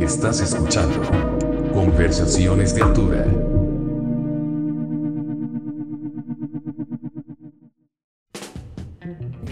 Estás 0.00 0.40
escuchando 0.40 1.00
Conversaciones 1.72 2.74
de 2.74 2.82
Altura. 2.82 3.24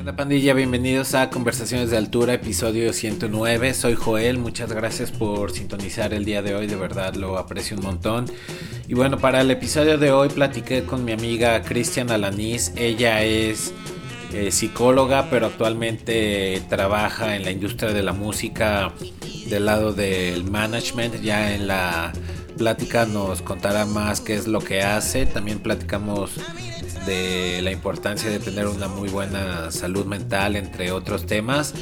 Hola 0.00 0.16
pandilla, 0.16 0.54
bienvenidos 0.54 1.14
a 1.14 1.30
Conversaciones 1.30 1.90
de 1.90 1.98
Altura, 1.98 2.34
episodio 2.34 2.92
109. 2.92 3.74
Soy 3.74 3.94
Joel, 3.94 4.38
muchas 4.38 4.72
gracias 4.72 5.12
por 5.12 5.52
sintonizar 5.52 6.12
el 6.14 6.24
día 6.24 6.42
de 6.42 6.56
hoy, 6.56 6.66
de 6.66 6.76
verdad 6.76 7.14
lo 7.14 7.38
aprecio 7.38 7.76
un 7.76 7.84
montón. 7.84 8.26
Y 8.88 8.94
bueno, 8.94 9.18
para 9.18 9.40
el 9.40 9.50
episodio 9.52 9.98
de 9.98 10.10
hoy 10.10 10.30
platiqué 10.30 10.82
con 10.82 11.04
mi 11.04 11.12
amiga 11.12 11.62
Cristian 11.62 12.10
Alanís, 12.10 12.72
ella 12.74 13.22
es 13.22 13.72
eh, 14.32 14.50
psicóloga, 14.50 15.30
pero 15.30 15.46
actualmente 15.46 16.60
trabaja 16.68 17.36
en 17.36 17.44
la 17.44 17.52
industria 17.52 17.92
de 17.92 18.02
la 18.02 18.12
música 18.12 18.92
del 19.48 19.66
lado 19.66 19.92
del 19.92 20.44
management. 20.50 21.20
Ya 21.22 21.54
en 21.54 21.66
la 21.66 22.12
plática 22.56 23.06
nos 23.06 23.42
contará 23.42 23.86
más 23.86 24.20
qué 24.20 24.34
es 24.34 24.46
lo 24.46 24.60
que 24.60 24.82
hace. 24.82 25.26
También 25.26 25.58
platicamos 25.58 26.32
de 27.06 27.60
la 27.62 27.70
importancia 27.70 28.30
de 28.30 28.38
tener 28.38 28.66
una 28.66 28.88
muy 28.88 29.08
buena 29.08 29.70
salud 29.70 30.06
mental, 30.06 30.56
entre 30.56 30.92
otros 30.92 31.26
temas. 31.26 31.74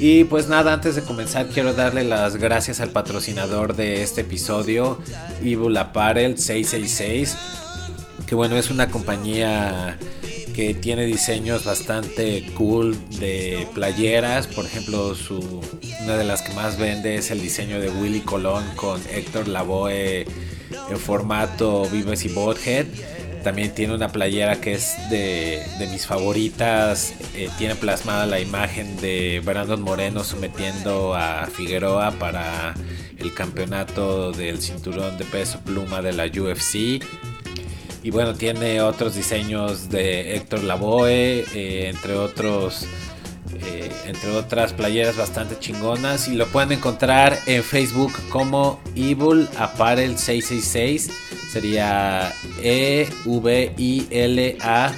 Y 0.00 0.24
pues 0.24 0.48
nada, 0.48 0.72
antes 0.72 0.94
de 0.94 1.02
comenzar 1.02 1.48
quiero 1.48 1.74
darle 1.74 2.04
las 2.04 2.36
gracias 2.36 2.80
al 2.80 2.90
patrocinador 2.90 3.74
de 3.74 4.02
este 4.02 4.20
episodio, 4.20 4.98
Evil 5.42 5.76
Apparel 5.76 6.38
666, 6.38 7.36
que 8.26 8.34
bueno, 8.34 8.56
es 8.56 8.70
una 8.70 8.88
compañía 8.88 9.98
que 10.58 10.74
tiene 10.74 11.06
diseños 11.06 11.64
bastante 11.64 12.44
cool 12.56 12.96
de 13.20 13.68
playeras. 13.74 14.48
Por 14.48 14.64
ejemplo, 14.64 15.14
su, 15.14 15.38
una 16.02 16.16
de 16.16 16.24
las 16.24 16.42
que 16.42 16.52
más 16.52 16.76
vende 16.76 17.14
es 17.14 17.30
el 17.30 17.40
diseño 17.40 17.78
de 17.78 17.90
Willy 17.90 18.22
Colón 18.22 18.64
con 18.74 19.00
Héctor 19.08 19.46
Lavoe 19.46 20.22
en 20.22 20.98
formato 20.98 21.88
Vives 21.92 22.24
y 22.24 22.30
Bothead. 22.30 22.86
También 23.44 23.72
tiene 23.72 23.94
una 23.94 24.08
playera 24.08 24.60
que 24.60 24.72
es 24.72 24.96
de, 25.10 25.62
mis 25.92 26.08
favoritas. 26.08 27.14
Eh, 27.36 27.48
tiene 27.56 27.76
plasmada 27.76 28.26
la 28.26 28.40
imagen 28.40 28.96
de 28.96 29.40
Brandon 29.44 29.80
Moreno 29.80 30.24
sometiendo 30.24 31.14
a 31.14 31.46
Figueroa 31.46 32.10
para 32.18 32.74
el 33.16 33.32
campeonato 33.32 34.32
del 34.32 34.60
cinturón 34.60 35.18
de 35.18 35.24
peso 35.24 35.60
pluma 35.60 36.02
de 36.02 36.14
la 36.14 36.24
UFC. 36.24 37.00
Y 38.02 38.10
bueno, 38.10 38.34
tiene 38.34 38.80
otros 38.80 39.14
diseños 39.14 39.90
de 39.90 40.36
Héctor 40.36 40.64
Lavoe, 40.64 41.44
eh, 41.54 41.88
entre 41.88 42.14
otros. 42.14 42.86
Eh, 43.64 43.90
entre 44.06 44.30
otras 44.36 44.72
playeras 44.72 45.16
bastante 45.16 45.58
chingonas 45.58 46.28
y 46.28 46.34
lo 46.34 46.46
pueden 46.46 46.72
encontrar 46.72 47.36
en 47.46 47.64
Facebook 47.64 48.12
como 48.28 48.78
Evil 48.94 49.48
Apparel 49.58 50.16
666 50.16 51.10
sería 51.50 52.32
E 52.62 53.08
V 53.24 53.74
I 53.76 54.06
L 54.10 54.58
A 54.60 54.92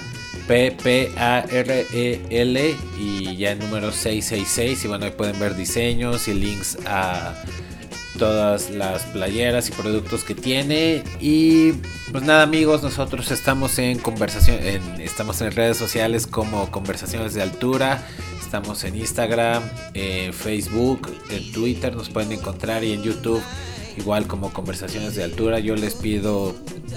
P 0.47 0.73
P 0.73 1.13
A 1.17 1.45
R 1.49 1.87
E 1.93 2.21
L 2.29 2.77
y 2.99 3.37
ya 3.37 3.53
el 3.53 3.61
número 3.61 3.93
666 3.93 4.85
y 4.85 4.89
bueno 4.89 5.05
ahí 5.05 5.13
pueden 5.13 5.39
ver 5.39 5.55
diseños 5.55 6.29
y 6.29 6.35
links 6.35 6.77
a 6.87 7.35
todas 8.21 8.69
las 8.69 9.05
playeras 9.05 9.71
y 9.71 9.73
productos 9.73 10.25
que 10.25 10.35
tiene. 10.35 11.03
Y 11.21 11.73
pues 12.13 12.23
nada 12.23 12.43
amigos, 12.43 12.83
nosotros 12.83 13.31
estamos 13.31 13.79
en 13.79 13.99
conversación, 13.99 14.59
en, 14.63 15.01
estamos 15.01 15.41
en 15.41 15.53
redes 15.53 15.79
sociales 15.79 16.27
como 16.27 16.71
Conversaciones 16.71 17.33
de 17.33 17.41
Altura. 17.41 18.07
Estamos 18.39 18.85
en 18.85 18.97
Instagram, 18.97 19.63
en 19.95 20.35
Facebook, 20.35 21.11
en 21.31 21.51
Twitter 21.53 21.97
nos 21.97 22.11
pueden 22.11 22.33
encontrar 22.33 22.85
y 22.85 22.93
en 22.93 23.03
YouTube 23.03 23.43
igual 23.97 24.27
como 24.27 24.53
Conversaciones 24.53 25.15
de 25.15 25.25
Altura. 25.25 25.59
Yo 25.59 25.75
les 25.75 25.95
pido 25.95 26.55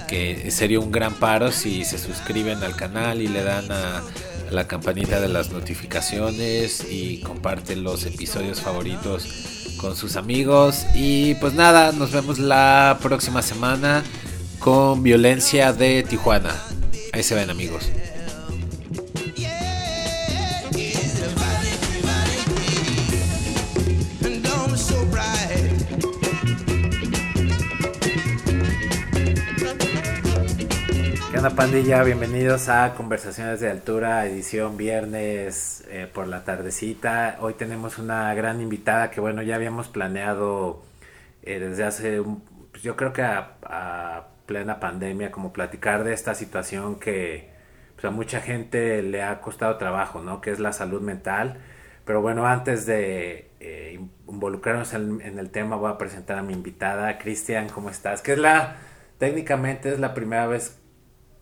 que 0.10 0.52
sería 0.52 0.82
un 0.82 0.92
gran 0.92 1.14
paro 1.14 1.54
si 1.54 1.86
se 1.86 2.00
suscriben 2.00 2.62
al 2.64 2.76
canal 2.76 3.22
y 3.22 3.30
le 3.30 3.44
dan 3.44 3.72
a 3.72 4.04
la 4.52 4.68
campanita 4.68 5.22
de 5.22 5.30
las 5.30 5.52
notificaciones 5.52 6.86
y 6.92 7.22
comparten 7.22 7.84
los 7.84 8.06
episodios 8.06 8.60
favoritos 8.60 9.63
con 9.84 9.98
sus 9.98 10.16
amigos. 10.16 10.86
Y 10.96 11.36
pues 11.36 11.54
nada, 11.54 11.92
nos 11.92 12.14
vemos 12.14 12.40
la 12.40 12.98
próxima 13.02 13.42
semana 13.42 14.02
con 14.60 15.04
Violencia 15.04 15.74
de 15.74 16.04
Tijuana. 16.04 16.56
Ahí 17.12 17.22
se 17.22 17.36
ven 17.36 17.50
amigos. 17.50 17.90
Hola 31.44 31.58
pandilla? 31.58 32.02
Bienvenidos 32.04 32.70
a 32.70 32.94
Conversaciones 32.96 33.60
de 33.60 33.70
Altura, 33.70 34.26
edición 34.26 34.78
viernes 34.78 35.84
eh, 35.90 36.08
por 36.08 36.30
la 36.30 36.46
tardecita. 36.46 37.36
Hoy 37.42 37.56
tenemos 37.56 37.98
una 37.98 38.34
gran 38.34 38.62
invitada 38.62 39.12
que 39.12 39.20
bueno, 39.20 39.42
ya 39.42 39.56
habíamos 39.56 39.90
planeado 39.90 40.82
eh, 41.42 41.60
desde 41.60 41.84
hace, 41.84 42.22
un, 42.22 42.46
pues 42.72 42.82
yo 42.82 42.96
creo 42.96 43.12
que 43.12 43.24
a, 43.24 44.28
plena 44.46 44.80
pandemia, 44.80 45.32
como 45.32 45.52
platicar 45.52 46.06
de 46.06 46.14
esta 46.14 46.34
situación 46.34 46.98
que 46.98 47.50
pues, 47.96 48.06
a 48.06 48.12
mucha 48.12 48.40
gente 48.40 49.04
le 49.04 49.22
ha 49.22 49.42
costado 49.42 49.76
trabajo, 49.76 50.22
¿no? 50.22 50.40
Que 50.40 50.50
es 50.52 50.62
la 50.62 50.72
salud 50.72 51.02
mental. 51.02 51.58
Pero 52.06 52.22
bueno, 52.22 52.48
antes 52.48 52.86
de 52.86 53.52
eh, 53.60 54.00
involucrarnos 54.30 54.94
en, 54.94 55.20
en, 55.20 55.38
el 55.40 55.50
tema, 55.50 55.76
voy 55.76 55.92
a 55.92 55.98
presentar 55.98 56.38
a 56.38 56.42
mi 56.42 56.54
invitada, 56.54 57.18
Cristian, 57.18 57.68
¿cómo 57.68 57.90
estás? 57.90 58.22
Que 58.22 58.32
es 58.32 58.40
la, 58.40 58.78
técnicamente 59.18 59.92
es 59.92 60.00
la 60.00 60.14
primera 60.14 60.48
vez 60.48 60.80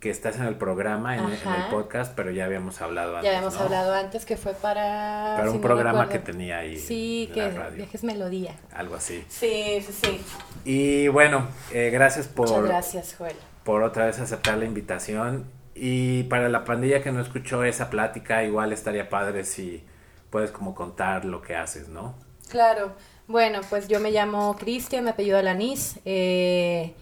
que 0.02 0.10
estás 0.10 0.36
en 0.38 0.46
el 0.46 0.56
programa, 0.56 1.16
en, 1.16 1.26
el 1.26 1.38
podcast, 1.70 2.14
pero 2.16 2.32
ya 2.32 2.46
habíamos 2.46 2.82
hablado 2.82 3.18
antes. 3.18 3.32
Ya 3.32 3.38
habíamos 3.38 3.62
hablado 3.62 3.94
antes 3.94 4.26
que 4.26 4.36
fue 4.36 4.54
para. 4.54 5.36
Para 5.38 5.52
un 5.52 5.62
programa 5.62 6.10
que 6.10 6.18
tenía 6.18 6.58
ahí. 6.58 6.78
Sí, 6.80 7.30
que 7.36 7.48
Viajes 7.76 8.04
Melodía. 8.04 8.56
Algo 8.74 8.96
así. 8.96 9.24
Sí, 9.30 9.80
sí, 9.86 9.94
sí. 9.94 10.22
Y 10.66 11.08
bueno, 11.08 11.48
eh, 11.72 11.92
gracias 11.92 12.28
por. 12.28 12.50
Muchas 12.50 12.64
gracias, 12.66 13.16
Joel. 13.16 13.36
Por 13.64 13.84
otra 13.84 14.08
vez 14.08 14.20
aceptar 14.20 14.58
la 14.58 14.66
invitación. 14.66 15.46
Y 15.76 16.24
para 16.24 16.50
la 16.50 16.66
pandilla 16.66 17.04
que 17.04 17.12
no 17.12 17.22
escuchó 17.22 17.64
esa 17.64 17.92
plática, 17.92 18.44
igual 18.44 18.74
estaría 18.74 19.08
padre 19.08 19.46
si 19.46 19.86
puedes 20.32 20.50
como 20.50 20.74
contar 20.74 21.26
lo 21.26 21.44
que 21.44 21.56
haces, 21.56 21.90
¿no? 21.90 22.16
Claro. 22.50 22.94
Bueno, 23.28 23.62
pues 23.70 23.88
yo 23.88 24.00
me 24.00 24.10
llamo 24.10 24.58
Cristian, 24.58 25.04
me 25.04 25.12
apellido 25.12 25.38
Alanis. 25.38 26.00
Eh 26.06 26.96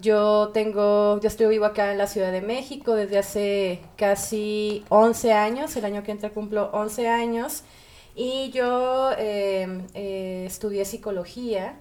yo 0.00 0.50
tengo, 0.52 1.20
yo 1.20 1.28
estoy 1.28 1.46
vivo 1.46 1.64
acá 1.66 1.92
en 1.92 1.98
la 1.98 2.06
Ciudad 2.06 2.32
de 2.32 2.40
México 2.40 2.94
desde 2.94 3.18
hace 3.18 3.80
casi 3.96 4.84
11 4.88 5.32
años, 5.32 5.76
el 5.76 5.84
año 5.84 6.02
que 6.02 6.12
entra 6.12 6.30
cumplo 6.30 6.70
11 6.72 7.08
años, 7.08 7.62
y 8.14 8.50
yo 8.50 9.12
em, 9.18 9.86
eh, 9.94 10.44
estudié 10.46 10.84
psicología, 10.84 11.78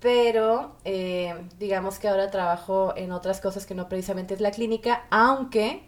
pero 0.00 0.76
eh, 0.84 1.34
digamos 1.58 1.98
que 1.98 2.08
ahora 2.08 2.30
trabajo 2.30 2.94
en 2.96 3.12
otras 3.12 3.40
cosas 3.40 3.66
que 3.66 3.74
no 3.74 3.88
precisamente 3.88 4.34
es 4.34 4.40
la 4.40 4.50
clínica, 4.52 5.06
aunque 5.10 5.82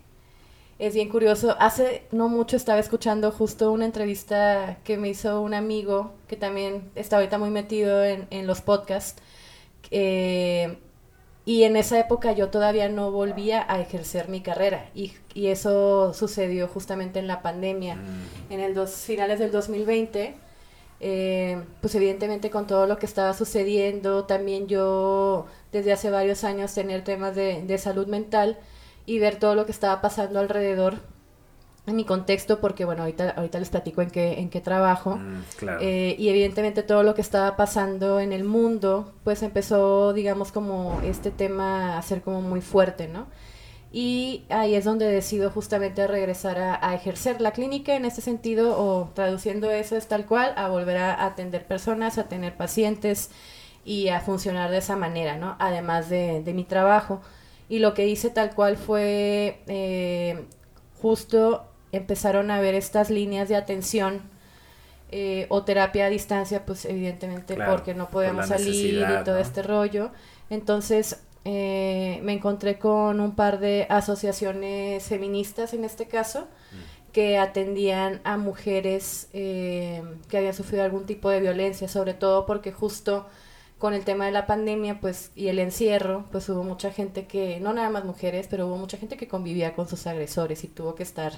es 0.78 0.94
bien 0.94 1.08
curioso, 1.10 1.56
hace 1.60 2.06
no 2.10 2.28
mucho 2.28 2.56
estaba 2.56 2.78
escuchando 2.78 3.30
justo 3.32 3.70
una 3.70 3.84
entrevista 3.84 4.78
que 4.84 4.96
me 4.96 5.10
hizo 5.10 5.42
un 5.42 5.54
amigo 5.54 6.12
que 6.26 6.36
también 6.36 6.90
está 6.94 7.16
ahorita 7.16 7.38
muy 7.38 7.50
metido 7.50 8.02
en, 8.04 8.26
en 8.30 8.46
los 8.46 8.62
podcasts. 8.62 9.22
Eh, 9.90 10.78
y 11.50 11.64
en 11.64 11.74
esa 11.74 11.98
época 11.98 12.30
yo 12.30 12.48
todavía 12.48 12.88
no 12.88 13.10
volvía 13.10 13.66
a 13.68 13.80
ejercer 13.80 14.28
mi 14.28 14.40
carrera 14.40 14.88
y, 14.94 15.14
y 15.34 15.48
eso 15.48 16.14
sucedió 16.14 16.68
justamente 16.68 17.18
en 17.18 17.26
la 17.26 17.42
pandemia. 17.42 17.96
Mm. 17.96 18.52
En 18.52 18.60
el 18.60 18.72
dos, 18.72 18.92
finales 18.92 19.40
del 19.40 19.50
2020, 19.50 20.36
eh, 21.00 21.60
pues 21.80 21.92
evidentemente 21.96 22.50
con 22.50 22.68
todo 22.68 22.86
lo 22.86 22.98
que 22.98 23.06
estaba 23.06 23.34
sucediendo, 23.34 24.26
también 24.26 24.68
yo 24.68 25.46
desde 25.72 25.92
hace 25.92 26.08
varios 26.08 26.44
años 26.44 26.72
tener 26.72 27.02
temas 27.02 27.34
de, 27.34 27.64
de 27.66 27.78
salud 27.78 28.06
mental 28.06 28.56
y 29.04 29.18
ver 29.18 29.40
todo 29.40 29.56
lo 29.56 29.66
que 29.66 29.72
estaba 29.72 30.00
pasando 30.00 30.38
alrededor 30.38 31.00
en 31.86 31.96
mi 31.96 32.04
contexto, 32.04 32.60
porque 32.60 32.84
bueno, 32.84 33.02
ahorita, 33.02 33.30
ahorita 33.30 33.58
les 33.58 33.70
platico 33.70 34.02
en 34.02 34.10
qué, 34.10 34.40
en 34.40 34.50
qué 34.50 34.60
trabajo. 34.60 35.16
Mm, 35.16 35.42
eh, 35.80 36.14
y 36.18 36.28
evidentemente 36.28 36.82
todo 36.82 37.02
lo 37.02 37.14
que 37.14 37.20
estaba 37.20 37.56
pasando 37.56 38.20
en 38.20 38.32
el 38.32 38.44
mundo, 38.44 39.12
pues 39.24 39.42
empezó, 39.42 40.12
digamos, 40.12 40.52
como 40.52 41.00
este 41.02 41.30
tema 41.30 41.98
a 41.98 42.02
ser 42.02 42.22
como 42.22 42.42
muy 42.42 42.60
fuerte, 42.60 43.08
¿no? 43.08 43.26
Y 43.92 44.44
ahí 44.50 44.76
es 44.76 44.84
donde 44.84 45.06
decido 45.06 45.50
justamente 45.50 46.06
regresar 46.06 46.58
a, 46.58 46.94
ejercer 46.94 47.40
la 47.40 47.50
clínica 47.50 47.96
en 47.96 48.04
ese 48.04 48.20
sentido, 48.20 48.78
o 48.78 49.10
traduciendo 49.14 49.70
eso 49.70 49.96
es 49.96 50.06
tal 50.06 50.26
cual, 50.26 50.52
a 50.56 50.68
volver 50.68 50.96
a 50.98 51.24
atender 51.24 51.66
personas, 51.66 52.16
a 52.18 52.28
tener 52.28 52.56
pacientes 52.56 53.30
y 53.84 54.08
a 54.08 54.20
funcionar 54.20 54.70
de 54.70 54.78
esa 54.78 54.94
manera, 54.94 55.36
¿no? 55.38 55.56
Además 55.58 56.08
de, 56.08 56.42
de 56.42 56.54
mi 56.54 56.64
trabajo. 56.64 57.20
Y 57.68 57.80
lo 57.80 57.94
que 57.94 58.06
hice 58.06 58.30
tal 58.30 58.54
cual 58.54 58.76
fue 58.76 59.60
eh, 59.66 60.44
justo 61.00 61.69
empezaron 61.92 62.50
a 62.50 62.60
ver 62.60 62.74
estas 62.74 63.10
líneas 63.10 63.48
de 63.48 63.56
atención 63.56 64.22
eh, 65.12 65.46
o 65.48 65.64
terapia 65.64 66.06
a 66.06 66.08
distancia, 66.08 66.64
pues 66.64 66.84
evidentemente 66.84 67.56
porque 67.66 67.94
no 67.94 68.10
podemos 68.10 68.46
salir 68.46 68.94
y 69.00 69.24
todo 69.24 69.38
este 69.38 69.62
rollo. 69.62 70.10
Entonces 70.50 71.20
eh, 71.44 72.20
me 72.22 72.34
encontré 72.34 72.78
con 72.78 73.18
un 73.18 73.34
par 73.34 73.58
de 73.58 73.86
asociaciones 73.88 75.02
feministas 75.04 75.74
en 75.74 75.84
este 75.84 76.06
caso 76.06 76.42
mm. 76.42 77.12
que 77.12 77.38
atendían 77.38 78.20
a 78.24 78.36
mujeres 78.36 79.28
eh, 79.32 80.02
que 80.28 80.38
habían 80.38 80.54
sufrido 80.54 80.84
algún 80.84 81.06
tipo 81.06 81.28
de 81.30 81.40
violencia, 81.40 81.88
sobre 81.88 82.14
todo 82.14 82.46
porque 82.46 82.72
justo 82.72 83.26
con 83.78 83.94
el 83.94 84.04
tema 84.04 84.26
de 84.26 84.32
la 84.32 84.46
pandemia 84.46 85.00
pues 85.00 85.32
y 85.34 85.48
el 85.48 85.58
encierro, 85.58 86.26
pues 86.30 86.48
hubo 86.50 86.62
mucha 86.62 86.92
gente 86.92 87.26
que, 87.26 87.58
no 87.58 87.72
nada 87.72 87.88
más 87.88 88.04
mujeres, 88.04 88.46
pero 88.48 88.66
hubo 88.66 88.76
mucha 88.76 88.98
gente 88.98 89.16
que 89.16 89.26
convivía 89.26 89.74
con 89.74 89.88
sus 89.88 90.06
agresores 90.06 90.62
y 90.62 90.68
tuvo 90.68 90.94
que 90.94 91.02
estar 91.02 91.32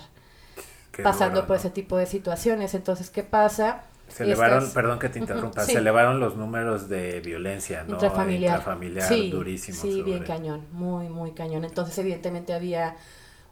pasando 1.03 1.47
por 1.47 1.57
ese 1.57 1.71
tipo 1.71 1.97
de 1.97 2.07
situaciones. 2.07 2.75
Entonces, 2.75 3.11
¿qué 3.11 3.23
pasa? 3.23 3.85
Se 4.09 4.25
elevaron, 4.25 4.71
perdón 4.73 4.99
que 4.99 5.09
te 5.09 5.19
interrumpa, 5.19 5.65
se 5.65 5.79
elevaron 5.79 6.21
los 6.21 6.37
números 6.37 6.89
de 6.89 7.21
violencia, 7.21 7.85
¿no? 7.85 7.95
Intrafamiliar. 7.95 8.59
Intrafamiliar 8.59 9.09
sí, 9.09 9.31
durísimo. 9.31 9.81
Sí, 9.81 10.03
bien 10.03 10.23
cañón, 10.25 10.67
muy, 10.73 11.09
muy 11.09 11.33
cañón. 11.33 11.65
Entonces, 11.65 11.97
evidentemente 11.97 12.53
había 12.53 12.97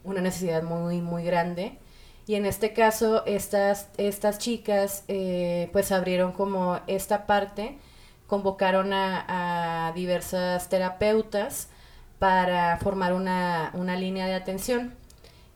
una 0.05 0.21
necesidad 0.21 0.63
muy, 0.63 1.01
muy 1.01 1.25
grande. 1.25 1.79
Y 2.27 2.35
en 2.35 2.45
este 2.45 2.75
caso, 2.75 3.25
estas, 3.25 3.89
estas 3.97 4.39
chicas, 4.39 5.05
eh, 5.09 5.71
pues 5.73 5.93
abrieron 5.93 6.33
como 6.33 6.79
esta 6.87 7.27
parte, 7.27 7.79
convocaron 8.27 8.93
a, 8.93 9.89
a 9.89 9.93
diversas 9.93 10.69
terapeutas 10.69 11.69
para 12.19 12.77
formar 12.77 13.15
una, 13.15 13.71
una 13.73 13.97
línea 13.97 14.27
de 14.27 14.35
atención 14.35 15.00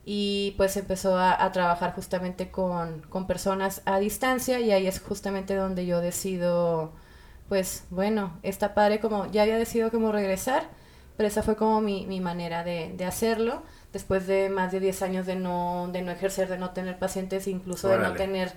y 0.04 0.54
pues 0.56 0.76
empezó 0.76 1.18
a, 1.18 1.50
trabajar 1.52 1.94
justamente 1.94 2.50
con, 2.50 3.02
personas 3.26 3.82
a 3.86 3.98
distancia 3.98 4.60
y 4.60 4.70
ahí 4.70 4.86
es 4.86 5.00
justamente 5.00 5.54
donde 5.54 5.86
yo 5.86 6.00
decido, 6.00 6.92
pues 7.48 7.84
bueno, 7.90 8.38
está 8.42 8.74
padre 8.74 9.00
como, 9.00 9.30
ya 9.30 9.42
había 9.42 9.56
decidido 9.56 9.90
como 9.90 10.12
regresar, 10.12 10.68
pero 11.16 11.28
esa 11.28 11.42
fue 11.42 11.56
como 11.56 11.80
mi, 11.80 12.06
mi 12.06 12.20
manera 12.20 12.64
de, 12.64 12.92
de, 12.94 13.04
hacerlo, 13.06 13.62
después 13.92 14.26
de 14.26 14.50
más 14.50 14.72
de 14.72 14.80
10 14.80 15.02
años 15.02 15.26
de 15.26 15.36
no, 15.36 15.88
de 15.90 16.02
no 16.02 16.12
ejercer, 16.12 16.48
de 16.48 16.58
no 16.58 16.70
tener 16.70 16.98
pacientes, 16.98 17.46
incluso 17.46 17.88
de 17.88 17.98
no 17.98 18.12
tener, 18.12 18.52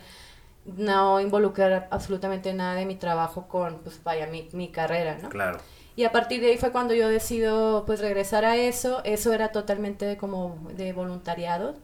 no 0.65 1.21
involucrar 1.21 1.87
absolutamente 1.91 2.53
nada 2.53 2.75
de 2.75 2.85
mi 2.85 2.95
trabajo 2.95 3.47
con, 3.47 3.79
pues 3.79 4.03
vaya, 4.03 4.27
mi, 4.27 4.49
mi 4.51 4.69
carrera, 4.69 5.17
¿no? 5.21 5.29
Claro. 5.29 5.59
Y 5.97 6.05
a 6.05 6.11
partir 6.11 6.41
de 6.41 6.51
ahí 6.51 6.57
fue 6.57 6.71
cuando 6.71 6.93
yo 6.93 7.09
decido 7.09 7.83
pues 7.87 7.99
regresar 7.99 8.45
a 8.45 8.55
eso. 8.55 9.01
Eso 9.03 9.33
era 9.33 9.51
totalmente 9.51 10.15
como 10.15 10.55
de 10.75 10.93
voluntariado. 10.93 11.75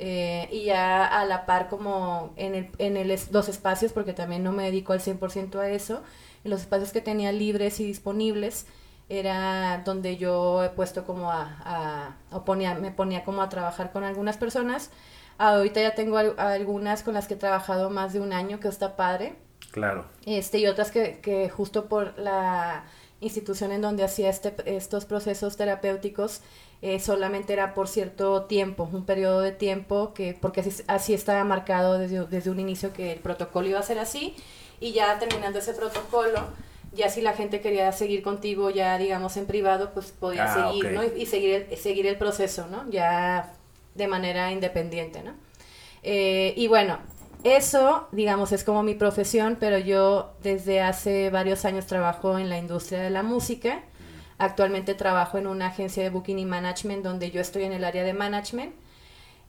Eh, 0.00 0.48
y 0.50 0.64
ya 0.64 1.06
a 1.06 1.24
la 1.24 1.46
par 1.46 1.68
como 1.68 2.32
en, 2.34 2.56
el, 2.56 2.70
en 2.78 2.96
el, 2.96 3.16
los 3.30 3.48
espacios, 3.48 3.92
porque 3.92 4.12
también 4.12 4.42
no 4.42 4.50
me 4.50 4.64
dedico 4.64 4.92
al 4.92 4.98
100% 4.98 5.60
a 5.60 5.70
eso, 5.70 6.02
en 6.42 6.50
los 6.50 6.62
espacios 6.62 6.90
que 6.90 7.00
tenía 7.00 7.30
libres 7.30 7.78
y 7.78 7.84
disponibles, 7.84 8.66
era 9.08 9.82
donde 9.84 10.16
yo 10.16 10.64
he 10.64 10.70
puesto 10.70 11.04
como 11.04 11.30
a, 11.30 12.16
a 12.32 12.44
ponía, 12.44 12.74
me 12.74 12.90
ponía 12.90 13.22
como 13.22 13.40
a 13.40 13.48
trabajar 13.48 13.92
con 13.92 14.02
algunas 14.02 14.36
personas. 14.36 14.90
Ahorita 15.38 15.80
ya 15.80 15.94
tengo 15.94 16.16
algunas 16.16 17.04
con 17.04 17.14
las 17.14 17.28
que 17.28 17.34
he 17.34 17.36
trabajado 17.36 17.88
más 17.88 18.12
de 18.12 18.20
un 18.20 18.32
año, 18.32 18.58
que 18.58 18.66
está 18.66 18.96
padre. 18.96 19.36
Claro. 19.70 20.06
Este, 20.26 20.58
y 20.58 20.66
otras 20.66 20.90
que, 20.90 21.20
que 21.20 21.48
justo 21.50 21.86
por 21.86 22.18
la 22.18 22.84
institución 23.24 23.72
en 23.72 23.80
donde 23.80 24.04
hacía 24.04 24.30
este, 24.30 24.54
estos 24.66 25.04
procesos 25.04 25.56
terapéuticos 25.56 26.40
eh, 26.82 27.00
solamente 27.00 27.52
era 27.52 27.74
por 27.74 27.88
cierto 27.88 28.42
tiempo, 28.44 28.88
un 28.92 29.04
periodo 29.04 29.40
de 29.40 29.52
tiempo, 29.52 30.12
que 30.14 30.36
porque 30.38 30.60
así, 30.60 30.82
así 30.86 31.14
estaba 31.14 31.42
marcado 31.42 31.98
desde, 31.98 32.26
desde, 32.26 32.50
un 32.50 32.60
inicio 32.60 32.92
que 32.92 33.12
el 33.12 33.20
protocolo 33.20 33.68
iba 33.68 33.78
a 33.78 33.82
ser 33.82 33.98
así, 33.98 34.36
y 34.80 34.92
ya 34.92 35.18
terminando 35.18 35.58
ese 35.58 35.72
protocolo, 35.72 36.40
ya 36.92 37.08
si 37.08 37.22
la 37.22 37.32
gente 37.32 37.60
quería 37.60 37.90
seguir 37.92 38.22
contigo 38.22 38.70
ya 38.70 38.98
digamos 38.98 39.36
en 39.36 39.46
privado, 39.46 39.92
pues 39.94 40.12
podía 40.12 40.44
ah, 40.44 40.68
seguir, 40.68 40.92
¿no? 40.92 41.02
Y, 41.02 41.26
seguir, 41.26 41.66
el, 41.70 41.76
seguir 41.76 42.06
el 42.06 42.18
proceso, 42.18 42.66
¿no? 42.66 42.88
Ya 42.90 43.54
de 43.94 44.06
manera 44.06 44.52
independiente, 44.52 45.22
¿no? 45.22 45.32
Eh, 46.02 46.52
y 46.56 46.66
bueno, 46.68 46.98
eso, 47.44 48.08
digamos, 48.10 48.52
es 48.52 48.64
como 48.64 48.82
mi 48.82 48.94
profesión, 48.94 49.58
pero 49.60 49.78
yo 49.78 50.32
desde 50.42 50.80
hace 50.80 51.28
varios 51.30 51.64
años 51.66 51.86
trabajo 51.86 52.38
en 52.38 52.48
la 52.48 52.58
industria 52.58 53.00
de 53.00 53.10
la 53.10 53.22
música. 53.22 53.82
Actualmente 54.38 54.94
trabajo 54.94 55.38
en 55.38 55.46
una 55.46 55.66
agencia 55.66 56.02
de 56.02 56.10
booking 56.10 56.38
y 56.38 56.46
management 56.46 57.04
donde 57.04 57.30
yo 57.30 57.40
estoy 57.40 57.64
en 57.64 57.72
el 57.72 57.84
área 57.84 58.02
de 58.02 58.14
management. 58.14 58.74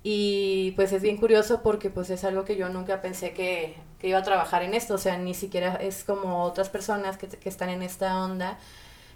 Y 0.03 0.73
pues 0.75 0.91
es 0.91 1.01
bien 1.01 1.17
curioso 1.17 1.63
porque 1.63 1.89
pues 1.89 2.09
es 2.09 2.23
algo 2.25 2.45
que 2.45 2.57
yo 2.57 2.69
nunca 2.69 3.01
pensé 3.01 3.31
que, 3.33 3.75
que 3.97 4.09
iba 4.09 4.19
a 4.19 4.23
trabajar 4.23 4.61
en 4.61 4.73
esto. 4.73 4.95
O 4.95 4.99
sea, 4.99 5.17
ni 5.17 5.33
siquiera 5.33 5.75
es 5.75 6.03
como 6.03 6.43
otras 6.43 6.69
personas 6.69 7.17
que, 7.17 7.27
que 7.27 7.49
están 7.49 7.69
en 7.69 7.81
esta 7.81 8.23
onda, 8.23 8.59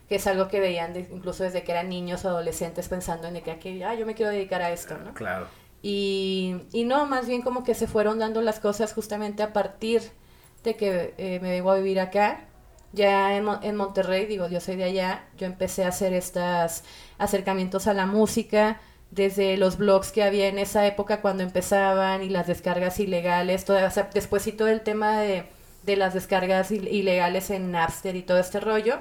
que 0.08 0.16
es 0.16 0.26
algo 0.26 0.48
que 0.48 0.60
veían 0.60 0.96
incluso 1.12 1.44
desde 1.44 1.64
que 1.64 1.74
eran 1.74 1.90
niños 1.90 2.26
o 2.26 2.30
adolescentes 2.30 2.88
pensando 2.88 3.28
en 3.28 3.42
que, 3.42 3.86
ah, 3.86 3.94
yo 3.94 4.06
me 4.06 4.16
quiero 4.16 4.32
dedicar 4.32 4.62
a 4.62 4.72
esto, 4.72 4.98
¿no? 4.98 5.14
Claro. 5.14 5.48
Y, 5.82 6.56
y 6.74 6.84
no, 6.84 7.06
más 7.06 7.28
bien 7.28 7.42
como 7.42 7.64
que 7.64 7.74
se 7.74 7.88
fueron 7.88 8.20
dando 8.20 8.42
las 8.42 8.60
cosas 8.60 8.94
justamente 8.94 9.44
a 9.44 9.54
partir 9.54 10.02
de 10.64 10.76
que 10.76 11.14
eh, 11.18 11.40
me 11.42 11.52
vengo 11.52 11.72
a 11.72 11.78
vivir 11.78 12.00
acá. 12.00 12.46
Ya 12.92 13.38
en, 13.38 13.48
en, 13.62 13.76
Monterrey, 13.76 14.26
digo, 14.26 14.48
yo 14.50 14.60
soy 14.60 14.76
de 14.76 14.86
allá, 14.86 15.28
yo 15.38 15.46
empecé 15.46 15.86
a 15.86 15.90
hacer 15.90 16.14
estos 16.14 16.84
acercamientos 17.20 17.86
a 17.88 17.94
la 17.94 18.08
música, 18.08 18.82
desde 19.12 19.58
los 19.58 19.78
blogs 19.78 20.12
que 20.12 20.24
había 20.24 20.48
en 20.48 20.58
esa 20.58 20.86
época 20.88 21.22
cuando 21.22 21.44
empezaban 21.44 22.24
y 22.24 22.30
las 22.30 22.48
descargas 22.48 23.00
ilegales, 23.00 23.66
todo, 23.66 23.86
o 23.86 23.92
sea, 23.92 24.10
después 24.14 24.46
y 24.48 24.54
todo 24.54 24.68
el 24.70 24.82
tema 24.82 25.20
de, 25.20 25.46
de 25.84 25.96
las 25.96 26.14
descargas 26.14 26.72
ilegales 26.72 27.50
en 27.52 27.72
Napster 27.72 28.16
y 28.16 28.24
todo 28.24 28.40
este 28.40 28.60
rollo, 28.60 29.00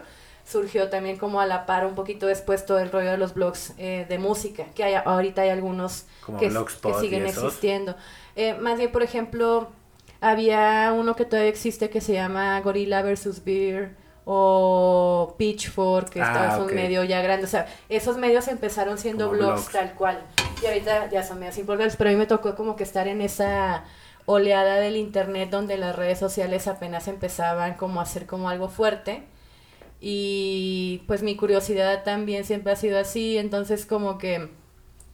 surgió 0.49 0.89
también 0.89 1.19
como 1.19 1.41
a 1.41 1.47
la 1.47 1.67
par 1.67 1.85
un 1.85 1.95
poquito 1.95 2.27
después 2.27 2.65
todo 2.65 2.79
el 2.79 2.91
rollo 2.91 3.11
de 3.11 3.19
los 3.19 3.35
blogs 3.35 3.75
eh, 3.77 4.07
de 4.09 4.19
música, 4.19 4.65
que 4.75 4.83
hay, 4.83 4.95
ahorita 4.95 5.43
hay 5.43 5.51
algunos 5.51 6.07
que, 6.39 6.51
siguen 7.01 7.27
existiendo. 7.27 7.97
Eh, 8.35 8.55
más 8.55 8.79
bien, 8.79 8.91
por 8.91 9.03
ejemplo, 9.03 9.69
había 10.21 10.95
uno 10.97 11.17
que 11.17 11.25
todavía 11.25 11.51
existe 11.51 11.91
que 11.91 12.01
se 12.01 12.15
llama 12.15 12.59
Gorilla 12.63 13.03
vs. 13.03 13.45
Beer 13.45 13.95
o 14.25 15.35
Pitchfork, 15.39 16.11
que 16.11 16.23
ah, 16.23 16.55
es 16.55 16.61
un 16.61 16.75
medio 16.75 17.05
ya 17.05 17.21
grande. 17.21 17.45
O 17.45 17.49
sea, 17.49 17.67
esos 17.89 18.17
medios 18.17 18.49
empezaron 18.49 18.97
siendo 18.99 19.31
blogs, 19.31 19.71
tal 19.71 19.95
cual. 19.95 20.23
Y 20.63 20.67
ahorita 20.67 21.11
ya 21.11 21.23
son 21.23 21.41
medios 21.41 21.59
importantes, 21.59 21.97
pero 21.97 22.11
a 22.11 22.13
mí 22.15 22.19
me 22.19 22.27
tocó 22.27 22.55
como 22.55 22.75
que 22.75 22.85
estar 22.85 23.07
en 23.07 23.21
esa 23.21 23.85
oleada 24.25 24.77
del 24.77 24.97
internet 24.97 25.51
donde 25.51 25.79
las 25.79 25.97
redes 25.97 26.19
sociales 26.19 26.69
apenas 26.69 27.09
empezaban 27.09 27.75
como 27.75 28.01
a 28.01 28.07
ser 28.07 28.27
como 28.27 28.51
algo 28.51 28.69
fuerte 28.69 29.25
y 30.01 31.03
pues 31.07 31.23
mi 31.23 31.37
curiosidad 31.37 32.05
también 32.05 32.45
siempre 32.45 32.73
ha 32.73 32.77
sido 32.77 32.99
así, 32.99 33.39
entonces 33.39 33.87
como 33.87 34.19
que 34.19 34.51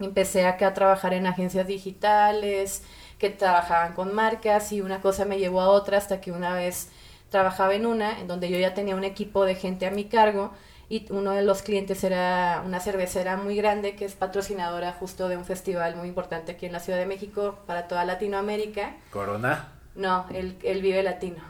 empecé 0.01 0.47
acá 0.47 0.69
a 0.69 0.75
trabajar 0.75 1.15
en 1.15 1.27
agencias 1.27 1.67
digitales 1.67 2.83
que 3.19 3.31
trabajaban 3.31 3.95
con 3.95 4.15
marcas 4.15 4.73
y 4.73 4.81
una 4.81 5.01
cosa 5.01 5.25
me 5.25 5.39
llevó 5.39 5.61
a 5.61 5.69
otra 5.69 5.99
hasta 5.99 6.21
que 6.21 6.33
una 6.33 6.55
vez 6.55 6.91
trabajaba 7.31 7.75
en 7.75 7.87
una 7.87 8.21
en 8.21 8.27
donde 8.27 8.51
yo 8.51 8.59
ya 8.59 8.75
tenía 8.75 8.97
un 8.97 9.05
equipo 9.05 9.45
de 9.45 9.55
gente 9.55 9.87
a 9.87 9.91
mi 9.91 10.05
cargo 10.05 10.53
y 10.89 11.07
uno 11.11 11.33
de 11.33 11.43
los 11.43 11.63
clientes 11.63 12.05
era 12.05 12.63
una 12.65 12.81
cervecera 12.81 13.37
muy 13.37 13.57
grande 13.57 13.97
que 13.97 14.05
es 14.05 14.15
patrocinadora 14.15 14.93
justo 14.93 15.29
de 15.29 15.37
un 15.37 15.45
festival 15.45 15.97
muy 15.97 16.09
importante 16.09 16.53
aquí 16.53 16.67
en 16.67 16.73
la 16.73 16.81
Ciudad 16.81 16.99
de 16.99 17.07
México 17.07 17.59
para 17.67 17.89
toda 17.89 18.05
Latinoamérica. 18.05 18.95
¿Corona? 19.11 19.73
No, 19.95 20.27
el, 20.35 20.59
el 20.63 20.83
Vive 20.83 21.03
Latino. 21.03 21.43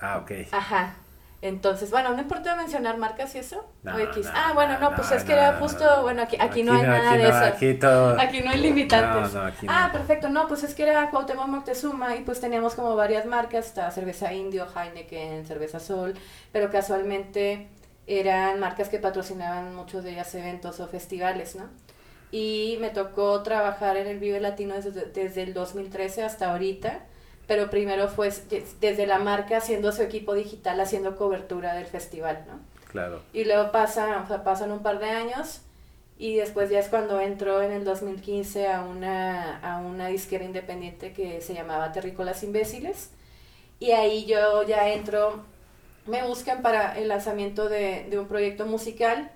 Ah, 0.00 0.18
ok. 0.22 0.32
Ajá. 0.52 0.96
Entonces, 1.40 1.92
bueno, 1.92 2.10
no 2.14 2.20
importa 2.20 2.56
mencionar 2.56 2.98
marcas 2.98 3.34
y 3.36 3.38
eso. 3.38 3.64
ah, 4.34 4.52
bueno, 4.54 4.78
no, 4.80 4.94
pues 4.96 5.12
es 5.12 5.22
que 5.22 5.32
era 5.32 5.54
justo, 5.58 6.02
bueno, 6.02 6.22
aquí, 6.22 6.36
aquí, 6.40 6.64
no 6.64 6.72
hay 6.72 6.82
nada 6.82 7.16
de 7.16 7.28
eso. 7.28 7.54
Aquí, 8.18 8.40
no 8.40 8.50
hay 8.50 8.60
limitantes. 8.60 9.36
ah, 9.68 9.90
perfecto, 9.92 10.28
no, 10.28 10.48
pues 10.48 10.64
es 10.64 10.74
que 10.74 10.82
era 10.82 11.10
Cuauhtémoc 11.10 11.46
Moctezuma 11.46 12.16
y 12.16 12.22
pues 12.22 12.40
teníamos 12.40 12.74
como 12.74 12.96
varias 12.96 13.24
marcas, 13.24 13.66
está 13.66 13.88
cerveza 13.92 14.32
indio, 14.32 14.66
Heineken, 14.74 15.46
cerveza 15.46 15.78
Sol, 15.78 16.14
pero 16.50 16.70
casualmente 16.70 17.68
eran 18.08 18.58
marcas 18.58 18.88
que 18.88 18.98
patrocinaban 18.98 19.76
muchos 19.76 20.02
de 20.02 20.10
ellas 20.10 20.34
eventos 20.34 20.80
o 20.80 20.88
festivales, 20.88 21.54
¿no? 21.54 21.68
Y 22.32 22.78
me 22.80 22.90
tocó 22.90 23.42
trabajar 23.44 23.96
en 23.96 24.08
el 24.08 24.18
Vive 24.18 24.40
Latino 24.40 24.74
desde, 24.74 25.06
desde 25.06 25.42
el 25.44 25.54
2013 25.54 26.24
hasta 26.24 26.50
ahorita 26.50 27.00
pero 27.48 27.70
primero 27.70 28.08
fue 28.08 28.30
desde 28.78 29.06
la 29.06 29.18
marca 29.18 29.56
haciendo 29.56 29.90
su 29.90 30.02
equipo 30.02 30.34
digital, 30.34 30.78
haciendo 30.80 31.16
cobertura 31.16 31.74
del 31.74 31.86
festival, 31.86 32.44
¿no? 32.46 32.60
Claro. 32.90 33.22
Y 33.32 33.44
luego 33.44 33.72
pasa, 33.72 34.22
o 34.22 34.28
sea, 34.28 34.44
pasan 34.44 34.70
un 34.70 34.82
par 34.82 34.98
de 34.98 35.08
años 35.08 35.62
y 36.18 36.36
después 36.36 36.68
ya 36.68 36.78
es 36.78 36.88
cuando 36.88 37.18
entró 37.20 37.62
en 37.62 37.72
el 37.72 37.84
2015 37.84 38.68
a 38.68 38.82
una, 38.82 39.58
a 39.60 39.78
una 39.78 40.08
disquera 40.08 40.44
independiente 40.44 41.14
que 41.14 41.40
se 41.40 41.54
llamaba 41.54 41.90
Terrícolas 41.90 42.42
Imbéciles 42.42 43.10
y 43.80 43.92
ahí 43.92 44.26
yo 44.26 44.62
ya 44.64 44.90
entro, 44.90 45.42
me 46.06 46.26
buscan 46.26 46.60
para 46.60 46.98
el 46.98 47.08
lanzamiento 47.08 47.70
de, 47.70 48.08
de 48.10 48.18
un 48.18 48.28
proyecto 48.28 48.66
musical 48.66 49.30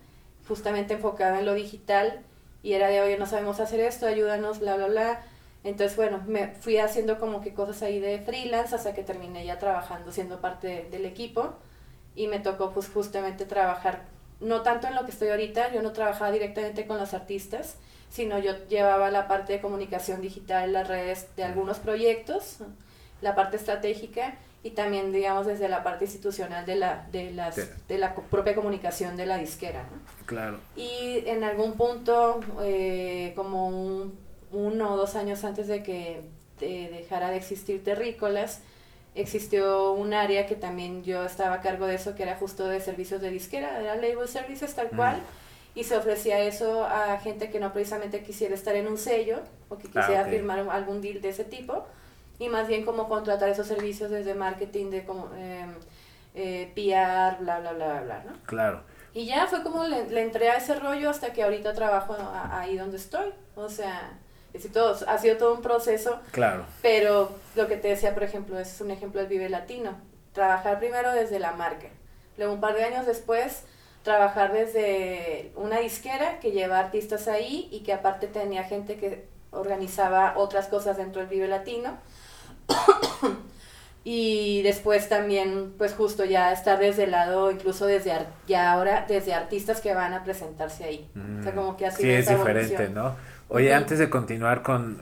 justamente 0.47 0.95
enfocado 0.95 1.39
en 1.39 1.47
lo 1.47 1.55
digital 1.55 2.21
y 2.63 2.75
era 2.75 2.89
de, 2.89 3.01
oye, 3.01 3.17
no 3.17 3.25
sabemos 3.25 3.59
hacer 3.59 3.81
esto, 3.81 4.07
ayúdanos, 4.07 4.61
bla, 4.61 4.77
bla, 4.77 4.87
bla 4.87 5.23
Entonces, 5.65 5.97
bueno, 5.97 6.23
me 6.27 6.49
fui 6.49 6.79
haciendo 6.79 7.19
como 7.19 7.41
que 7.41 7.55
cosas 7.55 7.83
ahí 7.83 8.01
de 8.01 8.19
freelance 8.21 8.75
hasta 8.75 8.95
que 8.95 9.03
terminé 9.03 9.45
ya 9.45 9.59
trabajando, 9.59 10.11
siendo 10.11 10.41
parte 10.41 10.89
del 10.91 11.07
equipo. 11.07 11.55
Y 12.15 12.27
me 12.27 12.41
tocó 12.41 12.73
pues 12.73 12.89
justamente 12.89 13.47
trabajar, 13.47 14.03
no 14.41 14.63
tanto 14.63 14.87
en 14.87 14.95
lo 14.95 15.05
que 15.05 15.13
estoy 15.13 15.29
ahorita, 15.29 15.73
yo 15.73 15.83
no 15.83 15.93
trabajaba 15.93 16.31
directamente 16.31 16.87
con 16.87 16.99
los 16.99 17.15
artistas, 17.15 17.77
sino 18.11 18.39
yo 18.39 18.67
llevaba 18.69 19.11
la 19.11 19.29
parte 19.29 19.55
de 19.55 19.61
comunicación 19.61 20.21
digital, 20.21 20.75
las 20.75 20.89
redes 20.89 21.29
de 21.37 21.45
algunos 21.45 21.79
proyectos, 21.79 22.59
la 23.23 23.35
parte 23.35 23.57
estratégica 23.57 24.35
y 24.63 24.71
también, 24.71 25.11
digamos, 25.11 25.47
desde 25.47 25.69
la 25.69 25.83
parte 25.83 26.05
institucional 26.05 26.67
de 26.67 26.77
la, 26.77 27.07
de 27.11 27.31
las, 27.31 27.57
de 27.89 27.99
la 27.99 28.15
propia 28.15 28.55
comunicación 28.55 29.17
de 29.17 29.27
la 29.27 29.39
disquera. 29.39 29.87
Claro. 30.27 30.59
Y 30.77 31.25
en 31.27 31.43
algún 31.43 31.73
punto, 31.73 32.41
eh, 32.63 33.33
como 33.35 33.69
un 33.69 34.22
uno 34.53 34.93
o 34.93 34.97
dos 34.97 35.17
años 35.17 35.45
antes 35.45 35.69
de 35.69 35.83
que 35.83 36.23
dejara 36.61 37.31
de 37.31 37.37
existir 37.37 37.83
Terrícolas, 37.83 38.61
existió 39.15 39.93
un 39.93 40.15
área 40.15 40.47
que 40.47 40.55
también 40.55 41.03
yo 41.05 41.25
estaba 41.25 41.57
a 41.57 41.61
cargo 41.61 41.87
de 41.87 41.97
eso, 41.97 42.15
que 42.15 42.23
era 42.23 42.37
justo 42.37 42.67
de 42.67 42.81
servicios 42.81 43.21
de 43.21 43.31
disquera, 43.31 43.81
era 43.81 43.97
label 43.97 44.29
services 44.29 44.75
tal 44.75 44.89
cual, 44.91 45.17
mm. 45.17 45.79
y 45.79 45.85
se 45.85 45.97
ofrecía 45.97 46.41
eso 46.41 46.85
a 46.85 47.19
gente 47.19 47.51
que 47.51 47.61
no 47.61 47.73
precisamente 47.73 48.23
quisiera 48.23 48.55
estar 48.55 48.75
en 48.75 48.87
un 48.87 48.97
sello 48.97 49.41
o 49.69 49.77
que 49.77 49.89
ah, 49.89 50.01
quisiera 50.01 50.25
firmar 50.25 50.61
algún 50.71 51.01
deal 51.01 51.21
de 51.21 51.31
ese 51.31 51.45
tipo, 51.45 51.85
y 52.39 52.49
más 52.49 52.69
bien 52.69 52.85
como 52.85 53.09
contratar 53.09 53.49
esos 53.49 53.67
servicios 53.67 54.11
desde 54.11 54.35
marketing, 54.35 54.91
de 54.91 55.05
como, 55.05 55.31
em, 55.37 55.75
eh, 56.35 56.73
PR, 56.75 57.43
bla, 57.43 57.61
bla, 57.61 57.73
bla, 57.73 58.01
bla, 58.01 58.25
¿no? 58.25 58.33
Claro. 58.47 58.83
Y 59.15 59.27
ya 59.27 59.47
fue 59.47 59.63
como 59.63 59.85
le, 59.85 60.09
le 60.09 60.23
entré 60.23 60.49
a 60.49 60.57
ese 60.57 60.75
rollo 60.75 61.11
hasta 61.11 61.35
que 61.35 61.43
ahorita 61.43 61.75
trabajo 61.75 62.17
ahí 62.51 62.79
donde 62.79 62.97
estoy, 62.97 63.31
o 63.55 63.69
sea 63.69 64.19
todo, 64.73 64.97
ha 65.07 65.19
sido 65.19 65.37
todo 65.37 65.55
un 65.55 65.63
proceso. 65.63 66.21
Claro. 66.31 66.65
Pero 66.83 67.33
lo 67.55 67.69
que 67.69 67.77
te 67.77 67.89
decía, 67.89 68.15
por 68.15 68.23
ejemplo, 68.23 68.59
es 68.59 68.81
un 68.81 68.91
ejemplo 68.91 69.21
del 69.21 69.29
Vive 69.29 69.49
Latino. 69.49 69.97
Trabajar 70.33 70.79
primero 70.79 71.13
desde 71.13 71.39
la 71.39 71.53
marca. 71.53 71.89
Luego, 72.37 72.55
un 72.55 72.61
par 72.61 72.75
de 72.75 72.85
años 72.85 73.07
después, 73.07 73.65
trabajar 74.03 74.53
desde 74.53 75.53
una 75.57 75.79
disquera 75.79 76.41
que 76.41 76.53
lleva 76.53 76.79
artistas 76.79 77.29
ahí 77.29 77.69
y 77.71 77.81
que 77.81 77.93
aparte 77.93 78.27
tenía 78.27 78.65
gente 78.65 78.97
que 78.97 79.27
organizaba 79.51 80.35
otras 80.37 80.67
cosas 80.67 80.97
dentro 80.97 81.21
del 81.21 81.31
Vive 81.31 81.49
Latino. 81.49 81.99
y 84.05 84.63
después 84.63 85.09
también, 85.09 85.75
pues 85.79 85.95
justo 85.95 86.25
ya 86.25 86.53
estar 86.53 86.79
desde 86.79 87.05
el 87.05 87.13
lado, 87.13 87.51
incluso 87.51 87.87
desde, 87.87 88.13
ya 88.49 88.73
ahora, 88.73 89.05
desde 89.07 89.35
artistas 89.35 89.81
que 89.81 89.95
van 89.95 90.15
a 90.15 90.25
presentarse 90.25 90.85
ahí. 90.85 91.11
o 91.15 91.43
sea, 91.43 91.53
mm. 91.53 91.55
como 91.55 91.77
que 91.77 91.87
así 91.87 92.03
Sí, 92.03 92.11
es 92.11 92.29
diferente, 92.29 92.89
¿no? 92.89 93.15
Oye, 93.55 93.75
antes 93.75 93.99
de 93.99 94.09
continuar 94.09 94.63
con, 94.63 94.97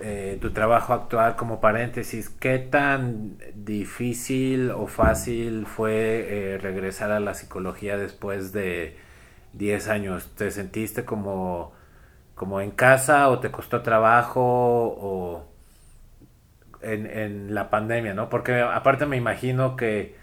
eh, 0.00 0.38
tu 0.40 0.52
trabajo 0.52 0.94
actual 0.94 1.36
como 1.36 1.60
paréntesis, 1.60 2.30
¿qué 2.30 2.58
tan 2.58 3.36
difícil 3.54 4.70
o 4.70 4.86
fácil 4.86 5.66
fue 5.66 6.54
eh, 6.54 6.58
regresar 6.58 7.10
a 7.10 7.20
la 7.20 7.34
psicología 7.34 7.98
después 7.98 8.52
de 8.54 8.96
10 9.52 9.88
años? 9.88 10.34
¿Te 10.34 10.50
sentiste 10.50 11.04
como, 11.04 11.74
como 12.34 12.62
en 12.62 12.70
casa 12.70 13.28
o 13.28 13.40
te 13.40 13.50
costó 13.50 13.82
trabajo 13.82 14.40
o 14.42 15.46
en, 16.80 17.06
en 17.06 17.54
la 17.54 17.68
pandemia, 17.68 18.14
no? 18.14 18.30
Porque 18.30 18.60
aparte 18.62 19.04
me 19.04 19.18
imagino 19.18 19.76
que 19.76 20.16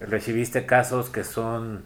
recibiste 0.00 0.64
casos 0.64 1.10
que 1.10 1.24
son, 1.24 1.84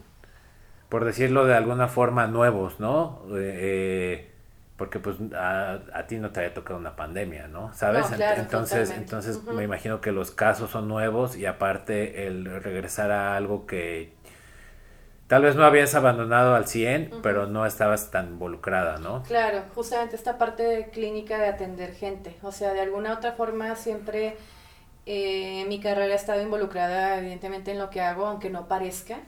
por 0.89 1.05
decirlo 1.05 1.45
de 1.45 1.57
alguna 1.57 1.89
forma, 1.89 2.29
nuevos, 2.29 2.79
¿no? 2.79 3.23
Eh, 3.37 4.38
porque 4.79 5.01
pues 5.01 5.17
a, 5.35 5.81
a, 5.93 6.07
ti 6.07 6.19
no 6.19 6.31
te 6.31 6.41
había 6.41 6.55
tocado 6.55 6.79
una 6.79 6.95
pandemia, 6.95 7.49
¿no? 7.49 7.75
¿Sabes? 7.75 8.07
entonces, 8.13 8.91
entonces 8.91 9.43
me 9.43 9.65
imagino 9.65 10.01
que 10.01 10.13
los 10.13 10.31
casos 10.31 10.71
son 10.71 10.87
nuevos 10.87 11.37
y 11.37 11.47
aparte 11.47 12.29
el 12.29 12.45
regresar 12.63 13.11
a 13.11 13.37
algo 13.37 13.67
que 13.67 14.15
tal 15.27 15.43
vez 15.43 15.57
no 15.57 15.65
habías 15.65 15.97
abandonado 15.97 16.55
al 16.55 16.69
100, 16.69 17.11
pero 17.25 17.47
no 17.47 17.67
estabas 17.67 18.13
tan 18.13 18.29
involucrada, 18.29 18.99
¿no? 18.99 19.25
Claro, 19.25 19.65
justamente 19.75 20.15
esta 20.15 20.39
parte 20.39 20.63
de 20.63 20.91
clínica 20.91 21.39
de 21.39 21.49
atender 21.49 21.93
gente, 21.93 22.37
o 22.43 22.53
sea, 22.53 22.73
de 22.73 22.81
alguna 22.81 23.15
otra 23.15 23.33
forma 23.33 23.75
siempre 23.75 24.37
eh, 25.07 25.65
mi 25.67 25.81
carrera 25.81 26.13
ha 26.13 26.17
estado 26.17 26.41
involucrada 26.41 27.19
evidentemente 27.19 27.73
en 27.73 27.79
lo 27.79 27.91
que 27.91 28.01
hago, 28.01 28.27
aunque 28.27 28.49
no 28.49 28.69
parezca 28.69 29.19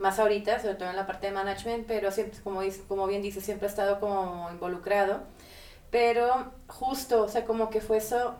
más 0.00 0.18
ahorita, 0.18 0.58
sobre 0.58 0.74
todo 0.74 0.90
en 0.90 0.96
la 0.96 1.06
parte 1.06 1.26
de 1.26 1.32
management, 1.32 1.86
pero 1.86 2.10
siempre, 2.10 2.40
como, 2.42 2.62
como 2.88 3.06
bien 3.06 3.22
dice, 3.22 3.40
siempre 3.40 3.68
he 3.68 3.70
estado 3.70 4.00
como 4.00 4.48
involucrado. 4.50 5.20
Pero 5.90 6.52
justo, 6.68 7.22
o 7.22 7.28
sea, 7.28 7.44
como 7.44 7.68
que 7.68 7.80
fue 7.80 7.98
eso. 7.98 8.34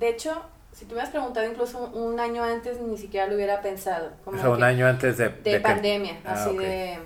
De 0.00 0.08
hecho, 0.08 0.42
si 0.72 0.86
tú 0.86 0.96
me 0.96 1.02
has 1.02 1.10
preguntado 1.10 1.48
incluso 1.48 1.78
un 1.94 2.18
año 2.18 2.42
antes, 2.42 2.80
ni 2.80 2.98
siquiera 2.98 3.28
lo 3.28 3.36
hubiera 3.36 3.62
pensado. 3.62 4.10
Como 4.24 4.38
o 4.38 4.40
sea, 4.40 4.50
un 4.50 4.62
año 4.62 4.86
antes 4.86 5.16
de... 5.16 5.28
De, 5.28 5.60
pandemia, 5.60 6.18
ah, 6.24 6.32
así 6.32 6.56
de... 6.56 6.98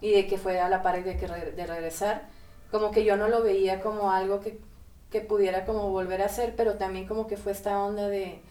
Y 0.00 0.12
de 0.12 0.26
que 0.28 0.38
fue 0.38 0.60
a 0.60 0.68
la 0.68 0.82
pared 0.82 1.04
de, 1.04 1.16
que 1.16 1.26
de 1.26 1.66
regresar. 1.66 2.28
Como 2.70 2.92
que 2.92 3.04
yo 3.04 3.16
no 3.16 3.28
lo 3.28 3.42
veía 3.42 3.80
como 3.80 4.12
algo 4.12 4.40
que, 4.40 4.60
que 5.10 5.22
pudiera 5.22 5.64
como 5.64 5.90
volver 5.90 6.22
a 6.22 6.26
hacer, 6.26 6.54
pero 6.56 6.74
también 6.74 7.08
como 7.08 7.26
que 7.26 7.36
fue 7.36 7.50
esta 7.50 7.82
onda 7.82 8.06
de... 8.08 8.42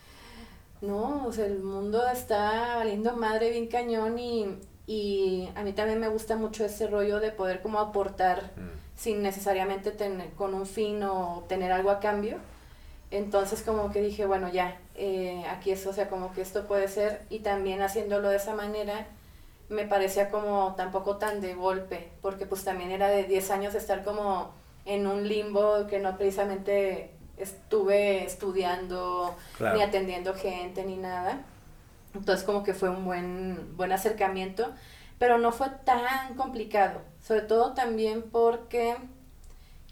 No, 0.82 1.26
o 1.26 1.32
sea, 1.32 1.46
el 1.46 1.60
mundo 1.60 2.06
está 2.10 2.76
valiendo 2.76 3.16
madre 3.16 3.52
bien 3.52 3.68
cañón 3.68 4.20
y 4.20 4.60
y 4.88 5.50
a 5.56 5.64
mí 5.64 5.74
también 5.74 6.00
me 6.00 6.08
gusta 6.08 6.36
mucho 6.36 6.66
ese 6.66 6.88
rollo 6.88 7.20
de 7.20 7.32
poder 7.32 7.62
como 7.62 7.80
aportar 7.80 8.52
mm. 8.56 8.98
sin 8.98 9.24
necesariamente 9.24 9.92
tener 9.92 10.30
con 10.32 10.54
un 10.54 10.68
fin 10.68 11.04
o 11.04 11.44
tener 11.48 11.72
algo 11.72 11.90
a 11.90 12.00
cambio. 12.00 12.38
Entonces 13.12 13.62
como 13.62 13.92
que 13.92 14.02
dije, 14.02 14.26
bueno, 14.26 14.50
ya, 14.50 14.80
eh, 14.96 15.44
aquí 15.50 15.72
es, 15.72 15.86
o 15.88 15.94
sea, 15.94 16.10
como 16.10 16.34
que 16.34 16.42
esto 16.42 16.68
puede 16.68 16.88
ser 16.88 17.22
y 17.30 17.40
también 17.40 17.82
haciéndolo 17.82 18.30
de 18.30 18.38
esa 18.38 18.54
manera 18.56 19.08
me 19.70 19.86
parecía 19.86 20.30
como 20.30 20.76
tampoco 20.76 21.18
tan 21.18 21.42
de 21.42 21.56
golpe, 21.56 22.10
porque 22.22 22.46
pues 22.46 22.64
también 22.64 22.92
era 22.92 23.10
de 23.10 23.24
10 23.24 23.52
años 23.52 23.76
estar 23.76 24.04
como 24.04 24.54
en 24.86 25.08
un 25.08 25.28
limbo 25.28 25.88
que 25.88 26.00
no 26.00 26.18
precisamente 26.18 27.12
estuve 27.38 28.24
estudiando 28.24 29.36
ni 29.74 29.82
atendiendo 29.82 30.34
gente 30.36 30.84
ni 30.84 30.98
nada. 30.98 31.44
Entonces 32.16 32.46
como 32.46 32.64
que 32.64 32.74
fue 32.74 32.90
un 32.90 33.06
buen, 33.06 33.76
buen 33.78 33.92
acercamiento, 33.92 34.74
pero 35.20 35.38
no 35.38 35.52
fue 35.52 35.70
tan 35.84 36.36
complicado, 36.36 37.02
sobre 37.22 37.42
todo 37.42 37.74
también 37.74 38.24
porque 38.24 38.96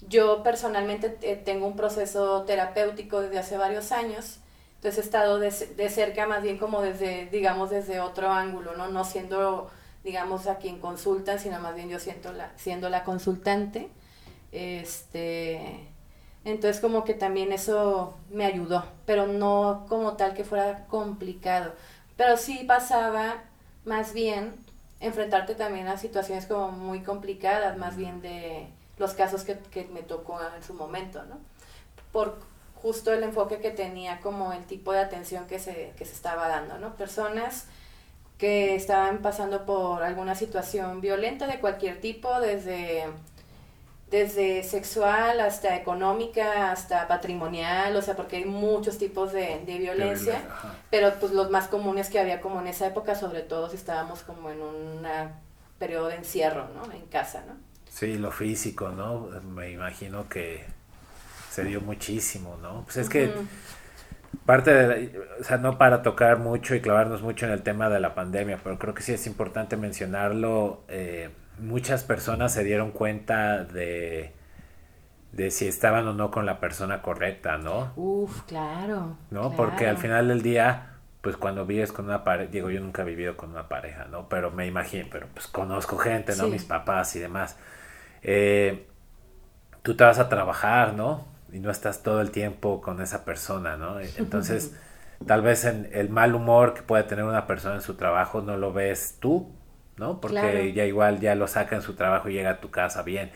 yo 0.08 0.44
personalmente 0.44 1.18
eh, 1.22 1.36
tengo 1.36 1.68
un 1.68 1.75
proceso 1.75 2.44
terapéutico 2.44 3.22
desde 3.22 3.39
hace 3.39 3.58
varios 3.58 3.92
años, 3.92 4.39
entonces 4.84 5.06
he 5.06 5.06
estado 5.06 5.39
de, 5.39 5.50
cerca 5.89 6.27
más 6.27 6.44
bien 6.44 6.58
como 6.58 6.82
desde, 6.82 7.27
digamos, 7.27 7.70
desde 7.70 8.01
otro 8.01 8.30
ángulo, 8.30 8.75
¿no? 8.75 8.89
No 8.89 9.06
siendo, 9.06 9.72
digamos, 10.03 10.48
a 10.48 10.58
quien 10.58 10.80
consultan, 10.80 11.39
sino 11.39 11.58
más 11.62 11.74
bien 11.74 11.88
yo 11.88 12.00
siento 12.00 12.34
la, 12.34 12.51
siendo 12.58 12.89
la 12.89 13.06
consultante. 13.06 13.89
Este, 14.51 15.88
entonces 16.44 16.82
como 16.82 17.06
que 17.06 17.13
también 17.13 17.53
eso 17.53 18.18
me 18.30 18.46
ayudó, 18.46 18.84
pero 19.06 19.25
no 19.25 19.86
como 19.88 20.18
tal 20.18 20.34
que 20.34 20.44
fuera 20.44 20.86
complicado. 20.88 21.72
Pero 22.24 22.38
sí 22.38 22.63
pasaba 22.65 23.44
más 23.84 24.13
bien 24.13 24.53
enfrentarte 25.01 25.56
también 25.56 25.89
a 25.89 25.98
situaciones 25.98 26.46
como 26.46 26.72
muy 26.72 27.01
complicadas, 27.01 27.77
más 27.77 27.98
bien 27.98 28.22
de 28.22 28.65
los 28.98 29.12
casos 29.13 29.44
que, 29.44 29.58
que 29.58 29.84
me 29.88 30.03
tocó 30.03 30.39
en 30.56 30.63
su 30.63 30.74
momento, 30.74 31.22
¿no? 31.25 31.38
Por 32.13 32.39
justo 32.82 33.12
el 33.12 33.24
enfoque 33.24 33.60
que 33.60 33.72
tenía 33.72 34.22
como 34.22 34.53
el 34.53 34.63
tipo 34.63 34.94
de 34.94 35.00
atención 35.00 35.48
que 35.48 35.60
se, 35.60 35.92
que 35.98 36.06
se 36.06 36.13
estaba 36.13 36.48
dando, 36.48 36.77
¿no? 36.77 36.96
Personas 36.96 37.65
que 38.38 38.74
estaban 38.75 39.18
pasando 39.22 39.65
por 39.65 40.01
alguna 40.01 40.36
situación 40.36 41.01
violenta 41.01 41.46
de 41.46 41.60
cualquier 41.60 42.00
tipo, 42.00 42.39
desde 42.39 43.03
desde 44.13 44.62
sexual 44.62 45.39
hasta 45.39 45.75
económica, 45.75 46.72
hasta 46.72 47.08
patrimonial, 47.08 47.96
o 47.96 48.01
sea, 48.03 48.15
porque 48.15 48.36
hay 48.36 48.46
muchos 48.46 49.00
tipos 49.00 49.34
de, 49.34 49.63
violencia, 49.65 50.39
pero 50.91 51.15
pues 51.20 51.32
los 51.32 51.50
más 51.50 51.67
comunes 51.67 52.12
que 52.12 52.20
había 52.20 52.39
como 52.39 52.62
en 52.62 52.67
esa 52.67 52.86
época, 52.86 53.15
sobre 53.15 53.41
todo 53.41 53.72
si 53.72 53.75
estábamos 53.75 54.22
como 54.22 54.51
en 54.51 54.62
un 54.62 55.08
periodo 55.79 56.10
de 56.10 56.17
encierro, 56.17 56.67
¿no? 56.75 56.93
En 56.93 57.08
casa, 57.08 57.43
¿no? 57.48 57.55
Sí, 57.89 58.20
lo 58.20 58.32
físico, 58.32 58.89
¿no? 58.89 59.29
Me 59.41 59.72
imagino 59.72 60.29
que 60.29 60.63
se 61.50 61.63
dio 61.63 61.82
muchísimo, 61.82 62.55
¿no? 62.62 62.84
Pues 62.84 62.98
es 62.98 63.10
que 63.10 63.34
parte 64.46 64.72
de, 64.72 65.20
o 65.41 65.43
sea, 65.43 65.58
no 65.58 65.79
para 65.79 66.03
tocar 66.03 66.38
mucho 66.38 66.75
y 66.75 66.82
clavarnos 66.82 67.24
mucho 67.24 67.48
en 67.48 67.51
el 67.51 67.63
tema 67.63 67.89
de 67.89 68.00
la 68.00 68.13
pandemia, 68.13 68.60
pero 68.63 68.77
creo 68.77 68.93
que 68.93 69.01
sí 69.01 69.12
es 69.12 69.25
importante 69.25 69.75
mencionarlo. 69.75 70.84
Eh, 70.88 71.32
muchas 71.60 72.03
personas 72.03 72.53
se 72.53 72.63
dieron 72.63 72.91
cuenta 72.91 73.63
de, 73.63 74.33
de 75.31 75.51
si 75.51 75.67
estaban 75.67 76.07
o 76.07 76.13
no 76.13 76.31
con 76.31 76.45
la 76.45 76.60
persona 76.60 77.01
correcta, 77.01 77.57
¿no? 77.57 77.91
Uf, 77.95 78.43
claro. 78.43 79.17
¿No? 79.31 79.51
Porque 79.55 79.88
al 79.88 79.98
final 79.98 80.27
del 80.27 80.41
día, 80.41 80.98
pues 81.22 81.38
cuando 81.38 81.65
vives 81.65 81.91
con 81.91 82.05
una 82.05 82.24
pareja, 82.24 82.51
digo, 82.51 82.69
yo 82.69 82.79
nunca 82.81 83.03
he 83.03 83.05
vivido 83.05 83.38
con 83.38 83.51
una 83.51 83.69
pareja, 83.69 84.05
¿no? 84.05 84.29
Pero 84.29 84.51
me 84.51 84.67
imagino, 84.67 85.07
pero 85.12 85.27
pues 85.33 85.48
conozco 85.48 85.98
gente, 85.98 86.36
¿no? 86.36 86.48
Mis 86.48 86.65
papás 86.65 87.15
y 87.15 87.19
demás. 87.19 87.57
Eh, 88.22 88.88
tú 89.81 89.95
te 89.95 90.03
vas 90.03 90.19
a 90.19 90.29
trabajar, 90.29 90.93
¿no? 90.93 91.33
y 91.53 91.60
no 91.60 91.69
estás 91.69 92.01
todo 92.01 92.19
el 92.19 92.31
tiempo 92.31 92.81
con 92.81 93.00
esa 93.00 93.24
persona, 93.24 93.77
¿no? 93.77 94.00
Entonces, 94.17 94.75
tal 95.25 95.41
vez 95.41 95.63
en 95.65 95.88
el 95.93 96.10
mal 96.10 96.36
humor 96.36 96.74
que 96.74 96.81
puede 96.81 97.03
tener 97.03 97.24
una 97.24 97.48
persona 97.48 97.75
en 97.75 97.81
su 97.81 97.93
trabajo 97.93 98.41
no 98.41 98.57
lo 98.57 98.74
ves 98.74 99.17
tú, 99.19 99.50
¿no? 99.98 100.20
Porque 100.20 100.74
ya 100.74 100.86
igual 100.86 101.20
ya 101.20 101.36
lo 101.36 101.48
saca 101.48 101.76
en 101.76 101.82
su 101.82 101.94
trabajo 101.96 102.30
y 102.30 102.34
llega 102.34 102.52
a 102.52 102.62
tu 102.62 102.72
casa 102.72 103.04
bien. 103.04 103.32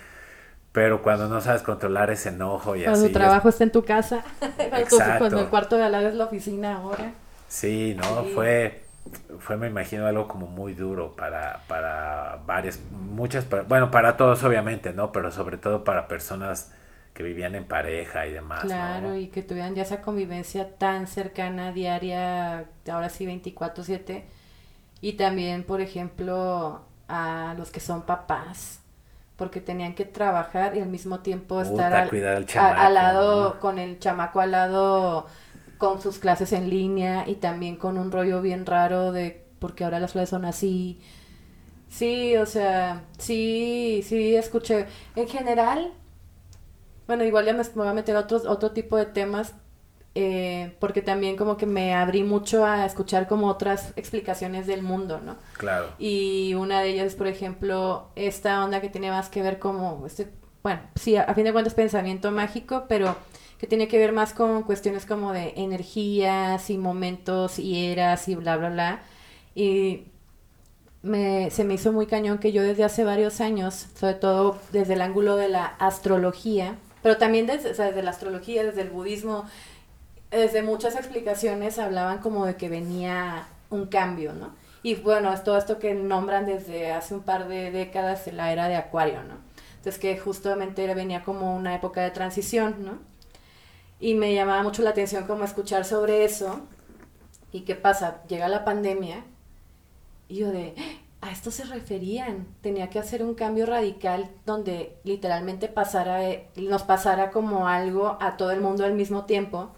Pero 0.72 1.02
cuando 1.02 1.28
no 1.28 1.42
sabes 1.42 1.64
controlar 1.64 2.12
ese 2.12 2.30
enojo 2.30 2.76
y 2.76 2.82
así. 2.82 2.90
Cuando 2.90 3.08
tu 3.08 3.14
trabajo 3.14 3.50
está 3.50 3.64
en 3.64 3.72
tu 3.72 3.84
casa, 3.84 4.24
cuando 5.18 5.40
el 5.40 5.48
cuarto 5.48 5.78
de 5.78 5.84
al 5.84 5.92
lado 5.92 6.08
es 6.08 6.16
la 6.16 6.26
oficina 6.26 6.78
ahora. 6.78 7.14
Sí, 7.48 7.96
¿no? 7.98 8.24
Fue, 8.36 8.84
fue, 9.40 9.58
me 9.58 9.68
imagino, 9.68 10.06
algo 10.06 10.28
como 10.28 10.48
muy 10.48 10.74
duro 10.74 11.16
para, 11.16 11.62
para 11.68 12.40
varias, 12.46 12.80
muchas, 12.92 13.48
bueno, 13.68 13.90
para 13.90 14.18
todos 14.18 14.44
obviamente, 14.44 14.94
¿no? 14.94 15.12
Pero 15.12 15.32
sobre 15.32 15.58
todo 15.58 15.84
para 15.84 16.08
personas 16.08 16.72
que 17.14 17.24
vivían 17.24 17.56
en 17.56 17.66
pareja 17.66 18.28
y 18.28 18.34
demás. 18.34 18.62
Claro, 18.62 19.16
y 19.16 19.30
que 19.30 19.42
tuvieran 19.42 19.74
ya 19.74 19.82
esa 19.82 20.02
convivencia 20.02 20.78
tan 20.78 21.08
cercana, 21.08 21.72
diaria, 21.72 22.66
ahora 22.92 23.10
sí 23.10 23.26
24/7. 23.26 24.26
Y 25.02 25.14
también, 25.14 25.64
por 25.64 25.82
ejemplo, 25.82 26.82
a 27.08 27.56
los 27.58 27.70
que 27.70 27.80
son 27.80 28.04
papás, 28.04 28.80
porque 29.36 29.62
tenían 29.62 29.94
que 29.94 30.06
trabajar 30.06 30.76
y 30.76 30.80
al 30.80 30.90
mismo 30.90 31.20
tiempo 31.20 31.62
estar 31.62 31.94
al, 31.94 32.94
lado, 32.94 33.60
con 33.60 33.78
el 33.78 34.00
chamaco 34.00 34.40
al 34.40 34.52
lado, 34.52 35.28
con 35.78 36.02
sus 36.02 36.18
clases 36.18 36.52
en 36.54 36.70
línea 36.70 37.28
y 37.28 37.36
también 37.36 37.76
con 37.76 37.98
un 37.98 38.12
rollo 38.12 38.42
bien 38.42 38.66
raro 38.66 39.12
de, 39.12 39.46
porque 39.60 39.84
ahora 39.84 40.00
las 40.00 40.14
clases 40.14 40.30
son 40.30 40.46
así. 40.46 41.00
Sí, 41.90 42.36
o 42.36 42.46
sea, 42.46 43.04
sí, 43.18 44.04
sí, 44.04 44.36
escuché. 44.36 44.88
En 45.16 45.28
general, 45.28 45.94
bueno, 47.06 47.24
igual 47.24 47.46
ya 47.46 47.54
me, 47.54 47.64
voy 47.76 47.88
a 47.88 47.94
meter 47.94 48.16
a 48.16 48.22
otros, 48.22 48.46
otro 48.46 48.72
tipo 48.72 48.98
de 48.98 49.06
temas, 49.06 49.54
eh, 50.20 50.76
porque 50.80 51.04
también 51.04 51.38
como 51.38 51.58
que 51.58 51.68
me 51.68 51.94
abrí 51.94 52.24
mucho 52.24 52.66
a 52.66 52.88
escuchar 52.88 53.28
como 53.28 53.46
otras 53.46 53.94
explicaciones 53.96 54.66
del 54.66 54.82
mundo, 54.82 55.22
¿no? 55.24 55.36
Claro. 55.60 55.90
Y 56.00 56.56
una 56.56 56.82
de 56.82 56.90
ellas, 56.90 57.14
por 57.14 57.28
ejemplo, 57.28 58.08
esta 58.16 58.66
onda 58.66 58.82
que 58.82 58.90
tiene 58.90 59.12
más 59.12 59.30
que 59.30 59.44
ver 59.44 59.60
como, 59.60 60.08
este, 60.08 60.28
bueno, 60.64 60.82
sí, 60.96 61.18
a, 61.18 61.32
fin 61.36 61.44
de 61.44 61.54
cuentas 61.54 61.76
pensamiento 61.76 62.32
mágico, 62.32 62.86
pero 62.90 63.16
que 63.60 63.68
tiene 63.68 63.88
que 63.88 64.00
ver 64.00 64.12
más 64.12 64.34
con 64.34 64.64
cuestiones 64.64 65.06
como 65.06 65.34
de 65.34 65.54
energías 65.56 66.72
y 66.72 66.80
momentos 66.80 67.60
y 67.60 67.86
eras 67.86 68.28
y 68.28 68.34
bla, 68.34 68.58
bla, 68.58 68.70
bla. 68.72 69.02
Y 69.54 70.06
me, 71.04 71.52
se 71.52 71.64
me 71.64 71.76
hizo 71.76 71.94
muy 71.94 72.08
cañón 72.08 72.40
que 72.40 72.52
yo 72.52 72.64
desde 72.64 72.84
hace 72.84 73.04
varios 73.04 73.40
años, 73.40 73.86
sobre 73.94 74.16
todo 74.16 74.58
desde 74.72 74.96
el 74.96 75.02
ángulo 75.02 75.36
de 75.36 75.50
la 75.50 75.66
astrología, 75.78 76.76
pero 77.04 77.18
también 77.18 77.46
desde, 77.46 77.70
desde 77.70 78.04
la 78.04 78.10
astrología, 78.10 78.64
desde 78.64 78.82
el 78.82 78.90
budismo, 78.90 79.46
desde 80.32 80.62
muchas 80.62 80.96
explicaciones 80.96 81.80
hablaban 81.80 82.20
como 82.20 82.46
de 82.46 82.56
que 82.56 82.70
venía 82.70 83.48
un 83.70 83.88
cambio, 83.88 84.34
¿no? 84.34 84.52
Y 84.84 84.96
bueno, 84.96 85.34
es 85.34 85.44
todo 85.44 85.58
esto 85.58 85.80
que 85.80 85.94
nombran 85.94 86.46
desde 86.46 86.92
hace 86.92 87.14
un 87.14 87.22
par 87.22 87.48
de 87.48 87.72
décadas 87.72 88.28
la 88.32 88.52
era 88.52 88.68
de 88.68 88.76
Acuario, 88.76 89.24
¿no? 89.24 89.36
Entonces 89.78 90.00
que 90.00 90.18
justamente 90.18 90.94
venía 90.94 91.24
como 91.24 91.56
una 91.56 91.76
época 91.76 92.02
de 92.02 92.12
transición, 92.12 92.76
¿no? 92.84 93.00
Y 94.00 94.14
me 94.16 94.34
llamaba 94.34 94.64
mucho 94.64 94.84
la 94.84 94.92
atención 94.92 95.26
como 95.26 95.44
escuchar 95.44 95.86
sobre 95.86 96.24
eso. 96.24 96.62
¿Y 97.52 97.62
qué 97.62 97.76
pasa? 97.76 98.22
Llega 98.28 98.48
la 98.48 98.66
pandemia 98.66 99.24
y 100.28 100.36
yo 100.36 100.52
de, 100.52 100.76
a 101.22 101.32
esto 101.32 101.50
se 101.52 101.64
referían. 101.64 102.46
Tenía 102.62 102.90
que 102.90 103.00
hacer 103.00 103.24
un 103.24 103.34
cambio 103.34 103.66
radical 103.66 104.30
donde 104.46 104.98
literalmente 105.04 105.68
pasara, 105.68 106.30
eh, 106.30 106.48
nos 106.58 106.84
pasara 106.84 107.32
como 107.32 107.68
algo 107.68 108.18
a 108.22 108.38
todo 108.38 108.52
el 108.52 108.62
mundo 108.62 108.86
al 108.86 108.94
mismo 108.94 109.26
tiempo 109.26 109.72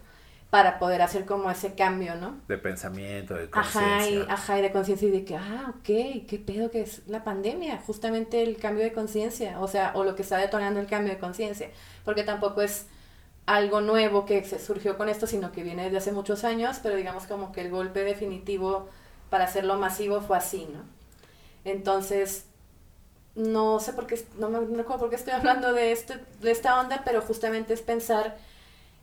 para 0.50 0.80
poder 0.80 1.02
hacer 1.02 1.26
como 1.26 1.52
ese 1.52 1.76
cambio, 1.76 2.16
¿no? 2.16 2.40
De 2.48 2.58
pensamiento, 2.58 3.36
de 3.36 3.50
conciencia. 3.50 3.98
Ajá, 3.98 4.10
y, 4.10 4.26
ajá, 4.28 4.60
y 4.60 4.62
de 4.64 4.72
conciencia 4.72 5.08
y 5.08 5.12
de 5.12 5.24
que, 5.24 5.36
ah, 5.36 5.74
ok, 5.78 6.26
qué 6.28 6.44
pedo 6.44 6.72
que 6.72 6.82
es 6.82 7.08
la 7.08 7.24
pandemia, 7.24 7.78
justamente 7.86 8.42
el 8.42 8.58
cambio 8.58 8.84
de 8.84 8.92
conciencia, 8.92 9.60
o 9.60 9.68
sea, 9.68 9.92
o 9.94 10.04
lo 10.04 10.16
que 10.16 10.24
está 10.24 10.38
detonando 10.38 10.80
el 10.80 10.88
cambio 10.88 11.14
de 11.14 11.20
conciencia, 11.20 11.70
porque 12.04 12.24
tampoco 12.24 12.64
es 12.64 12.88
algo 13.46 13.82
nuevo 13.82 14.26
que 14.26 14.44
se 14.44 14.60
surgió 14.60 14.98
con 14.98 15.08
esto, 15.08 15.28
sino 15.28 15.52
que 15.52 15.64
viene 15.64 15.84
desde 15.84 15.98
hace 15.98 16.12
muchos 16.12 16.44
años, 16.44 16.80
pero 16.82 16.96
digamos 16.96 17.26
como 17.26 17.52
que 17.52 17.62
el 17.62 17.70
golpe 17.70 18.04
definitivo 18.04 18.90
para 19.30 19.44
hacerlo 19.44 19.78
masivo 19.78 20.22
fue 20.22 20.38
así, 20.38 20.68
¿no? 20.72 20.84
Entonces, 21.64 22.46
no 23.36 23.80
sé 23.80 23.94
por 23.94 24.08
qué, 24.08 24.24
no 24.38 24.50
me, 24.50 24.58
acuerdo 24.82 25.00
por 25.00 25.10
qué 25.12 25.16
estoy 25.16 25.34
hablando 25.36 25.74
de, 25.74 25.92
este, 25.92 26.20
de 26.42 26.52
esta 26.52 26.80
onda, 26.80 27.04
pero 27.06 27.22
justamente 27.22 27.74
es 27.74 27.82
pensar 27.82 28.38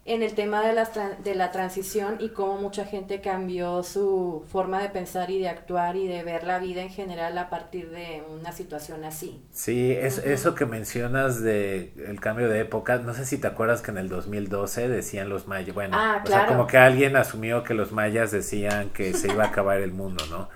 en 0.06 0.22
el 0.22 0.34
tema 0.34 0.64
de 0.64 0.72
la, 0.72 0.88
de 1.22 1.34
la 1.34 1.50
transición 1.50 2.16
y 2.20 2.30
cómo 2.30 2.60
mucha 2.60 2.84
gente 2.84 3.20
cambió 3.20 3.82
su 3.82 4.44
forma 4.50 4.80
de 4.80 4.88
pensar 4.88 5.30
y 5.30 5.40
de 5.40 5.48
actuar 5.48 5.96
y 5.96 6.06
de 6.06 6.22
ver 6.22 6.44
la 6.44 6.58
vida 6.58 6.82
en 6.82 6.90
general 6.90 7.36
a 7.38 7.50
partir 7.50 7.90
de 7.90 8.22
una 8.30 8.52
situación 8.52 9.04
así. 9.04 9.42
Sí, 9.52 9.92
es, 9.92 10.18
eso 10.18 10.54
que 10.54 10.64
mencionas 10.64 11.42
de 11.42 11.92
el 12.06 12.20
cambio 12.20 12.48
de 12.48 12.60
época, 12.60 12.98
no 12.98 13.14
sé 13.14 13.26
si 13.26 13.38
te 13.38 13.48
acuerdas 13.48 13.82
que 13.82 13.90
en 13.90 13.98
el 13.98 14.08
2012 14.08 14.88
decían 14.88 15.28
los 15.28 15.48
mayas, 15.48 15.74
bueno, 15.74 15.96
ah, 15.98 16.22
o 16.24 16.26
sea, 16.26 16.46
como 16.46 16.66
que 16.66 16.78
alguien 16.78 17.16
asumió 17.16 17.64
que 17.64 17.74
los 17.74 17.90
mayas 17.90 18.30
decían 18.30 18.90
que 18.90 19.12
se 19.14 19.32
iba 19.32 19.44
a 19.44 19.48
acabar 19.48 19.80
el 19.80 19.92
mundo, 19.92 20.24
¿no? 20.30 20.48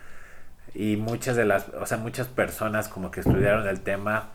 y 0.75 0.97
muchas 0.97 1.37
de 1.37 1.45
las, 1.45 1.69
o 1.71 1.87
sea, 1.87 1.99
muchas 1.99 2.29
personas 2.29 2.89
como 2.89 3.11
que 3.11 3.21
estudiaron 3.21 3.67
el 3.67 3.81
tema 3.81 4.31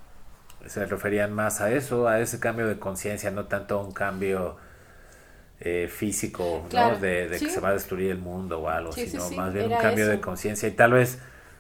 se 0.66 0.86
referían 0.86 1.32
más 1.32 1.62
a 1.62 1.72
eso, 1.72 2.08
a 2.08 2.20
ese 2.20 2.40
cambio 2.40 2.68
de 2.68 2.80
conciencia, 2.80 3.32
no 3.32 3.46
tanto 3.46 3.80
a 3.80 3.84
un 3.84 3.92
cambio 3.92 4.58
eh, 5.60 5.88
físico, 5.88 6.68
¿no? 6.72 6.98
De, 6.98 7.28
que 7.32 7.50
se 7.50 7.60
va 7.60 7.70
a 7.70 7.74
destruir 7.74 8.12
el 8.12 8.18
mundo 8.18 8.62
o 8.62 8.70
algo, 8.70 8.92
sino 8.92 9.30
más 9.32 9.54
bien 9.54 9.72
un 9.72 9.78
cambio 9.80 10.08
de 10.08 10.20
conciencia 10.20 10.68
y 10.68 10.72
tal 10.72 10.94
vez, 10.94 11.20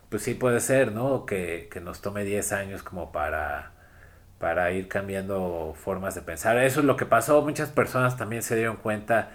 pues 0.10 0.24
sí 0.24 0.34
puede 0.34 0.60
ser, 0.60 0.92
¿no? 0.92 1.26
Que, 1.26 1.70
que 1.72 1.80
nos 1.80 2.02
tome 2.02 2.24
10 2.24 2.52
años 2.52 2.84
como 2.84 3.12
para 3.12 3.76
para 4.40 4.72
ir 4.72 4.88
cambiando 4.88 5.74
formas 5.76 6.16
de 6.16 6.22
pensar. 6.22 6.58
Eso 6.58 6.82
es 6.82 6.86
lo 6.86 6.98
que 6.98 7.06
pasó. 7.06 7.42
Muchas 7.42 7.70
personas 7.70 8.18
también 8.18 8.44
se 8.44 8.56
dieron 8.56 8.76
cuenta 8.78 9.32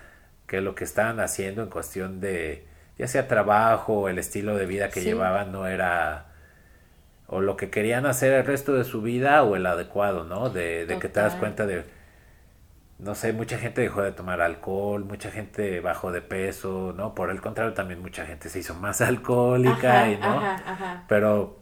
que 0.47 0.61
lo 0.61 0.75
que 0.75 0.85
estaban 0.85 1.21
haciendo 1.21 1.63
en 1.63 1.71
cuestión 1.71 2.21
de, 2.21 2.67
ya 2.99 3.09
sea 3.09 3.27
trabajo 3.29 3.95
o 3.95 4.09
el 4.09 4.19
estilo 4.19 4.57
de 4.57 4.67
vida 4.67 4.91
que 4.91 5.01
llevaban 5.01 5.53
no 5.53 5.67
era 5.67 6.27
o 7.27 7.41
lo 7.41 7.57
que 7.57 7.71
querían 7.71 8.07
hacer 8.07 8.33
el 8.33 8.45
resto 8.45 8.75
de 8.75 8.85
su 8.85 9.03
vida 9.03 9.43
o 9.45 9.57
el 9.57 9.65
adecuado, 9.67 10.25
¿no? 10.25 10.51
De, 10.51 10.85
de 10.87 10.99
que 10.99 11.09
te 11.09 11.21
das 11.21 11.37
cuenta 11.37 11.67
de, 11.67 11.85
no 13.03 13.15
sé, 13.15 13.33
mucha 13.33 13.59
gente 13.59 13.81
dejó 13.81 14.03
de 14.03 14.13
tomar 14.13 14.41
alcohol, 14.41 15.05
mucha 15.05 15.31
gente 15.31 15.81
bajó 15.81 16.13
de 16.13 16.23
peso, 16.23 16.95
¿no? 16.97 17.15
Por 17.15 17.31
el 17.31 17.41
contrario, 17.41 17.73
también 17.75 18.01
mucha 18.01 18.27
gente 18.27 18.49
se 18.49 18.59
hizo 18.61 18.75
más 18.75 19.01
alcohólica, 19.01 20.11
y, 20.11 20.19
¿no? 20.19 20.43
Pero 21.09 21.61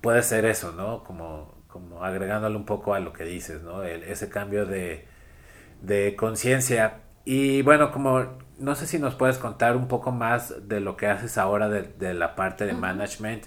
puede 0.00 0.22
ser 0.22 0.44
eso, 0.44 0.72
¿no? 0.72 1.04
Como, 1.04 1.54
como 1.68 2.04
agregándole 2.04 2.56
un 2.56 2.64
poco 2.64 2.94
a 2.94 3.00
lo 3.00 3.12
que 3.12 3.24
dices, 3.24 3.62
¿no? 3.62 3.82
El, 3.82 4.02
ese 4.04 4.28
cambio 4.28 4.66
de, 4.66 5.06
de 5.82 6.16
conciencia. 6.16 7.00
Y 7.24 7.62
bueno, 7.62 7.92
como 7.92 8.38
no 8.58 8.74
sé 8.74 8.86
si 8.86 8.98
nos 8.98 9.14
puedes 9.14 9.38
contar 9.38 9.76
un 9.76 9.88
poco 9.88 10.12
más 10.12 10.68
de 10.68 10.80
lo 10.80 10.96
que 10.96 11.06
haces 11.06 11.38
ahora 11.38 11.68
de, 11.68 12.14
la 12.14 12.34
parte 12.34 12.66
de 12.66 12.72
management. 12.72 13.44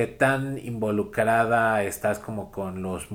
¿Qué 0.00 0.06
tan 0.06 0.56
involucrada 0.56 1.82
estás 1.82 2.18
como 2.18 2.50
con 2.50 2.80
los, 2.80 3.08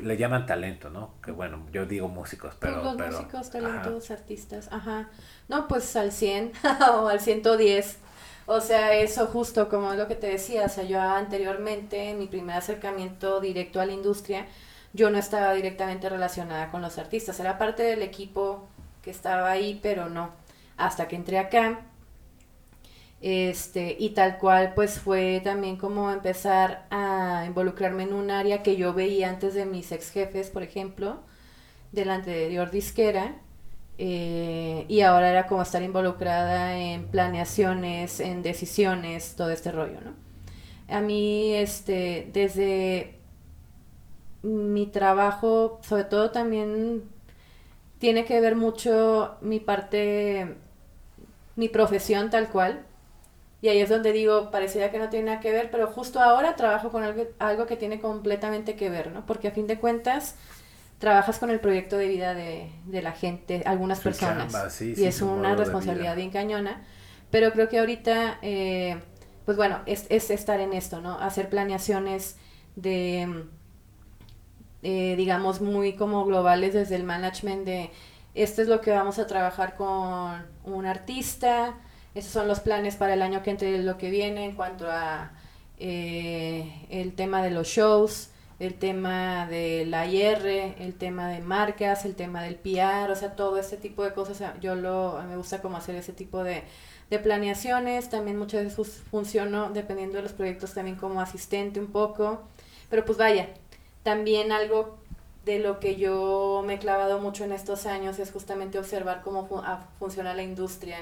le 0.00 0.16
llaman 0.16 0.46
talento, 0.46 0.88
¿no? 0.88 1.14
Que 1.24 1.32
bueno, 1.32 1.66
yo 1.72 1.86
digo 1.86 2.06
músicos, 2.06 2.54
pero... 2.60 2.84
Los 2.84 2.96
músicos, 2.96 3.50
talentos, 3.50 4.12
artistas, 4.12 4.68
ajá. 4.70 5.08
No, 5.48 5.66
pues 5.66 5.96
al 5.96 6.12
100 6.12 6.52
o 6.92 7.08
al 7.08 7.18
110. 7.18 7.98
O 8.46 8.60
sea, 8.60 8.94
eso 8.94 9.26
justo 9.26 9.68
como 9.68 9.94
lo 9.94 10.06
que 10.06 10.14
te 10.14 10.28
decía, 10.28 10.66
o 10.66 10.68
sea, 10.68 10.84
yo 10.84 11.00
anteriormente, 11.00 12.10
en 12.10 12.20
mi 12.20 12.28
primer 12.28 12.58
acercamiento 12.58 13.40
directo 13.40 13.80
a 13.80 13.86
la 13.86 13.92
industria, 13.92 14.46
yo 14.92 15.10
no 15.10 15.18
estaba 15.18 15.52
directamente 15.52 16.08
relacionada 16.08 16.70
con 16.70 16.80
los 16.80 16.96
artistas, 16.96 17.40
era 17.40 17.58
parte 17.58 17.82
del 17.82 18.02
equipo 18.02 18.68
que 19.02 19.10
estaba 19.10 19.50
ahí, 19.50 19.80
pero 19.82 20.08
no 20.08 20.30
hasta 20.76 21.08
que 21.08 21.16
entré 21.16 21.40
acá. 21.40 21.80
Este, 23.20 23.96
y 23.98 24.10
tal 24.10 24.38
cual, 24.38 24.72
pues 24.74 24.98
fue 24.98 25.40
también 25.44 25.76
como 25.76 26.10
empezar 26.10 26.86
a 26.90 27.44
involucrarme 27.46 28.04
en 28.04 28.14
un 28.14 28.30
área 28.30 28.62
que 28.62 28.76
yo 28.76 28.94
veía 28.94 29.28
antes 29.28 29.54
de 29.54 29.66
mis 29.66 29.92
ex 29.92 30.10
jefes, 30.10 30.48
por 30.50 30.62
ejemplo, 30.62 31.20
de 31.92 32.48
Dior 32.48 32.70
Disquera. 32.70 33.36
Eh, 33.98 34.86
y 34.88 35.02
ahora 35.02 35.30
era 35.30 35.46
como 35.46 35.62
estar 35.62 35.82
involucrada 35.82 36.78
en 36.78 37.06
planeaciones, 37.08 38.20
en 38.20 38.42
decisiones, 38.42 39.34
todo 39.36 39.50
este 39.50 39.72
rollo, 39.72 40.00
¿no? 40.00 40.14
A 40.88 41.00
mí, 41.00 41.54
este, 41.54 42.30
desde 42.32 43.16
mi 44.42 44.86
trabajo, 44.86 45.80
sobre 45.82 46.04
todo 46.04 46.30
también 46.30 47.04
tiene 47.98 48.24
que 48.24 48.40
ver 48.40 48.56
mucho 48.56 49.36
mi 49.42 49.60
parte 49.60 50.56
mi 51.56 51.68
profesión 51.68 52.30
tal 52.30 52.48
cual. 52.48 52.84
Y 53.62 53.68
ahí 53.68 53.80
es 53.80 53.88
donde 53.90 54.12
digo, 54.12 54.50
pareciera 54.50 54.90
que 54.90 54.98
no 54.98 55.10
tiene 55.10 55.26
nada 55.26 55.40
que 55.40 55.52
ver, 55.52 55.70
pero 55.70 55.86
justo 55.88 56.20
ahora 56.20 56.56
trabajo 56.56 56.90
con 56.90 57.02
algo, 57.04 57.24
algo 57.38 57.66
que 57.66 57.76
tiene 57.76 58.00
completamente 58.00 58.74
que 58.76 58.88
ver, 58.90 59.12
¿no? 59.12 59.26
Porque 59.26 59.48
a 59.48 59.50
fin 59.52 59.66
de 59.66 59.78
cuentas, 59.78 60.36
trabajas 60.98 61.38
con 61.38 61.50
el 61.50 61.60
proyecto 61.60 61.96
de 61.98 62.08
vida 62.08 62.34
de, 62.34 62.70
de 62.86 63.02
la 63.02 63.12
gente, 63.12 63.62
algunas 63.66 64.00
Su 64.00 64.02
personas. 64.02 64.52
chamba, 64.52 64.70
sí, 64.70 64.96
y 64.96 65.04
sí, 65.04 65.06
es 65.06 65.22
una 65.22 65.56
responsabilidad 65.56 66.16
bien 66.16 66.30
cañona. 66.30 66.82
Pero 67.30 67.52
creo 67.52 67.68
que 67.68 67.78
ahorita, 67.78 68.38
eh, 68.42 69.00
pues 69.44 69.56
bueno, 69.56 69.80
es, 69.86 70.06
es 70.10 70.30
estar 70.30 70.60
en 70.60 70.72
esto, 70.72 71.00
¿no? 71.00 71.18
Hacer 71.18 71.48
planeaciones 71.48 72.36
de, 72.76 73.46
eh, 74.82 75.14
digamos, 75.16 75.60
muy 75.60 75.94
como 75.94 76.24
globales 76.24 76.74
desde 76.74 76.96
el 76.96 77.04
management 77.04 77.64
de 77.66 77.90
esto 78.34 78.62
es 78.62 78.68
lo 78.68 78.80
que 78.80 78.92
vamos 78.92 79.18
a 79.18 79.26
trabajar 79.26 79.74
con 79.76 80.46
un 80.64 80.86
artista, 80.86 81.74
esos 82.14 82.32
son 82.32 82.48
los 82.48 82.60
planes 82.60 82.96
para 82.96 83.14
el 83.14 83.22
año 83.22 83.42
que 83.42 83.50
entre 83.50 83.78
lo 83.82 83.96
que 83.98 84.10
viene 84.10 84.44
en 84.44 84.52
cuanto 84.56 84.90
a 84.90 85.32
eh, 85.78 86.86
el 86.90 87.14
tema 87.14 87.42
de 87.42 87.50
los 87.50 87.68
shows, 87.68 88.30
el 88.58 88.74
tema 88.74 89.46
de 89.46 89.86
la 89.86 90.06
IR, 90.06 90.74
el 90.78 90.94
tema 90.94 91.28
de 91.28 91.40
marcas, 91.40 92.04
el 92.04 92.14
tema 92.14 92.42
del 92.42 92.56
PR, 92.56 93.12
o 93.12 93.16
sea, 93.16 93.34
todo 93.36 93.56
este 93.58 93.76
tipo 93.76 94.04
de 94.04 94.12
cosas, 94.12 94.42
yo 94.60 94.74
lo, 94.74 95.22
me 95.28 95.36
gusta 95.36 95.62
como 95.62 95.76
hacer 95.78 95.94
ese 95.96 96.12
tipo 96.12 96.44
de, 96.44 96.62
de 97.08 97.18
planeaciones, 97.18 98.10
también 98.10 98.38
muchas 98.38 98.64
veces 98.64 99.02
funciono, 99.10 99.70
dependiendo 99.70 100.16
de 100.16 100.22
los 100.24 100.32
proyectos, 100.32 100.74
también 100.74 100.96
como 100.96 101.20
asistente 101.20 101.80
un 101.80 101.86
poco, 101.92 102.42
pero 102.90 103.04
pues 103.04 103.16
vaya, 103.18 103.48
también 104.02 104.52
algo 104.52 104.98
de 105.44 105.58
lo 105.58 105.80
que 105.80 105.96
yo 105.96 106.62
me 106.66 106.74
he 106.74 106.78
clavado 106.78 107.18
mucho 107.18 107.44
en 107.44 107.52
estos 107.52 107.86
años 107.86 108.18
es 108.18 108.30
justamente 108.30 108.78
observar 108.78 109.22
cómo 109.22 109.46
fu- 109.46 109.62
funciona 109.98 110.34
la 110.34 110.42
industria 110.42 110.98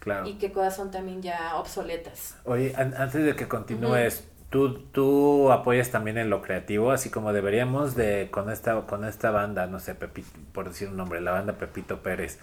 Claro. 0.00 0.26
y 0.26 0.34
qué 0.38 0.50
cosas 0.50 0.74
son 0.76 0.90
también 0.90 1.22
ya 1.22 1.54
obsoletas. 1.56 2.34
Oye, 2.44 2.72
an- 2.76 2.94
antes 2.96 3.22
de 3.24 3.36
que 3.36 3.46
continúes, 3.48 4.24
¿tú, 4.48 4.78
tú 4.92 5.52
apoyas 5.52 5.90
también 5.90 6.16
en 6.18 6.30
lo 6.30 6.40
creativo, 6.42 6.90
así 6.90 7.10
como 7.10 7.32
deberíamos 7.32 7.94
de 7.94 8.28
con 8.30 8.50
esta 8.50 8.80
con 8.86 9.04
esta 9.04 9.30
banda, 9.30 9.66
no 9.66 9.78
sé, 9.78 9.94
Pepito, 9.94 10.28
por 10.52 10.68
decir 10.68 10.88
un 10.88 10.96
nombre, 10.96 11.20
la 11.20 11.32
banda 11.32 11.52
Pepito 11.52 12.02
Pérez. 12.02 12.38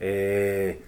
Eh, 0.00 0.82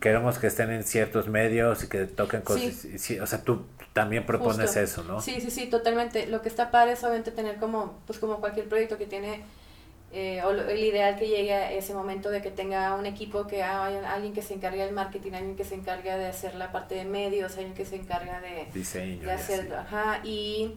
queremos 0.00 0.38
que 0.38 0.46
estén 0.46 0.70
en 0.70 0.84
ciertos 0.84 1.28
medios 1.28 1.82
y 1.84 1.88
que 1.88 2.04
toquen 2.06 2.42
cosas, 2.42 2.72
Sí. 2.74 2.98
sí, 2.98 3.18
o 3.18 3.26
sea, 3.26 3.42
tú 3.42 3.64
también 3.92 4.26
propones 4.26 4.66
Justo. 4.66 4.80
eso, 4.80 5.04
¿no? 5.04 5.20
Sí, 5.20 5.40
sí, 5.40 5.50
sí, 5.50 5.66
totalmente. 5.66 6.26
Lo 6.26 6.42
que 6.42 6.48
está 6.48 6.70
padre 6.70 6.92
es 6.92 7.02
obviamente 7.04 7.30
tener 7.30 7.56
como, 7.56 7.98
pues 8.06 8.18
como 8.18 8.36
cualquier 8.40 8.68
proyecto 8.68 8.98
que 8.98 9.06
tiene, 9.06 9.42
eh, 10.16 10.42
o 10.44 10.52
lo- 10.52 10.68
el 10.68 10.78
ideal 10.78 11.16
que 11.18 11.26
llegue 11.26 11.52
a 11.52 11.72
ese 11.72 11.92
momento 11.92 12.30
de 12.30 12.40
que 12.40 12.50
tenga 12.52 12.94
un 12.94 13.04
equipo, 13.04 13.46
que 13.48 13.64
haya 13.64 14.12
alguien 14.14 14.32
que 14.32 14.42
se 14.42 14.54
encargue 14.54 14.84
del 14.84 14.94
marketing, 14.94 15.32
alguien 15.32 15.56
que 15.56 15.64
se 15.64 15.74
encargue 15.74 16.16
de 16.16 16.26
hacer 16.28 16.54
la 16.54 16.70
parte 16.72 16.94
de 16.94 17.04
medios, 17.04 17.52
alguien 17.56 17.74
que 17.74 17.84
se 17.84 17.96
encarga 17.96 18.40
de, 18.40 18.68
Diseño. 18.72 19.20
de 19.22 19.26
y 19.26 19.30
hacer, 19.30 19.60
así. 19.60 19.72
ajá, 19.94 20.20
y 20.24 20.74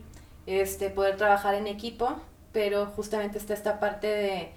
este, 0.47 0.89
poder 0.89 1.17
trabajar 1.17 1.53
en 1.53 1.67
equipo, 1.67 2.19
pero 2.51 2.87
justamente 2.87 3.37
está 3.37 3.53
esta 3.53 3.79
parte 3.79 4.07
de, 4.07 4.49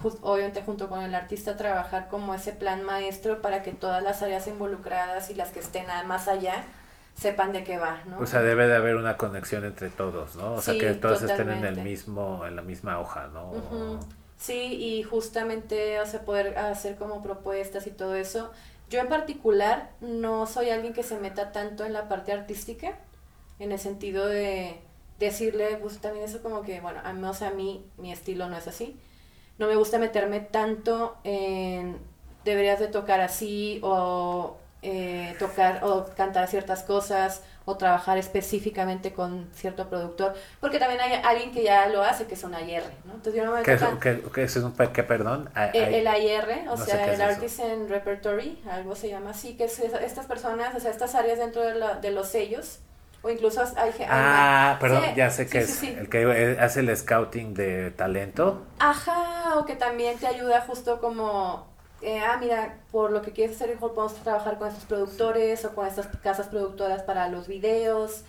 jus- 0.00 0.18
obviamente 0.22 0.62
junto 0.62 0.88
con 0.88 1.02
el 1.02 1.14
artista, 1.16 1.56
trabajar 1.56 2.06
como 2.08 2.32
ese 2.34 2.52
plan 2.52 2.84
maestro 2.84 3.42
para 3.42 3.62
que 3.64 3.72
todas 3.72 4.02
las 4.04 4.22
áreas 4.22 4.46
involucradas 4.46 5.30
y 5.30 5.34
las 5.34 5.50
que 5.50 5.58
estén 5.60 5.86
más 6.06 6.28
allá 6.28 6.62
sepan 7.16 7.52
de 7.52 7.64
qué 7.64 7.78
va, 7.78 7.98
¿no? 8.06 8.20
O 8.20 8.26
sea, 8.26 8.42
debe 8.42 8.68
de 8.68 8.76
haber 8.76 8.94
una 8.94 9.16
conexión 9.16 9.64
entre 9.64 9.88
todos, 9.88 10.36
¿no? 10.36 10.52
O 10.52 10.62
sea, 10.62 10.78
que 10.78 10.94
todos 10.94 11.22
estén 11.22 11.50
en 11.50 11.64
el 11.64 11.78
mismo, 11.82 12.46
en 12.46 12.54
la 12.54 12.62
misma 12.62 13.00
hoja, 13.00 13.26
¿no? 13.34 13.98
Sí, 14.38 14.54
y 14.54 15.02
justamente, 15.02 16.00
o 16.00 16.06
sea, 16.06 16.24
poder 16.24 16.56
hacer 16.58 16.96
como 16.96 17.22
propuestas 17.22 17.86
y 17.86 17.90
todo 17.90 18.14
eso. 18.14 18.52
Yo 18.88 19.00
en 19.00 19.08
particular 19.08 19.90
no 20.00 20.46
soy 20.46 20.70
alguien 20.70 20.94
que 20.94 21.02
se 21.02 21.18
meta 21.18 21.52
tanto 21.52 21.84
en 21.84 21.92
la 21.92 22.08
parte 22.08 22.32
artística, 22.32 22.98
en 23.58 23.72
el 23.72 23.78
sentido 23.78 24.26
de 24.26 24.80
decirle, 25.18 25.76
pues 25.78 25.98
también 26.00 26.24
eso 26.24 26.42
como 26.42 26.62
que, 26.62 26.80
bueno, 26.80 27.00
a 27.04 27.12
mí, 27.12 27.24
o 27.24 27.34
sea, 27.34 27.48
a 27.48 27.52
mí 27.52 27.84
mi 27.98 28.12
estilo 28.12 28.48
no 28.48 28.56
es 28.56 28.68
así. 28.68 28.96
No 29.58 29.66
me 29.66 29.76
gusta 29.76 29.98
meterme 29.98 30.40
tanto 30.40 31.16
en 31.24 31.98
deberías 32.44 32.78
de 32.80 32.88
tocar 32.88 33.20
así 33.20 33.80
o 33.82 34.56
eh, 34.82 35.34
tocar 35.38 35.84
o 35.84 36.06
cantar 36.16 36.48
ciertas 36.48 36.82
cosas 36.84 37.42
o 37.68 37.76
trabajar 37.76 38.16
específicamente 38.16 39.12
con 39.12 39.50
cierto 39.52 39.90
productor, 39.90 40.32
porque 40.58 40.78
también 40.78 41.02
hay 41.02 41.20
alguien 41.22 41.52
que 41.52 41.62
ya 41.62 41.86
lo 41.88 42.02
hace, 42.02 42.24
que 42.26 42.32
es 42.32 42.42
un 42.42 42.54
AIR, 42.54 42.82
¿no? 43.04 43.12
Entonces 43.12 43.34
yo 43.34 43.44
no 43.44 43.52
me 43.52 43.62
¿Qué 43.62 43.74
es, 43.74 43.82
qué- 44.00 44.22
qué 44.34 44.42
es 44.44 44.56
un 44.56 44.72
qué, 44.72 45.02
perdón? 45.02 45.50
Ay- 45.54 45.70
el, 45.74 45.94
el 45.96 46.06
AIR, 46.06 46.62
o 46.70 46.76
no 46.76 46.84
sea, 46.86 47.04
el 47.04 47.10
es 47.10 47.20
eso. 47.20 47.24
Artisan 47.28 47.88
Repertory, 47.90 48.62
algo 48.70 48.96
se 48.96 49.10
llama 49.10 49.30
así, 49.30 49.54
que 49.58 49.64
es 49.64 49.78
estas 49.80 50.24
personas, 50.24 50.74
o 50.74 50.80
sea, 50.80 50.90
estas 50.90 51.14
áreas 51.14 51.38
dentro 51.38 51.60
de, 51.60 51.74
la- 51.74 51.96
de 51.96 52.10
los 52.10 52.28
sellos, 52.28 52.78
o 53.20 53.28
incluso 53.28 53.60
hay... 53.60 53.90
hay- 53.98 54.06
Ah, 54.08 54.78
perdón, 54.80 55.02
Sí, 55.04 55.10
ya 55.16 55.30
sé 55.30 55.46
que 55.46 55.60
sí, 55.60 55.72
es 55.72 55.78
sí. 55.78 55.96
el 55.98 56.08
que 56.08 56.22
eh, 56.22 56.56
hace 56.58 56.80
el 56.80 56.96
scouting 56.96 57.52
de 57.52 57.90
talento. 57.90 58.62
Ajá, 58.78 59.58
o 59.58 59.66
que 59.66 59.76
también 59.76 60.16
te 60.18 60.26
ayuda 60.26 60.62
justo 60.62 61.00
como, 61.02 61.66
eh, 62.00 62.20
ah, 62.20 62.36
mira, 62.40 62.78
por 62.92 63.10
lo 63.10 63.22
que 63.22 63.32
quieres 63.32 63.56
hacer, 63.56 63.70
mejor 63.70 63.94
podemos 63.94 64.14
trabajar 64.22 64.58
con 64.58 64.68
estos 64.68 64.84
productores 64.84 65.64
o 65.64 65.74
con 65.74 65.86
estas 65.86 66.06
casas 66.18 66.46
productoras 66.46 67.02
para 67.02 67.28
los 67.28 67.48
videos, 67.48 68.22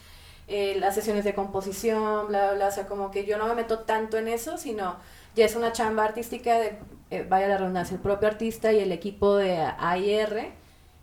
eh, 0.48 0.78
las 0.80 0.96
sesiones 0.96 1.24
de 1.24 1.36
composición, 1.36 2.28
bla, 2.28 2.48
bla, 2.48 2.54
bla, 2.54 2.68
o 2.70 2.72
sea, 2.72 2.88
como 2.88 3.12
que 3.12 3.26
yo 3.26 3.38
no 3.38 3.48
me 3.48 3.54
meto 3.54 3.80
tanto 3.80 4.18
en 4.18 4.28
eso, 4.28 4.58
sino 4.58 4.98
ya 5.36 5.46
es 5.46 5.56
una 5.56 5.72
chamba 5.72 6.06
artística 6.06 6.58
de, 6.60 6.80
eh, 7.12 7.26
vaya 7.30 7.48
la 7.48 7.58
redundancia, 7.58 7.96
el 7.96 8.02
propio 8.02 8.28
artista 8.28 8.74
y 8.74 8.80
el 8.80 8.92
equipo 8.92 9.36
de 9.36 9.58
AIR, 9.78 10.52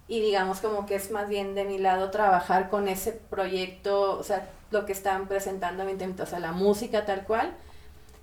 y 0.08 0.20
digamos 0.20 0.60
como 0.60 0.86
que 0.86 0.96
es 0.96 1.10
más 1.12 1.28
bien 1.28 1.54
de 1.54 1.64
mi 1.64 1.78
lado 1.78 2.10
trabajar 2.10 2.68
con 2.70 2.88
ese 2.88 3.12
proyecto, 3.12 4.18
o 4.18 4.22
sea, 4.24 4.48
lo 4.72 4.86
que 4.86 4.92
están 4.92 5.28
presentando, 5.28 5.84
o 5.84 6.26
sea, 6.26 6.40
la 6.40 6.52
música 6.52 7.04
tal 7.04 7.24
cual, 7.24 7.54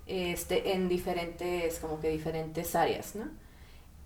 este, 0.06 0.74
en 0.74 0.88
diferentes, 0.88 1.78
como 1.78 2.00
que 2.00 2.10
diferentes 2.10 2.74
áreas, 2.74 3.14
¿no? 3.14 3.43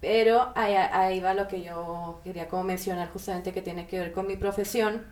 Pero 0.00 0.52
ahí, 0.54 0.74
ahí 0.74 1.20
va 1.20 1.34
lo 1.34 1.48
que 1.48 1.62
yo 1.62 2.20
quería 2.24 2.48
como 2.48 2.64
mencionar 2.64 3.10
justamente 3.10 3.52
que 3.52 3.62
tiene 3.62 3.86
que 3.86 3.98
ver 3.98 4.12
con 4.12 4.26
mi 4.26 4.36
profesión, 4.36 5.04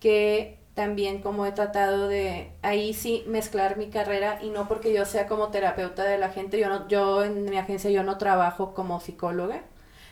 que 0.00 0.58
también 0.76 1.22
como 1.22 1.46
he 1.46 1.52
tratado 1.52 2.06
de 2.06 2.52
ahí 2.62 2.92
sí 2.92 3.24
mezclar 3.26 3.78
mi 3.78 3.88
carrera 3.88 4.38
y 4.42 4.50
no 4.50 4.68
porque 4.68 4.92
yo 4.92 5.06
sea 5.06 5.26
como 5.26 5.48
terapeuta 5.48 6.04
de 6.04 6.18
la 6.18 6.28
gente, 6.28 6.58
yo 6.58 6.68
no, 6.68 6.86
yo 6.86 7.24
en 7.24 7.44
mi 7.46 7.56
agencia 7.56 7.90
yo 7.90 8.02
no 8.02 8.18
trabajo 8.18 8.74
como 8.74 9.00
psicóloga, 9.00 9.62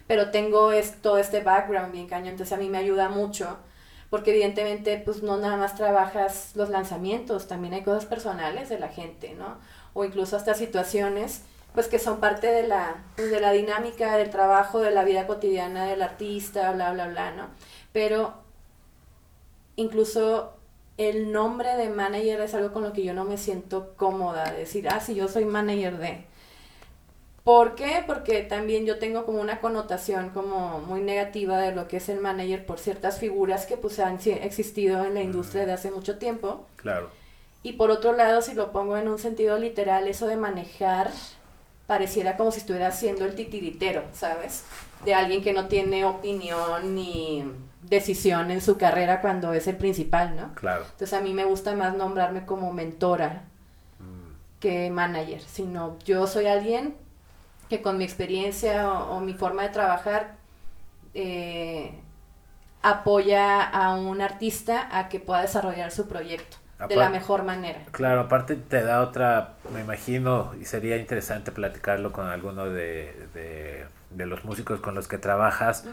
pero 0.06 0.30
tengo 0.30 0.72
es, 0.72 1.02
todo 1.02 1.18
este 1.18 1.42
background 1.42 1.92
bien 1.92 2.06
cañón, 2.06 2.28
entonces 2.28 2.56
a 2.56 2.60
mí 2.60 2.70
me 2.70 2.78
ayuda 2.78 3.10
mucho, 3.10 3.58
porque 4.08 4.30
evidentemente 4.30 4.96
pues 5.04 5.22
no 5.22 5.36
nada 5.36 5.58
más 5.58 5.76
trabajas 5.76 6.52
los 6.54 6.70
lanzamientos, 6.70 7.46
también 7.46 7.74
hay 7.74 7.82
cosas 7.82 8.06
personales 8.06 8.70
de 8.70 8.78
la 8.78 8.88
gente, 8.88 9.34
¿no? 9.34 9.58
O 9.92 10.04
incluso 10.04 10.34
hasta 10.36 10.54
situaciones 10.54 11.42
pues 11.74 11.88
que 11.88 11.98
son 11.98 12.20
parte 12.20 12.46
de 12.46 12.66
la, 12.68 13.04
pues, 13.16 13.30
de 13.30 13.40
la 13.40 13.50
dinámica 13.50 14.16
del 14.16 14.30
trabajo, 14.30 14.80
de 14.80 14.92
la 14.92 15.04
vida 15.04 15.26
cotidiana 15.26 15.86
del 15.86 16.02
artista, 16.02 16.70
bla, 16.72 16.92
bla, 16.92 17.08
bla, 17.08 17.32
¿no? 17.32 17.48
Pero 17.92 18.34
incluso 19.76 20.54
el 20.96 21.32
nombre 21.32 21.76
de 21.76 21.90
manager 21.90 22.40
es 22.40 22.54
algo 22.54 22.72
con 22.72 22.84
lo 22.84 22.92
que 22.92 23.02
yo 23.02 23.12
no 23.12 23.24
me 23.24 23.36
siento 23.36 23.94
cómoda, 23.96 24.52
de 24.52 24.58
decir, 24.58 24.88
ah, 24.88 25.00
sí, 25.00 25.16
yo 25.16 25.26
soy 25.26 25.44
manager 25.44 25.98
de... 25.98 26.24
¿Por 27.42 27.74
qué? 27.74 28.02
Porque 28.06 28.42
también 28.42 28.86
yo 28.86 28.98
tengo 28.98 29.26
como 29.26 29.40
una 29.40 29.60
connotación 29.60 30.30
como 30.30 30.78
muy 30.78 31.00
negativa 31.00 31.58
de 31.58 31.72
lo 31.72 31.88
que 31.88 31.98
es 31.98 32.08
el 32.08 32.20
manager 32.20 32.64
por 32.64 32.78
ciertas 32.78 33.18
figuras 33.18 33.66
que 33.66 33.76
pues 33.76 33.98
han 33.98 34.18
existido 34.26 35.04
en 35.04 35.12
la 35.12 35.20
industria 35.20 35.66
de 35.66 35.72
hace 35.72 35.90
mucho 35.90 36.16
tiempo. 36.16 36.64
Claro. 36.76 37.10
Y 37.62 37.74
por 37.74 37.90
otro 37.90 38.14
lado, 38.14 38.40
si 38.40 38.54
lo 38.54 38.72
pongo 38.72 38.96
en 38.96 39.08
un 39.08 39.18
sentido 39.18 39.58
literal, 39.58 40.08
eso 40.08 40.26
de 40.26 40.36
manejar 40.36 41.10
pareciera 41.86 42.36
como 42.36 42.50
si 42.50 42.60
estuviera 42.60 42.88
haciendo 42.88 43.24
el 43.24 43.34
titiritero, 43.34 44.04
¿sabes? 44.12 44.64
De 45.04 45.14
alguien 45.14 45.42
que 45.42 45.52
no 45.52 45.68
tiene 45.68 46.04
opinión 46.04 46.94
ni 46.94 47.44
decisión 47.82 48.50
en 48.50 48.60
su 48.62 48.78
carrera 48.78 49.20
cuando 49.20 49.52
es 49.52 49.66
el 49.66 49.76
principal, 49.76 50.36
¿no? 50.36 50.54
Claro. 50.54 50.84
Entonces 50.84 51.12
a 51.12 51.20
mí 51.20 51.34
me 51.34 51.44
gusta 51.44 51.74
más 51.74 51.94
nombrarme 51.96 52.46
como 52.46 52.72
mentora 52.72 53.44
Mm, 53.98 54.60
que 54.60 54.90
manager, 54.90 55.40
sino 55.42 55.98
yo 56.04 56.26
soy 56.26 56.46
alguien 56.46 56.96
que 57.68 57.82
con 57.82 57.98
mi 57.98 58.04
experiencia 58.04 58.90
o, 58.92 59.16
o 59.16 59.20
mi 59.20 59.34
forma 59.34 59.62
de 59.62 59.68
trabajar 59.70 60.36
eh, 61.14 61.94
apoya 62.82 63.62
a 63.62 63.94
un 63.96 64.20
artista 64.20 64.88
a 64.96 65.08
que 65.08 65.20
pueda 65.20 65.42
desarrollar 65.42 65.90
su 65.90 66.06
proyecto 66.08 66.56
de 66.88 66.96
la 66.96 67.08
mejor 67.08 67.44
manera. 67.44 67.80
Claro, 67.92 68.22
aparte 68.22 68.56
te 68.56 68.82
da 68.82 69.02
otra, 69.02 69.54
me 69.72 69.80
imagino, 69.80 70.52
y 70.60 70.64
sería 70.64 70.96
interesante 70.96 71.52
platicarlo 71.52 72.10
con 72.12 72.26
alguno 72.26 72.66
de, 72.66 73.14
de, 73.34 73.86
de 74.10 74.26
los 74.26 74.44
músicos 74.44 74.80
con 74.80 74.96
los 74.96 75.06
que 75.06 75.16
trabajas, 75.18 75.86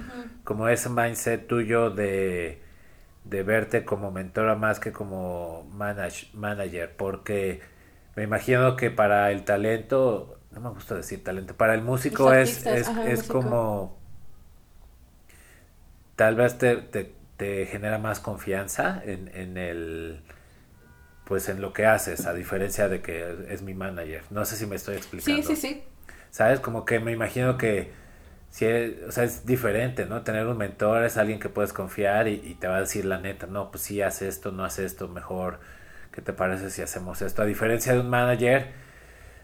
como 0.43 0.67
ese 0.67 0.89
mindset 0.89 1.45
tuyo 1.47 1.91
de, 1.91 2.59
de 3.25 3.43
verte 3.43 3.85
como 3.85 4.11
mentora 4.11 4.55
más 4.55 4.79
que 4.79 4.91
como 4.91 5.63
manage, 5.73 6.27
manager, 6.33 6.95
porque 6.97 7.61
me 8.15 8.23
imagino 8.23 8.75
que 8.77 8.91
para 8.91 9.31
el 9.31 9.43
talento, 9.45 10.39
no 10.51 10.61
me 10.61 10.69
gusta 10.71 10.95
decir 10.95 11.23
talento, 11.23 11.55
para 11.55 11.75
el 11.75 11.81
músico 11.83 12.33
es, 12.33 12.65
es, 12.65 12.87
ajá, 12.87 13.03
es 13.03 13.23
músico. 13.23 13.39
como, 13.39 13.97
tal 16.15 16.35
vez 16.35 16.57
te, 16.57 16.77
te, 16.77 17.13
te 17.37 17.65
genera 17.65 17.97
más 17.97 18.19
confianza 18.19 19.01
en, 19.03 19.29
en 19.33 19.57
el 19.57 20.21
pues 21.31 21.47
en 21.47 21.61
lo 21.61 21.71
que 21.71 21.85
haces, 21.85 22.25
a 22.25 22.33
diferencia 22.33 22.89
de 22.89 23.01
que 23.01 23.45
es 23.47 23.61
mi 23.61 23.73
manager. 23.73 24.21
No 24.31 24.43
sé 24.43 24.57
si 24.57 24.65
me 24.65 24.75
estoy 24.75 24.97
explicando. 24.97 25.41
Sí, 25.41 25.55
sí, 25.55 25.55
sí. 25.55 25.83
¿Sabes? 26.29 26.59
Como 26.59 26.83
que 26.83 26.99
me 26.99 27.13
imagino 27.13 27.57
que 27.57 27.89
si 28.49 28.65
es, 28.65 29.01
o 29.07 29.13
sea, 29.13 29.23
es 29.23 29.45
diferente, 29.45 30.05
¿no? 30.05 30.23
Tener 30.23 30.45
un 30.45 30.57
mentor 30.57 31.05
es 31.05 31.15
alguien 31.15 31.39
que 31.39 31.47
puedes 31.47 31.71
confiar 31.71 32.27
y, 32.27 32.33
y 32.33 32.55
te 32.55 32.67
va 32.67 32.75
a 32.75 32.79
decir 32.81 33.05
la 33.05 33.17
neta, 33.17 33.47
no, 33.47 33.71
pues 33.71 33.81
sí, 33.81 34.01
haz 34.01 34.21
esto, 34.21 34.51
no 34.51 34.65
haz 34.65 34.77
esto, 34.79 35.07
mejor, 35.07 35.61
¿qué 36.11 36.21
te 36.21 36.33
parece 36.33 36.69
si 36.69 36.81
hacemos 36.81 37.21
esto? 37.21 37.43
A 37.43 37.45
diferencia 37.45 37.93
de 37.93 38.01
un 38.01 38.09
manager, 38.09 38.67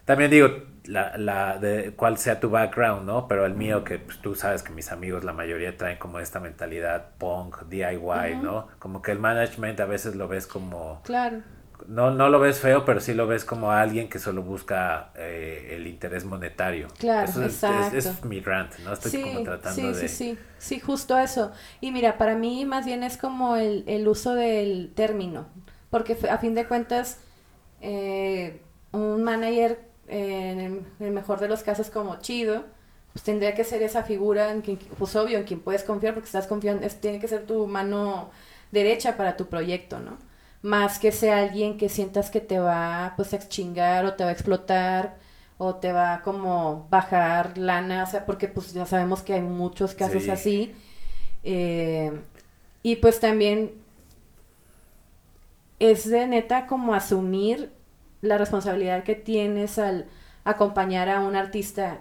también 0.04 0.30
digo, 0.30 0.48
la, 0.84 1.16
la 1.16 1.56
de 1.56 1.92
cuál 1.96 2.18
sea 2.18 2.38
tu 2.38 2.50
background, 2.50 3.06
¿no? 3.06 3.28
Pero 3.28 3.46
el 3.46 3.54
mío, 3.54 3.82
que 3.82 3.98
pues, 3.98 4.18
tú 4.18 4.34
sabes 4.34 4.62
que 4.62 4.72
mis 4.72 4.92
amigos, 4.92 5.24
la 5.24 5.32
mayoría 5.32 5.74
traen 5.74 5.96
como 5.96 6.20
esta 6.20 6.38
mentalidad 6.38 7.12
punk, 7.16 7.62
DIY, 7.62 8.40
¿no? 8.42 8.68
Como 8.78 9.00
que 9.00 9.12
el 9.12 9.20
management 9.20 9.80
a 9.80 9.86
veces 9.86 10.16
lo 10.16 10.28
ves 10.28 10.46
como... 10.46 11.00
Claro. 11.04 11.40
No, 11.86 12.10
no 12.10 12.28
lo 12.28 12.40
ves 12.40 12.60
feo, 12.60 12.84
pero 12.84 13.00
sí 13.00 13.14
lo 13.14 13.26
ves 13.26 13.44
como 13.44 13.70
alguien 13.72 14.08
que 14.08 14.18
solo 14.18 14.42
busca 14.42 15.12
eh, 15.16 15.68
el 15.76 15.86
interés 15.86 16.24
monetario. 16.24 16.88
Claro, 16.98 17.32
Eso 17.32 17.42
es, 17.44 17.68
exacto. 17.68 17.68
es, 17.68 17.92
es 17.92 18.24
mi 18.24 18.40
rant, 18.40 18.78
¿no? 18.78 18.92
Estoy 18.92 19.12
sí, 19.12 19.20
como 19.20 19.42
tratando 19.42 19.92
sí, 19.92 19.94
de... 19.94 20.08
sí, 20.08 20.08
sí, 20.08 20.38
sí, 20.58 20.80
justo 20.80 21.18
eso. 21.18 21.52
Y 21.80 21.92
mira, 21.92 22.18
para 22.18 22.34
mí 22.34 22.64
más 22.64 22.86
bien 22.86 23.02
es 23.04 23.16
como 23.16 23.56
el, 23.56 23.84
el 23.86 24.08
uso 24.08 24.34
del 24.34 24.92
término, 24.94 25.46
porque 25.90 26.16
a 26.30 26.38
fin 26.38 26.54
de 26.54 26.66
cuentas, 26.66 27.18
eh, 27.80 28.62
un 28.92 29.22
manager, 29.24 29.80
eh, 30.08 30.50
en 30.52 30.60
el, 30.60 30.72
en 31.00 31.06
el 31.06 31.12
mejor 31.12 31.40
de 31.40 31.48
los 31.48 31.62
casos 31.62 31.90
como 31.90 32.16
chido, 32.20 32.64
pues 33.12 33.24
tendría 33.24 33.54
que 33.54 33.64
ser 33.64 33.82
esa 33.82 34.02
figura, 34.04 34.50
en 34.52 34.62
quien, 34.62 34.78
pues 34.98 35.16
obvio, 35.16 35.38
en 35.38 35.44
quien 35.44 35.60
puedes 35.60 35.84
confiar, 35.84 36.14
porque 36.14 36.26
estás 36.26 36.46
confiando, 36.46 36.86
es- 36.86 37.00
tiene 37.00 37.20
que 37.20 37.28
ser 37.28 37.46
tu 37.46 37.66
mano 37.66 38.30
derecha 38.72 39.16
para 39.16 39.36
tu 39.36 39.46
proyecto, 39.48 40.00
¿no? 40.00 40.18
Más 40.62 40.98
que 40.98 41.12
sea 41.12 41.38
alguien 41.38 41.78
que 41.78 41.88
sientas 41.88 42.30
que 42.30 42.40
te 42.40 42.58
va, 42.58 43.12
pues, 43.16 43.32
a 43.34 43.38
chingar 43.48 44.04
o 44.06 44.14
te 44.14 44.24
va 44.24 44.30
a 44.30 44.32
explotar 44.32 45.16
o 45.56 45.74
te 45.76 45.92
va 45.92 46.14
a 46.14 46.22
como 46.22 46.86
bajar 46.90 47.58
lana, 47.58 48.04
o 48.04 48.06
sea, 48.06 48.24
porque 48.26 48.46
pues 48.48 48.72
ya 48.72 48.86
sabemos 48.86 49.22
que 49.22 49.34
hay 49.34 49.40
muchos 49.42 49.94
casos 49.94 50.24
Sí. 50.24 50.30
así. 50.30 50.74
Eh, 51.44 52.12
y 52.82 52.96
pues 52.96 53.18
también 53.20 53.72
es 55.78 56.08
de 56.08 56.26
neta 56.26 56.66
como 56.66 56.94
asumir 56.94 57.70
la 58.20 58.38
responsabilidad 58.38 59.04
que 59.04 59.14
tienes 59.14 59.78
al 59.78 60.06
acompañar 60.44 61.08
a 61.08 61.20
un 61.20 61.36
artista 61.36 62.00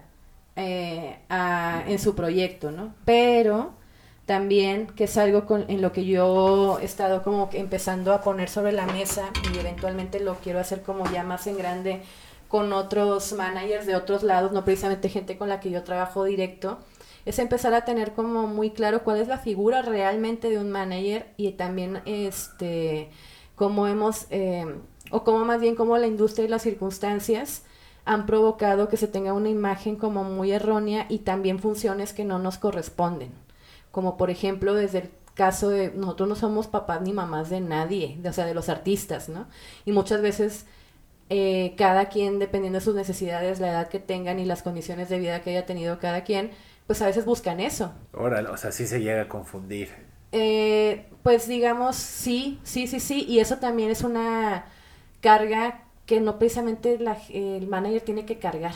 eh, 0.59 1.19
a- 1.29 1.83
en 1.87 1.99
su 1.99 2.15
proyecto, 2.15 2.71
¿no? 2.71 2.95
Pero 3.05 3.73
también 4.27 4.87
que 4.87 5.05
es 5.05 5.17
algo 5.17 5.45
con- 5.47 5.65
en 5.69 5.81
lo 5.81 5.91
que 5.91 6.05
yo 6.05 6.77
he 6.79 6.85
estado 6.85 7.23
como 7.23 7.49
empezando 7.53 8.13
a 8.13 8.21
poner 8.21 8.49
sobre 8.49 8.73
la 8.73 8.85
mesa 8.85 9.31
y 9.53 9.57
eventualmente 9.57 10.19
lo 10.19 10.35
quiero 10.35 10.59
hacer 10.59 10.83
como 10.83 11.09
ya 11.11 11.23
más 11.23 11.47
en 11.47 11.57
grande 11.57 12.01
con 12.49 12.71
otros 12.73 13.33
managers 13.33 13.85
de 13.87 13.95
otros 13.95 14.23
lados, 14.23 14.51
no 14.51 14.63
precisamente 14.63 15.09
gente 15.09 15.37
con 15.37 15.49
la 15.49 15.59
que 15.59 15.71
yo 15.71 15.83
trabajo 15.83 16.23
directo, 16.25 16.77
es 17.25 17.39
empezar 17.39 17.73
a 17.73 17.83
tener 17.85 18.13
como 18.13 18.47
muy 18.47 18.69
claro 18.71 19.03
cuál 19.03 19.19
es 19.19 19.27
la 19.27 19.37
figura 19.37 19.81
realmente 19.81 20.49
de 20.49 20.59
un 20.59 20.71
manager 20.71 21.27
y 21.37 21.51
también 21.53 22.01
este 22.05 23.09
cómo 23.55 23.87
hemos 23.87 24.27
eh, 24.29 24.65
o 25.09 25.23
cómo 25.23 25.45
más 25.45 25.59
bien 25.61 25.75
cómo 25.75 25.97
la 25.97 26.07
industria 26.07 26.45
y 26.45 26.49
las 26.49 26.61
circunstancias 26.63 27.63
han 28.05 28.25
provocado 28.25 28.87
que 28.89 28.97
se 28.97 29.07
tenga 29.07 29.33
una 29.33 29.49
imagen 29.49 29.95
como 29.95 30.23
muy 30.23 30.51
errónea 30.51 31.05
y 31.09 31.19
también 31.19 31.59
funciones 31.59 32.13
que 32.13 32.23
no 32.25 32.39
nos 32.39 32.57
corresponden. 32.57 33.46
Como 33.97 34.15
por 34.15 34.29
ejemplo 34.29 34.75
desde 34.75 34.99
el 34.99 35.09
caso 35.33 35.69
de 35.69 35.89
nosotros 35.89 36.29
no 36.29 36.35
somos 36.35 36.67
papás 36.67 37.01
ni 37.01 37.13
mamás 37.13 37.49
de 37.49 37.61
nadie, 37.61 38.15
de- 38.21 38.29
o 38.29 38.31
sea, 38.33 38.45
de 38.45 38.53
los 38.53 38.69
artistas, 38.69 39.27
¿no? 39.27 39.47
Y 39.85 39.91
muchas 39.91 40.21
veces 40.21 40.67
eh, 41.31 41.73
cada 41.79 42.05
quien, 42.09 42.37
dependiendo 42.37 42.77
de 42.77 42.85
sus 42.85 42.93
necesidades, 42.93 43.59
la 43.59 43.69
edad 43.71 43.87
que 43.87 43.97
tengan 43.97 44.37
y 44.39 44.45
las 44.45 44.61
condiciones 44.61 45.09
de 45.09 45.17
vida 45.17 45.41
que 45.41 45.49
haya 45.49 45.65
tenido 45.65 45.97
cada 45.97 46.23
quien, 46.23 46.51
pues 46.85 47.01
a 47.01 47.07
veces 47.07 47.25
buscan 47.25 47.59
eso. 47.59 47.91
Órale, 48.13 48.49
o 48.49 48.57
sea, 48.57 48.71
sí 48.71 48.85
se 48.85 48.99
llega 49.01 49.23
a 49.23 49.27
confundir. 49.27 49.89
Eh, 50.31 51.07
pues 51.23 51.47
digamos, 51.47 51.95
sí, 51.95 52.59
sí, 52.61 52.85
sí, 52.85 52.99
sí, 52.99 53.25
y 53.27 53.39
eso 53.39 53.57
también 53.57 53.89
es 53.89 54.03
una 54.03 54.65
carga 55.21 55.85
que 56.05 56.21
no 56.21 56.37
precisamente 56.37 56.99
la- 56.99 57.17
el 57.31 57.65
manager 57.65 58.01
tiene 58.01 58.25
que 58.27 58.37
cargar. 58.37 58.75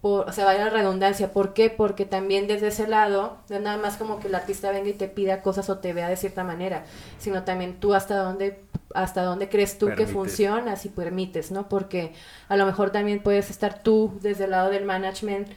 Por, 0.00 0.28
o 0.28 0.32
sea, 0.32 0.44
vaya 0.44 0.64
la 0.64 0.70
redundancia. 0.70 1.32
¿Por 1.32 1.54
qué? 1.54 1.70
Porque 1.70 2.04
también 2.04 2.46
desde 2.46 2.68
ese 2.68 2.86
lado, 2.86 3.38
no 3.48 3.56
es 3.56 3.62
nada 3.62 3.76
más 3.78 3.96
como 3.96 4.20
que 4.20 4.28
el 4.28 4.34
artista 4.34 4.70
venga 4.70 4.88
y 4.88 4.92
te 4.92 5.08
pida 5.08 5.42
cosas 5.42 5.68
o 5.70 5.78
te 5.78 5.92
vea 5.92 6.08
de 6.08 6.16
cierta 6.16 6.44
manera, 6.44 6.84
sino 7.18 7.42
también 7.42 7.80
tú 7.80 7.94
hasta 7.94 8.16
dónde, 8.16 8.60
hasta 8.94 9.22
dónde 9.22 9.48
crees 9.48 9.78
tú 9.78 9.90
que 9.96 10.06
funciona, 10.06 10.76
si 10.76 10.88
permites, 10.88 11.50
¿no? 11.50 11.68
Porque 11.68 12.12
a 12.48 12.56
lo 12.56 12.64
mejor 12.66 12.90
también 12.90 13.22
puedes 13.22 13.50
estar 13.50 13.82
tú 13.82 14.18
desde 14.22 14.44
el 14.44 14.52
lado 14.52 14.70
del 14.70 14.84
management 14.84 15.48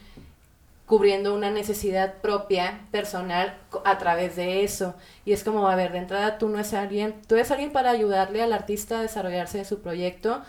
cubriendo 0.91 1.33
una 1.33 1.49
necesidad 1.51 2.15
propia, 2.15 2.81
personal, 2.91 3.57
a 3.85 3.97
través 3.97 4.35
de 4.35 4.65
eso. 4.65 4.93
Y 5.23 5.31
es 5.31 5.41
como, 5.41 5.69
a 5.69 5.75
ver, 5.77 5.93
de 5.93 5.99
entrada 5.99 6.37
tú 6.37 6.49
no 6.49 6.59
es 6.59 6.73
alguien, 6.73 7.15
tú 7.29 7.35
eres 7.35 7.49
alguien 7.49 7.71
para 7.71 7.91
ayudarle 7.91 8.41
al 8.41 8.51
artista 8.51 8.99
a 8.99 9.01
desarrollarse 9.01 9.59
en 9.59 9.63
su 9.63 9.79
proyecto. 9.79 10.41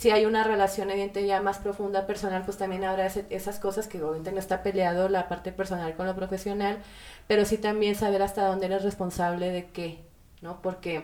Si 0.00 0.10
hay 0.10 0.24
una 0.24 0.44
relación 0.44 0.90
evidente 0.90 1.26
ya 1.26 1.42
más 1.42 1.58
profunda 1.58 2.06
personal, 2.06 2.42
pues 2.46 2.56
también 2.56 2.84
habrá 2.84 3.04
ese- 3.04 3.26
esas 3.28 3.58
cosas 3.58 3.86
que 3.86 4.02
obviamente 4.02 4.32
no 4.32 4.38
está 4.38 4.62
peleado 4.62 5.10
la 5.10 5.28
parte 5.28 5.52
personal 5.52 5.94
con 5.94 6.06
lo 6.06 6.16
profesional, 6.16 6.78
pero 7.26 7.44
sí 7.44 7.58
también 7.58 7.94
saber 7.94 8.22
hasta 8.22 8.46
dónde 8.46 8.64
eres 8.64 8.82
responsable 8.82 9.50
de 9.50 9.66
qué, 9.66 9.98
¿no? 10.40 10.62
Porque 10.62 11.02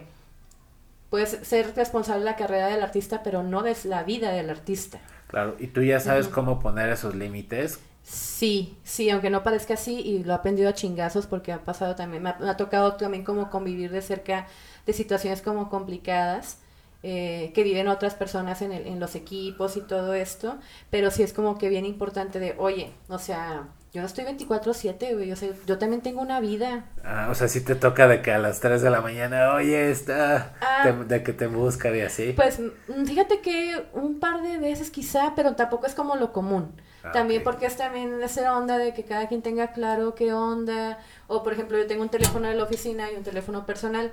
puedes 1.10 1.28
ser 1.42 1.74
responsable 1.76 2.20
de 2.20 2.30
la 2.30 2.36
carrera 2.36 2.68
del 2.68 2.82
artista, 2.82 3.22
pero 3.22 3.42
no 3.42 3.62
de 3.62 3.76
la 3.84 4.02
vida 4.02 4.30
del 4.30 4.48
artista. 4.48 4.98
Claro, 5.26 5.56
y 5.58 5.66
tú 5.66 5.82
ya 5.82 6.00
sabes 6.00 6.28
cómo 6.28 6.58
poner 6.58 6.88
esos 6.88 7.14
límites. 7.14 7.78
Sí, 8.02 8.78
sí, 8.82 9.10
aunque 9.10 9.28
no 9.28 9.42
parezca 9.42 9.74
así, 9.74 10.00
y 10.00 10.24
lo 10.24 10.32
he 10.32 10.36
aprendido 10.36 10.70
a 10.70 10.72
chingazos 10.72 11.26
porque 11.26 11.52
ha 11.52 11.58
pasado 11.58 11.96
también, 11.96 12.22
me 12.22 12.30
ha, 12.30 12.36
me 12.38 12.48
ha 12.48 12.56
tocado 12.56 12.94
también 12.94 13.24
como 13.24 13.50
convivir 13.50 13.90
de 13.90 14.00
cerca 14.00 14.46
de 14.86 14.92
situaciones 14.94 15.42
como 15.42 15.68
complicadas 15.68 16.60
eh, 17.08 17.52
que 17.54 17.62
viven 17.62 17.86
otras 17.86 18.16
personas 18.16 18.62
en, 18.62 18.72
el, 18.72 18.84
en 18.88 18.98
los 18.98 19.14
equipos 19.14 19.76
y 19.76 19.80
todo 19.80 20.12
esto, 20.14 20.58
pero 20.90 21.12
sí 21.12 21.22
es 21.22 21.32
como 21.32 21.56
que 21.56 21.68
bien 21.68 21.86
importante 21.86 22.40
de, 22.40 22.56
oye, 22.58 22.92
o 23.08 23.20
sea, 23.20 23.68
yo 23.92 24.00
no 24.00 24.06
estoy 24.08 24.24
24/7, 24.24 25.14
güey, 25.14 25.30
o 25.30 25.36
sea, 25.36 25.50
yo 25.66 25.78
también 25.78 26.02
tengo 26.02 26.20
una 26.20 26.40
vida. 26.40 26.86
Ah, 27.04 27.28
o 27.30 27.34
sea, 27.36 27.46
sí 27.46 27.60
te 27.60 27.76
toca 27.76 28.08
de 28.08 28.22
que 28.22 28.32
a 28.32 28.38
las 28.38 28.58
3 28.58 28.82
de 28.82 28.90
la 28.90 29.00
mañana, 29.00 29.54
oye, 29.54 29.88
está, 29.92 30.54
Ah. 30.60 30.80
te- 30.82 31.04
de 31.04 31.22
que 31.22 31.32
te 31.32 31.46
buscan 31.46 31.94
y 31.96 32.00
así. 32.00 32.32
Pues 32.34 32.58
mm, 32.60 33.04
fíjate 33.06 33.40
que 33.40 33.86
un 33.92 34.18
par 34.18 34.42
de 34.42 34.58
veces 34.58 34.90
quizá, 34.90 35.34
pero 35.36 35.54
tampoco 35.54 35.86
es 35.86 35.94
como 35.94 36.16
lo 36.16 36.32
común. 36.32 36.72
Ah, 37.04 37.12
también 37.12 37.44
porque 37.44 37.66
es 37.66 37.76
también 37.76 38.20
esa 38.22 38.56
onda 38.58 38.78
de 38.78 38.92
que 38.92 39.04
cada 39.04 39.28
quien 39.28 39.40
tenga 39.40 39.68
claro 39.72 40.16
qué 40.16 40.32
onda. 40.32 40.98
O 41.28 41.44
por 41.44 41.52
ejemplo, 41.52 41.78
yo 41.78 41.86
tengo 41.86 42.02
un 42.02 42.08
teléfono 42.08 42.48
de 42.48 42.54
la 42.56 42.64
oficina 42.64 43.12
y 43.12 43.14
un 43.14 43.22
teléfono 43.22 43.64
personal. 43.64 44.10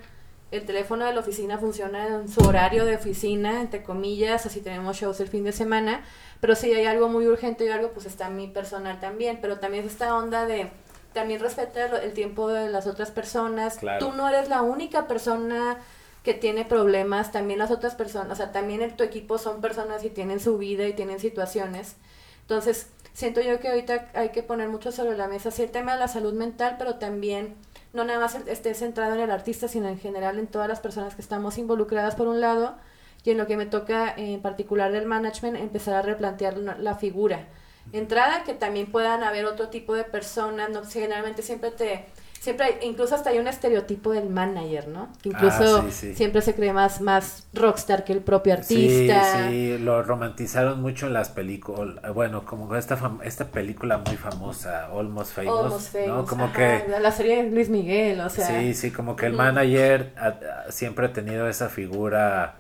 El 0.54 0.66
teléfono 0.66 1.06
de 1.06 1.14
la 1.14 1.22
oficina 1.22 1.58
funciona 1.58 2.08
en 2.08 2.30
su 2.30 2.42
horario 2.42 2.86
de 2.86 2.96
oficina, 2.96 3.60
entre 3.60 3.82
comillas, 3.82 4.46
así 4.46 4.62
tenemos 4.62 4.96
shows 4.98 5.20
el 5.20 5.28
fin 5.28 5.44
de 5.44 5.52
semana. 5.52 6.04
Pero 6.42 6.56
si 6.56 6.72
hay 6.72 6.86
algo 6.86 7.10
muy 7.10 7.26
urgente 7.28 7.68
o 7.68 7.74
algo, 7.74 7.90
pues 7.92 8.06
está 8.06 8.30
mi 8.30 8.48
personal 8.48 9.00
también. 9.00 9.40
Pero 9.42 9.58
también 9.60 9.84
es 9.84 9.94
esta 9.94 10.16
onda 10.16 10.46
de 10.46 10.70
también 11.12 11.40
respeta 11.40 11.86
el 12.04 12.14
tiempo 12.14 12.50
de 12.50 12.70
las 12.70 12.86
otras 12.86 13.10
personas. 13.10 13.78
Claro. 13.78 14.06
Tú 14.06 14.16
no 14.16 14.30
eres 14.30 14.48
la 14.48 14.62
única 14.62 15.08
persona 15.08 15.80
que 16.22 16.36
tiene 16.36 16.66
problemas, 16.66 17.32
también 17.32 17.58
las 17.58 17.72
otras 17.72 17.96
personas, 17.96 18.32
o 18.32 18.36
sea, 18.36 18.52
también 18.52 18.96
tu 18.96 19.04
equipo 19.04 19.40
son 19.40 19.60
personas 19.60 20.06
y 20.06 20.12
tienen 20.12 20.40
su 20.40 20.60
vida 20.60 20.88
y 20.88 20.94
tienen 20.94 21.20
situaciones. 21.20 21.96
Entonces, 22.42 22.88
siento 23.14 23.42
yo 23.42 23.60
que 23.60 23.70
ahorita 23.70 24.10
hay 24.14 24.30
que 24.30 24.44
poner 24.44 24.70
mucho 24.70 24.92
sobre 24.92 25.18
la 25.18 25.28
mesa, 25.28 25.52
sí, 25.52 25.64
el 25.64 25.72
tema 25.72 25.94
de 25.94 26.00
la 26.00 26.08
salud 26.08 26.34
mental, 26.34 26.76
pero 26.78 26.96
también 26.96 27.56
no 27.94 28.04
nada 28.04 28.20
más 28.20 28.36
esté 28.36 28.74
centrado 28.74 29.14
en 29.14 29.22
el 29.22 29.32
artista, 29.32 29.68
sino 29.68 29.88
en 29.88 30.00
general 30.00 30.40
en 30.40 30.48
todas 30.48 30.68
las 30.68 30.80
personas 30.80 31.16
que 31.16 31.22
estamos 31.22 31.58
involucradas 31.58 32.16
por 32.16 32.28
un 32.28 32.42
lado, 32.42 32.76
y 33.24 33.32
en 33.32 33.38
lo 33.38 33.48
que 33.48 33.56
me 33.56 33.66
toca 33.66 34.14
en 34.18 34.42
particular 34.42 34.92
del 34.92 35.06
management, 35.06 35.56
empezar 35.58 35.96
a 35.96 36.02
replantear 36.02 36.58
la, 36.58 36.76
la 36.78 36.96
figura. 36.96 37.48
Entrada, 37.92 38.44
que 38.44 38.54
también 38.54 38.92
puedan 38.92 39.24
haber 39.24 39.46
otro 39.46 39.70
tipo 39.70 39.94
de 39.94 40.04
personas, 40.04 40.70
no 40.70 40.84
generalmente 40.84 41.42
siempre 41.42 41.72
te... 41.72 42.06
Siempre 42.44 42.66
hay, 42.66 42.74
incluso 42.82 43.16
hasta 43.16 43.30
hay 43.30 43.40
un 43.40 43.48
estereotipo 43.48 44.12
del 44.12 44.30
manager, 44.30 44.90
¿no? 44.90 45.08
Que 45.22 45.30
incluso 45.30 45.78
Ah, 45.78 45.84
sí, 45.86 45.92
sí. 46.10 46.14
siempre 46.14 46.42
se 46.42 46.54
cree 46.54 46.74
más, 46.74 47.00
más 47.00 47.48
rockstar 47.54 48.04
que 48.04 48.12
el 48.12 48.20
propio 48.20 48.54
Sí, 48.62 48.90
artista. 48.90 49.24
sí, 49.50 49.78
lo 49.78 50.04
romantizaron 50.04 50.82
mucho 50.82 51.08
en 51.08 51.14
las 51.14 51.30
películas. 51.30 52.14
Bueno, 52.14 52.44
como 52.44 52.76
esta 52.76 52.98
esta 53.24 53.46
película 53.46 53.98
muy 54.00 54.18
famosa, 54.18 54.88
Almost 54.88 55.32
Famous, 55.34 55.56
Almost 55.58 55.96
¿no? 55.96 56.02
famous, 56.06 56.30
Como 56.30 56.44
ajá, 56.44 56.54
que 56.86 57.00
La 57.00 57.12
serie 57.12 57.44
de 57.44 57.50
Luis 57.50 57.70
Miguel, 57.70 58.20
o 58.20 58.30
sea. 58.30 58.48
sí, 58.60 58.74
sí, 58.74 58.92
como 58.92 59.16
que 59.16 59.28
el 59.28 59.34
Ujú. 59.36 59.42
manager 59.44 60.12
ha- 60.18 60.70
siempre 60.70 61.06
ha 61.06 61.14
tenido 61.14 61.48
esa 61.48 61.70
figura 61.70 62.56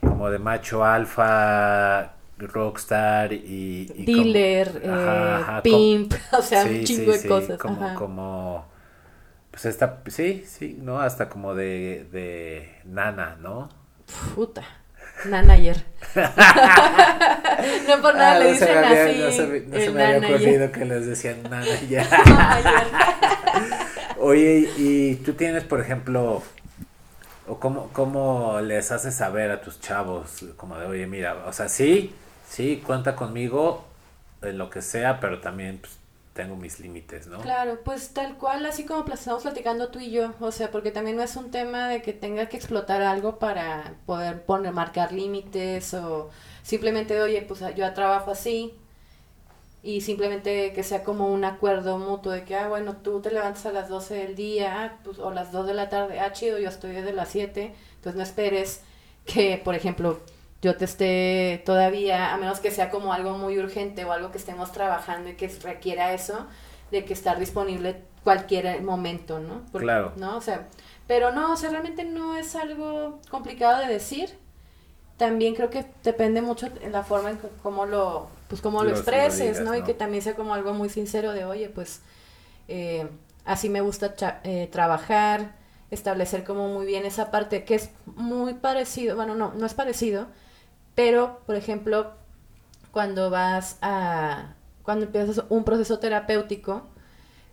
como 0.00 0.28
de 0.28 0.40
macho 0.40 0.84
alfa, 0.84 2.14
rockstar 2.38 3.32
y, 3.32 3.92
y 3.94 4.04
como- 4.06 4.24
Dealer, 4.24 4.80
eh, 4.82 4.90
Ajá, 4.90 5.36
ajá, 5.36 5.62
pimp, 5.62 6.12
o 6.36 6.42
sea, 6.42 6.62
Sí, 6.64 6.68
un 6.70 6.76
sí, 6.78 6.84
chingo 6.84 7.12
de 7.12 7.18
sí, 7.18 7.28
cosas. 7.28 7.58
Como, 7.60 7.86
ajá. 7.86 7.94
como, 7.94 8.64
pues 9.54 9.66
esta, 9.66 10.00
sí, 10.08 10.44
sí, 10.48 10.76
¿no? 10.82 11.00
Hasta 11.00 11.28
como 11.28 11.54
de, 11.54 12.08
de 12.10 12.74
nana, 12.84 13.36
¿no? 13.40 13.68
Puta. 14.34 14.62
Nanayer. 15.26 15.76
no 17.88 18.02
por 18.02 18.14
nada 18.16 18.32
Ah, 18.32 18.38
le 18.40 18.44
no 18.46 18.50
dicen 18.50 18.68
me 18.80 18.86
había- 18.86 19.04
así. 19.06 19.18
No 19.20 19.30
se, 19.30 19.46
me- 19.46 19.60
no 19.60 19.76
se 19.78 19.90
me 19.90 20.04
había 20.04 20.28
ocurrido 20.28 20.72
que 20.72 20.84
les 20.84 21.06
decían 21.06 21.42
manager. 21.48 22.06
Nanayer. 22.26 22.84
Oye, 24.18 24.70
y 24.76 25.16
tú 25.16 25.34
tienes, 25.34 25.64
por 25.64 25.80
ejemplo, 25.80 26.42
o 27.46 27.60
cómo, 27.60 27.90
cómo 27.92 28.60
les 28.60 28.90
haces 28.90 29.14
saber 29.14 29.50
a 29.50 29.60
tus 29.60 29.80
chavos, 29.80 30.44
como 30.56 30.78
de, 30.78 30.86
oye, 30.86 31.06
mira, 31.06 31.44
o 31.46 31.52
sea, 31.52 31.68
sí, 31.68 32.14
sí, 32.48 32.82
cuenta 32.84 33.14
conmigo 33.16 33.84
en 34.42 34.56
lo 34.58 34.70
que 34.70 34.82
sea, 34.82 35.20
pero 35.20 35.40
también 35.40 35.78
pues, 35.78 35.98
tengo 36.34 36.56
mis 36.56 36.80
límites, 36.80 37.28
¿no? 37.28 37.40
Claro, 37.40 37.78
pues 37.84 38.12
tal 38.12 38.36
cual, 38.36 38.66
así 38.66 38.84
como 38.84 39.10
estamos 39.14 39.44
platicando 39.44 39.88
tú 39.88 40.00
y 40.00 40.10
yo, 40.10 40.34
o 40.40 40.50
sea, 40.50 40.70
porque 40.70 40.90
también 40.90 41.16
no 41.16 41.22
es 41.22 41.36
un 41.36 41.50
tema 41.50 41.88
de 41.88 42.02
que 42.02 42.12
tenga 42.12 42.48
que 42.48 42.56
explotar 42.56 43.02
algo 43.02 43.38
para 43.38 43.94
poder 44.04 44.42
poner, 44.44 44.72
marcar 44.72 45.12
límites 45.12 45.94
o 45.94 46.30
simplemente, 46.62 47.22
oye, 47.22 47.40
pues 47.42 47.60
yo 47.76 47.92
trabajo 47.94 48.32
así 48.32 48.74
y 49.84 50.00
simplemente 50.00 50.72
que 50.72 50.82
sea 50.82 51.04
como 51.04 51.28
un 51.32 51.44
acuerdo 51.44 51.98
mutuo 51.98 52.32
de 52.32 52.44
que, 52.44 52.56
ah, 52.56 52.68
bueno, 52.68 52.96
tú 52.96 53.20
te 53.20 53.30
levantas 53.30 53.66
a 53.66 53.72
las 53.72 53.88
12 53.88 54.14
del 54.14 54.34
día 54.34 54.84
ah, 54.84 54.98
pues, 55.04 55.20
o 55.20 55.30
las 55.30 55.52
2 55.52 55.66
de 55.68 55.74
la 55.74 55.88
tarde, 55.88 56.18
ah, 56.18 56.32
chido, 56.32 56.58
yo 56.58 56.68
estoy 56.68 56.92
desde 56.92 57.12
las 57.12 57.28
7, 57.28 57.74
entonces 57.96 58.16
no 58.16 58.22
esperes 58.22 58.80
que, 59.24 59.60
por 59.64 59.76
ejemplo, 59.76 60.18
yo 60.64 60.76
te 60.76 60.86
esté 60.86 61.62
todavía, 61.66 62.32
a 62.32 62.36
menos 62.38 62.58
que 62.60 62.70
sea 62.70 62.88
como 62.90 63.12
algo 63.12 63.36
muy 63.38 63.58
urgente 63.58 64.04
o 64.04 64.12
algo 64.12 64.30
que 64.32 64.38
estemos 64.38 64.72
trabajando 64.72 65.28
y 65.30 65.34
que 65.34 65.48
requiera 65.62 66.12
eso, 66.14 66.46
de 66.90 67.04
que 67.04 67.12
estar 67.12 67.38
disponible 67.38 68.02
cualquier 68.24 68.80
momento, 68.82 69.38
¿no? 69.40 69.60
Porque- 69.70 69.84
Claro. 69.84 70.12
¿No? 70.16 70.36
O 70.36 70.40
sea, 70.40 70.68
pero 71.06 71.30
no, 71.32 71.52
o 71.52 71.56
sea, 71.56 71.68
realmente 71.70 72.04
no 72.04 72.36
es 72.36 72.56
algo 72.56 73.20
complicado 73.30 73.80
de 73.82 73.88
decir. 73.92 74.30
También 75.18 75.54
creo 75.54 75.68
que 75.70 75.84
depende 76.02 76.40
mucho 76.42 76.66
en 76.80 76.90
la 76.92 77.04
forma 77.04 77.30
en 77.30 77.38
cómo 77.62 77.84
lo, 77.86 78.28
pues 78.48 78.60
cómo 78.62 78.78
lo 78.78 78.84
Lo- 78.84 78.90
lo 78.90 78.96
expreses, 78.98 79.58
digas, 79.58 79.60
¿no? 79.60 79.76
Y 79.76 79.82
que 79.82 79.94
también 79.94 80.22
sea 80.22 80.34
como 80.34 80.54
algo 80.54 80.72
muy 80.72 80.88
sincero 80.88 81.32
de, 81.32 81.44
oye, 81.44 81.68
pues 81.68 82.00
eh, 82.68 83.06
así 83.44 83.68
me 83.68 83.80
gusta 83.82 84.14
eh, 84.42 84.68
trabajar, 84.72 85.52
establecer 85.90 86.42
como 86.42 86.68
muy 86.68 86.86
bien 86.86 87.04
esa 87.04 87.30
parte 87.30 87.64
que 87.64 87.74
es 87.76 87.90
muy 88.06 88.54
parecido, 88.54 89.14
bueno, 89.14 89.34
no, 89.36 89.52
no 89.54 89.66
es 89.66 89.74
parecido, 89.74 90.26
pero, 90.94 91.40
por 91.46 91.56
ejemplo, 91.56 92.12
cuando 92.92 93.30
vas 93.30 93.78
a, 93.82 94.54
cuando 94.82 95.06
empiezas 95.06 95.44
un 95.48 95.64
proceso 95.64 95.98
terapéutico, 95.98 96.82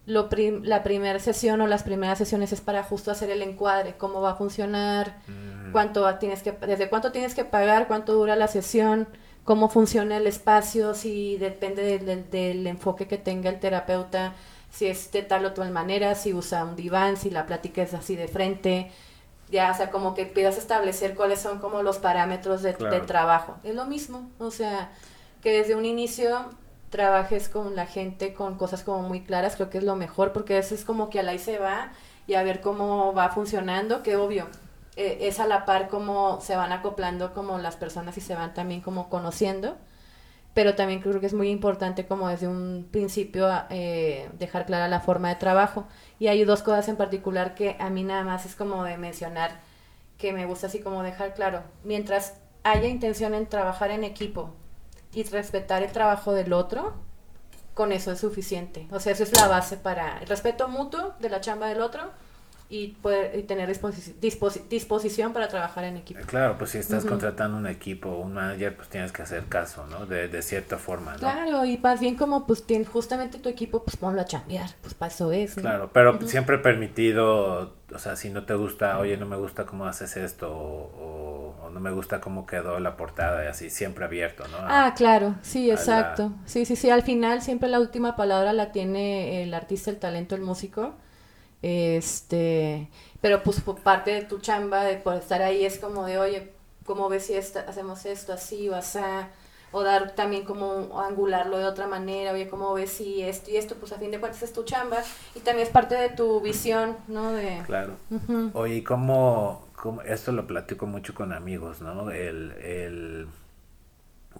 lo 0.06 0.30
prim- 0.30 0.63
la 0.63 0.84
primera 0.84 1.19
sesión 1.19 1.62
o 1.62 1.67
las 1.67 1.84
primeras 1.84 2.17
sesiones 2.17 2.51
es 2.54 2.62
para 2.62 2.84
justo 2.84 3.12
hacer 3.12 3.30
el 3.30 3.41
encuadre, 3.41 3.95
cómo 3.97 4.21
va 4.21 4.32
a 4.32 4.36
funcionar, 4.36 5.17
Mm, 5.27 5.71
cuánto 5.71 6.13
tienes 6.17 6.43
que, 6.43 6.51
desde 6.54 6.89
cuánto 6.89 7.12
tienes 7.12 7.36
que 7.36 7.45
pagar, 7.45 7.88
cuánto 7.88 8.13
dura 8.13 8.36
la 8.36 8.47
sesión, 8.47 9.08
cómo 9.43 9.69
funciona 9.69 10.17
el 10.17 10.27
espacio, 10.27 10.93
si 10.93 11.38
depende 11.38 11.99
del 12.32 12.67
enfoque 12.67 13.08
que 13.08 13.17
tenga 13.17 13.49
el 13.49 13.60
terapeuta, 13.60 14.34
si 14.71 14.88
es 14.88 15.12
de 15.12 15.21
tal 15.23 15.45
o 15.45 15.54
tal 15.54 15.71
manera, 15.71 16.15
si 16.15 16.34
usa 16.34 16.63
un 16.65 16.75
diván, 16.75 17.17
si 17.17 17.30
la 17.30 17.45
plática 17.45 17.82
es 17.84 17.93
así 17.93 18.15
de 18.15 18.27
frente, 18.27 18.91
ya, 19.52 19.72
o 19.72 19.76
sea, 19.76 19.92
como 19.92 20.14
que 20.14 20.26
a 20.58 20.62
establecer 20.62 21.16
cuáles 21.16 21.40
son 21.42 21.60
como 21.60 21.84
los 21.84 21.98
parámetros 22.00 22.62
de, 22.64 22.74
Claro. 22.74 22.96
de 22.96 23.02
trabajo. 23.02 23.58
Es 23.64 23.76
lo 23.76 23.86
mismo, 23.86 24.30
o 24.40 24.50
sea, 24.52 24.92
que 25.42 25.52
desde 25.52 25.76
un 25.76 25.86
inicio 25.86 26.46
trabajes 26.90 27.50
con 27.50 27.76
la 27.76 27.86
gente 27.86 28.34
con 28.34 28.58
cosas 28.58 28.84
como 28.84 29.02
muy 29.02 29.22
claras, 29.22 29.56
creo 29.56 29.70
que 29.70 29.78
es 29.78 29.84
lo 29.84 29.96
mejor, 29.96 30.34
porque 30.34 30.58
eso 30.58 30.76
es 30.76 30.84
como 30.86 31.10
que 31.10 31.20
al 31.20 31.30
ahí 31.30 31.40
se 31.40 31.58
va 31.58 31.92
y 32.28 32.34
a 32.36 32.44
ver 32.44 32.62
cómo 32.62 33.14
va 33.14 33.30
funcionando, 33.30 34.04
que 34.04 34.16
obvio, 34.18 34.48
eh, 34.98 35.20
es 35.22 35.40
a 35.40 35.48
la 35.48 35.66
par 35.66 35.88
cómo 35.88 36.40
se 36.42 36.56
van 36.56 36.72
acoplando 36.72 37.34
como 37.34 37.58
las 37.58 37.78
personas 37.78 38.18
y 38.18 38.22
se 38.22 38.36
van 38.36 38.54
también 38.54 38.82
como 38.82 39.10
conociendo, 39.10 39.78
pero 40.54 40.76
también 40.76 41.00
creo 41.00 41.20
que 41.20 41.26
es 41.26 41.34
muy 41.34 41.50
importante 41.50 42.06
como 42.06 42.28
desde 42.28 42.48
un 42.48 42.88
principio 42.92 43.50
eh, 43.70 44.30
dejar 44.38 44.66
clara 44.66 44.88
la 44.88 45.00
forma 45.00 45.30
de 45.30 45.36
trabajo. 45.36 45.88
Y 46.20 46.28
hay 46.28 46.44
dos 46.44 46.62
cosas 46.62 46.88
en 46.90 46.98
particular 46.98 47.56
que 47.56 47.78
a 47.80 47.90
mí 47.90 48.04
nada 48.04 48.24
más 48.24 48.46
es 48.46 48.56
como 48.56 48.84
de 48.84 48.98
mencionar, 48.98 49.60
que 50.18 50.34
me 50.34 50.46
gusta 50.46 50.68
así 50.68 50.80
como 50.82 51.04
dejar 51.04 51.34
claro. 51.34 51.64
Mientras 51.84 52.36
haya 52.64 52.88
intención 52.88 53.34
en 53.34 53.48
trabajar 53.48 53.92
en 53.92 54.04
equipo 54.04 54.54
y 55.14 55.24
respetar 55.24 55.84
el 55.84 55.92
trabajo 55.92 56.34
del 56.34 56.54
otro, 56.54 56.96
con 57.74 57.92
eso 57.94 58.12
es 58.12 58.20
suficiente. 58.20 58.88
O 58.92 59.00
sea, 59.00 59.14
eso 59.14 59.24
es 59.24 59.36
la 59.40 59.48
base 59.48 59.78
para 59.78 60.20
el 60.20 60.28
respeto 60.28 60.68
mutuo 60.68 61.14
de 61.20 61.30
la 61.30 61.40
chamba 61.40 61.68
del 61.68 61.82
otro 61.82 62.12
y 62.71 62.88
poder 63.01 63.38
y 63.38 63.43
tener 63.43 63.69
disposi- 63.69 64.13
disposi- 64.21 64.65
disposición 64.69 65.34
para 65.34 65.49
trabajar 65.49 65.84
en 65.84 65.97
equipo. 65.97 66.21
Claro, 66.25 66.57
pues 66.57 66.69
si 66.71 66.77
estás 66.77 66.99
Ujú. 67.03 67.10
contratando 67.10 67.57
un 67.57 67.67
equipo 67.67 68.10
un 68.15 68.34
manager, 68.34 68.75
pues 68.77 68.88
tienes 68.88 69.12
que 69.12 69.21
hacer 69.21 69.43
caso, 69.49 69.86
¿no? 69.88 70.05
De, 70.05 70.29
de 70.29 70.41
cierta 70.41 70.77
forma, 70.77 71.12
¿no? 71.13 71.17
Claro, 71.19 71.65
y 71.65 71.77
más 71.77 71.99
bien 71.99 72.15
como 72.15 72.47
pues 72.47 72.63
justamente 72.91 73.39
tu 73.39 73.49
equipo, 73.49 73.84
pues 73.84 73.97
ponlo 73.97 74.21
a 74.21 74.25
chambear, 74.25 74.69
pues 74.81 74.93
para 74.93 75.12
eso 75.12 75.34
es. 75.34 75.57
¿no? 75.57 75.63
Claro, 75.63 75.89
pero 75.91 76.15
Ujú. 76.15 76.27
siempre 76.27 76.57
permitido, 76.60 77.75
o 77.93 77.99
sea, 77.99 78.15
si 78.15 78.29
no 78.29 78.45
te 78.45 78.53
gusta, 78.53 78.97
oye, 78.99 79.17
no 79.17 79.25
me 79.25 79.36
gusta 79.36 79.65
cómo 79.65 79.86
haces 79.86 80.15
esto, 80.15 80.49
o, 80.49 80.91
o- 80.97 81.65
o 81.65 81.69
no 81.69 81.79
me 81.81 81.91
gusta 81.91 82.21
cómo 82.21 82.45
quedó 82.45 82.79
la 82.79 82.95
portada, 82.95 83.43
y 83.43 83.47
así, 83.47 83.69
siempre 83.69 84.05
abierto, 84.05 84.47
¿no? 84.47 84.57
Ah, 84.62 84.93
claro, 84.95 85.36
sí, 85.41 85.69
a 85.69 85.73
la- 85.73 85.79
exacto. 85.79 86.31
Sí, 86.45 86.65
sí, 86.65 86.75
sí, 86.77 86.89
al 86.89 87.03
final 87.03 87.41
siempre 87.41 87.67
la 87.69 87.79
última 87.79 88.15
palabra 88.15 88.53
la 88.53 88.71
tiene 88.71 89.43
el 89.43 89.53
artista, 89.53 89.89
el 89.91 89.97
talento, 89.99 90.36
el 90.36 90.41
músico. 90.41 90.93
Este, 91.62 92.88
pero 93.21 93.43
pues 93.43 93.62
por 93.62 93.80
parte 93.80 94.12
de 94.12 94.21
tu 94.24 94.39
chamba, 94.39 94.84
de 94.84 94.97
por 94.97 95.15
estar 95.15 95.41
ahí, 95.41 95.65
es 95.65 95.78
como 95.80 96.06
de, 96.06 96.17
oye, 96.17 96.52
¿cómo 96.86 97.10
ves 97.10 97.26
si 97.28 97.34
esta- 97.36 97.62
hacemos 97.62 98.06
esto 98.06 98.34
así 98.34 98.69
o 98.69 98.76
así? 98.76 99.00
O 99.74 99.84
dar 99.84 100.15
también 100.15 100.43
como 100.43 101.00
angularlo 101.00 101.58
de 101.58 101.63
otra 101.65 101.88
manera, 101.88 102.34
oye, 102.34 102.50
¿cómo 102.50 102.74
ves 102.74 102.91
si 102.91 103.21
esto 103.21 103.52
y 103.52 103.56
esto? 103.58 103.76
Pues 103.76 103.93
a 103.93 103.97
fin 103.97 104.12
de 104.12 104.19
cuentas 104.19 104.43
es 104.43 104.52
tu 104.52 104.63
chamba 104.63 104.97
y 105.34 105.39
también 105.39 105.65
es 105.65 105.71
parte 105.71 105.95
de 105.95 106.10
tu 106.10 106.41
visión, 106.41 106.97
¿no? 107.08 107.32
De, 107.32 107.62
Claro. 107.65 107.93
Oye, 108.54 108.76
¿y 108.78 108.82
cómo, 108.84 109.67
cómo- 109.76 110.02
esto 110.02 110.34
lo 110.34 110.45
platico 110.45 110.88
mucho 110.88 111.13
con 111.15 111.32
amigos, 111.32 111.80
¿no? 111.82 112.12
El, 112.12 112.52
el, 112.62 113.28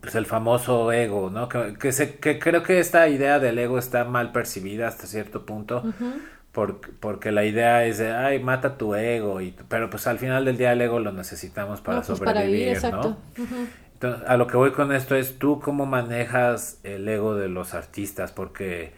pues 0.02 0.16
el 0.16 0.26
famoso 0.26 0.92
ego, 0.92 1.30
¿no? 1.30 1.48
Que, 1.48 1.76
que, 1.80 1.94
se, 1.94 2.18
que 2.18 2.38
creo 2.40 2.64
que 2.64 2.80
esta 2.80 3.08
idea 3.08 3.40
del 3.40 3.58
ego 3.60 3.78
está 3.78 4.04
mal 4.04 4.34
percibida 4.34 4.88
hasta 4.90 5.06
cierto 5.08 5.46
punto. 5.46 5.84
Porque, 6.52 6.92
porque 7.00 7.32
la 7.32 7.46
idea 7.46 7.86
es 7.86 7.98
de, 8.00 8.12
ay, 8.12 8.40
mata 8.40 8.78
tu 8.78 8.96
ego, 8.96 9.42
y, 9.42 9.56
pero 9.70 9.90
pues 9.90 10.08
al 10.08 10.20
final 10.20 10.46
del 10.46 10.58
día 10.58 10.74
el 10.74 10.82
ego 10.82 11.00
lo 11.00 11.12
necesitamos 11.14 11.82
para 11.82 12.00
No, 12.00 12.06
pues, 12.08 12.22
para 12.22 12.42
sobrevivir, 12.44 12.84
vivir. 12.84 12.86
¿no? 12.86 13.18
Entonces, 13.94 14.28
a 14.28 14.38
lo 14.38 14.48
que 14.48 14.58
voy 14.58 14.72
con 14.72 14.92
esto 14.94 15.16
es, 15.16 15.40
¿tú 15.40 15.60
cómo 15.60 15.86
manejas 15.86 16.80
el 16.84 17.08
ego 17.08 17.36
de 17.36 17.50
los 17.50 17.74
artistas? 17.76 18.32
Porque, 18.32 18.94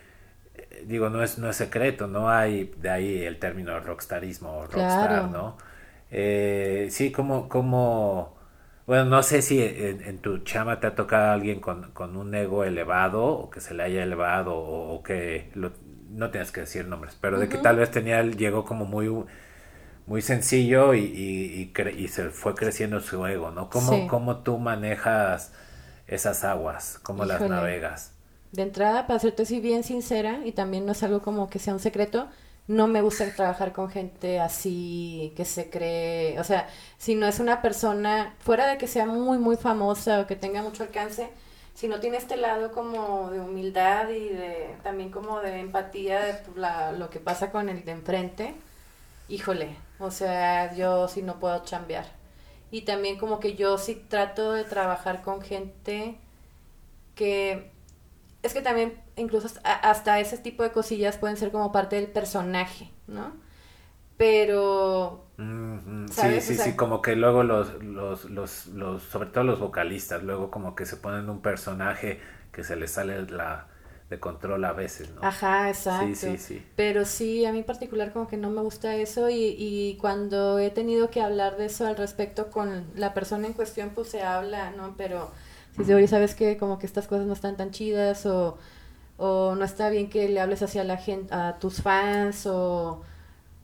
eh, 0.55 0.83
digo, 0.87 1.09
no 1.09 1.23
es, 1.23 1.37
no 1.39 1.49
es 1.49 1.55
secreto, 1.57 2.07
no 2.07 2.29
hay 2.29 2.73
de 2.77 2.89
ahí 2.89 3.23
el 3.23 3.39
término 3.39 3.79
rockstarismo 3.79 4.57
o 4.59 4.67
rockstar, 4.67 5.25
Claro. 5.25 5.29
¿no? 5.29 5.57
Eh, 6.11 6.87
sí, 6.91 7.11
como, 7.11 7.49
como, 7.49 8.35
bueno, 8.85 9.05
no 9.05 9.23
sé 9.23 9.41
si 9.41 9.61
en, 9.61 10.03
en 10.03 10.19
tu 10.19 10.39
chama 10.39 10.79
te 10.79 10.87
ha 10.87 10.95
tocado 10.95 11.31
alguien 11.33 11.59
con, 11.59 11.91
con 11.93 12.15
un 12.17 12.33
ego 12.35 12.63
elevado 12.63 13.25
o 13.25 13.49
que 13.49 13.61
se 13.61 13.73
le 13.73 13.83
haya 13.83 14.03
elevado 14.03 14.55
o, 14.55 14.93
o 14.95 15.03
que, 15.03 15.49
lo- 15.55 15.71
no 16.13 16.31
tienes 16.31 16.51
que 16.51 16.61
decir 16.61 16.87
nombres, 16.87 17.17
pero 17.21 17.39
de 17.39 17.49
que 17.49 17.57
tal 17.59 17.77
vez 17.77 17.91
tenía, 17.91 18.23
llegó 18.23 18.65
como 18.65 18.85
muy 18.85 19.09
muy 20.07 20.21
sencillo 20.21 20.93
y, 20.93 20.99
y, 21.01 21.61
y 21.61 21.73
cre- 21.73 21.95
y 21.97 22.07
se 22.09 22.29
fue 22.29 22.55
creciendo 22.55 22.99
su 23.01 23.25
ego, 23.27 23.51
¿no? 23.51 23.69
¿Cómo, 23.69 24.07
Sí. 24.07 24.07
cómo 24.07 24.39
tú 24.43 24.57
manejas 24.59 25.53
esas 26.07 26.43
aguas? 26.43 26.99
¿Cómo 27.03 27.25
las 27.25 27.47
navegas? 27.47 28.13
De 28.51 28.61
entrada, 28.61 29.07
para 29.07 29.19
serte 29.19 29.43
así 29.43 29.59
bien 29.59 29.83
sincera, 29.83 30.41
y 30.45 30.51
también 30.51 30.85
no 30.85 30.91
es 30.91 31.01
algo 31.03 31.21
como 31.23 31.49
que 31.49 31.57
sea 31.59 31.73
un 31.73 31.79
secreto, 31.79 32.29
no 32.67 32.87
me 32.87 33.01
gusta 33.01 33.33
trabajar 33.35 33.73
con 33.73 33.89
gente 33.89 34.39
así 34.39 35.33
que 35.35 35.43
se 35.43 35.69
cree, 35.71 36.39
o 36.39 36.43
sea, 36.43 36.67
si 36.97 37.15
no 37.15 37.27
es 37.27 37.39
una 37.39 37.61
persona, 37.63 38.35
fuera 38.39 38.67
de 38.67 38.77
que 38.77 38.87
sea 38.87 39.05
muy, 39.07 39.39
muy 39.39 39.57
famosa 39.57 40.19
o 40.21 40.27
que 40.27 40.35
tenga 40.35 40.61
mucho 40.61 40.83
alcance, 40.83 41.29
si 41.73 41.87
no 41.87 41.99
tiene 41.99 42.17
este 42.17 42.37
lado 42.37 42.71
como 42.71 43.31
de 43.31 43.39
humildad 43.39 44.09
y 44.09 44.29
de 44.29 44.75
también 44.83 45.09
como 45.09 45.41
de 45.41 45.59
empatía 45.59 46.21
de 46.21 46.97
lo 46.97 47.09
que 47.09 47.19
pasa 47.19 47.51
con 47.51 47.69
el 47.69 47.83
de 47.83 47.91
enfrente, 47.91 48.55
híjole, 49.27 49.75
o 49.99 50.11
sea, 50.11 50.73
yo 50.75 51.07
sí 51.07 51.21
no 51.21 51.39
puedo 51.39 51.63
chambear. 51.63 52.05
Y 52.71 52.81
también 52.81 53.17
como 53.17 53.39
que 53.39 53.55
yo 53.55 53.77
sí 53.77 53.95
trato 53.95 54.53
de 54.53 54.63
trabajar 54.63 55.21
con 55.21 55.41
gente 55.41 56.17
que 57.15 57.71
es 58.41 58.53
que 58.53 58.61
también 58.61 59.01
incluso 59.15 59.47
hasta 59.63 60.19
ese 60.19 60.37
tipo 60.37 60.63
de 60.63 60.71
cosillas 60.71 61.17
pueden 61.17 61.37
ser 61.37 61.51
como 61.51 61.71
parte 61.71 61.95
del 61.95 62.07
personaje, 62.07 62.89
¿no? 63.07 63.33
Pero 64.17 65.25
Mm, 65.43 66.05
mm, 66.05 66.07
sí, 66.11 66.41
sí, 66.41 66.53
O 66.53 66.53
sea- 66.55 66.65
sí, 66.65 66.75
como 66.75 67.01
que 67.01 67.15
luego 67.15 67.43
los, 67.43 67.83
los, 67.83 68.25
los, 68.25 68.67
los, 68.67 69.03
sobre 69.03 69.29
todo 69.29 69.43
los 69.43 69.59
vocalistas, 69.59 70.23
luego 70.23 70.51
como 70.51 70.75
que 70.75 70.85
se 70.85 70.97
ponen 70.97 71.29
un 71.29 71.41
personaje 71.41 72.19
que 72.51 72.63
se 72.63 72.75
les 72.75 72.91
sale 72.91 73.23
la, 73.27 73.67
de 74.09 74.19
control 74.19 74.63
a 74.65 74.73
veces, 74.73 75.11
¿no? 75.15 75.21
Ajá, 75.21 75.69
exacto. 75.69 76.05
Sí, 76.05 76.15
sí, 76.15 76.37
sí. 76.37 76.65
Pero 76.75 77.05
sí, 77.05 77.45
a 77.45 77.51
mí 77.51 77.59
en 77.59 77.65
particular 77.65 78.11
como 78.11 78.27
que 78.27 78.35
no 78.37 78.49
me 78.49 78.61
gusta 78.61 78.95
eso 78.95 79.29
y, 79.29 79.55
y 79.57 79.97
cuando 80.01 80.57
he 80.59 80.71
tenido 80.71 81.09
que 81.11 81.21
hablar 81.21 81.55
de 81.57 81.65
eso 81.65 81.85
al 81.85 81.95
respecto 81.97 82.49
con 82.49 82.87
la 82.95 83.13
persona 83.13 83.45
en 83.47 83.53
cuestión, 83.53 83.91
pues 83.91 84.09
se 84.09 84.23
habla, 84.23 84.71
¿no? 84.71 84.95
Pero 84.97 85.31
si 85.75 85.85
se 85.85 85.93
oye, 85.95 86.07
¿sabes 86.07 86.33
qué? 86.35 86.57
Como 86.57 86.79
que 86.79 86.87
estas 86.87 87.07
cosas 87.07 87.27
no 87.27 87.33
están 87.33 87.57
tan 87.57 87.69
chidas 87.71 88.25
o, 88.25 88.57
o 89.17 89.55
no 89.55 89.65
está 89.65 89.89
bien 89.89 90.09
que 90.09 90.29
le 90.29 90.39
hables 90.41 90.63
hacia 90.63 90.83
la 90.83 90.97
gente, 90.97 91.33
a 91.35 91.59
tus 91.59 91.81
fans 91.81 92.45
o 92.47 93.03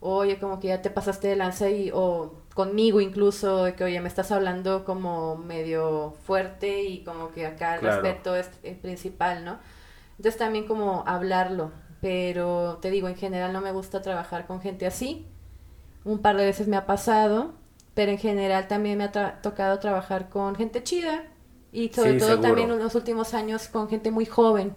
oye, 0.00 0.38
como 0.38 0.60
que 0.60 0.68
ya 0.68 0.82
te 0.82 0.90
pasaste 0.90 1.28
de 1.28 1.36
lanza 1.36 1.68
y, 1.70 1.90
o 1.94 2.34
conmigo 2.54 3.00
incluso, 3.00 3.64
de 3.64 3.74
que, 3.74 3.84
oye, 3.84 4.00
me 4.00 4.08
estás 4.08 4.32
hablando 4.32 4.84
como 4.84 5.36
medio 5.36 6.14
fuerte 6.24 6.82
y 6.84 7.04
como 7.04 7.30
que 7.32 7.46
acá 7.46 7.76
el 7.76 7.80
Claro. 7.80 7.92
respeto 7.92 8.36
es, 8.36 8.50
es 8.62 8.76
principal, 8.78 9.44
¿no? 9.44 9.58
Entonces 10.18 10.38
también 10.38 10.66
como 10.66 11.04
hablarlo, 11.06 11.72
pero 12.00 12.78
te 12.82 12.90
digo, 12.90 13.08
en 13.08 13.16
general 13.16 13.52
no 13.52 13.60
me 13.60 13.72
gusta 13.72 14.02
trabajar 14.02 14.46
con 14.46 14.60
gente 14.60 14.86
así. 14.86 15.26
Un 16.04 16.18
par 16.20 16.36
de 16.36 16.44
veces 16.46 16.68
me 16.68 16.76
ha 16.76 16.86
pasado, 16.86 17.54
pero 17.94 18.10
en 18.12 18.18
general 18.18 18.68
también 18.68 18.98
me 18.98 19.04
ha 19.04 19.12
tra- 19.12 19.40
tocado 19.42 19.78
trabajar 19.78 20.28
con 20.28 20.54
gente 20.56 20.82
chida 20.82 21.24
y 21.72 21.90
sobre 21.90 22.14
Sí, 22.14 22.20
todo 22.20 22.28
seguro. 22.28 22.40
también 22.40 22.70
en 22.70 22.78
los 22.78 22.94
últimos 22.94 23.34
años 23.34 23.68
con 23.68 23.88
gente 23.88 24.10
muy 24.10 24.26
joven 24.26 24.74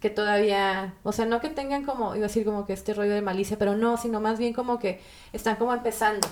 que 0.00 0.10
todavía, 0.10 0.94
o 1.02 1.12
sea, 1.12 1.26
no 1.26 1.40
que 1.40 1.50
tengan 1.50 1.84
como, 1.84 2.14
iba 2.16 2.24
a 2.24 2.28
decir 2.28 2.44
como 2.44 2.66
que 2.66 2.72
este 2.72 2.94
rollo 2.94 3.12
de 3.12 3.22
malicia, 3.22 3.58
pero 3.58 3.76
no, 3.76 3.96
sino 3.98 4.20
más 4.20 4.38
bien 4.38 4.54
como 4.54 4.78
que 4.78 5.00
están 5.32 5.56
como 5.56 5.74
empezando. 5.74 6.26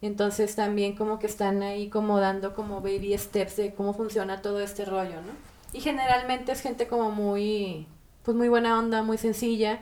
Entonces 0.00 0.54
también 0.56 0.96
como 0.96 1.18
que 1.18 1.26
están 1.26 1.62
ahí 1.62 1.88
como 1.88 2.18
dando 2.20 2.54
como 2.54 2.80
baby 2.80 3.16
steps 3.18 3.56
de 3.56 3.74
cómo 3.74 3.92
funciona 3.94 4.42
todo 4.42 4.60
este 4.60 4.84
rollo, 4.84 5.20
¿no? 5.22 5.32
Y 5.72 5.80
generalmente 5.80 6.52
es 6.52 6.60
gente 6.60 6.86
como 6.86 7.10
muy, 7.10 7.86
pues 8.24 8.36
muy 8.36 8.48
buena 8.48 8.78
onda, 8.78 9.02
muy 9.02 9.18
sencilla. 9.18 9.80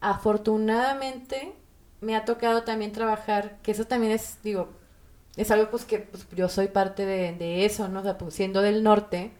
Afortunadamente 0.00 1.54
me 2.00 2.16
ha 2.16 2.24
tocado 2.24 2.62
también 2.64 2.92
trabajar, 2.92 3.58
que 3.62 3.72
eso 3.72 3.86
también 3.86 4.12
es, 4.12 4.38
digo, 4.42 4.68
es 5.36 5.50
algo 5.50 5.70
pues 5.70 5.84
que 5.84 6.00
pues, 6.00 6.26
yo 6.34 6.48
soy 6.48 6.68
parte 6.68 7.04
de, 7.06 7.32
de 7.32 7.64
eso, 7.64 7.88
¿no? 7.88 8.00
O 8.00 8.02
sea, 8.02 8.18
pues 8.18 8.34
siendo 8.34 8.62
del 8.62 8.82
norte, 8.82 9.32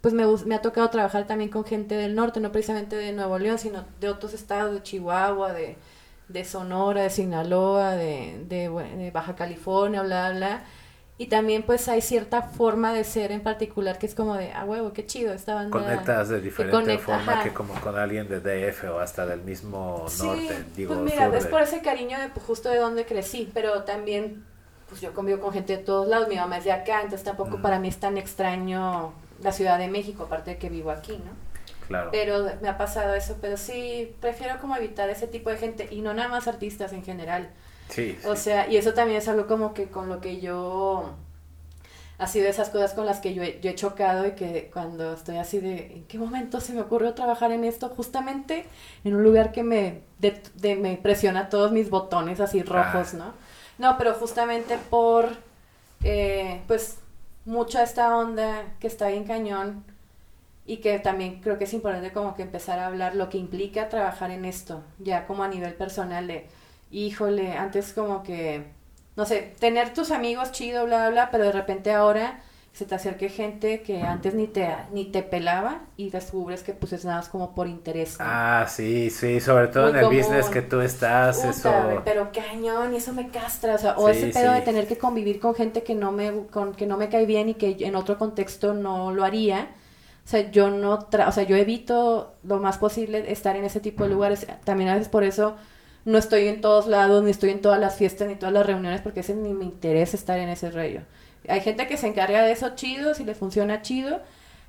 pues 0.00 0.14
me, 0.14 0.24
me 0.46 0.54
ha 0.54 0.62
tocado 0.62 0.88
trabajar 0.90 1.26
también 1.26 1.50
con 1.50 1.64
gente 1.64 1.94
del 1.96 2.14
norte, 2.14 2.40
no 2.40 2.52
precisamente 2.52 2.96
de 2.96 3.12
Nuevo 3.12 3.38
León, 3.38 3.58
sino 3.58 3.84
de 4.00 4.08
otros 4.08 4.32
estados, 4.34 4.72
de 4.74 4.82
Chihuahua, 4.82 5.52
de, 5.52 5.76
de 6.28 6.44
Sonora, 6.44 7.02
de 7.02 7.10
Sinaloa, 7.10 7.92
de, 7.92 8.44
de, 8.48 9.10
Baja 9.12 9.34
California, 9.34 10.02
bla, 10.02 10.30
bla. 10.32 10.62
Y 11.20 11.26
también 11.26 11.64
pues 11.64 11.88
hay 11.88 12.00
cierta 12.00 12.42
forma 12.42 12.92
de 12.92 13.02
ser 13.02 13.32
en 13.32 13.42
particular 13.42 13.98
que 13.98 14.06
es 14.06 14.14
como 14.14 14.36
de, 14.36 14.52
ah, 14.52 14.64
huevo, 14.64 14.92
qué 14.92 15.04
chido 15.04 15.32
esta 15.32 15.54
banda. 15.54 15.76
Conectas 15.76 16.28
de 16.28 16.40
diferente 16.40 16.76
conecta, 16.76 17.04
forma 17.04 17.32
ajá. 17.32 17.42
que 17.42 17.52
como 17.52 17.74
con 17.80 17.98
alguien 17.98 18.28
de 18.28 18.38
DF 18.38 18.84
o 18.90 19.00
hasta 19.00 19.26
del 19.26 19.40
mismo 19.42 20.04
Sí, 20.08 20.26
norte, 20.26 20.64
digo, 20.76 20.94
pues 20.94 21.10
mira, 21.12 21.26
sur 21.26 21.34
es 21.34 21.46
por 21.46 21.62
ese 21.62 21.80
cariño 21.82 22.20
de 22.20 22.28
pues, 22.28 22.46
justo 22.46 22.68
de 22.68 22.78
donde 22.78 23.04
crecí, 23.04 23.50
pero 23.52 23.82
también 23.82 24.44
pues 24.88 25.00
yo 25.00 25.12
convivo 25.12 25.40
con 25.40 25.52
gente 25.52 25.76
de 25.76 25.82
todos 25.82 26.06
lados, 26.06 26.28
mi 26.28 26.36
mamá 26.36 26.58
es 26.58 26.64
de 26.64 26.72
acá, 26.72 26.98
entonces 27.02 27.24
tampoco 27.24 27.58
Mm. 27.58 27.62
para 27.62 27.80
mí 27.80 27.88
es 27.88 27.98
tan 27.98 28.16
extraño 28.16 29.12
la 29.42 29.52
Ciudad 29.52 29.78
de 29.78 29.88
México, 29.88 30.24
aparte 30.24 30.52
de 30.52 30.58
que 30.58 30.68
vivo 30.68 30.90
aquí, 30.90 31.12
¿no? 31.12 31.32
claro. 31.86 32.10
Pero 32.12 32.46
me 32.60 32.68
ha 32.68 32.76
pasado 32.78 33.14
eso, 33.14 33.36
pero 33.40 33.56
sí, 33.56 34.14
prefiero 34.20 34.58
como 34.60 34.76
evitar 34.76 35.08
ese 35.10 35.26
tipo 35.26 35.50
de 35.50 35.56
gente 35.58 35.88
y 35.90 36.00
no 36.02 36.12
nada 36.14 36.28
más 36.28 36.46
artistas 36.48 36.92
en 36.92 37.02
general. 37.04 37.50
Sí, 37.88 38.18
O 38.26 38.36
sí. 38.36 38.42
sea, 38.42 38.68
y 38.68 38.76
eso 38.76 38.92
también 38.94 39.18
es 39.18 39.28
algo 39.28 39.46
como 39.46 39.72
que 39.74 39.86
con 39.88 40.08
lo 40.08 40.20
que 40.20 40.40
yo 40.40 41.14
ha 42.18 42.26
sido 42.26 42.48
esas 42.48 42.68
cosas 42.70 42.94
con 42.94 43.06
las 43.06 43.20
que 43.20 43.32
yo 43.32 43.42
he, 43.44 43.60
yo 43.60 43.70
he 43.70 43.74
chocado 43.76 44.26
y 44.26 44.32
que 44.32 44.70
cuando 44.72 45.12
estoy 45.14 45.36
así 45.36 45.60
de, 45.60 45.92
¿en 45.94 46.04
qué 46.04 46.18
momento 46.18 46.60
se 46.60 46.72
me 46.72 46.80
ocurrió 46.80 47.14
trabajar 47.14 47.52
en 47.52 47.64
esto? 47.64 47.88
Justamente 47.90 48.66
en 49.04 49.14
un 49.14 49.22
lugar 49.22 49.52
que 49.52 49.62
me, 49.62 50.00
de, 50.18 50.42
de- 50.56 50.74
me 50.76 50.96
presiona 50.96 51.48
todos 51.48 51.70
mis 51.70 51.90
botones 51.90 52.40
así 52.40 52.62
rojos, 52.62 53.14
Ah. 53.14 53.18
¿no? 53.18 53.32
No, 53.78 53.96
pero 53.98 54.14
justamente 54.14 54.76
por, 54.90 55.28
eh, 56.02 56.60
pues, 56.66 56.98
mucha 57.48 57.82
esta 57.82 58.14
onda 58.14 58.74
que 58.78 58.86
está 58.86 59.08
bien 59.08 59.24
cañón 59.24 59.82
y 60.66 60.76
que 60.78 60.98
también 60.98 61.40
creo 61.40 61.56
que 61.56 61.64
es 61.64 61.72
importante 61.72 62.12
como 62.12 62.36
que 62.36 62.42
empezar 62.42 62.78
a 62.78 62.88
hablar 62.88 63.16
lo 63.16 63.30
que 63.30 63.38
implica 63.38 63.88
trabajar 63.88 64.30
en 64.30 64.44
esto, 64.44 64.82
ya 64.98 65.26
como 65.26 65.42
a 65.42 65.48
nivel 65.48 65.72
personal 65.72 66.26
de, 66.26 66.46
híjole, 66.90 67.52
antes 67.56 67.94
como 67.94 68.22
que, 68.22 68.64
no 69.16 69.24
sé, 69.24 69.54
tener 69.58 69.94
tus 69.94 70.10
amigos 70.10 70.52
chido, 70.52 70.84
bla, 70.84 71.08
bla, 71.08 71.30
pero 71.30 71.44
de 71.44 71.52
repente 71.52 71.90
ahora 71.90 72.42
se 72.72 72.86
te 72.86 72.94
acerque 72.94 73.28
gente 73.28 73.82
que 73.82 74.02
antes 74.02 74.34
ni 74.34 74.46
te, 74.48 74.68
ni 74.92 75.06
te 75.06 75.22
pelaba 75.22 75.86
y 75.96 76.10
descubres 76.10 76.62
que 76.62 76.74
pues 76.74 76.92
es 76.92 77.04
nada 77.04 77.18
más 77.18 77.28
como 77.28 77.54
por 77.54 77.66
interés. 77.68 78.20
¿no? 78.20 78.40
Ah, 78.44 78.66
sí, 78.68 79.10
sí, 79.10 79.40
sobre 79.40 79.68
todo 79.68 79.88
Muy 79.88 79.90
en 79.90 79.96
el 79.96 80.08
común. 80.08 80.08
business 80.08 80.50
que 80.50 80.62
tú 80.62 80.80
estás, 80.80 81.44
Puta, 81.44 81.44
eso... 81.44 82.02
pero 82.04 82.32
cañón, 82.32 82.94
y 82.94 82.96
eso 82.96 83.12
me 83.12 83.30
castra, 83.30 83.74
o 83.74 83.78
sea, 83.78 83.96
o 83.98 84.08
Sí, 84.08 84.10
ese 84.10 84.28
pedo 84.28 84.52
sí. 84.52 84.54
de 84.54 84.62
tener 84.62 84.86
que 84.88 84.98
convivir 84.98 85.38
con 85.40 85.54
gente 85.54 85.82
que 85.84 85.94
no 85.94 86.10
me 86.12 86.46
con 86.48 86.74
que 86.74 86.86
no 86.86 86.96
me 86.96 87.08
cae 87.08 87.26
bien 87.26 87.48
y 87.50 87.54
que 87.54 87.76
en 87.80 87.94
otro 87.96 88.18
contexto 88.18 88.74
no 88.74 89.12
lo 89.12 89.24
haría. 89.24 89.68
O 90.24 90.28
sea, 90.30 90.50
yo 90.50 90.70
no, 90.70 91.08
tra- 91.10 91.28
o 91.28 91.32
sea, 91.32 91.44
yo 91.44 91.56
evito 91.56 92.34
lo 92.42 92.58
más 92.58 92.78
posible 92.78 93.30
estar 93.32 93.56
en 93.56 93.64
ese 93.64 93.80
tipo 93.80 94.04
de 94.04 94.10
lugares. 94.10 94.46
También 94.64 94.90
a 94.90 94.94
veces 94.94 95.08
por 95.08 95.24
eso 95.24 95.56
no 96.04 96.18
estoy 96.18 96.48
en 96.48 96.60
todos 96.60 96.86
lados, 96.86 97.22
ni 97.24 97.30
estoy 97.30 97.50
en 97.50 97.60
todas 97.62 97.80
las 97.80 97.96
fiestas, 97.96 98.28
ni 98.28 98.36
todas 98.36 98.52
las 98.52 98.66
reuniones, 98.66 99.00
porque 99.02 99.20
ese 99.20 99.34
ni 99.34 99.54
me 99.54 99.64
interesa 99.64 100.16
estar 100.16 100.38
en 100.38 100.48
ese 100.50 100.70
rollo. 100.70 101.02
Hay 101.48 101.60
gente 101.60 101.86
que 101.86 101.96
se 101.96 102.06
encarga 102.08 102.42
de 102.42 102.52
eso 102.52 102.74
chido, 102.74 103.14
si 103.14 103.24
le 103.24 103.34
funciona 103.34 103.82
chido, 103.82 104.20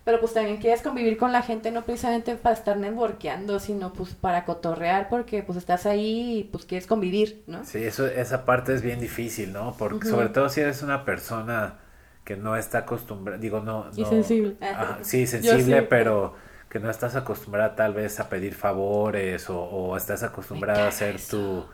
pero 0.05 0.19
pues 0.19 0.33
también 0.33 0.57
quieres 0.57 0.81
convivir 0.81 1.17
con 1.17 1.31
la 1.31 1.41
gente, 1.41 1.71
no 1.71 1.83
precisamente 1.83 2.35
para 2.35 2.55
estar 2.55 2.77
networkeando, 2.77 3.59
sino 3.59 3.93
pues 3.93 4.15
para 4.15 4.45
cotorrear, 4.45 5.09
porque 5.09 5.43
pues 5.43 5.57
estás 5.57 5.85
ahí 5.85 6.39
y 6.39 6.43
pues 6.45 6.65
quieres 6.65 6.87
convivir, 6.87 7.43
¿no? 7.47 7.63
Sí, 7.65 7.83
eso, 7.83 8.07
esa 8.07 8.45
parte 8.45 8.73
es 8.73 8.81
bien 8.81 8.99
difícil, 8.99 9.53
¿no? 9.53 9.75
Porque 9.77 10.07
sobre 10.07 10.29
todo 10.29 10.49
si 10.49 10.61
eres 10.61 10.81
una 10.81 11.05
persona 11.05 11.79
que 12.23 12.37
no 12.37 12.55
está 12.55 12.79
acostumbrada, 12.79 13.39
digo, 13.39 13.59
no... 13.59 13.87
Y 13.95 14.01
no- 14.01 14.09
sensible. 14.09 14.55
Ajá, 14.61 14.99
sí, 15.01 15.27
sensible, 15.27 15.81
sí. 15.81 15.87
pero 15.89 16.35
que 16.69 16.79
no 16.79 16.89
estás 16.89 17.15
acostumbrada 17.15 17.75
tal 17.75 17.93
vez 17.93 18.19
a 18.19 18.29
pedir 18.29 18.53
favores 18.55 19.49
o, 19.49 19.59
o 19.59 19.97
estás 19.97 20.23
acostumbrada 20.23 20.85
a 20.85 20.87
hacer 20.89 21.19
tu, 21.29 21.65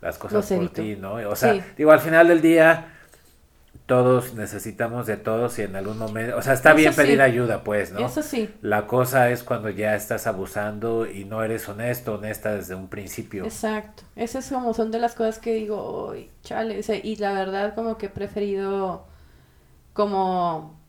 las 0.00 0.18
cosas 0.18 0.46
por 0.46 0.68
ti, 0.70 0.96
¿no? 0.96 1.14
O 1.14 1.36
sea, 1.36 1.54
Sí. 1.54 1.62
digo, 1.76 1.90
al 1.92 2.00
final 2.00 2.28
del 2.28 2.40
día 2.40 2.92
todos 3.86 4.34
necesitamos 4.34 5.06
de 5.06 5.16
todos 5.16 5.58
y 5.58 5.62
en 5.62 5.76
algún 5.76 5.98
momento, 5.98 6.36
o 6.36 6.42
sea, 6.42 6.52
está 6.54 6.72
Eso 6.72 6.74
bien 6.74 6.92
sí. 6.92 6.96
pedir 6.96 7.20
ayuda, 7.22 7.64
pues, 7.64 7.92
¿no? 7.92 8.00
Eso 8.02 8.22
sí, 8.22 8.54
La 8.60 8.86
cosa 8.86 9.30
es 9.30 9.42
cuando 9.44 9.70
ya 9.70 9.94
estás 9.96 10.26
abusando 10.26 11.06
y 11.06 11.24
no 11.24 11.42
eres 11.44 11.68
honesto, 11.68 12.14
honesta 12.14 12.54
desde 12.54 12.74
un 12.74 12.88
principio. 12.88 13.56
exacto. 13.60 14.02
Esas 14.16 14.48
como 14.48 14.74
son 14.74 14.90
de 14.90 14.98
las 14.98 15.14
cosas 15.14 15.38
que 15.38 15.54
digo, 15.54 16.10
"Uy, 16.10 16.30
chale, 16.42 16.78
o 16.78 16.82
sea, 16.82 16.96
y 16.96 17.16
la 17.16 17.32
verdad 17.32 17.74
como 17.74 17.98
que 17.98 18.06
he 18.06 18.08
preferido 18.10 19.06
como, 19.94 20.80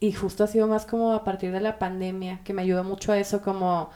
y 0.00 0.12
justo 0.12 0.44
ha 0.44 0.46
sido 0.48 0.68
más 0.68 0.86
como 0.86 1.12
a 1.14 1.24
partir 1.24 1.52
de 1.52 1.60
la 1.60 1.78
pandemia, 1.78 2.42
que 2.44 2.54
me 2.54 2.62
ayudó 2.62 2.84
mucho 2.84 3.12
a 3.12 3.18
eso, 3.18 3.42
como 3.42 3.90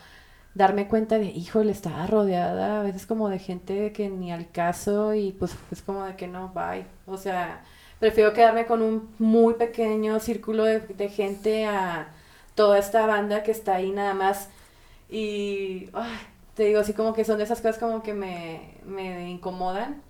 darme 0.54 0.88
cuenta 0.88 1.18
de, 1.18 1.26
híjole, 1.26 1.72
estaba 1.72 2.06
rodeada 2.08 2.80
a 2.80 2.84
veces 2.84 3.06
como 3.06 3.28
de 3.30 3.38
gente 3.40 3.92
que 3.92 4.10
ni 4.10 4.32
al 4.32 4.50
caso 4.52 5.14
y 5.14 5.32
pues 5.32 5.56
es 5.72 5.82
como 5.82 6.04
de 6.04 6.16
que 6.16 6.28
no, 6.28 6.50
bye. 6.50 6.86
O 7.06 7.16
sea, 7.18 7.64
prefiero 8.02 8.32
quedarme 8.32 8.66
con 8.66 8.82
un 8.82 9.14
muy 9.20 9.54
pequeño 9.54 10.18
círculo 10.18 10.64
de, 10.64 11.08
gente 11.08 11.66
a 11.66 12.08
toda 12.56 12.76
esta 12.80 13.06
banda 13.06 13.44
que 13.44 13.52
está 13.52 13.76
ahí 13.76 13.92
nada 13.92 14.12
más 14.12 14.48
y 15.08 15.88
te 16.54 16.64
digo 16.64 16.80
así 16.80 16.94
como 16.94 17.12
que 17.12 17.24
son 17.24 17.38
de 17.38 17.44
esas 17.44 17.60
cosas 17.60 17.78
como 17.78 18.02
que 18.02 18.12
me, 18.12 18.74
me 18.84 19.30
incomodan. 19.30 20.02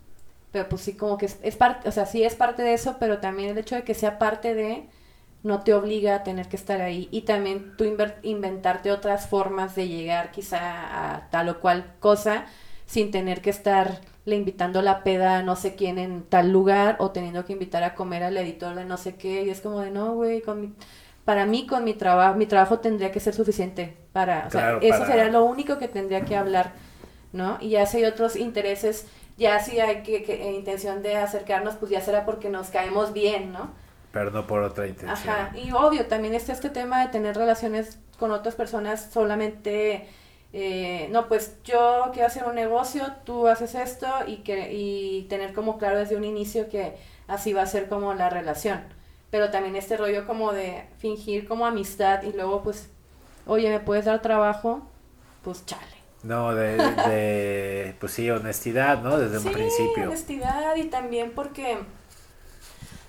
Pero 0.53 0.71
pues 0.71 0.81
sí, 0.81 0.95
como 0.97 1.19
que 1.19 1.27
es, 1.27 1.39
es 1.43 1.57
parte, 1.57 1.87
o 1.87 1.93
sea, 1.93 2.07
sí 2.07 2.25
es 2.25 2.35
parte 2.35 2.63
de 2.63 2.73
eso, 2.73 2.97
pero 2.99 3.19
también 3.19 3.51
el 3.51 3.59
hecho 3.59 3.75
de 3.75 3.85
que 3.85 3.93
sea 3.93 4.19
parte 4.19 4.55
de, 4.55 4.87
no 5.43 5.61
te 5.61 5.75
obliga 5.75 6.15
a 6.15 6.23
tener 6.23 6.49
que 6.49 6.57
estar 6.57 6.81
ahí. 6.81 7.09
Y 7.11 7.23
también 7.23 7.77
tú 7.77 7.85
inventarte 8.23 8.91
otras 8.91 9.27
formas 9.29 9.75
de 9.75 9.89
llegar 9.89 10.31
quizá 10.31 11.15
a 11.15 11.29
tal 11.29 11.51
o 11.51 11.61
cual 11.61 11.93
cosa, 12.01 12.47
sin 12.87 13.11
tener 13.11 13.43
que 13.43 13.51
estar 13.51 14.01
le 14.25 14.37
invitando 14.37 14.83
la 14.83 15.03
peda 15.03 15.39
a 15.39 15.43
no 15.43 15.57
sé 15.57 15.75
quién 15.75 15.99
en 15.99 16.23
tal 16.25 16.53
lugar, 16.53 16.97
o 17.01 17.11
teniendo 17.11 17.45
que 17.45 17.53
invitar 17.55 17.83
a 17.83 17.95
comer 17.95 18.23
al 18.23 18.37
editor 18.37 18.75
de 18.75 18.85
no 18.85 18.97
sé 18.97 19.17
qué, 19.17 19.43
y 19.45 19.51
es 19.51 19.61
como 19.61 19.81
de, 19.81 19.91
no, 19.91 20.15
güey, 20.15 20.41
con 20.43 20.61
mi... 20.61 20.73
Para 21.25 21.47
mí, 21.47 21.67
con 21.67 21.85
mi 21.85 21.95
trabajo, 21.95 22.37
mi 22.37 22.47
trabajo 22.47 22.81
tendría 22.81 23.13
que 23.13 23.21
ser 23.21 23.33
suficiente 23.35 23.97
para, 24.13 24.47
o 24.49 24.51
sea, 24.51 24.61
Claro, 24.61 24.79
eso 24.81 24.91
para- 24.91 25.07
sería 25.07 25.29
lo 25.29 25.45
único 25.45 25.79
que 25.79 25.87
tendría 25.87 26.23
que 26.25 26.35
hablar, 26.37 26.73
¿no? 27.33 27.59
Y 27.61 27.71
ya 27.71 27.87
si 27.87 27.99
hay 27.99 28.05
otros 28.07 28.35
intereses, 28.35 29.07
ya 29.39 29.61
si 29.61 29.79
hay 29.79 30.03
que, 30.03 30.25
que- 30.25 30.49
eh, 30.49 30.53
intención 30.53 31.01
de 31.03 31.17
acercarnos, 31.17 31.77
pues 31.77 31.93
ya 31.93 32.01
será 32.01 32.25
porque 32.25 32.49
nos 32.49 32.69
caemos 32.71 33.13
bien, 33.13 33.53
¿no? 33.53 33.71
Pero 34.13 34.31
no 34.33 34.47
por 34.49 34.63
otra 34.65 34.87
intención. 34.89 35.31
Ajá, 35.31 35.53
y 35.57 35.71
obvio, 35.73 36.07
también 36.07 36.35
está 36.35 36.53
este 36.53 36.71
tema 36.71 37.01
de 37.03 37.09
tener 37.13 37.37
relaciones 37.37 37.99
con 38.19 38.33
otras 38.33 38.57
personas 38.57 39.09
solamente, 39.13 40.09
eh, 40.53 41.09
no, 41.11 41.29
pues 41.29 41.57
yo 41.65 42.11
quiero 42.13 42.27
hacer 42.29 42.45
un 42.45 42.55
negocio, 42.55 43.05
tú 43.25 43.49
haces 43.49 43.75
esto 43.75 44.07
y, 44.27 44.39
que, 44.39 44.73
y 44.73 45.25
tener 45.29 45.55
como 45.55 45.79
claro 45.79 45.99
desde 45.99 46.17
un 46.17 46.25
inicio 46.25 46.69
que 46.69 46.97
así 47.29 47.53
va 47.53 47.63
a 47.63 47.67
ser 47.67 47.89
como 47.89 48.15
la 48.15 48.31
relación. 48.31 48.83
Pero 49.31 49.51
también 49.51 49.77
este 49.77 49.97
rollo 49.97 50.27
como 50.27 50.53
de 50.53 50.85
fingir 50.99 51.49
como 51.49 51.67
amistad 51.67 52.23
y 52.23 52.33
luego 52.33 52.63
pues, 52.63 52.91
oye, 53.47 53.71
¿me 53.71 53.81
puedes 53.81 54.05
dar 54.05 54.21
trabajo? 54.23 54.83
pues 55.43 55.65
chale. 55.67 55.83
No, 56.23 56.55
de, 56.55 56.95
de, 57.05 57.97
pues 57.99 58.13
sí, 58.13 58.31
honestidad, 58.31 59.03
¿no? 59.03 59.19
Desde 59.19 59.39
sí, 59.39 59.49
un 59.49 59.51
principio. 59.53 60.05
honestidad 60.05 60.77
y 60.77 60.85
también 60.85 61.33
porque 61.35 61.79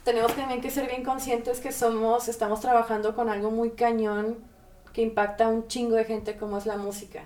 tenemos 0.03 0.35
también 0.35 0.61
que 0.61 0.69
ser 0.71 0.87
bien 0.87 1.03
conscientes 1.03 1.59
que 1.59 1.71
somos, 1.71 2.27
estamos 2.27 2.59
trabajando 2.61 3.15
con 3.15 3.29
algo 3.29 3.51
muy 3.51 3.71
cañón 3.71 4.37
que 4.93 5.01
impacta 5.01 5.45
a 5.45 5.49
un 5.49 5.67
chingo 5.67 5.95
de 5.95 6.05
gente 6.05 6.37
como 6.37 6.57
es 6.57 6.65
la 6.65 6.77
música. 6.77 7.23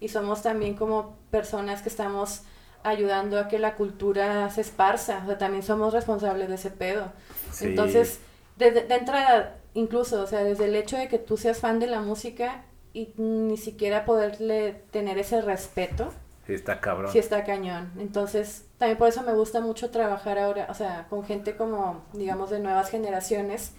Y 0.00 0.08
somos 0.08 0.42
también 0.42 0.74
como 0.74 1.16
personas 1.30 1.82
que 1.82 1.88
estamos 1.88 2.42
ayudando 2.84 3.38
a 3.38 3.48
que 3.48 3.58
la 3.58 3.74
cultura 3.74 4.48
se 4.50 4.60
esparza. 4.60 5.20
O 5.24 5.26
sea, 5.26 5.38
también 5.38 5.62
somos 5.62 5.92
responsables 5.92 6.48
de 6.48 6.54
ese 6.54 6.70
pedo. 6.70 7.12
Sí. 7.52 7.66
Entonces, 7.66 8.20
de 8.56 8.68
entrada, 8.94 9.56
incluso, 9.74 10.22
o 10.22 10.26
sea, 10.26 10.44
desde 10.44 10.66
el 10.66 10.74
hecho 10.76 10.96
de 10.96 11.08
que 11.08 11.18
tú 11.18 11.36
seas 11.36 11.58
fan 11.58 11.78
de 11.80 11.86
la 11.86 12.00
música 12.00 12.62
y 12.92 13.12
ni 13.16 13.56
siquiera 13.56 14.04
poderle 14.04 14.82
tener 14.90 15.18
ese 15.18 15.40
respeto, 15.40 16.12
Sí, 16.46 16.54
está 16.54 16.80
cabrón. 16.80 17.12
sí 17.12 17.18
está 17.18 17.44
cañón. 17.44 17.92
Entonces, 17.98 18.64
también 18.78 18.96
por 18.98 19.08
eso 19.08 19.22
me 19.22 19.34
gusta 19.34 19.60
mucho 19.60 19.90
trabajar 19.90 20.38
ahora, 20.38 20.66
o 20.70 20.74
sea, 20.74 21.06
con 21.10 21.22
gente 21.24 21.56
como, 21.56 22.02
digamos, 22.14 22.48
de 22.50 22.58
nuevas 22.60 22.88
generaciones 22.90 23.72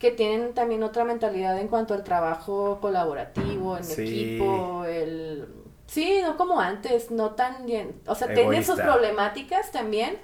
que 0.00 0.10
tienen 0.10 0.54
también 0.54 0.82
otra 0.82 1.04
mentalidad 1.04 1.58
en 1.60 1.68
cuanto 1.68 1.92
al 1.94 2.02
trabajo 2.02 2.78
colaborativo, 2.80 3.76
en 3.76 3.84
Sí. 3.84 4.02
equipo, 4.02 4.84
el... 4.86 5.46
Sí, 5.86 6.20
no 6.22 6.36
como 6.36 6.58
antes, 6.60 7.10
no 7.10 7.32
tan 7.32 7.66
bien, 7.66 8.00
o 8.06 8.14
sea, 8.14 8.32
tiene 8.32 8.64
sus 8.64 8.80
problemáticas 8.80 9.70
también, 9.70 10.16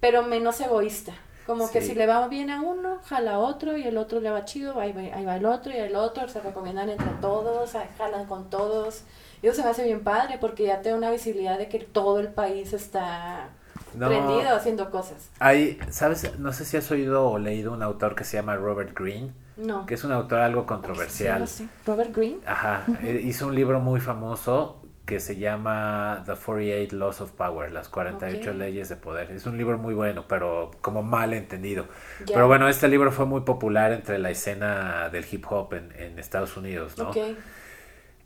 pero 0.00 0.22
menos 0.22 0.60
egoísta. 0.60 1.12
Como 1.46 1.70
que 1.70 1.80
si 1.80 1.94
le 1.94 2.06
va 2.06 2.26
bien 2.26 2.50
a 2.50 2.60
uno, 2.62 2.98
jala 3.04 3.34
a 3.34 3.38
otro 3.38 3.76
y 3.76 3.84
el 3.84 3.98
otro 3.98 4.18
le 4.20 4.30
va 4.30 4.44
chido, 4.44 4.80
ahí 4.80 4.92
va, 4.92 5.02
ahí 5.16 5.24
va 5.24 5.36
el 5.36 5.46
otro 5.46 5.72
y 5.72 5.76
el 5.76 5.94
otro, 5.94 6.28
se 6.28 6.40
recomiendan 6.40 6.88
entre 6.88 7.10
todos, 7.20 7.74
ahí 7.74 7.86
jalan 7.98 8.26
con 8.26 8.48
todos. 8.50 9.02
Y 9.42 9.46
eso 9.46 9.56
se 9.56 9.62
me 9.62 9.70
hace 9.70 9.84
bien 9.84 10.02
padre 10.02 10.38
porque 10.40 10.64
ya 10.64 10.80
te 10.82 10.88
da 10.90 10.96
una 10.96 11.10
visibilidad 11.10 11.58
de 11.58 11.68
que 11.68 11.80
todo 11.80 12.18
el 12.18 12.28
país 12.28 12.72
está 12.72 13.50
No. 13.96 14.08
prendido 14.08 14.54
haciendo 14.54 14.90
cosas. 14.90 15.30
Hay, 15.38 15.78
¿sabes? 15.90 16.38
No 16.38 16.52
sé 16.52 16.64
si 16.64 16.76
has 16.76 16.90
oído 16.90 17.28
o 17.28 17.38
leído 17.38 17.72
un 17.72 17.82
autor 17.82 18.14
que 18.14 18.24
se 18.24 18.36
llama 18.36 18.54
Robert 18.56 18.98
Greene, 18.98 19.32
No. 19.56 19.86
que 19.86 19.94
es 19.94 20.04
un 20.04 20.12
autor 20.12 20.40
algo 20.40 20.66
controversial. 20.66 21.46
Sí, 21.48 21.64
no. 21.64 21.92
Robert 21.94 22.14
Green. 22.14 22.38
Ajá, 22.46 22.84
eh, 23.02 23.20
hizo 23.24 23.46
un 23.46 23.54
libro 23.54 23.80
muy 23.80 24.00
famoso 24.00 24.82
que 25.06 25.20
se 25.20 25.36
llama 25.36 26.24
The 26.26 26.32
48 26.34 26.96
Laws 26.96 27.20
of 27.20 27.30
Power, 27.30 27.70
las 27.70 27.88
48 27.88 28.50
Ok. 28.50 28.56
leyes 28.56 28.88
de 28.88 28.96
poder. 28.96 29.30
Es 29.30 29.46
un 29.46 29.56
libro 29.56 29.78
muy 29.78 29.94
bueno, 29.94 30.24
pero 30.26 30.72
como 30.80 31.04
mal 31.04 31.32
entendido. 31.32 31.86
Ya. 32.26 32.34
Pero 32.34 32.48
bueno, 32.48 32.68
este 32.68 32.88
libro 32.88 33.12
fue 33.12 33.24
muy 33.24 33.42
popular 33.42 33.92
entre 33.92 34.18
la 34.18 34.30
escena 34.30 35.08
del 35.10 35.24
hip 35.30 35.44
hop 35.48 35.74
en, 35.74 35.92
en 35.96 36.18
Estados 36.18 36.56
Unidos, 36.56 36.98
¿no? 36.98 37.10
Ok. 37.10 37.18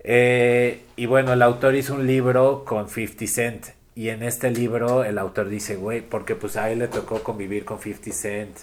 Eh, 0.02 0.82
y 0.96 1.06
bueno, 1.06 1.32
el 1.34 1.42
autor 1.42 1.74
hizo 1.74 1.94
un 1.94 2.06
libro 2.06 2.64
con 2.64 2.88
50 2.88 3.26
Cent. 3.26 3.66
Y 4.01 4.09
en 4.09 4.22
este 4.22 4.51
libro 4.51 5.05
el 5.05 5.18
autor 5.18 5.51
dice, 5.51 5.76
güey, 5.76 6.01
porque 6.01 6.34
pues 6.34 6.57
a 6.57 6.70
él 6.70 6.78
le 6.78 6.88
tocó 6.88 7.22
convivir 7.22 7.66
con 7.66 7.78
50 7.80 8.12
Cent 8.12 8.57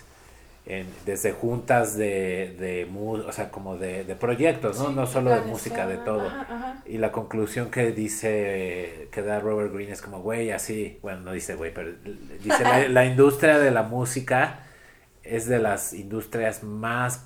en- 0.66 0.88
desde 1.06 1.32
juntas 1.32 1.96
de, 1.96 2.56
de 2.60 2.88
o 2.92 3.32
sea, 3.32 3.52
como 3.52 3.78
de, 3.78 4.04
de 4.04 4.16
proyectos, 4.16 4.80
¿no? 4.80 4.88
Sí, 4.88 4.94
no 4.96 5.06
solo 5.06 5.30
de 5.30 5.42
música, 5.42 5.86
de 5.86 5.98
todo. 5.98 6.28
ajá, 6.28 6.42
ajá. 6.50 6.84
Y 6.88 6.98
la 6.98 7.12
conclusión 7.12 7.70
que 7.70 7.92
dice, 7.92 9.10
que 9.12 9.22
da 9.22 9.40
Robert 9.40 9.72
Greene 9.72 9.92
es 9.92 10.02
como, 10.02 10.22
güey, 10.22 10.50
así, 10.50 10.98
bueno, 11.04 11.22
no 11.22 11.34
dice 11.34 11.54
güey, 11.54 11.72
pero 11.72 11.92
dice, 12.44 12.64
la, 12.64 12.88
la 12.90 13.06
industria 13.06 13.60
de 13.60 13.70
la 13.70 13.84
música 13.84 14.62
es 15.22 15.48
de 15.48 15.60
las 15.60 15.94
industrias 15.94 16.64
más 16.64 17.26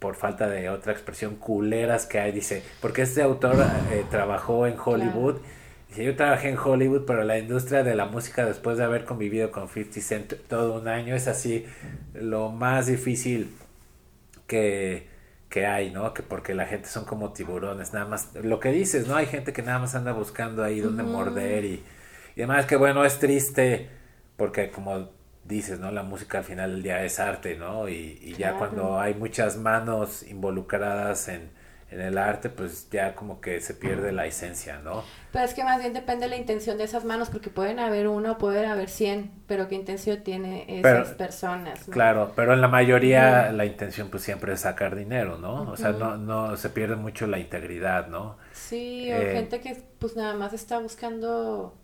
por 0.00 0.16
falta 0.16 0.48
de 0.48 0.68
otra 0.68 0.92
expresión, 0.92 1.36
culeras 1.36 2.06
que 2.06 2.18
hay, 2.18 2.32
dice, 2.32 2.62
porque 2.80 3.02
este 3.02 3.22
autor 3.22 3.54
eh, 3.92 4.04
trabajó 4.10 4.66
en 4.66 4.74
Hollywood, 4.84 5.36
dice, 5.88 6.04
yo 6.04 6.16
trabajé 6.16 6.48
en 6.50 6.58
Hollywood, 6.58 7.04
pero 7.06 7.24
la 7.24 7.38
industria 7.38 7.82
de 7.84 7.94
la 7.94 8.06
música 8.06 8.44
después 8.46 8.78
de 8.78 8.84
haber 8.84 9.04
convivido 9.04 9.50
con 9.50 9.68
50 9.68 10.00
Cent 10.00 10.34
todo 10.48 10.74
un 10.80 10.88
año 10.88 11.14
es 11.14 11.28
así 11.28 11.66
lo 12.14 12.50
más 12.50 12.86
difícil 12.86 13.50
que, 14.46 15.08
que 15.48 15.66
hay, 15.66 15.90
¿no? 15.90 16.14
Que 16.14 16.22
porque 16.22 16.54
la 16.54 16.66
gente 16.66 16.88
son 16.88 17.04
como 17.04 17.32
tiburones, 17.32 17.92
nada 17.92 18.06
más, 18.06 18.34
lo 18.34 18.60
que 18.60 18.70
dices, 18.72 19.06
¿no? 19.06 19.16
Hay 19.16 19.26
gente 19.26 19.52
que 19.52 19.62
nada 19.62 19.78
más 19.78 19.94
anda 19.94 20.12
buscando 20.12 20.62
ahí 20.64 20.80
donde 20.80 21.02
morder 21.02 21.64
y, 21.64 21.84
y 22.36 22.40
además 22.42 22.66
que 22.66 22.76
bueno, 22.76 23.04
es 23.04 23.18
triste 23.18 23.88
porque 24.36 24.70
como 24.70 25.10
dices, 25.44 25.78
¿no? 25.80 25.90
La 25.92 26.02
música 26.02 26.38
al 26.38 26.44
final 26.44 26.72
del 26.72 26.82
día 26.82 27.04
es 27.04 27.18
arte, 27.20 27.56
¿no? 27.56 27.88
Y, 27.88 28.18
y 28.22 28.36
ya 28.36 28.56
Claro. 28.58 28.58
cuando 28.58 29.00
hay 29.00 29.14
muchas 29.14 29.56
manos 29.56 30.22
involucradas 30.24 31.28
en, 31.28 31.50
en 31.96 32.02
el 32.02 32.18
arte, 32.18 32.50
pues 32.50 32.88
ya 32.90 33.14
como 33.14 33.40
que 33.40 33.60
se 33.62 33.72
pierde 33.72 34.12
la 34.12 34.26
esencia, 34.26 34.78
¿no? 34.84 35.02
Pero 35.32 35.44
es 35.46 35.54
que 35.54 35.64
más 35.64 35.80
bien 35.80 35.94
depende 35.94 36.26
de 36.26 36.30
la 36.30 36.36
intención 36.36 36.76
de 36.76 36.84
esas 36.84 37.04
manos, 37.04 37.30
porque 37.30 37.48
pueden 37.48 37.78
haber 37.78 38.06
uno 38.08 38.36
pueden 38.38 38.66
haber 38.70 38.88
cien, 38.90 39.30
pero 39.46 39.66
¿qué 39.68 39.76
intención 39.76 40.22
tiene 40.22 40.64
esas 40.80 41.08
Pero- 41.08 41.16
personas? 41.16 41.88
no? 41.88 41.92
Claro, 41.92 42.32
pero 42.36 42.52
en 42.52 42.60
la 42.60 42.68
mayoría 42.68 43.50
la 43.52 43.64
intención 43.64 44.10
pues 44.10 44.22
siempre 44.22 44.52
es 44.52 44.60
sacar 44.60 44.94
dinero, 44.94 45.38
¿no? 45.38 45.70
O 45.70 45.76
sea, 45.76 45.92
no, 45.92 46.16
no 46.18 46.56
se 46.58 46.68
pierde 46.68 46.96
mucho 46.96 47.26
la 47.26 47.38
integridad, 47.38 48.08
¿no? 48.08 48.36
Sí, 48.52 49.10
o 49.10 49.16
Eh, 49.16 49.32
gente 49.32 49.60
que 49.60 49.82
pues 49.98 50.16
nada 50.16 50.34
más 50.34 50.52
está 50.52 50.78
buscando, 50.78 51.74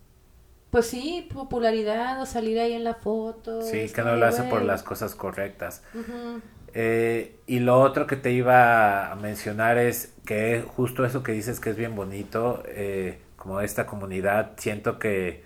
pues 0.70 0.86
sí, 0.86 1.26
popularidad 1.32 2.20
o 2.20 2.26
salir 2.26 2.58
ahí 2.60 2.74
en 2.74 2.84
la 2.84 2.94
foto. 2.94 3.62
Sí, 3.62 3.88
que 3.88 4.02
no 4.02 4.16
lo 4.16 4.26
hace 4.26 4.42
por 4.42 4.58
güey. 4.60 4.66
las 4.66 4.82
cosas 4.82 5.14
correctas. 5.14 5.82
Ujú. 5.94 6.40
Eh, 6.75 7.37
y 7.47 7.59
lo 7.61 7.81
otro 7.81 8.07
que 8.07 8.16
te 8.16 8.33
iba 8.33 9.11
a 9.11 9.14
mencionar 9.16 9.79
es 9.79 10.14
que 10.25 10.64
justo 10.66 11.05
eso 11.05 11.23
que 11.23 11.33
dices 11.33 11.61
que 11.61 11.70
es 11.70 11.77
bien 11.77 11.95
bonito, 11.95 12.62
eh, 12.66 13.18
como 13.37 13.61
esta 13.61 13.87
comunidad, 13.87 14.53
siento 14.57 14.99
que 14.99 15.43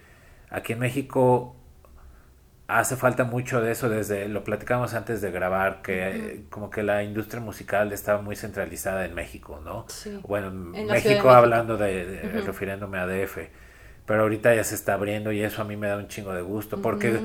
aquí 0.50 0.74
en 0.74 0.78
México 0.78 1.56
hace 2.68 2.96
falta 2.96 3.24
mucho 3.24 3.60
de 3.60 3.72
eso 3.72 3.88
desde, 3.88 4.28
lo 4.28 4.44
platicamos 4.44 4.94
antes 4.94 5.20
de 5.20 5.30
grabar, 5.30 5.82
que 5.82 6.44
como 6.50 6.70
que 6.70 6.82
la 6.82 7.02
industria 7.02 7.40
musical 7.40 7.92
estaba 7.92 8.20
muy 8.22 8.36
centralizada 8.36 9.04
en 9.04 9.14
México, 9.14 9.60
¿no? 9.64 9.86
Sí. 9.88 10.18
Bueno, 10.22 10.48
en 10.48 10.72
de 10.72 10.84
México, 10.84 11.30
hablando 11.30 11.76
de, 11.76 12.42
refiriéndome 12.44 12.98
a 12.98 13.06
DF, 13.06 13.38
pero 14.04 14.22
ahorita 14.22 14.54
ya 14.54 14.64
se 14.64 14.74
está 14.74 14.94
abriendo 14.94 15.32
y 15.32 15.42
eso 15.42 15.62
a 15.62 15.64
mí 15.64 15.76
me 15.76 15.88
da 15.88 15.96
un 15.96 16.08
chingo 16.08 16.32
de 16.32 16.42
gusto, 16.42 16.80
porque. 16.80 17.20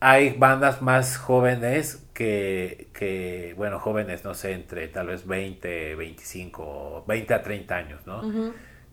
Hay 0.00 0.30
bandas 0.30 0.80
más 0.80 1.18
jóvenes 1.18 2.06
que, 2.14 2.88
que, 2.94 3.54
bueno, 3.56 3.78
jóvenes, 3.78 4.24
no 4.24 4.34
sé, 4.34 4.52
entre 4.52 4.88
tal 4.88 5.08
vez 5.08 5.26
20, 5.26 5.94
25, 5.94 7.04
20 7.06 7.34
a 7.34 7.42
30 7.42 7.76
años, 7.76 8.06
¿no? 8.06 8.22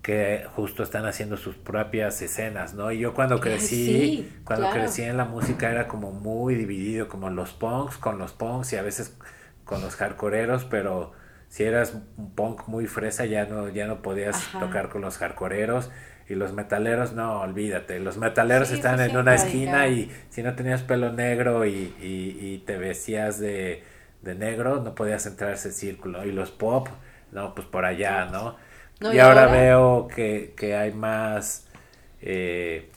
Que 0.02 0.46
justo 0.56 0.84
están 0.84 1.06
haciendo 1.06 1.38
sus 1.38 1.56
propias 1.56 2.22
escenas, 2.22 2.74
¿no? 2.74 2.92
Y 2.92 3.00
yo 3.00 3.14
cuando 3.14 3.40
crecí, 3.40 3.86
sí, 3.86 4.34
cuando 4.44 4.68
claro. 4.68 4.82
crecí 4.82 5.02
en 5.04 5.18
la 5.18 5.26
música 5.26 5.72
era 5.72 5.88
como 5.88 6.12
muy 6.12 6.56
dividido, 6.56 7.08
como 7.08 7.30
los 7.30 7.54
punks 7.54 7.98
con 7.98 8.18
los 8.18 8.34
punks 8.34 8.74
y 8.74 8.76
a 8.76 8.82
veces 8.82 9.18
con 9.64 9.82
los 9.82 9.96
hardcoreeros, 9.96 10.66
pero 10.66 11.14
si 11.48 11.64
eras 11.64 11.94
un 12.18 12.36
punk 12.36 12.68
muy 12.68 12.86
fresa 12.88 13.26
ya 13.26 13.46
no, 13.46 13.70
ya 13.70 13.88
no 13.88 14.02
podías 14.02 14.36
Ajá. 14.36 14.60
tocar 14.60 14.90
con 14.90 15.02
los 15.02 15.18
hardcoreeros. 15.18 15.90
Y 16.30 16.36
los 16.36 16.54
metaleros, 16.54 17.14
no, 17.14 17.42
olvídate. 17.42 18.00
Los 18.00 18.18
metaleros 18.18 18.68
Sí, 18.70 18.76
están 18.76 19.00
en 19.00 19.16
una 19.16 19.36
esquina 19.36 19.88
y 19.88 20.12
si 20.30 20.44
no 20.44 20.56
tenías 20.56 20.84
pelo 20.84 21.14
negro 21.14 21.66
y, 21.66 21.94
y, 22.02 22.38
y 22.42 22.58
te 22.66 22.78
vestías 22.78 23.40
de, 23.40 23.84
de 24.22 24.36
negro, 24.36 24.82
no 24.82 24.94
podías 24.96 25.26
entrar 25.26 25.52
a 25.52 25.54
ese 25.54 25.72
círculo. 25.72 26.26
Y 26.26 26.32
los 26.34 26.52
pop, 26.52 26.90
no, 27.32 27.56
pues 27.56 27.68
por 27.68 27.86
allá, 27.86 28.26
¿no? 28.26 28.58
No, 29.00 29.14
y, 29.14 29.18
y 29.18 29.20
ahora, 29.20 29.46
ahora- 29.46 29.52
veo 29.54 30.08
que, 30.14 30.54
que 30.58 30.76
hay 30.76 30.92
más, 30.92 31.68
eh, 32.22 32.90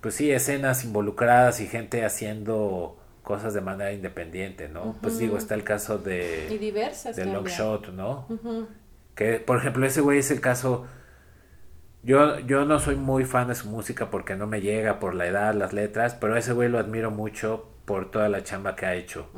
pues 0.00 0.14
sí, 0.14 0.30
escenas 0.30 0.84
involucradas 0.84 1.60
y 1.60 1.66
gente 1.66 2.04
haciendo 2.04 2.96
cosas 3.22 3.52
de 3.52 3.60
manera 3.60 3.92
independiente, 3.92 4.68
¿no? 4.70 4.96
Pues 5.02 5.18
digo, 5.18 5.36
está 5.36 5.54
el 5.54 5.64
caso 5.64 6.00
Y 6.04 6.08
de, 6.08 6.58
diversas 6.58 7.16
de. 7.16 7.26
Longshot, 7.26 7.88
¿no? 7.90 8.26
Que, 9.14 9.34
por 9.40 9.58
ejemplo, 9.58 9.84
ese 9.86 10.00
güey 10.00 10.18
es 10.18 10.30
el 10.30 10.40
caso. 10.40 10.86
Yo, 12.02 12.38
yo 12.40 12.64
no 12.64 12.78
soy 12.78 12.96
muy 12.96 13.24
fan 13.24 13.48
de 13.48 13.54
su 13.54 13.68
música 13.68 14.10
porque 14.10 14.36
no 14.36 14.46
me 14.46 14.60
llega 14.60 14.98
por 15.00 15.14
la 15.14 15.26
edad, 15.26 15.54
las 15.54 15.72
letras, 15.72 16.14
pero 16.14 16.36
ese 16.36 16.52
güey 16.52 16.68
lo 16.68 16.78
admiro 16.78 17.10
mucho 17.10 17.68
por 17.84 18.10
toda 18.10 18.28
la 18.28 18.42
chamba 18.42 18.76
que 18.76 18.86
ha 18.86 18.94
hecho. 18.94 19.28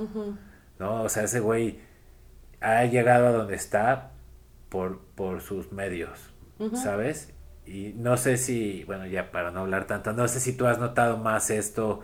¿no? 0.79 1.03
O 1.03 1.09
sea, 1.09 1.25
ese 1.25 1.41
güey 1.41 1.81
ha 2.61 2.85
llegado 2.85 3.29
a 3.29 3.33
donde 3.33 3.55
está 3.55 4.13
por, 4.69 5.01
por 5.15 5.41
sus 5.41 5.73
medios. 5.73 6.31
¿sabes? 6.75 7.33
Y 7.65 7.95
no 7.97 8.17
sé 8.17 8.37
si, 8.37 8.85
bueno, 8.85 9.07
ya 9.07 9.31
para 9.31 9.51
no 9.51 9.61
hablar 9.61 9.87
tanto, 9.87 10.13
no 10.13 10.29
sé 10.29 10.41
si 10.41 10.57
tú 10.57 10.67
has 10.67 10.79
notado 10.79 11.17
más 11.17 11.51
esto 11.51 12.03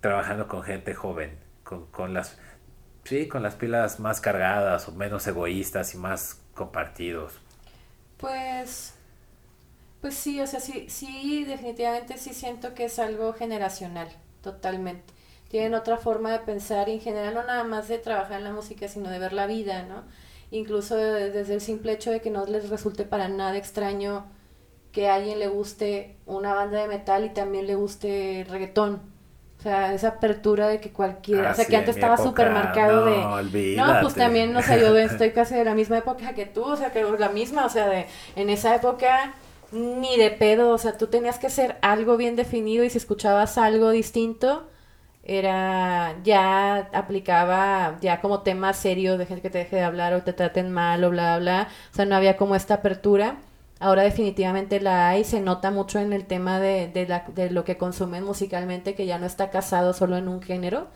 trabajando 0.00 0.46
con 0.48 0.62
gente 0.62 0.94
joven, 0.94 1.38
con, 1.64 1.86
con 1.86 2.14
las, 2.14 2.38
sí, 3.04 3.28
con 3.28 3.42
las 3.42 3.56
pilas 3.56 4.00
más 4.00 4.20
cargadas 4.20 4.88
o 4.88 4.92
menos 4.92 5.26
egoístas 5.26 5.94
y 5.94 5.98
más 5.98 6.42
compartidos. 6.54 7.40
Pues, 8.18 8.95
pues 10.06 10.14
sí, 10.14 10.40
o 10.40 10.46
sea, 10.46 10.60
sí, 10.60 10.86
sí, 10.88 11.42
definitivamente 11.42 12.16
sí 12.16 12.32
siento 12.32 12.74
que 12.74 12.84
es 12.84 13.00
algo 13.00 13.32
generacional, 13.32 14.06
totalmente. 14.40 15.12
Tienen 15.48 15.74
otra 15.74 15.96
forma 15.96 16.30
de 16.30 16.38
pensar 16.38 16.88
y 16.88 16.92
en 16.92 17.00
general 17.00 17.34
no 17.34 17.42
nada 17.42 17.64
más 17.64 17.88
de 17.88 17.98
trabajar 17.98 18.38
en 18.38 18.44
la 18.44 18.52
música, 18.52 18.86
sino 18.86 19.10
de 19.10 19.18
ver 19.18 19.32
la 19.32 19.48
vida, 19.48 19.82
¿no? 19.82 20.04
incluso 20.52 20.94
desde 20.96 21.54
el 21.54 21.60
simple 21.60 21.90
hecho 21.90 22.12
de 22.12 22.20
que 22.20 22.30
no 22.30 22.46
les 22.46 22.68
resulte 22.68 23.02
para 23.02 23.26
nada 23.26 23.56
extraño 23.56 24.26
que 24.92 25.08
a 25.08 25.16
alguien 25.16 25.40
le 25.40 25.48
guste 25.48 26.14
una 26.24 26.54
banda 26.54 26.82
de 26.82 26.86
metal 26.86 27.24
y 27.24 27.30
también 27.30 27.66
le 27.66 27.74
guste 27.74 28.46
reggaetón. 28.48 29.00
O 29.58 29.62
sea, 29.62 29.92
esa 29.92 30.08
apertura 30.08 30.68
de 30.68 30.78
que 30.78 30.92
cualquiera, 30.92 31.48
Ah, 31.48 31.52
o 31.52 31.54
sea, 31.56 31.64
sí, 31.64 31.70
que 31.72 31.76
antes 31.78 31.96
estaba 31.96 32.16
súper 32.16 32.52
marcado 32.52 33.06
no, 33.06 33.42
de... 33.42 33.74
No, 33.76 34.00
pues 34.02 34.14
también, 34.14 34.54
o 34.54 34.62
sea, 34.62 34.76
yo 34.78 34.96
estoy 34.98 35.32
casi 35.32 35.56
de 35.56 35.64
la 35.64 35.74
misma 35.74 35.98
época 35.98 36.32
que 36.32 36.46
tú, 36.46 36.62
o 36.62 36.76
sea, 36.76 36.92
que 36.92 37.02
la 37.02 37.30
misma, 37.30 37.66
o 37.66 37.68
sea, 37.68 37.88
de 37.88 38.06
en 38.36 38.50
esa 38.50 38.76
época 38.76 39.34
ni 39.72 40.16
de 40.16 40.30
pedo, 40.30 40.70
o 40.70 40.78
sea, 40.78 40.96
tú 40.98 41.08
tenías 41.08 41.38
que 41.38 41.50
ser 41.50 41.76
algo 41.82 42.16
bien 42.16 42.36
definido 42.36 42.84
y 42.84 42.90
si 42.90 42.98
escuchabas 42.98 43.58
algo 43.58 43.90
distinto, 43.90 44.68
era, 45.24 46.16
ya 46.24 46.88
aplicaba 46.92 47.98
ya 48.00 48.20
como 48.20 48.42
tema 48.42 48.72
serio 48.72 49.18
de 49.18 49.26
gente 49.26 49.42
que 49.42 49.50
te 49.50 49.58
deje 49.58 49.76
de 49.76 49.82
hablar 49.82 50.14
o 50.14 50.22
te 50.22 50.32
traten 50.32 50.70
mal 50.72 51.02
o 51.04 51.10
bla, 51.10 51.38
bla, 51.38 51.40
bla, 51.40 51.68
o 51.92 51.96
sea, 51.96 52.04
no 52.06 52.14
había 52.16 52.36
como 52.36 52.54
esta 52.56 52.74
apertura. 52.74 53.38
Ahora 53.80 54.02
definitivamente 54.04 54.80
la 54.80 55.08
hay, 55.10 55.24
se 55.24 55.40
nota 55.40 55.70
mucho 55.70 55.98
en 55.98 56.12
el 56.14 56.26
tema 56.26 56.60
de, 56.60 56.88
de, 56.88 57.06
la, 57.06 57.24
de 57.34 57.50
lo 57.50 57.64
que 57.64 57.76
consumen 57.76 58.24
musicalmente, 58.24 58.94
que 58.94 59.04
ya 59.06 59.18
no 59.18 59.26
está 59.26 59.50
casado 59.50 59.92
solo 59.92 60.16
en 60.16 60.28
un 60.28 60.40
género. 60.42 60.88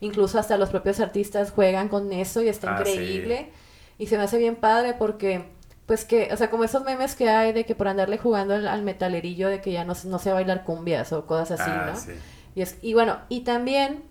Incluso 0.00 0.38
hasta 0.38 0.56
los 0.56 0.70
propios 0.70 1.00
artistas 1.00 1.50
juegan 1.50 1.88
con 1.88 2.12
eso 2.12 2.40
y 2.42 2.48
está 2.48 2.68
Ah, 2.68 2.84
sí. 2.84 2.90
increíble. 2.92 3.50
Y 3.98 4.06
se 4.06 4.16
me 4.16 4.22
hace 4.24 4.38
bien 4.38 4.54
padre 4.56 4.94
porque, 4.98 5.46
pues 5.88 6.04
que, 6.04 6.28
o 6.32 6.36
sea, 6.36 6.50
como 6.50 6.62
esos 6.62 6.84
memes 6.84 7.16
que 7.16 7.28
hay 7.30 7.52
de 7.52 7.64
que 7.66 7.74
por 7.74 7.88
andarle 7.88 8.18
jugando 8.18 8.54
al, 8.54 8.68
al 8.68 8.82
metalerillo, 8.82 9.48
de 9.48 9.60
que 9.60 9.72
ya 9.72 9.84
no, 9.84 9.96
se- 9.96 10.06
no 10.06 10.20
sé 10.20 10.32
bailar 10.32 10.62
cumbias 10.64 11.12
o 11.12 11.26
cosas 11.26 11.60
así, 11.60 11.70
Ah, 11.70 11.86
¿no? 11.92 11.98
sí. 11.98 12.12
Y, 12.54 12.62
es, 12.62 12.78
y 12.82 12.94
bueno, 12.94 13.18
y 13.28 13.40
también, 13.40 14.04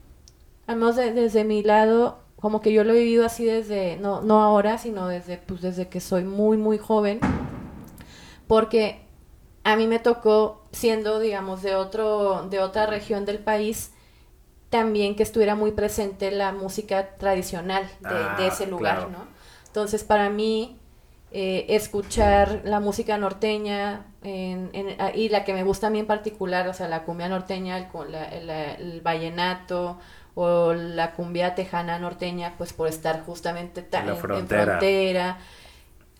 al 0.67 0.75
menos 0.77 0.95
de- 0.97 1.13
desde 1.13 1.45
mi 1.45 1.63
lado, 1.63 2.19
como 2.35 2.61
que 2.61 2.73
yo 2.73 2.83
lo 2.83 2.93
he 2.93 2.99
vivido 2.99 3.25
así 3.25 3.45
desde, 3.45 3.97
no, 3.97 4.21
no 4.21 4.41
ahora, 4.41 4.77
sino 4.79 5.07
desde, 5.07 5.37
pues 5.37 5.61
desde 5.61 5.87
que 5.87 6.01
soy 6.01 6.23
muy, 6.23 6.57
muy 6.57 6.77
joven, 6.79 7.19
porque 8.47 9.01
a 9.63 9.75
mí 9.75 9.87
me 9.87 9.99
tocó, 9.99 10.63
siendo, 10.71 11.19
digamos, 11.19 11.61
de, 11.61 11.75
otro, 11.75 12.47
de 12.49 12.59
otra 12.59 12.85
región 12.85 13.25
del 13.25 13.39
país, 13.39 13.91
también 14.69 15.15
que 15.15 15.23
estuviera 15.23 15.55
muy 15.55 15.71
presente 15.71 16.31
la 16.31 16.51
música 16.51 17.15
tradicional 17.17 17.83
de, 18.01 18.09
de 18.09 18.15
Ah, 18.15 18.49
ese 18.51 18.67
lugar, 18.67 18.95
claro. 18.95 19.09
¿no? 19.11 19.27
Entonces, 19.67 20.03
para 20.03 20.29
mí, 20.29 20.77
eh, 21.31 21.65
escuchar 21.69 22.61
la 22.63 22.79
música 22.79 23.17
norteña 23.17 24.05
en- 24.23 24.69
en- 24.73 24.95
ah, 24.99 25.11
y 25.13 25.29
la 25.29 25.43
que 25.43 25.53
me 25.53 25.63
gusta 25.63 25.87
a 25.87 25.89
mí 25.89 25.99
en 25.99 26.07
particular, 26.07 26.67
o 26.67 26.73
sea, 26.73 26.87
la 26.87 27.03
cumbia 27.03 27.27
norteña, 27.29 27.77
el, 27.77 27.87
la- 28.11 28.25
el- 28.25 28.49
el 28.49 29.01
vallenato 29.01 29.99
o 30.35 30.73
la 30.73 31.11
cumbia 31.13 31.55
tejana 31.55 31.99
norteña, 31.99 32.53
pues 32.57 32.71
por 32.73 32.87
estar 32.87 33.23
justamente 33.25 33.81
ta- 33.81 33.99
En 33.99 34.05
la 34.07 34.11
en- 34.13 34.17
en 34.17 34.21
frontera. 34.21 34.63
frontera, 34.65 35.37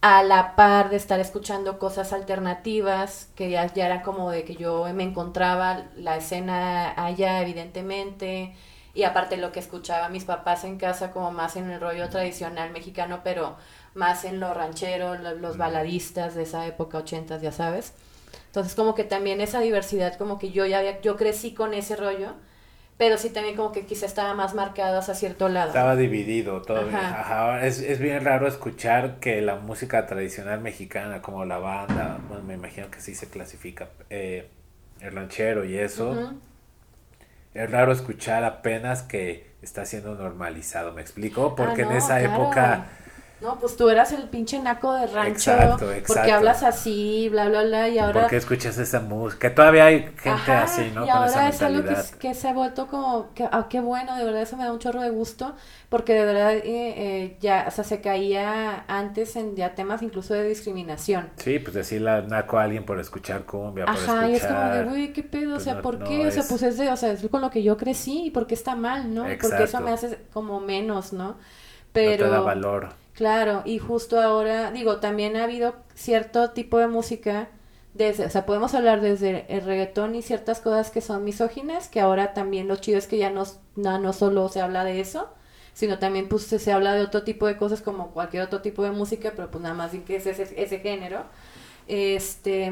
a 0.02 0.24
la 0.24 0.56
par 0.56 0.90
de 0.90 0.98
estar 0.98 1.20
escuchando 1.20 1.80
cosas 1.80 2.14
alternativas, 2.14 3.30
que 3.36 3.50
ya, 3.50 3.66
ya 3.74 3.86
era 3.88 4.02
como 4.04 4.30
de 4.32 4.44
que 4.44 4.56
yo 4.56 4.86
me 4.94 5.04
encontraba 5.04 5.86
la 5.96 6.18
escena 6.18 6.94
allá, 7.04 7.42
evidentemente, 7.42 8.54
y 8.94 9.04
aparte 9.04 9.38
lo 9.38 9.52
que 9.52 9.60
escuchaba 9.60 10.10
mis 10.10 10.24
papás 10.26 10.64
en 10.64 10.78
casa, 10.78 11.12
como 11.12 11.32
más 11.32 11.56
en 11.56 11.70
el 11.70 11.80
rollo 11.82 12.10
tradicional 12.10 12.72
mexicano, 12.72 13.22
pero 13.24 13.56
más 13.98 14.24
en 14.26 14.40
lo 14.40 14.54
ranchero, 14.54 15.16
lo- 15.16 15.36
los 15.36 15.58
baladistas 15.58 16.36
de 16.36 16.44
esa 16.44 16.66
época, 16.68 17.00
ochentas, 17.00 17.42
ya 17.42 17.52
sabes. 17.52 17.94
Entonces 18.48 18.76
como 18.76 18.96
que 18.96 19.04
también 19.04 19.42
esa 19.42 19.60
diversidad, 19.60 20.16
como 20.18 20.40
que 20.40 20.52
yo 20.52 20.66
ya 20.66 20.80
había- 20.80 21.02
yo 21.02 21.18
crecí 21.18 21.54
con 21.54 21.74
ese 21.74 21.96
rollo, 21.96 22.34
pero 22.98 23.18
sí 23.18 23.30
también 23.30 23.56
como 23.56 23.72
que 23.72 23.86
quizá 23.86 24.06
estaba 24.08 24.34
más 24.34 24.56
marcado 24.56 24.98
hacia 25.00 25.14
cierto 25.14 25.50
lado. 25.50 25.68
Estaba 25.68 25.96
dividido 25.96 26.62
todo. 26.64 26.88
Ajá. 26.90 27.22
Ajá. 27.22 27.66
Es, 27.66 27.80
es 27.80 28.00
bien 28.00 28.24
raro 28.24 28.48
escuchar 28.48 29.20
que 29.20 29.42
la 29.42 29.56
música 29.58 30.06
tradicional 30.08 30.62
mexicana, 30.62 31.22
como 31.22 31.46
la 31.46 31.58
banda, 31.60 32.20
bueno, 32.28 32.44
me 32.44 32.56
imagino 32.56 32.90
que 32.90 33.00
sí 33.02 33.14
se 33.16 33.30
clasifica, 33.30 33.90
eh, 34.10 34.48
el 35.02 35.12
ranchero 35.14 35.64
y 35.66 35.78
eso, 35.78 36.12
Ujú. 36.12 36.40
es 37.54 37.70
raro 37.72 37.92
escuchar 37.92 38.44
apenas 38.44 39.04
que 39.04 39.48
está 39.62 39.86
siendo 39.86 40.16
normalizado, 40.16 40.94
¿me 40.94 41.02
explico? 41.02 41.56
Porque 41.56 41.82
Ah, 41.82 41.86
en 41.86 41.90
no, 41.92 41.98
esa 41.98 42.20
claro. 42.20 42.34
época... 42.44 42.88
No, 43.40 43.60
pues 43.60 43.78
tú 43.78 43.88
eras 43.90 44.12
el 44.14 44.30
pinche 44.30 44.58
naco 44.60 44.94
de 44.94 45.06
rancho. 45.08 45.52
Exacto, 45.52 45.78
Porque 45.86 45.98
exacto. 46.00 46.34
hablas 46.34 46.64
así, 46.64 47.30
bla, 47.30 47.48
bla, 47.50 47.64
bla, 47.64 47.88
y 47.88 48.00
ahora... 48.00 48.22
¿Por 48.22 48.30
qué 48.32 48.38
escuchas 48.38 48.78
esa 48.80 49.00
música? 49.00 49.54
Todavía 49.54 49.86
hay 49.86 50.00
gente 50.18 50.30
Ajá, 50.30 50.64
así, 50.64 50.92
¿no? 50.94 51.06
Y 51.06 51.10
Con 51.10 51.18
ahora 51.18 51.28
esa 51.28 51.48
es 51.50 51.62
algo 51.62 51.84
que, 51.84 51.96
que 52.20 52.34
se 52.34 52.48
ha 52.48 52.54
vuelto 52.54 52.88
como, 52.88 53.34
que, 53.36 53.44
ah, 53.52 53.68
qué 53.70 53.80
bueno, 53.80 54.16
de 54.18 54.24
verdad 54.24 54.42
eso 54.42 54.58
me 54.58 54.64
da 54.66 54.74
un 54.74 54.80
chorro 54.80 55.02
de 55.02 55.12
gusto, 55.12 55.56
porque 55.90 56.14
de 56.16 56.26
verdad 56.26 56.54
eh, 56.54 56.64
eh, 56.66 57.38
ya, 57.40 57.66
o 57.68 57.72
sea, 57.72 57.84
se 57.84 58.02
caía 58.02 58.84
antes 58.88 59.36
en 59.36 59.56
ya 59.56 59.76
temas 59.76 60.02
incluso 60.02 60.34
de 60.34 60.44
discriminación. 60.48 61.30
Sí, 61.38 61.60
pues 61.60 61.76
decirle 61.76 62.24
naco 62.24 62.58
a 62.58 62.64
alguien 62.64 62.86
por 62.86 63.00
escuchar 63.00 63.46
cumbia, 63.46 63.92
por 63.92 63.94
Ajá, 63.94 64.28
y 64.30 64.36
es 64.36 64.46
como 64.46 64.70
de, 64.72 64.82
escuchar... 64.82 64.90
güey, 64.90 65.14
qué 65.14 65.24
pedo, 65.24 65.58
o 65.58 65.60
pues 65.60 65.64
sea, 65.64 65.76
no- 65.76 65.82
¿por 65.82 66.00
no 66.00 66.06
qué? 66.08 66.28
O 66.28 66.32
sea, 66.32 66.44
es- 66.44 66.48
pues 66.50 66.64
es 66.64 66.78
de, 66.78 66.90
o 66.90 66.98
sea, 66.98 67.12
es 67.12 67.28
con 67.30 67.42
lo 67.42 67.50
que 67.52 67.64
yo 67.64 67.78
crecí, 67.78 68.26
y 68.26 68.32
por 68.32 68.48
qué 68.48 68.56
está 68.56 68.76
mal, 68.76 69.14
¿no? 69.14 69.38
Porque 69.40 69.64
eso 69.64 69.80
me 69.82 69.92
hace 69.92 70.18
como 70.34 70.60
menos, 70.60 71.14
¿no? 71.14 71.38
No 72.04 72.16
Pero... 72.16 72.26
te 72.26 72.30
da 72.30 72.40
valor. 72.42 72.90
Claro, 73.18 73.64
y 73.66 73.80
justo 73.80 74.22
ahora, 74.22 74.72
digo, 74.72 75.00
también 75.00 75.36
ha 75.38 75.46
habido 75.46 75.76
cierto 75.96 76.52
tipo 76.52 76.78
de 76.78 76.88
música, 76.88 77.50
desde, 77.96 78.26
o 78.28 78.30
sea, 78.30 78.46
podemos 78.46 78.76
hablar 78.76 79.02
desde 79.02 79.46
el 79.50 79.64
reggaetón 79.64 80.14
y 80.16 80.22
ciertas 80.22 80.60
cosas 80.62 80.92
que 80.92 81.02
son 81.02 81.24
misóginas, 81.24 81.88
que 81.90 82.00
ahora 82.00 82.34
también 82.36 82.68
lo 82.68 82.76
chido 82.76 83.00
es 83.00 83.08
que 83.08 83.18
ya 83.18 83.32
no, 83.32 83.44
no, 83.76 84.14
solo 84.14 84.50
se 84.50 84.62
habla 84.62 84.84
de 84.84 85.00
eso, 85.00 85.30
sino 85.74 85.98
también 85.98 86.30
pues 86.30 86.44
se, 86.44 86.60
se 86.60 86.72
habla 86.72 86.94
de 86.94 87.02
otro 87.02 87.24
tipo 87.24 87.48
de 87.48 87.58
cosas 87.58 87.82
como 87.82 88.12
cualquier 88.12 88.44
otro 88.44 88.62
tipo 88.62 88.84
de 88.84 88.92
música, 88.92 89.34
pero 89.36 89.50
pues 89.50 89.64
nada 89.64 89.74
más 89.76 89.92
que 90.06 90.16
es 90.18 90.28
ese, 90.28 90.54
ese 90.62 90.80
género. 90.80 91.24
Este, 91.88 92.72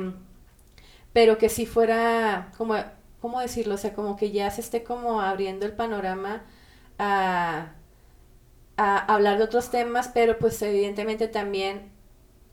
pero 1.14 1.38
que 1.38 1.50
si 1.50 1.66
fuera, 1.66 2.52
como, 2.58 2.76
¿cómo 3.22 3.40
decirlo? 3.40 3.76
O 3.76 3.78
sea, 3.78 3.94
como 3.94 4.16
que 4.18 4.32
ya 4.32 4.52
se 4.52 4.62
esté 4.62 4.84
como 4.84 5.22
abriendo 5.22 5.66
el 5.66 5.74
panorama 5.74 6.44
a 7.00 7.74
a 8.78 8.98
hablar 8.98 9.38
de 9.38 9.46
otros 9.46 9.72
temas, 9.72 10.10
pero 10.14 10.38
pues 10.38 10.62
evidentemente 10.62 11.28
también 11.28 11.92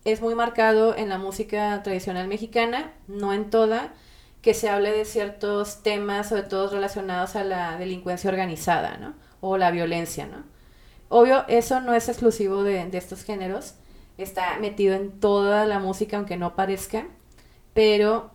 es 0.04 0.20
muy 0.20 0.34
marcado 0.34 0.96
en 0.96 1.08
la 1.08 1.18
música 1.18 1.82
tradicional 1.82 2.28
mexicana, 2.28 2.92
no 3.08 3.32
en 3.32 3.50
toda, 3.50 3.92
que 4.40 4.54
se 4.54 4.68
hable 4.68 4.92
de 4.92 5.04
ciertos 5.04 5.82
temas, 5.82 6.28
sobre 6.28 6.42
todo 6.42 6.68
relacionados 6.70 7.36
a 7.36 7.44
la 7.44 7.76
delincuencia 7.76 8.30
organizada, 8.30 8.96
¿no? 8.96 9.14
O 9.40 9.56
la 9.56 9.70
violencia, 9.70 10.26
¿no? 10.26 10.44
Obvio, 11.08 11.44
eso 11.48 11.80
no 11.80 11.94
es 11.94 12.08
exclusivo 12.08 12.62
de, 12.62 12.86
de 12.86 12.98
estos 12.98 13.22
géneros, 13.22 13.74
está 14.18 14.58
metido 14.60 14.94
en 14.94 15.20
toda 15.20 15.66
la 15.66 15.78
música, 15.78 16.16
aunque 16.16 16.36
no 16.36 16.56
parezca, 16.56 17.06
pero 17.74 18.30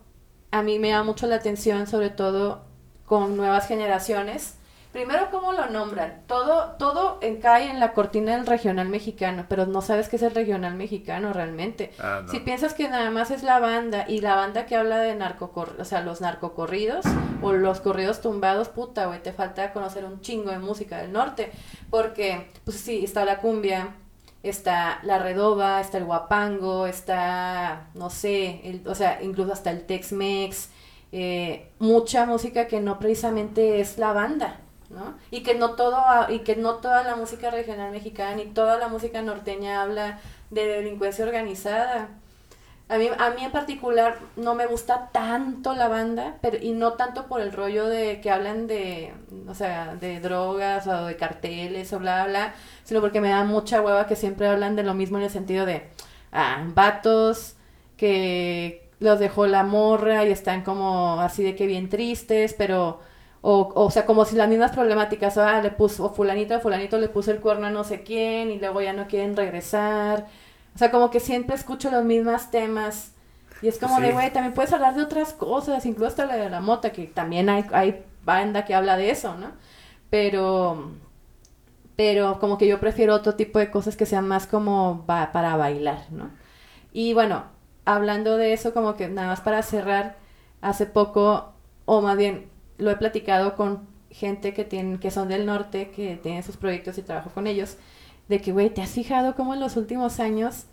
a 0.50 0.62
mí 0.62 0.78
me 0.78 0.88
llama 0.88 1.04
mucho 1.04 1.26
la 1.26 1.36
atención, 1.36 1.86
sobre 1.86 2.10
todo 2.10 2.64
con 3.04 3.36
nuevas 3.36 3.66
generaciones. 3.66 4.54
Primero, 4.98 5.28
¿cómo 5.30 5.52
lo 5.52 5.66
nombran? 5.66 6.22
Todo, 6.26 6.72
todo 6.72 7.18
en- 7.20 7.36
cae 7.40 7.70
en 7.70 7.78
la 7.78 7.92
cortina 7.92 8.32
del 8.36 8.46
regional 8.46 8.88
mexicano, 8.88 9.46
pero 9.48 9.64
no 9.64 9.80
sabes 9.80 10.08
qué 10.08 10.16
es 10.16 10.22
el 10.22 10.34
regional 10.34 10.74
mexicano 10.74 11.32
realmente. 11.32 11.92
Ah, 12.00 12.22
no. 12.24 12.28
Si 12.32 12.40
piensas 12.40 12.74
que 12.74 12.88
nada 12.88 13.08
más 13.12 13.30
es 13.30 13.44
la 13.44 13.60
banda 13.60 14.06
y 14.08 14.20
la 14.22 14.34
banda 14.34 14.66
que 14.66 14.74
habla 14.74 14.98
de 14.98 15.14
narcocor 15.14 15.76
o 15.78 15.84
sea, 15.84 16.00
los 16.00 16.20
narcocorridos 16.20 17.04
o 17.42 17.52
los 17.52 17.78
corridos 17.78 18.20
tumbados, 18.20 18.70
puta, 18.70 19.06
güey, 19.06 19.22
te 19.22 19.32
falta 19.32 19.72
conocer 19.72 20.04
un 20.04 20.20
chingo 20.20 20.50
de 20.50 20.58
música 20.58 20.98
del 20.98 21.12
norte, 21.12 21.52
porque, 21.90 22.50
pues 22.64 22.78
sí, 22.78 23.04
está 23.04 23.24
la 23.24 23.38
cumbia, 23.38 23.90
está 24.42 24.98
la 25.04 25.20
redoba, 25.20 25.80
está 25.80 25.98
el 25.98 26.06
guapango, 26.06 26.88
está, 26.88 27.86
no 27.94 28.10
sé, 28.10 28.62
el- 28.64 28.82
o 28.84 28.96
sea, 28.96 29.22
incluso 29.22 29.52
hasta 29.52 29.70
el 29.70 29.86
Tex-Mex, 29.86 30.70
eh, 31.12 31.70
mucha 31.78 32.26
música 32.26 32.66
que 32.66 32.80
no 32.80 32.98
precisamente 32.98 33.78
es 33.80 33.96
la 33.98 34.12
banda, 34.12 34.56
¿no? 34.90 35.16
Y 35.30 35.42
que 35.42 35.54
no 35.54 35.74
todo 35.74 35.98
y 36.28 36.40
que 36.40 36.56
no 36.56 36.76
toda 36.76 37.02
la 37.02 37.16
música 37.16 37.50
regional 37.50 37.92
mexicana 37.92 38.36
ni 38.36 38.46
toda 38.46 38.78
la 38.78 38.88
música 38.88 39.22
norteña 39.22 39.82
habla 39.82 40.20
de 40.50 40.66
delincuencia 40.66 41.24
organizada. 41.24 42.08
A 42.88 42.96
mí, 42.96 43.10
a 43.18 43.30
mí 43.30 43.44
en 43.44 43.52
particular 43.52 44.18
no 44.36 44.54
me 44.54 44.66
gusta 44.66 45.10
tanto 45.12 45.74
la 45.74 45.88
banda, 45.88 46.36
pero 46.40 46.56
y 46.56 46.72
no 46.72 46.94
tanto 46.94 47.26
por 47.26 47.42
el 47.42 47.52
rollo 47.52 47.86
de 47.86 48.20
que 48.22 48.30
hablan 48.30 48.66
de, 48.66 49.12
o 49.46 49.54
sea, 49.54 49.94
de 49.96 50.20
drogas 50.20 50.86
o 50.86 51.04
de 51.04 51.16
carteles 51.16 51.92
o 51.92 51.98
bla, 51.98 52.26
bla, 52.26 52.54
sino 52.84 53.02
porque 53.02 53.20
me 53.20 53.28
da 53.28 53.44
mucha 53.44 53.82
hueva 53.82 54.06
que 54.06 54.16
siempre 54.16 54.48
hablan 54.48 54.74
de 54.74 54.84
lo 54.84 54.94
mismo 54.94 55.18
en 55.18 55.24
el 55.24 55.30
sentido 55.30 55.66
de, 55.66 55.86
ah, 56.32 56.64
vatos 56.74 57.56
que 57.98 58.88
los 59.00 59.18
dejó 59.18 59.46
la 59.46 59.64
morra 59.64 60.24
y 60.24 60.30
están 60.32 60.62
como 60.64 61.20
así 61.20 61.42
de 61.42 61.54
que 61.56 61.66
bien 61.66 61.88
tristes, 61.90 62.54
pero, 62.56 63.00
o, 63.40 63.72
o 63.74 63.90
sea, 63.90 64.06
como 64.06 64.24
si 64.24 64.36
las 64.36 64.48
mismas 64.48 64.72
problemáticas, 64.72 65.38
ah, 65.38 65.60
le 65.62 65.70
puso, 65.70 66.06
o 66.06 66.10
fulanito 66.14 66.56
o 66.56 66.60
fulanito 66.60 66.98
le 66.98 67.08
puso 67.08 67.30
el 67.30 67.40
cuerno 67.40 67.66
a 67.68 67.70
no 67.70 67.84
sé 67.84 68.02
quién 68.02 68.50
y 68.50 68.58
luego 68.58 68.80
ya 68.82 68.92
no 68.92 69.06
quieren 69.06 69.36
regresar. 69.36 70.26
O 70.74 70.78
sea, 70.78 70.90
como 70.90 71.10
que 71.10 71.20
siempre 71.20 71.56
escucho 71.56 71.90
los 71.90 72.04
mismos 72.04 72.50
temas. 72.50 73.12
Y 73.60 73.68
es 73.68 73.78
como 73.78 74.00
Pues 74.00 74.00
de, 74.00 74.12
güey, 74.12 74.32
también 74.32 74.54
puedes 74.54 74.72
hablar 74.72 74.94
de 74.94 75.02
otras 75.02 75.32
cosas, 75.32 75.84
incluso 75.86 76.08
hasta 76.08 76.26
la 76.26 76.36
de 76.36 76.50
la 76.50 76.60
mota, 76.60 76.92
que 76.92 77.06
también 77.06 77.48
hay, 77.48 77.64
hay 77.72 78.04
banda 78.24 78.64
que 78.64 78.74
habla 78.74 78.96
de 78.96 79.10
eso, 79.10 79.34
¿no? 79.36 79.52
Pero, 80.10 80.92
pero 81.96 82.38
como 82.38 82.58
que 82.58 82.66
yo 82.68 82.78
prefiero 82.80 83.14
otro 83.14 83.34
tipo 83.34 83.58
de 83.58 83.70
cosas 83.70 83.96
que 83.96 84.06
sean 84.06 84.28
más 84.28 84.46
como 84.46 85.04
ba- 85.06 85.32
para 85.32 85.56
bailar, 85.56 86.06
¿no? 86.10 86.30
Y 86.92 87.14
bueno, 87.14 87.44
hablando 87.84 88.36
de 88.36 88.52
eso, 88.52 88.74
como 88.74 88.96
que 88.96 89.08
nada 89.08 89.28
más 89.28 89.40
para 89.40 89.62
cerrar, 89.62 90.16
hace 90.62 90.86
poco, 90.86 91.52
o 91.86 92.00
más 92.02 92.16
bien 92.16 92.50
lo 92.78 92.90
he 92.90 92.96
platicado 92.96 93.54
con 93.56 93.86
gente 94.10 94.54
que 94.54 94.64
tienen, 94.64 94.98
que 94.98 95.10
son 95.10 95.28
del 95.28 95.46
norte, 95.46 95.90
que 95.90 96.16
tienen 96.16 96.42
sus 96.42 96.56
proyectos 96.56 96.98
y 96.98 97.02
trabajo 97.02 97.30
con 97.30 97.46
ellos, 97.46 97.76
de 98.28 98.40
que, 98.40 98.52
güey, 98.52 98.70
¿te 98.70 98.82
has 98.82 98.90
fijado 98.90 99.34
cómo 99.34 99.54
en 99.54 99.60
los 99.60 99.76
últimos 99.76 100.20
años 100.20 100.66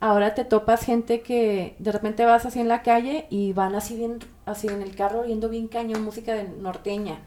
ahora 0.00 0.34
te 0.34 0.44
topas 0.44 0.84
gente 0.84 1.22
que 1.22 1.74
de 1.78 1.92
repente 1.92 2.24
vas 2.24 2.46
así 2.46 2.60
en 2.60 2.68
la 2.68 2.82
calle 2.82 3.26
y 3.30 3.52
van 3.52 3.74
así 3.74 3.96
bien, 3.96 4.20
así 4.46 4.68
en 4.68 4.82
el 4.82 4.94
carro 4.94 5.20
oyendo 5.20 5.48
bien 5.48 5.68
cañón 5.68 6.02
música 6.04 6.34
de 6.34 6.44
norteña, 6.44 7.20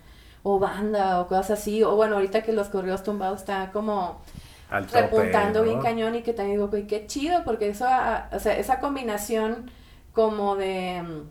o 0.44 0.60
banda, 0.60 1.22
o 1.22 1.28
cosas 1.28 1.60
así, 1.60 1.84
o 1.84 1.96
bueno, 1.96 2.16
ahorita 2.16 2.44
que 2.44 2.54
los 2.54 2.70
correos 2.70 3.04
tumbados 3.04 3.42
están 3.42 3.72
como 3.72 4.22
Al 4.70 4.88
tope, 4.88 5.02
repuntando 5.02 5.60
¿no? 5.60 5.66
bien 5.66 5.82
cañón 5.82 6.16
y 6.16 6.22
que 6.24 6.34
también 6.34 6.58
digo, 6.58 6.70
güey, 6.70 6.88
qué 6.88 7.06
chido, 7.08 7.44
porque 7.44 7.70
eso, 7.70 7.86
ah, 7.88 8.30
o 8.34 8.40
sea, 8.40 8.58
esa 8.58 8.80
combinación 8.80 9.70
como 10.14 10.56
de, 10.56 11.02
mm, 11.04 11.22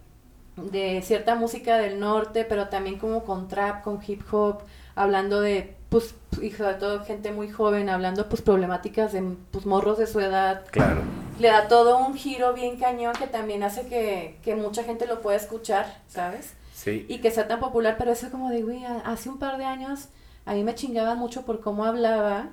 de 0.56 1.00
cierta 1.02 1.34
música 1.34 1.78
del 1.78 1.98
norte, 2.00 2.44
pero 2.44 2.68
también 2.68 2.98
como 2.98 3.24
con 3.24 3.48
trap, 3.48 3.82
con 3.82 3.98
hip 4.06 4.22
hop, 4.32 4.58
hablando 4.94 5.40
de, 5.40 5.74
pues, 5.88 6.14
y 6.42 6.50
sobre 6.50 6.74
todo 6.74 7.04
gente 7.04 7.32
muy 7.32 7.48
joven, 7.50 7.88
hablando, 7.88 8.28
pues, 8.28 8.42
problemáticas 8.42 9.12
de, 9.12 9.22
pues, 9.50 9.64
morros 9.66 9.98
de 9.98 10.06
su 10.06 10.20
edad, 10.20 10.64
Claro. 10.70 11.00
le 11.38 11.48
da 11.48 11.68
todo 11.68 11.98
un 11.98 12.14
giro 12.14 12.52
bien 12.52 12.78
cañón 12.78 13.14
que 13.18 13.26
también 13.26 13.62
hace 13.62 13.86
que, 13.86 14.36
que 14.44 14.54
mucha 14.56 14.84
gente 14.84 15.06
lo 15.06 15.20
pueda 15.22 15.36
escuchar, 15.36 16.00
¿sabes? 16.08 16.54
Sí. 16.74 17.04
y 17.10 17.18
que 17.18 17.30
sea 17.30 17.46
tan 17.46 17.60
popular, 17.60 17.96
pero 17.98 18.10
eso 18.12 18.30
como 18.30 18.48
de, 18.48 18.62
güey, 18.62 18.84
hace 19.04 19.28
un 19.28 19.38
par 19.38 19.58
de 19.58 19.64
años 19.66 20.08
a 20.46 20.54
mí 20.54 20.64
me 20.64 20.74
chingaban 20.74 21.18
mucho 21.18 21.42
por 21.44 21.60
cómo 21.60 21.84
hablaba, 21.84 22.48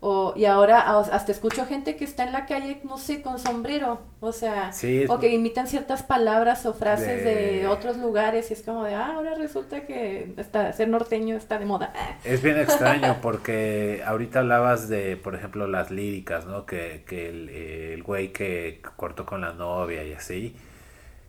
o, 0.00 0.34
y 0.36 0.44
ahora 0.44 0.80
hasta 1.00 1.32
escucho 1.32 1.66
gente 1.66 1.96
que 1.96 2.04
está 2.04 2.24
en 2.24 2.32
la 2.32 2.46
calle, 2.46 2.80
no 2.84 2.98
sé, 2.98 3.22
con 3.22 3.38
sombrero, 3.38 4.00
o 4.20 4.32
sea, 4.32 4.72
Sí, 4.72 5.04
o 5.08 5.18
que 5.18 5.32
imitan 5.32 5.66
ciertas 5.66 6.02
palabras 6.02 6.66
o 6.66 6.74
frases 6.74 7.24
de... 7.24 7.34
De- 7.34 7.66
otros 7.66 7.96
lugares, 7.96 8.50
y 8.50 8.54
es 8.54 8.62
como 8.62 8.84
de, 8.84 8.94
ah, 8.94 9.14
ahora 9.14 9.34
resulta 9.34 9.86
que 9.86 10.32
está, 10.36 10.72
ser 10.72 10.88
norteño 10.88 11.36
está 11.36 11.58
de 11.58 11.64
moda. 11.66 11.92
Es 12.24 12.42
bien 12.42 12.58
extraño 12.58 13.16
porque 13.22 14.02
ahorita 14.06 14.40
hablabas 14.40 14.88
de, 14.88 15.16
por 15.16 15.34
ejemplo, 15.34 15.66
las 15.66 15.90
líricas, 15.90 16.46
¿no? 16.46 16.66
Que, 16.66 17.04
que 17.06 17.28
el, 17.28 17.48
el 17.48 18.02
güey 18.02 18.32
que 18.32 18.82
cortó 18.96 19.24
con 19.26 19.40
la 19.40 19.52
novia 19.52 20.04
y 20.04 20.12
así. 20.12 20.54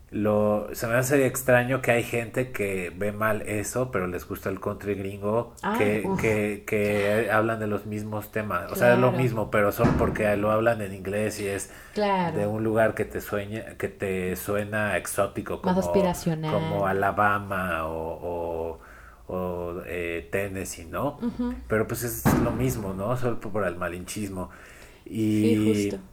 Lo, 0.10 0.70
se 0.74 0.88
me 0.88 0.94
hace 0.96 1.26
extraño 1.26 1.82
que 1.82 1.92
hay 1.92 2.04
gente 2.04 2.52
que 2.54 2.94
ve 2.96 3.12
mal 3.12 3.42
eso, 3.42 3.92
pero 3.92 4.08
les 4.08 4.26
gusta 4.26 4.50
el 4.50 4.62
country 4.62 4.96
gringo, 4.96 5.54
Ah, 5.62 5.76
que, 5.78 6.08
que, 6.22 6.64
que 6.66 7.30
hablan 7.30 7.60
de 7.60 7.68
los 7.68 7.86
mismos 7.86 8.32
temas. 8.32 8.72
O 8.72 8.76
sea, 8.76 8.94
es 8.94 9.00
lo 9.00 9.12
mismo, 9.12 9.52
pero 9.52 9.74
son 9.74 9.90
porque 9.98 10.38
lo 10.38 10.50
hablan 10.52 10.82
en 10.82 10.94
inglés 10.94 11.42
y 11.42 11.48
es 11.48 11.72
Claro. 11.94 12.38
de 12.38 12.48
un 12.48 12.64
lugar 12.64 12.96
que 12.96 13.04
te 13.04 13.20
sueña, 13.20 13.76
que 13.78 13.90
te 13.90 14.36
suena 14.38 14.96
exótico, 14.96 15.62
como, 15.62 15.82
como 16.52 16.88
Alabama 16.88 17.86
o, 17.88 18.80
o, 19.28 19.34
o, 19.34 19.82
eh, 19.86 20.28
Tennessee, 20.32 20.86
¿no? 20.86 21.20
Pero 21.68 21.86
pues 21.86 22.04
es 22.04 22.24
lo 22.44 22.52
mismo, 22.52 22.94
¿no? 22.94 23.18
Solo 23.18 23.40
por 23.42 23.66
el 23.66 23.76
malinchismo. 23.76 24.50
Y 25.06 25.56
Sí, 25.56 25.90
justo. 25.90 26.04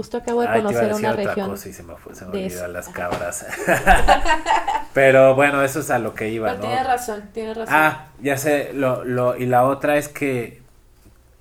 Justo 0.00 0.16
acabo 0.16 0.40
de 0.42 0.48
Ay, 0.48 0.62
te 0.62 0.70
iba 0.70 0.70
a 0.70 0.72
conocer 0.72 0.94
una 0.94 1.12
región. 1.28 1.50
cosa 1.50 1.68
y 1.68 1.72
se 1.74 1.82
me 1.82 1.94
fue, 1.96 2.14
se 2.14 2.24
me 2.24 2.32
de 2.32 2.38
olvidó 2.44 2.58
eso. 2.64 2.68
las 2.68 2.88
cabras. 2.88 3.46
Pero 4.94 5.34
bueno, 5.34 5.62
eso 5.62 5.80
es 5.80 5.90
a 5.90 5.98
lo 5.98 6.14
que 6.14 6.28
iba, 6.30 6.48
Pero 6.48 6.62
¿no? 6.62 6.66
tienes 6.68 6.86
razón, 6.86 7.22
tienes 7.32 7.56
razón. 7.56 7.74
Ah, 7.76 8.08
ya 8.20 8.36
sé, 8.36 8.72
lo, 8.72 9.04
lo, 9.04 9.36
y 9.36 9.46
la 9.46 9.64
otra 9.64 9.96
es 9.96 10.08
que 10.08 10.62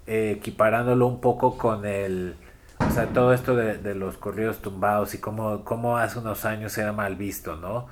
eh, 0.08 0.36
equiparándolo 0.38 1.08
un 1.08 1.22
poco 1.22 1.58
con 1.58 1.86
el, 1.86 2.36
o 2.80 2.92
sea, 2.92 3.08
todo 3.08 3.34
esto 3.34 3.56
de, 3.56 3.78
de 3.78 3.96
los 3.96 4.18
corridos 4.18 4.60
tumbados 4.62 5.14
y 5.14 5.20
cómo, 5.20 5.64
cómo 5.64 5.98
hace 5.98 6.20
unos 6.20 6.46
años 6.46 6.78
era 6.78 6.92
mal 6.94 7.16
visto, 7.16 7.56
¿no? 7.56 7.88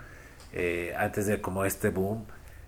Eh, 0.53 0.93
antes 0.97 1.27
de 1.27 1.41
como 1.41 1.65
este 1.65 1.89
boom, 1.89 2.25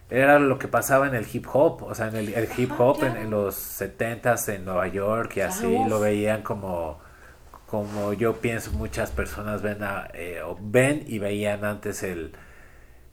era 0.10 0.40
lo 0.40 0.58
que 0.58 0.68
pasaba 0.68 1.08
en 1.08 1.16
el 1.16 1.28
hip 1.32 1.46
hop, 1.54 1.84
o 1.84 1.94
sea, 1.96 2.08
en 2.08 2.16
el, 2.16 2.34
el 2.34 2.50
hip 2.58 2.72
Ah, 2.72 2.76
hop 2.80 3.04
en, 3.04 3.12
claro. 3.12 3.22
en 3.22 3.30
los 3.30 3.56
setentas 3.56 4.48
en 4.50 4.66
Nueva 4.66 4.88
York 4.88 5.34
y 5.38 5.42
así 5.42 5.68
Claro. 5.68 5.90
lo 5.90 6.00
veían 6.00 6.42
como, 6.42 7.00
como 7.70 8.14
yo 8.14 8.42
pienso 8.42 8.72
muchas 8.74 9.12
personas 9.12 9.62
ven, 9.62 9.84
a- 9.84 10.10
eh, 10.14 10.42
ven 10.62 11.04
y 11.08 11.20
veían 11.20 11.66
antes 11.66 12.04
el 12.04 12.34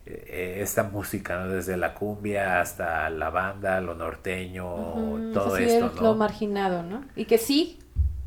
eh, 0.06 0.58
esta 0.62 0.84
música, 0.84 1.40
¿no? 1.40 1.48
Desde 1.48 1.76
la 1.76 1.94
cumbia 1.94 2.60
hasta 2.60 3.10
la 3.10 3.30
banda, 3.30 3.80
lo 3.80 3.94
norteño, 3.94 5.22
todo 5.32 5.56
esto, 5.58 5.92
¿no? 5.92 6.02
Lo 6.02 6.14
marginado, 6.14 6.82
¿no? 6.82 7.04
Y 7.16 7.24
que 7.26 7.38
sí, 7.38 7.78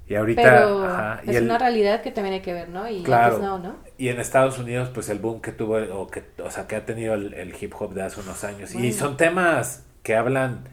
Y 0.08 0.16
ahorita, 0.16 0.76
pero 0.76 0.78
ajá, 0.82 1.22
y 1.24 1.30
es 1.32 1.38
el- 1.38 1.46
una 1.46 1.58
realidad 1.58 2.02
que 2.02 2.12
también 2.12 2.36
hay 2.36 2.42
que 2.42 2.54
ver, 2.54 2.70
¿no? 2.70 2.90
Y 2.90 3.06
Claro. 3.06 3.36
antes 3.36 3.40
no, 3.40 3.60
¿no? 3.60 3.76
y 3.98 4.10
en 4.10 4.20
Estados 4.20 4.58
Unidos, 4.60 4.90
pues 4.94 5.10
el 5.10 5.20
boom 5.20 5.42
que 5.42 5.52
tuvo, 5.52 5.78
o 5.78 6.08
que, 6.08 6.24
o 6.44 6.50
sea, 6.52 6.68
que 6.68 6.76
ha 6.78 6.86
tenido 6.86 7.14
el, 7.16 7.34
el 7.34 7.54
hip 7.62 7.74
hop 7.80 7.94
de 7.94 8.04
hace 8.04 8.22
unos 8.22 8.44
años. 8.46 8.74
Y 8.74 8.94
son 8.94 9.18
temas 9.18 9.86
que 10.04 10.16
hablan, 10.16 10.64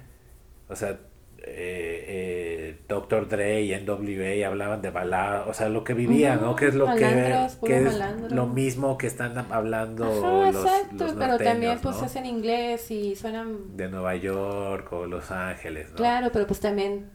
o 0.69 0.77
sea, 0.77 0.99
eh, 1.47 2.05
eh, 2.09 2.77
Dr. 2.89 3.29
Dre 3.29 3.63
y 3.63 3.73
NWA 3.75 4.47
hablaban 4.49 4.83
de 4.83 4.91
balada, 4.91 5.47
o 5.47 5.55
sea, 5.55 5.69
lo 5.69 5.85
que 5.85 5.95
vivían, 5.95 6.41
¿no? 6.41 6.57
Que 6.57 6.69
es 6.69 6.75
lo 6.75 6.95
que, 6.95 7.49
es 7.87 7.99
lo 8.31 8.47
mismo 8.47 8.99
que 8.99 9.07
están 9.07 9.39
hablando 9.53 10.05
Ajá, 10.05 10.51
los, 10.53 10.65
exacto, 10.65 11.05
los 11.05 11.13
pero 11.15 11.39
también 11.39 11.79
pues 11.81 12.01
¿no? 12.01 12.07
es 12.07 12.17
en 12.17 12.27
inglés 12.27 12.91
y 12.91 13.15
suenan 13.17 13.77
De 13.77 13.89
Nueva 13.89 14.17
York 14.17 14.93
o 14.93 15.07
Los 15.07 15.31
Ángeles, 15.31 15.91
¿no? 15.91 15.97
Claro, 15.97 16.31
pero 16.33 16.47
pues 16.47 16.61
también, 16.61 17.07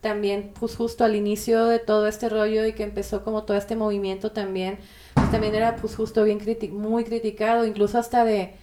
también, 0.00 0.52
pues 0.58 0.76
justo 0.76 1.04
al 1.04 1.14
inicio 1.16 1.66
de 1.66 1.78
todo 1.78 2.06
este 2.06 2.28
rollo 2.28 2.64
y 2.66 2.72
que 2.72 2.84
empezó 2.84 3.24
como 3.24 3.44
todo 3.44 3.56
este 3.56 3.76
movimiento 3.76 4.32
también, 4.32 4.78
pues 5.14 5.30
también 5.30 5.54
era 5.54 5.76
pues 5.76 5.96
justo 5.96 6.24
bien 6.24 6.40
criti- 6.40 6.70
muy 6.70 7.04
criticado, 7.04 7.64
incluso 7.66 7.98
hasta 7.98 8.24
de, 8.24 8.54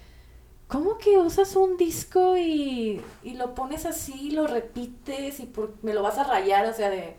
¿cómo 0.68 0.98
que 0.98 1.18
usas 1.18 1.56
un 1.56 1.78
disco 1.78 2.38
y, 2.38 3.02
y 3.24 3.34
lo 3.36 3.56
pones 3.56 3.86
así, 3.86 4.32
lo 4.32 4.48
repites 4.48 5.40
y 5.40 5.46
por- 5.46 5.74
me 5.82 5.94
lo 5.94 6.04
vas 6.04 6.18
a 6.18 6.24
rayar? 6.24 6.66
O 6.68 6.74
sea, 6.74 6.90
de, 6.90 7.16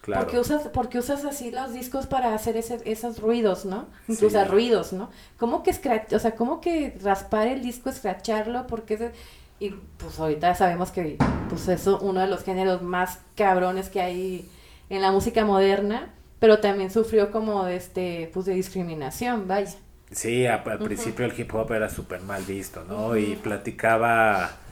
Claro. 0.00 0.22
¿por 0.22 0.30
qué 0.32 0.38
usas, 0.40 0.68
por 0.68 0.88
qué 0.88 0.98
usas 1.00 1.24
así 1.24 1.50
los 1.50 1.72
discos 1.72 2.06
para 2.06 2.34
hacer 2.34 2.56
ese, 2.56 2.80
esos 2.84 3.20
ruidos, 3.20 3.64
no? 3.64 3.86
Incluso 4.08 4.38
Sí. 4.42 4.44
ruidos, 4.48 4.92
¿no? 4.92 5.10
¿Cómo 5.38 5.62
que 5.62 5.72
scratch, 5.72 6.12
o 6.14 6.18
sea, 6.18 6.34
cómo 6.34 6.60
que 6.60 6.96
raspar 7.02 7.46
el 7.48 7.62
disco, 7.62 7.90
escracharlo? 7.90 8.66
Porque 8.66 8.94
ese- 8.94 9.12
y 9.60 9.70
pues 9.98 10.18
ahorita 10.20 10.54
sabemos 10.54 10.92
que 10.92 11.18
pues 11.48 11.66
eso 11.68 11.98
uno 12.00 12.20
de 12.20 12.28
los 12.28 12.44
géneros 12.44 12.80
más 12.80 13.18
cabrones 13.36 13.88
que 13.90 14.00
hay 14.00 14.48
en 14.88 15.02
la 15.02 15.10
música 15.12 15.44
moderna, 15.44 16.14
pero 16.38 16.60
también 16.60 16.90
sufrió 16.92 17.30
como 17.32 17.64
de 17.64 17.74
este 17.76 18.30
pues 18.32 18.46
de 18.46 18.54
discriminación, 18.54 19.46
vaya. 19.48 19.74
Sí, 20.10 20.46
a- 20.46 20.56
al 20.62 20.80
principio 20.80 21.24
el 21.26 21.38
hip 21.38 21.54
hop 21.54 21.72
era 21.72 21.88
súper 21.90 22.22
mal 22.22 22.44
visto, 22.44 22.84
¿no? 22.84 23.16
Y 23.16 23.36
platicaba 23.36 24.62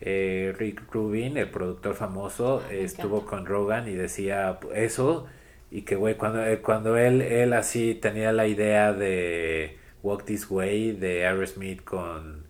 eh, 0.00 0.54
Rick 0.58 0.82
Rubin, 0.92 1.36
el 1.36 1.50
productor 1.50 1.94
famoso, 1.94 2.62
Ah, 2.68 2.72
estuvo 2.72 3.16
encanta. 3.18 3.24
con 3.24 3.46
Rogan 3.46 3.88
y 3.88 3.94
decía 3.94 4.58
eso 4.74 5.26
y 5.70 5.82
que, 5.82 5.96
güey, 5.96 6.16
cuando, 6.16 6.44
eh, 6.46 6.60
cuando 6.60 6.96
él, 6.96 7.22
él 7.22 7.52
así 7.54 7.94
tenía 7.94 8.32
la 8.32 8.46
idea 8.46 8.92
de 8.92 9.78
Walk 10.02 10.24
This 10.24 10.50
Way 10.50 10.92
de 10.92 11.26
Aerosmith 11.26 11.82
con... 11.84 12.44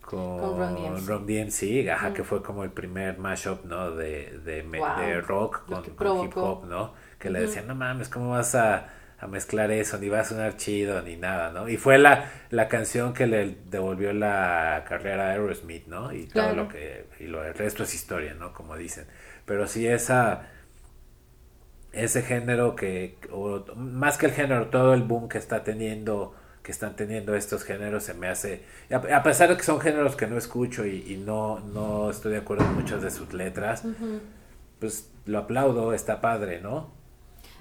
Con, 0.00 0.38
Con 0.38 1.06
Run 1.06 1.26
DMC. 1.26 1.88
Ajá, 1.90 2.12
que 2.14 2.24
fue 2.24 2.42
como 2.42 2.64
el 2.64 2.70
primer 2.70 3.18
mashup, 3.18 3.64
¿no? 3.66 3.90
De, 3.92 4.38
de, 4.44 4.62
Wow. 4.62 4.96
de 4.96 5.20
rock 5.20 5.66
con, 5.66 5.82
con 5.94 6.24
hip 6.24 6.36
hop, 6.36 6.64
¿no? 6.66 6.94
Que 7.18 7.30
le 7.30 7.40
decían, 7.40 7.66
no 7.66 7.74
mames, 7.74 8.08
¿cómo 8.08 8.30
vas 8.30 8.54
a, 8.54 8.88
a 9.20 9.26
mezclar 9.26 9.70
eso? 9.70 9.98
Ni 9.98 10.08
va 10.08 10.20
a 10.20 10.24
sonar 10.24 10.56
chido, 10.56 11.02
ni 11.02 11.16
nada, 11.16 11.50
¿no? 11.50 11.68
Y 11.68 11.76
fue 11.76 11.98
la, 11.98 12.30
la 12.50 12.68
canción 12.68 13.12
que 13.14 13.26
le 13.26 13.56
devolvió 13.70 14.12
la 14.12 14.84
carrera 14.88 15.28
a 15.28 15.30
Aerosmith, 15.32 15.86
¿no? 15.86 16.12
Y 16.12 16.26
todo 16.26 16.54
lo 16.54 16.68
que, 16.68 17.06
y 17.20 17.24
lo, 17.24 17.44
el 17.44 17.54
resto 17.54 17.82
es 17.82 17.94
historia, 17.94 18.34
¿no? 18.34 18.52
Como 18.52 18.76
dicen. 18.76 19.06
Pero 19.44 19.66
sí 19.66 19.86
esa, 19.86 20.46
ese 21.92 22.22
género 22.22 22.76
que, 22.76 23.18
o 23.32 23.64
más 23.76 24.18
que 24.18 24.26
el 24.26 24.32
género, 24.32 24.68
todo 24.68 24.94
el 24.94 25.02
boom 25.02 25.28
que 25.28 25.38
está 25.38 25.64
teniendo, 25.64 26.34
que 26.62 26.70
están 26.72 26.96
teniendo 26.96 27.34
estos 27.34 27.64
géneros 27.64 28.04
se 28.04 28.14
me 28.14 28.28
hace, 28.28 28.64
a, 28.90 28.96
a 29.16 29.22
pesar 29.22 29.48
de 29.48 29.56
que 29.56 29.62
son 29.62 29.80
géneros 29.80 30.14
que 30.16 30.26
no 30.26 30.36
escucho 30.36 30.86
y, 30.86 31.12
y 31.12 31.16
no, 31.16 31.60
no 31.60 32.10
estoy 32.10 32.32
de 32.32 32.38
acuerdo 32.38 32.64
en 32.64 32.74
muchas 32.74 33.02
de 33.02 33.10
sus 33.10 33.32
letras, 33.32 33.84
pues 34.78 35.10
lo 35.26 35.38
aplaudo, 35.38 35.92
está 35.92 36.20
padre, 36.20 36.60
¿no? 36.60 36.92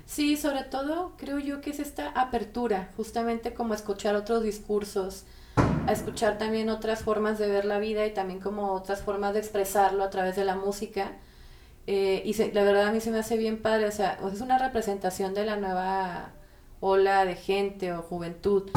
Sí, 0.07 0.37
sobre 0.37 0.63
todo 0.63 1.13
creo 1.17 1.37
yo 1.39 1.61
que 1.61 1.69
es 1.71 1.79
esta 1.79 2.09
apertura, 2.09 2.89
justamente 2.97 3.53
como 3.53 3.73
escuchar 3.75 4.15
otros 4.15 4.41
discursos, 4.43 5.25
a 5.87 5.91
escuchar 5.91 6.37
también 6.37 6.69
otras 6.69 7.01
formas 7.03 7.39
de 7.39 7.47
ver 7.49 7.65
la 7.65 7.79
vida 7.79 8.05
y 8.07 8.13
también 8.13 8.39
como 8.39 8.73
otras 8.73 9.01
formas 9.03 9.33
de 9.33 9.39
expresarlo 9.39 10.03
a 10.03 10.09
través 10.09 10.35
de 10.37 10.45
la 10.45 10.55
música. 10.55 11.13
Eh, 11.87 12.21
y 12.25 12.33
se- 12.35 12.53
la 12.53 12.63
verdad 12.63 12.87
a 12.87 12.93
mí 12.93 13.01
se 13.01 13.11
me 13.11 13.19
hace 13.19 13.37
bien 13.37 13.61
padre, 13.61 13.87
o 13.87 13.91
sea, 13.91 14.19
es 14.33 14.41
una 14.41 14.57
representación 14.59 15.33
de 15.35 15.45
la 15.45 15.57
nueva 15.57 16.31
ola 16.81 17.25
de 17.25 17.35
gente 17.35 17.93
o 17.93 18.01
juventud, 18.03 18.69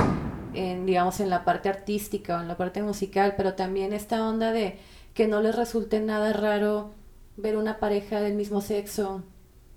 en, 0.55 0.87
digamos, 0.87 1.21
en 1.21 1.31
la 1.31 1.45
parte 1.45 1.69
artística 1.69 2.39
o 2.39 2.43
en 2.43 2.49
la 2.49 2.57
parte 2.57 2.83
musical, 2.83 3.35
pero 3.37 3.55
también 3.55 3.93
esta 3.95 4.29
onda 4.29 4.53
de 4.53 4.79
que 5.15 5.29
no 5.29 5.41
les 5.43 5.57
resulte 5.57 6.01
nada 6.01 6.33
raro 6.33 6.93
ver 7.37 7.57
una 7.57 7.79
pareja 7.81 8.21
del 8.21 8.35
mismo 8.35 8.61
sexo 8.61 9.23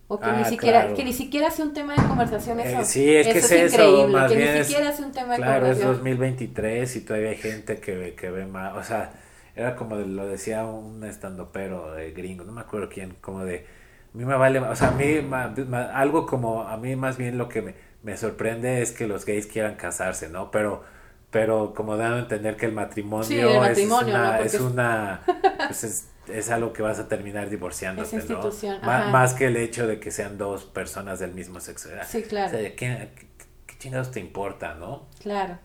o 0.08 0.20
que 0.20 0.32
ni 0.32 0.42
Ah, 0.42 0.46
siquiera 0.46 0.82
claro. 0.82 0.96
que 0.96 1.04
ni 1.06 1.14
siquiera 1.14 1.50
sea 1.50 1.66
un 1.66 1.74
tema 1.74 1.96
de 1.96 2.04
conversación 2.04 2.60
Eh, 2.60 2.64
eso, 2.72 2.84
sí, 2.86 3.16
es 3.16 3.28
que 3.28 3.38
eso 3.40 3.48
es 3.56 3.74
eso, 3.74 3.84
increíble 3.84 4.14
más 4.14 4.32
que 4.32 4.38
bien 4.38 4.54
ni 4.54 4.60
es- 4.60 4.68
siquiera 4.68 4.92
sea 4.92 5.06
un 5.06 5.12
tema 5.12 5.30
de 5.34 5.38
Claro, 5.38 5.54
es 5.54 5.60
conversación 5.80 5.94
2023 5.94 6.96
y 6.96 7.02
todavía 7.02 7.30
hay 7.30 7.38
gente 7.38 7.80
que, 7.80 7.96
ve- 7.96 8.14
que 8.16 8.30
ve 8.30 8.46
más, 8.46 8.76
o 8.76 8.84
sea, 8.84 9.12
era 9.56 9.76
como 9.76 9.98
de- 9.98 10.06
lo 10.06 10.28
decía 10.28 10.66
un 10.66 11.04
estandopero 11.04 11.94
de 11.94 12.12
gringo, 12.12 12.44
no 12.44 12.52
me 12.52 12.62
acuerdo 12.62 12.90
quién, 12.90 13.16
como 13.22 13.44
de, 13.46 13.66
a 14.14 14.18
mí 14.18 14.26
me 14.26 14.36
vale, 14.36 14.60
o 14.60 14.76
sea, 14.76 14.90
a 14.90 14.92
mí 14.92 15.22
ma- 15.22 15.54
ma- 15.68 15.86
algo 15.98 16.26
como, 16.26 16.64
a 16.64 16.78
mí 16.78 16.96
más 16.96 17.18
bien 17.18 17.38
lo 17.38 17.50
que 17.50 17.62
me, 17.62 17.76
me 18.04 18.18
sorprende 18.18 18.82
es 18.82 18.92
que 18.92 19.08
los 19.08 19.26
gays 19.26 19.48
quieran 19.48 19.76
casarse, 19.76 20.28
¿no? 20.30 20.52
Pero, 20.52 20.84
pero 21.32 21.74
como 21.74 21.98
dando 21.98 22.18
a 22.18 22.20
entender 22.20 22.58
que 22.58 22.66
el 22.68 22.74
matrimonio, 22.74 23.24
Sí, 23.26 23.40
el 23.40 23.48
es- 23.50 23.60
matrimonio, 23.60 24.08
es, 24.08 24.14
¿no? 24.14 24.20
una, 24.20 24.40
es 24.40 24.54
es- 24.54 24.62
una, 24.62 25.22
pues 25.68 25.84
es, 25.86 26.08
es 26.28 26.50
algo 26.50 26.74
que 26.74 26.82
vas 26.82 27.00
a 27.00 27.08
terminar 27.08 27.50
divorciándote, 27.50 28.24
¿no? 28.30 28.50
Ajá. 28.82 29.10
más 29.10 29.34
que 29.34 29.48
el 29.48 29.58
hecho 29.58 29.88
de 29.88 30.00
que 30.00 30.12
sean 30.12 30.38
dos 30.38 30.66
personas 30.66 31.20
del 31.20 31.34
mismo 31.34 31.60
sexo. 31.60 31.90
Sí, 32.08 32.24
claro. 32.24 32.48
O 32.48 32.60
sea, 32.60 32.76
¿qué, 32.76 33.10
qué, 33.16 33.28
qué 33.68 33.78
chingados 33.78 34.12
te 34.12 34.20
importa, 34.20 34.76
no? 34.76 35.08
Claro, 35.22 35.60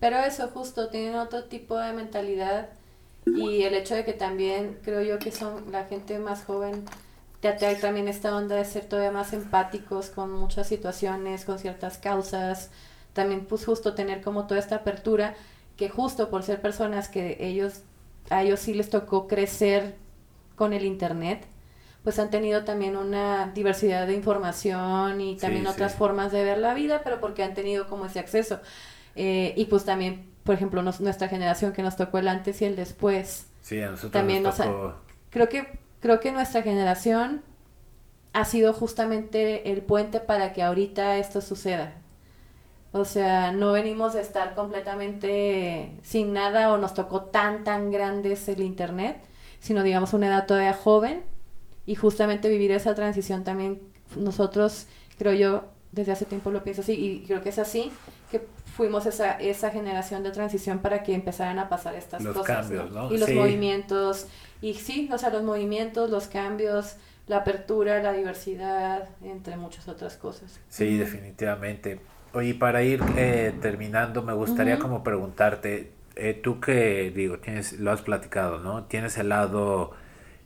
pero 0.00 0.18
eso 0.18 0.48
justo, 0.48 0.88
tienen 0.88 1.14
otro 1.14 1.44
tipo 1.44 1.78
de 1.78 1.92
mentalidad 1.92 2.70
y 3.24 3.62
el 3.62 3.74
hecho 3.74 3.94
de 3.94 4.04
que 4.04 4.12
también 4.12 4.78
creo 4.82 5.00
yo 5.00 5.18
que 5.18 5.30
son 5.30 5.70
la 5.70 5.84
gente 5.84 6.18
más 6.18 6.44
joven 6.44 6.84
te 7.40 7.48
atrae 7.48 7.76
también 7.76 8.08
esta 8.08 8.36
onda 8.36 8.56
de 8.56 8.64
ser 8.64 8.84
todavía 8.86 9.10
más 9.10 9.32
empáticos 9.32 10.10
con 10.10 10.30
muchas 10.32 10.68
situaciones, 10.68 11.44
con 11.44 11.58
ciertas 11.58 11.98
causas, 11.98 12.70
también 13.12 13.46
pues 13.46 13.64
justo 13.64 13.94
tener 13.94 14.22
como 14.22 14.46
toda 14.46 14.60
esta 14.60 14.76
apertura 14.76 15.34
que 15.76 15.88
justo 15.88 16.30
por 16.30 16.44
ser 16.44 16.60
personas 16.60 17.08
que 17.08 17.38
ellos, 17.40 17.82
a 18.30 18.42
ellos 18.42 18.60
sí 18.60 18.74
les 18.74 18.90
tocó 18.90 19.26
crecer 19.26 19.96
con 20.62 20.72
el 20.72 20.84
internet, 20.84 21.44
pues 22.04 22.18
han 22.20 22.30
tenido 22.30 22.62
también 22.64 22.96
una 22.96 23.50
diversidad 23.54 24.06
de 24.06 24.14
información 24.14 25.20
y 25.20 25.36
también 25.36 25.64
Sí, 25.64 25.70
otras 25.74 25.92
sí. 25.92 25.98
formas 25.98 26.30
de 26.32 26.44
ver 26.44 26.58
la 26.58 26.72
vida, 26.74 27.00
pero 27.04 27.18
porque 27.20 27.42
han 27.42 27.54
tenido 27.54 27.88
como 27.88 28.06
ese 28.06 28.20
acceso. 28.20 28.60
Eh, 29.16 29.54
y 29.56 29.64
pues 29.66 29.84
también, 29.84 30.12
por 30.44 30.54
ejemplo, 30.54 30.82
nos- 30.82 31.00
nuestra 31.00 31.28
generación 31.28 31.72
que 31.72 31.82
nos 31.82 31.96
tocó 31.96 32.18
el 32.18 32.28
antes 32.28 32.62
y 32.62 32.64
el 32.66 32.76
después. 32.76 33.46
Sí, 33.60 33.80
a 33.82 33.90
nosotros 33.90 34.12
También, 34.12 34.42
nos 34.42 34.56
tocó... 34.56 34.94
Creo 35.30 35.48
que, 35.48 35.78
creo 36.00 36.20
que 36.20 36.30
nuestra 36.32 36.62
generación 36.62 37.42
ha 38.32 38.44
sido 38.44 38.72
justamente 38.72 39.70
el 39.72 39.82
puente 39.82 40.20
para 40.20 40.52
que 40.52 40.62
ahorita 40.62 41.18
esto 41.18 41.40
suceda. 41.40 41.92
O 42.94 43.04
sea, 43.04 43.52
no 43.52 43.72
venimos 43.72 44.12
de 44.14 44.20
estar 44.20 44.54
completamente 44.54 45.92
sin 46.02 46.32
nada 46.34 46.72
o 46.72 46.76
nos 46.78 46.94
tocó 46.94 47.22
tan, 47.22 47.64
tan 47.64 47.90
grandes 47.90 48.48
el 48.48 48.60
Internet, 48.62 49.16
sino 49.62 49.82
digamos 49.82 50.12
una 50.12 50.26
edad 50.26 50.46
todavía 50.46 50.74
joven 50.74 51.22
y 51.86 51.94
justamente 51.94 52.48
vivir 52.50 52.72
esa 52.72 52.94
transición 52.94 53.44
también 53.44 53.80
nosotros, 54.16 54.86
creo 55.18 55.32
yo, 55.32 55.64
desde 55.92 56.12
hace 56.12 56.24
tiempo 56.26 56.50
lo 56.50 56.62
pienso 56.64 56.82
así 56.82 56.92
y 56.92 57.24
creo 57.26 57.40
que 57.42 57.50
es 57.50 57.58
así, 57.58 57.90
que 58.30 58.42
fuimos 58.76 59.06
esa, 59.06 59.32
esa 59.32 59.70
generación 59.70 60.22
de 60.22 60.30
transición 60.32 60.80
para 60.80 61.02
que 61.02 61.14
empezaran 61.14 61.58
a 61.58 61.68
pasar 61.68 61.94
estas 61.94 62.22
Los 62.22 62.36
cosas. 62.36 62.66
cambios, 62.66 62.90
¿no? 62.90 63.10
Y 63.12 63.18
los 63.18 63.28
Sí. 63.28 63.34
movimientos, 63.34 64.26
y 64.60 64.74
sí, 64.74 65.08
o 65.12 65.16
sea, 65.18 65.30
los 65.30 65.42
movimientos, 65.44 66.10
los 66.10 66.26
cambios, 66.26 66.96
la 67.28 67.38
apertura, 67.38 68.02
la 68.02 68.12
diversidad, 68.12 69.08
entre 69.22 69.56
muchas 69.56 69.86
otras 69.88 70.16
cosas. 70.16 70.58
Sí, 70.68 70.96
definitivamente. 70.98 72.00
Oye, 72.34 72.54
para 72.54 72.82
ir 72.82 73.00
eh, 73.16 73.52
terminando, 73.60 74.22
me 74.22 74.32
gustaría 74.32 74.78
como 74.78 75.04
preguntarte, 75.04 75.92
eh, 76.16 76.34
tú 76.34 76.60
que, 76.60 77.10
digo, 77.14 77.38
tienes, 77.38 77.78
lo 77.80 77.90
has 77.92 78.02
platicado, 78.02 78.58
¿no? 78.58 78.84
Tienes 78.84 79.16
el 79.18 79.30
lado 79.30 79.92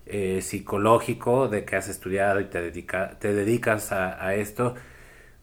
eh, 0.06 0.40
psicológico 0.42 1.48
de 1.48 1.64
que 1.64 1.76
has 1.76 1.88
estudiado 1.88 2.40
y 2.40 2.46
te, 2.46 2.60
dedica, 2.62 3.18
te 3.18 3.34
dedicas 3.34 3.92
a, 3.92 4.34
esto. 4.34 4.74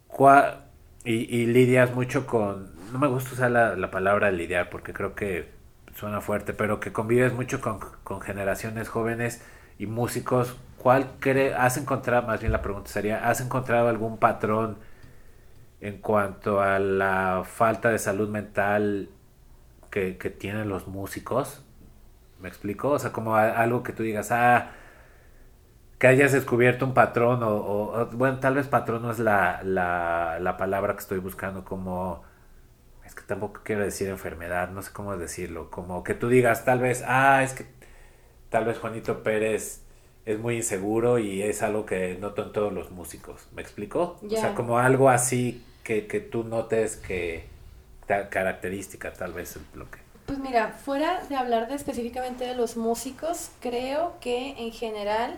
¿Cuál- 0.07 0.65
y, 1.05 1.47
lidias 1.47 1.93
mucho 1.95 2.25
con, 2.27 2.71
no 2.93 2.99
me 2.99 3.07
gusta 3.07 3.33
usar 3.33 3.51
la, 3.51 3.75
la 3.75 3.91
palabra 3.91 4.31
lidiar 4.31 4.69
porque 4.69 4.93
creo 4.93 5.15
que 5.15 5.49
suena 5.95 6.21
fuerte, 6.21 6.53
pero 6.53 6.79
que 6.79 6.93
convives 6.93 7.33
mucho 7.33 7.61
con, 7.61 7.79
con 8.03 8.21
generaciones 8.21 8.89
jóvenes 8.89 9.41
y 9.79 9.85
músicos. 9.87 10.55
¿Cuál 10.77 11.11
cree, 11.19 11.53
has 11.53 11.77
encontrado, 11.77 12.27
más 12.27 12.39
bien 12.41 12.51
la 12.51 12.61
pregunta 12.61 12.89
sería, 12.89 13.29
¿has 13.29 13.41
encontrado 13.41 13.87
algún 13.89 14.17
patrón 14.17 14.77
en 15.81 15.97
cuanto 15.97 16.61
a 16.61 16.79
la 16.79 17.43
falta 17.45 17.89
de 17.89 17.99
salud 17.99 18.29
mental 18.29 19.09
que, 19.93 20.17
que 20.19 20.31
tienen 20.31 20.69
los 20.69 20.87
músicos? 20.89 21.63
¿Me 22.41 22.49
explico? 22.49 22.91
O 22.91 22.99
sea, 22.99 23.11
como 23.13 23.35
a- 23.37 23.51
algo 23.51 23.83
que 23.83 23.93
tú 23.93 24.03
digas, 24.03 24.31
ah, 24.31 24.71
que 25.99 26.07
hayas 26.07 26.31
descubierto 26.33 26.85
un 26.85 26.93
patrón 26.93 27.43
o, 27.43 27.49
o- 27.55 28.01
o- 28.01 28.05
bueno, 28.07 28.39
tal 28.39 28.55
vez 28.55 28.67
patrón 28.67 29.03
no 29.03 29.11
es 29.11 29.19
la, 29.19 29.61
la, 29.63 30.37
la 30.41 30.57
palabra 30.57 30.93
que 30.93 30.99
estoy 30.99 31.19
buscando, 31.19 31.63
como, 31.63 32.23
es 33.05 33.15
que 33.15 33.23
tampoco 33.23 33.61
quiero 33.63 33.83
decir 33.83 34.09
enfermedad, 34.09 34.71
no 34.71 34.81
sé 34.83 34.91
cómo 34.93 35.17
decirlo, 35.17 35.71
como 35.71 36.03
que 36.03 36.13
tú 36.15 36.29
digas, 36.29 36.65
tal 36.65 36.79
vez, 36.81 37.03
ah, 37.07 37.43
es 37.43 37.53
que 37.53 37.65
tal 38.49 38.65
vez 38.65 38.79
Juanito 38.79 39.23
Pérez 39.23 39.83
es 40.25 40.39
muy 40.39 40.57
inseguro 40.57 41.19
y 41.19 41.43
es 41.43 41.63
algo 41.63 41.85
que 41.85 42.17
noto 42.19 42.43
en 42.43 42.53
todos 42.53 42.73
los 42.73 42.91
músicos, 42.91 43.47
¿me 43.55 43.61
explico? 43.63 44.01
O 44.33 44.37
sea, 44.37 44.53
como 44.55 44.79
algo 44.79 45.09
así 45.09 45.65
que, 45.83 46.07
que 46.07 46.19
tú 46.21 46.43
notes 46.45 46.97
que, 46.97 47.49
ta- 48.07 48.29
característica 48.29 49.11
tal 49.13 49.33
vez 49.33 49.55
es 49.55 49.61
lo 49.75 49.89
que... 49.89 49.99
Pues 50.25 50.39
mira, 50.39 50.69
fuera 50.69 51.23
de 51.25 51.35
hablar 51.35 51.67
de 51.67 51.75
específicamente 51.75 52.45
de 52.45 52.55
los 52.55 52.77
músicos, 52.77 53.51
creo 53.59 54.13
que 54.21 54.51
en 54.57 54.71
general 54.71 55.37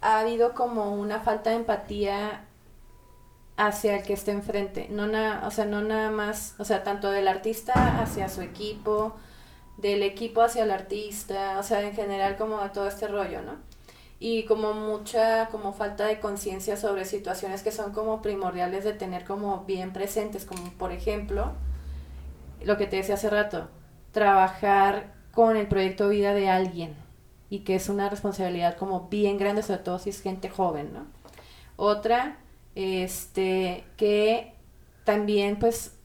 ha 0.00 0.20
habido 0.20 0.54
como 0.54 0.94
una 0.94 1.20
falta 1.20 1.50
de 1.50 1.56
empatía 1.56 2.44
hacia 3.56 3.96
el 3.96 4.02
que 4.04 4.12
esté 4.12 4.30
enfrente. 4.32 4.88
No 4.90 5.06
na- 5.06 5.42
o 5.46 5.50
sea, 5.50 5.64
no 5.64 5.80
nada 5.80 6.10
más, 6.10 6.54
o 6.58 6.64
sea, 6.64 6.82
tanto 6.84 7.10
del 7.10 7.26
artista 7.28 8.00
hacia 8.00 8.28
su 8.28 8.42
equipo, 8.42 9.16
del 9.76 10.02
equipo 10.02 10.42
hacia 10.42 10.64
el 10.64 10.70
artista, 10.70 11.58
o 11.58 11.62
sea, 11.62 11.82
en 11.82 11.94
general 11.94 12.36
como 12.36 12.58
todo 12.70 12.86
este 12.88 13.08
rollo, 13.08 13.42
¿no? 13.42 13.56
Y 14.26 14.44
como 14.44 14.72
mucha, 14.72 15.48
como 15.50 15.74
falta 15.74 16.06
de 16.06 16.18
conciencia 16.18 16.78
sobre 16.78 17.04
situaciones 17.04 17.62
que 17.62 17.70
son 17.70 17.92
como 17.92 18.22
primordiales 18.22 18.82
de 18.82 18.94
tener 18.94 19.26
como 19.26 19.66
bien 19.66 19.92
presentes, 19.92 20.46
como 20.46 20.72
por 20.78 20.92
ejemplo, 20.92 21.52
lo 22.62 22.78
que 22.78 22.86
te 22.86 22.96
decía 22.96 23.16
hace 23.16 23.28
rato, 23.28 23.68
trabajar 24.12 25.12
con 25.30 25.58
el 25.58 25.68
proyecto 25.68 26.08
vida 26.08 26.32
de 26.32 26.48
alguien 26.48 26.96
y 27.50 27.64
que 27.64 27.74
es 27.74 27.90
una 27.90 28.08
responsabilidad 28.08 28.78
como 28.78 29.10
bien 29.10 29.36
grande, 29.36 29.62
sobre 29.62 29.80
todo 29.80 29.98
si 29.98 30.08
es 30.08 30.22
gente 30.22 30.48
joven, 30.48 30.94
¿no? 30.94 31.04
Otra, 31.76 32.38
este, 32.74 33.84
que 33.98 34.54
también 35.04 35.58
pues 35.58 35.98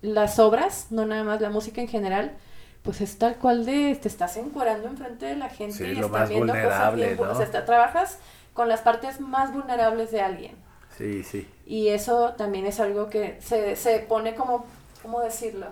las 0.00 0.38
obras, 0.38 0.92
no 0.92 1.06
nada 1.06 1.24
más 1.24 1.40
la 1.40 1.50
música 1.50 1.80
en 1.80 1.88
general, 1.88 2.36
pues 2.84 3.00
es 3.00 3.18
tal 3.18 3.36
cual 3.36 3.66
de 3.66 3.96
te 4.00 4.06
estás 4.06 4.36
encuadrando 4.36 4.86
enfrente 4.86 5.26
de 5.26 5.34
la 5.36 5.48
gente 5.48 5.74
Sí, 5.78 5.84
y 5.84 5.94
lo 5.94 6.06
están 6.06 6.20
más 6.20 6.28
viendo 6.28 6.52
cosas 6.52 6.94
bien, 6.94 7.16
¿no? 7.16 7.22
o 7.32 7.34
sea, 7.34 7.44
está- 7.44 7.64
trabajas 7.64 8.18
con 8.52 8.68
las 8.68 8.82
partes 8.82 9.20
más 9.20 9.52
vulnerables 9.52 10.12
de 10.12 10.20
alguien. 10.20 10.54
Sí, 10.96 11.24
sí. 11.24 11.48
Y 11.66 11.88
eso 11.88 12.34
también 12.36 12.66
es 12.66 12.78
algo 12.78 13.08
que 13.10 13.36
se, 13.40 13.74
se 13.74 13.98
pone 13.98 14.36
como, 14.36 14.66
¿cómo 15.02 15.20
decirlo? 15.20 15.66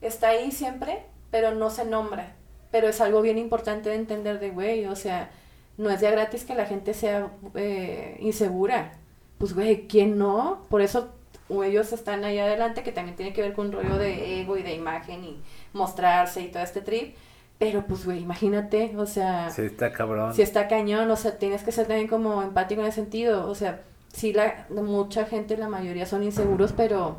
Está 0.00 0.28
ahí 0.28 0.50
siempre, 0.50 1.04
pero 1.30 1.52
no 1.54 1.68
se 1.68 1.84
nombra. 1.84 2.32
Pero 2.70 2.88
es 2.88 3.02
algo 3.02 3.20
bien 3.20 3.36
importante 3.36 3.90
de 3.90 3.96
entender 3.96 4.38
de, 4.40 4.48
güey, 4.50 4.86
o 4.86 4.96
sea, 4.96 5.30
no 5.76 5.90
es 5.90 6.00
ya 6.00 6.10
gratis 6.10 6.44
que 6.44 6.54
la 6.54 6.64
gente 6.64 6.94
sea 6.94 7.28
eh, 7.54 8.16
insegura. 8.20 8.92
Pues, 9.36 9.52
güey, 9.54 9.86
¿quién 9.88 10.16
no? 10.16 10.64
Por 10.70 10.80
eso 10.80 11.12
o 11.52 11.64
ellos 11.64 11.92
están 11.92 12.24
ahí 12.24 12.38
adelante, 12.38 12.82
que 12.82 12.92
también 12.92 13.16
tiene 13.16 13.32
que 13.32 13.42
ver 13.42 13.52
con 13.52 13.66
un 13.66 13.72
rollo 13.72 13.96
de 13.98 14.40
ego 14.40 14.56
y 14.56 14.62
de 14.62 14.74
imagen 14.74 15.24
y 15.24 15.40
mostrarse 15.72 16.40
y 16.42 16.48
todo 16.48 16.62
este 16.62 16.80
trip. 16.80 17.16
Pero, 17.58 17.84
pues, 17.86 18.04
güey, 18.04 18.20
imagínate, 18.20 18.92
o 18.96 19.06
sea... 19.06 19.50
Sí, 19.50 19.62
está 19.62 19.92
cabrón. 19.92 20.34
Si 20.34 20.42
está 20.42 20.66
cañón, 20.66 21.08
o 21.10 21.16
sea, 21.16 21.38
tienes 21.38 21.62
que 21.62 21.70
ser 21.70 21.86
también 21.86 22.08
como 22.08 22.42
empático 22.42 22.80
en 22.80 22.88
ese 22.88 22.96
sentido. 23.02 23.48
O 23.48 23.54
sea, 23.54 23.82
sí, 24.12 24.32
la, 24.32 24.66
mucha 24.70 25.26
gente, 25.26 25.56
la 25.56 25.68
mayoría 25.68 26.04
son 26.06 26.24
inseguros, 26.24 26.72
pero 26.72 27.16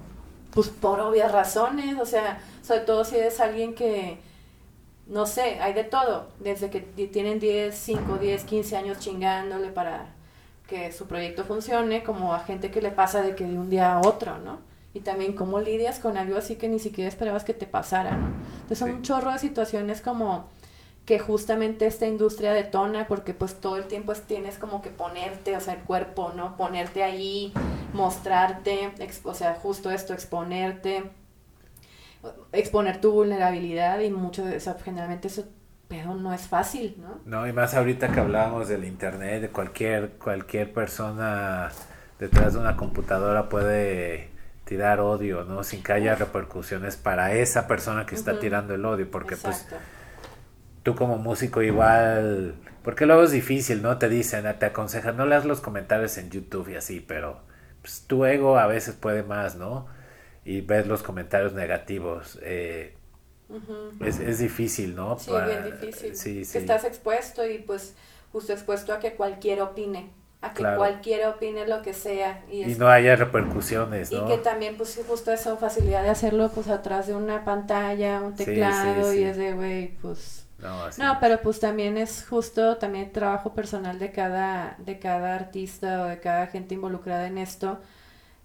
pues 0.53 0.67
por 0.69 0.99
obvias 0.99 1.31
razones. 1.31 1.97
O 1.99 2.05
sea, 2.05 2.39
sobre 2.61 2.81
todo 2.81 3.05
si 3.05 3.15
eres 3.15 3.39
alguien 3.39 3.73
que, 3.73 4.17
no 5.07 5.25
sé, 5.25 5.59
hay 5.61 5.73
de 5.73 5.86
todo. 5.86 6.27
Desde 6.39 6.69
que 6.69 6.81
ti- 6.81 7.07
tienen 7.07 7.39
10, 7.39 7.73
5, 7.73 8.17
10, 8.17 8.43
15 8.43 8.75
años 8.75 8.99
chingándole 8.99 9.69
para 9.69 10.07
que 10.68 10.91
su 10.91 11.07
proyecto 11.07 11.43
funcione, 11.43 12.03
como 12.03 12.34
a 12.34 12.39
gente 12.39 12.72
que 12.72 12.82
le 12.82 12.91
pasa 12.91 13.22
de 13.22 13.36
que 13.36 13.45
de 13.45 13.57
un 13.57 13.70
día 13.70 13.93
a 13.93 13.99
otro, 14.01 14.38
¿no? 14.39 14.59
Y 14.93 15.01
también 15.01 15.34
cómo 15.34 15.59
lidias 15.59 15.99
con 15.99 16.18
algo 16.18 16.38
así 16.38 16.55
que 16.55 16.70
ni 16.70 16.80
siquiera 16.80 17.09
esperabas 17.09 17.43
que 17.43 17.53
te 17.53 17.66
pasara, 17.68 18.11
¿no? 18.16 18.28
Entonces 18.55 18.78
son 18.80 18.89
Sí. 18.89 18.93
un 18.95 19.01
chorro 19.01 19.32
de 19.32 19.39
situaciones 19.39 20.01
como 20.01 20.45
que 21.05 21.20
justamente 21.20 21.86
esta 21.86 22.05
industria 22.07 22.53
detona 22.53 23.07
porque 23.07 23.34
pues 23.34 23.59
todo 23.59 23.76
el 23.76 23.86
tiempo 23.88 24.14
es- 24.14 24.22
tienes 24.22 24.57
como 24.57 24.82
que 24.82 24.89
ponerte, 24.89 25.57
o 25.57 25.59
sea, 25.59 25.74
el 25.74 25.82
cuerpo, 25.82 26.32
¿no? 26.36 26.55
Ponerte 26.55 27.03
ahí, 27.03 27.51
mostrarte, 27.91 28.91
o 29.26 29.34
sea, 29.34 29.55
justo 29.55 29.91
esto, 29.91 30.14
exponerte, 30.14 31.03
exponer 32.53 33.01
tu 33.01 33.11
vulnerabilidad 33.11 33.99
y 33.99 34.09
mucho 34.11 34.45
de 34.45 34.55
eso, 34.57 34.76
generalmente 34.84 35.28
eso 35.28 35.43
no 36.01 36.33
es 36.33 36.47
fácil, 36.47 36.95
¿no? 36.99 37.19
No, 37.25 37.47
y 37.47 37.53
más 37.53 37.73
ahorita 37.73 38.09
que 38.09 38.19
hablábamos 38.19 38.67
del 38.67 38.85
internet, 38.85 39.41
de 39.41 39.49
cualquier, 39.49 40.11
cualquier 40.11 40.73
persona 40.73 41.69
detrás 42.19 42.53
de 42.53 42.59
una 42.59 42.75
computadora 42.77 43.49
puede 43.49 44.29
tirar 44.65 44.99
odio, 44.99 45.43
¿no? 45.43 45.63
Sin 45.63 45.83
que 45.83 45.93
haya 45.93 46.15
repercusiones 46.15 46.95
para 46.95 47.33
esa 47.33 47.67
persona 47.67 48.05
que 48.05 48.15
está 48.15 48.39
tirando 48.39 48.73
el 48.73 48.85
odio, 48.85 49.09
porque 49.09 49.35
pues 49.37 49.67
tú 50.83 50.95
como 50.95 51.17
músico 51.17 51.61
igual, 51.61 52.55
porque 52.83 53.05
luego 53.05 53.23
es 53.23 53.31
difícil, 53.31 53.81
¿no? 53.81 53.97
Te 53.97 54.09
dicen, 54.09 54.45
te 54.59 54.65
aconsejan, 54.65 55.17
no 55.17 55.25
leas 55.25 55.45
los 55.45 55.61
comentarios 55.61 56.17
en 56.17 56.29
YouTube 56.29 56.69
y 56.69 56.75
así, 56.75 56.99
pero 56.99 57.41
pues, 57.81 58.05
tu 58.07 58.25
ego 58.25 58.57
a 58.57 58.67
veces 58.67 58.95
puede 58.95 59.23
más, 59.23 59.55
¿no? 59.55 59.87
Y 60.45 60.61
ves 60.61 60.87
los 60.87 61.03
comentarios 61.03 61.53
negativos. 61.53 62.39
Eh, 62.41 62.95
es, 63.99 64.19
es, 64.19 64.39
difícil, 64.39 64.95
¿no? 64.95 65.17
Sí, 65.19 65.31
bien 65.31 65.65
difícil. 65.65 66.15
Sí, 66.15 66.45
sí. 66.45 66.57
estás 66.57 66.83
expuesto 66.83 67.47
y 67.47 67.59
pues 67.59 67.95
justo 68.31 68.53
expuesto 68.53 68.93
a 68.93 68.99
que 68.99 69.13
cualquiera 69.13 69.63
opine 69.63 70.09
a 70.43 70.53
que 70.53 70.63
cualquiera 70.75 71.29
opine 71.29 71.65
lo 71.65 71.81
que 71.81 71.93
sea. 71.93 72.43
Y, 72.51 72.65
no 72.75 72.89
haya 72.89 73.15
repercusiones, 73.15 74.11
¿no? 74.11 74.25
Y 74.25 74.27
que 74.27 74.37
también, 74.39 74.75
pues, 74.75 74.99
justo 75.07 75.31
eso, 75.31 75.55
facilidad 75.57 76.03
de 76.03 76.09
hacerlo, 76.09 76.51
pues, 76.53 76.67
atrás 76.67 77.07
de 77.07 77.15
una 77.15 77.45
pantalla, 77.45 78.21
un 78.21 78.35
teclado, 78.35 79.13
y 79.13 79.23
es 79.23 79.37
de, 79.37 79.53
güey, 79.53 79.95
pues... 80.01 80.41
No, 80.59 80.89
no, 80.97 81.17
pero 81.19 81.41
pues 81.41 81.59
también 81.59 81.97
es 81.97 82.25
justo 82.25 82.77
también 82.77 83.11
trabajo 83.11 83.53
personal 83.53 83.99
de 83.99 84.13
cada, 84.13 84.77
de 84.77 84.97
cada 84.97 85.35
artista 85.35 86.03
o 86.03 86.05
de 86.05 86.21
cada 86.21 86.47
gente 86.47 86.75
involucrada 86.75 87.27
en 87.27 87.37
esto, 87.37 87.81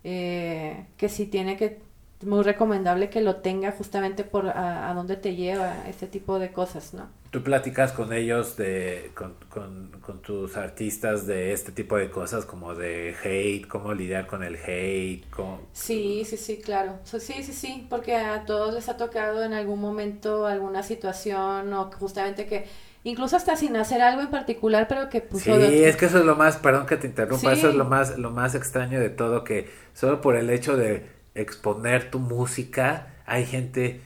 eh, 0.03 0.86
que 0.96 1.09
sí 1.09 1.26
tiene 1.26 1.57
que 1.57 1.80
muy 2.23 2.43
recomendable 2.43 3.11
que 3.11 3.21
lo 3.21 3.37
tenga 3.37 3.73
justamente 3.73 4.25
por 4.25 4.49
a, 4.49 4.91
a 4.91 4.95
dónde 4.95 5.16
te 5.16 5.37
lleva 5.37 5.89
este 5.89 6.07
tipo 6.07 6.39
de 6.39 6.53
cosas, 6.53 6.95
¿no? 6.95 7.09
Tú 7.31 7.43
platicas 7.43 7.93
con 7.93 8.14
ellos, 8.14 8.57
de, 8.57 9.11
con, 9.14 9.35
con, 9.51 9.91
con, 10.01 10.23
tus 10.23 10.57
artistas 10.57 11.27
de 11.27 11.53
este 11.53 11.73
tipo 11.73 11.99
de 11.99 12.09
cosas, 12.09 12.47
como 12.47 12.75
de 12.75 13.14
hate, 13.23 13.69
cómo 13.69 13.93
lidiar 13.93 14.27
con 14.27 14.43
el 14.43 14.57
hate. 14.57 15.27
Sí, 15.75 16.25
sí, 16.25 16.39
sí, 16.39 16.57
claro. 16.57 16.95
Sí, 17.05 17.21
sí, 17.21 17.53
sí, 17.53 17.87
porque 17.91 18.16
a 18.16 18.47
todos 18.47 18.73
les 18.73 18.89
ha 18.89 18.97
tocado 18.97 19.45
en 19.45 19.53
algún 19.53 19.79
momento 19.79 20.47
alguna 20.47 20.83
situación 20.83 21.71
o 21.75 21.91
justamente 21.93 22.47
que 22.47 22.64
incluso 23.05 23.37
hasta 23.37 23.57
sin 23.57 23.77
hacer 23.77 24.01
algo 24.01 24.23
en 24.23 24.31
particular, 24.31 24.87
pero 24.89 25.11
que 25.11 25.21
pues... 25.21 25.43
Sí, 25.43 25.51
es 25.51 25.97
que 25.97 26.07
eso 26.07 26.21
es 26.21 26.25
lo 26.25 26.35
más, 26.35 26.57
perdón 26.57 26.87
que 26.87 26.97
te 26.97 27.07
interrumpa, 27.07 27.53
eso 27.53 27.69
es 27.69 27.75
lo 27.75 27.85
más, 27.85 28.16
lo 28.16 28.31
más 28.31 28.55
extraño 28.55 28.99
de 28.99 29.11
todo, 29.11 29.45
que 29.45 29.69
solo 29.93 30.23
por 30.23 30.35
el 30.35 30.49
hecho 30.49 30.79
de 30.79 31.18
exponer 31.39 32.11
tu 32.11 32.18
música, 32.18 33.14
hay 33.26 33.47
gente, 33.47 34.01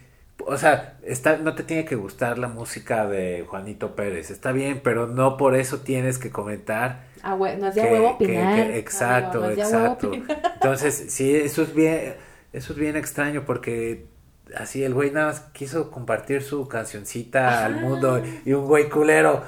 o 0.46 0.56
sea, 0.56 0.98
está, 1.02 1.36
no 1.38 1.54
te 1.54 1.62
tiene 1.62 1.84
que 1.84 1.96
gustar 1.96 2.38
la 2.38 2.48
música 2.48 3.06
de 3.06 3.44
Juanito 3.48 3.94
Pérez, 3.94 4.30
está 4.30 4.52
bien, 4.52 4.80
pero 4.82 5.06
no 5.06 5.36
por 5.36 5.56
eso 5.56 5.80
tienes 5.80 6.18
que 6.18 6.30
comentar. 6.30 7.04
Ah, 7.22 7.36
no 7.36 7.46
es 7.46 7.74
de 7.74 7.82
huevo 7.82 8.10
opinar. 8.10 8.70
exacto, 8.72 9.48
exacto. 9.50 10.12
Entonces, 10.54 11.06
sí, 11.08 11.34
eso 11.34 11.62
es 11.62 11.74
bien, 11.74 12.14
eso 12.52 12.72
es 12.72 12.78
bien 12.78 12.96
extraño 12.96 13.44
porque 13.44 14.06
así 14.56 14.84
el 14.84 14.94
güey 14.94 15.10
nada 15.10 15.26
más 15.28 15.40
quiso 15.52 15.90
compartir 15.90 16.42
su 16.42 16.68
cancioncita 16.68 17.64
al 17.64 17.80
mundo 17.80 18.22
y 18.44 18.52
un 18.52 18.66
güey 18.66 18.88
culero, 18.88 19.42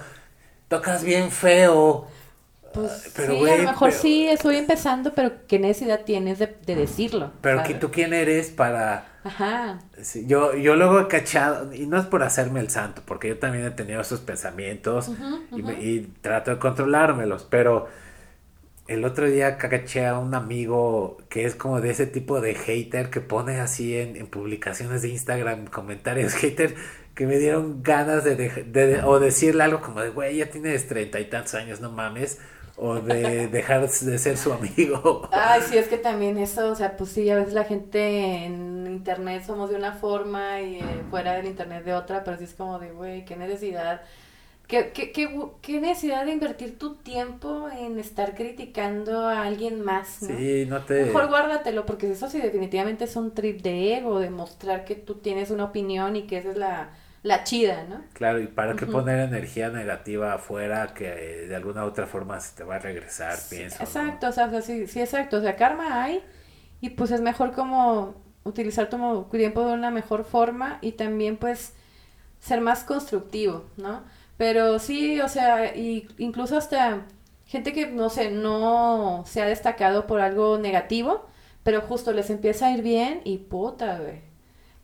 tocas 0.69 1.05
bien 1.05 1.31
feo. 1.31 2.09
Pues 2.75 3.13
pero, 3.15 3.35
sí, 3.35 3.51
a 3.51 3.57
lo 3.57 3.63
mejor 3.63 3.93
sí, 3.93 4.27
estoy 4.27 4.57
empezando, 4.57 5.15
pero 5.15 5.33
¿qué 5.47 5.61
necesidad 5.61 6.01
tienes 6.05 6.41
de, 6.41 6.49
decirlo? 6.67 7.31
Pero 7.41 7.63
que 7.63 7.75
tú 7.75 7.93
quién 7.93 8.13
eres 8.13 8.51
para... 8.51 9.07
Ajá. 9.23 9.79
yo, 10.27 10.55
yo 10.55 10.75
luego 10.75 11.01
he 11.01 11.09
cachado, 11.09 11.73
y 11.73 11.87
no 11.87 11.99
es 11.99 12.05
por 12.05 12.25
hacerme 12.25 12.61
el 12.61 12.69
santo, 12.69 13.03
porque 13.07 13.29
yo 13.29 13.39
también 13.39 13.65
he 13.65 13.71
tenido 13.71 14.01
esos 14.01 14.21
pensamientos 14.21 15.11
Y, 15.53 15.61
y, 15.61 16.13
trato 16.21 16.51
de 16.51 16.59
controlármelos, 16.59 17.47
pero 17.49 17.89
el 18.89 19.05
otro 19.05 19.27
día 19.27 19.57
caché 19.57 20.07
a 20.07 20.19
un 20.19 20.35
amigo 20.35 21.17
que 21.31 21.45
es 21.47 21.55
como 21.55 21.81
de 21.81 21.91
ese 21.91 22.07
tipo 22.07 22.41
de 22.41 22.55
hater 22.55 23.09
que 23.09 23.21
pone 23.21 23.61
así 23.61 23.97
en, 23.97 24.17
en 24.17 24.27
publicaciones 24.27 25.01
de 25.03 25.09
Instagram, 25.11 25.67
comentarios 25.67 26.35
hater, 26.41 26.75
que 27.15 27.27
me 27.27 27.39
dieron 27.39 27.85
ganas 27.85 28.25
de, 28.25 28.35
de, 28.35 29.03
o 29.05 29.21
decirle 29.21 29.63
algo 29.63 29.81
como 29.81 30.01
de, 30.01 30.11
güey, 30.11 30.39
ya 30.39 30.51
tienes 30.51 30.89
treinta 30.89 31.21
y 31.21 31.27
tantos 31.27 31.55
años, 31.55 31.81
no 31.81 31.93
mames 31.93 32.41
o 32.77 32.97
de 32.97 33.49
dejar 33.49 33.89
de 33.89 34.19
ser 34.19 34.37
su 34.37 34.53
amigo. 34.53 35.29
Ay, 35.33 35.63
sí, 35.69 35.79
es 35.79 35.89
que 35.89 35.97
también 35.97 36.39
eso, 36.39 36.71
o 36.71 36.75
sea, 36.75 36.97
pues 36.97 37.11
sí, 37.11 37.29
a 37.31 37.37
veces 37.37 37.55
la 37.55 37.65
gente 37.65 38.45
en 38.45 38.87
internet 38.87 39.45
somos 39.47 39.71
de 39.71 39.77
una 39.77 39.93
forma 39.93 40.61
y 40.61 40.79
eh, 40.79 40.85
fuera 41.11 41.35
del 41.35 41.47
internet 41.47 41.85
de 41.85 41.95
otra, 41.95 42.25
pero 42.25 42.37
sí 42.37 42.45
es 42.45 42.55
como 42.55 42.79
de, 42.79 42.91
güey, 42.91 43.25
qué 43.25 43.37
necesidad. 43.37 44.03
¿Qué, 44.67 44.93
qué, 44.93 45.13
qué, 45.13 45.81
necesidad 45.81 46.25
de 46.25 46.33
invertir 46.33 46.79
tu 46.79 46.95
tiempo 46.95 47.69
en 47.69 47.99
estar 47.99 48.35
criticando 48.35 49.27
a 49.27 49.43
alguien 49.43 49.83
más? 49.83 50.23
¿no? 50.23 50.37
Sí, 50.37 50.65
no 50.67 50.83
te... 50.85 51.05
Mejor 51.05 51.29
guárdatelo, 51.29 51.85
porque 51.85 52.11
eso 52.11 52.31
sí 52.31 52.41
definitivamente 52.41 53.05
es 53.05 53.15
un 53.15 53.35
trip 53.35 53.61
de 53.61 53.99
ego, 53.99 54.19
de 54.21 54.31
mostrar 54.31 54.87
que 54.87 54.95
tú 54.95 55.17
tienes 55.17 55.51
una 55.51 55.65
opinión 55.65 56.17
y 56.17 56.23
que 56.23 56.39
esa 56.39 56.51
es 56.51 56.57
la 56.57 56.91
la 57.25 57.43
chida, 57.43 57.85
¿no? 57.89 58.03
Claro, 58.13 58.39
y 58.39 58.47
para 58.47 58.77
qué 58.77 58.85
poner 58.85 59.19
energía 59.19 59.71
negativa 59.71 60.35
afuera 60.35 60.93
que 60.93 61.09
eh, 61.09 61.49
de 61.49 61.57
alguna 61.57 61.85
u 61.85 61.89
otra 61.89 62.07
forma 62.07 62.39
se 62.39 62.55
te 62.55 62.65
va 62.65 62.77
a 62.77 62.79
regresar, 62.79 63.39
pienso. 63.49 63.83
Exacto, 63.83 64.29
o 64.29 64.33
sea, 64.33 64.61
sí, 64.61 64.87
sí, 64.87 65.01
exacto, 65.01 65.39
o 65.39 65.41
sea, 65.41 65.57
karma 65.57 66.05
hay 66.05 66.23
y 66.83 66.91
pues 66.91 67.11
es 67.11 67.23
mejor 67.23 67.53
como 67.53 68.15
utilizar 68.45 68.91
tu 68.91 69.25
tiempo 69.31 69.67
de 69.67 69.73
una 69.73 69.91
mejor 69.91 70.25
forma 70.25 70.79
y 70.83 70.93
también 70.93 71.39
pues 71.39 71.73
ser 72.41 72.61
más 72.61 72.85
constructivo, 72.85 73.65
¿no? 73.79 74.03
Pero 74.37 74.79
sí, 74.79 75.19
o 75.23 75.29
sea, 75.29 75.75
y 75.75 76.07
incluso 76.19 76.59
hasta 76.59 77.07
gente 77.47 77.73
que, 77.73 77.87
no 77.87 78.11
sé, 78.11 78.33
no 78.33 79.25
se 79.27 79.41
ha 79.41 79.47
destacado 79.47 80.07
por 80.07 80.21
algo 80.21 80.59
negativo, 80.59 81.25
pero 81.63 81.81
justo 81.81 82.13
les 82.13 82.29
empieza 82.29 82.67
a 82.67 82.73
ir 82.73 82.83
bien 82.83 83.23
y 83.25 83.39
puta, 83.39 83.99
güey 83.99 84.24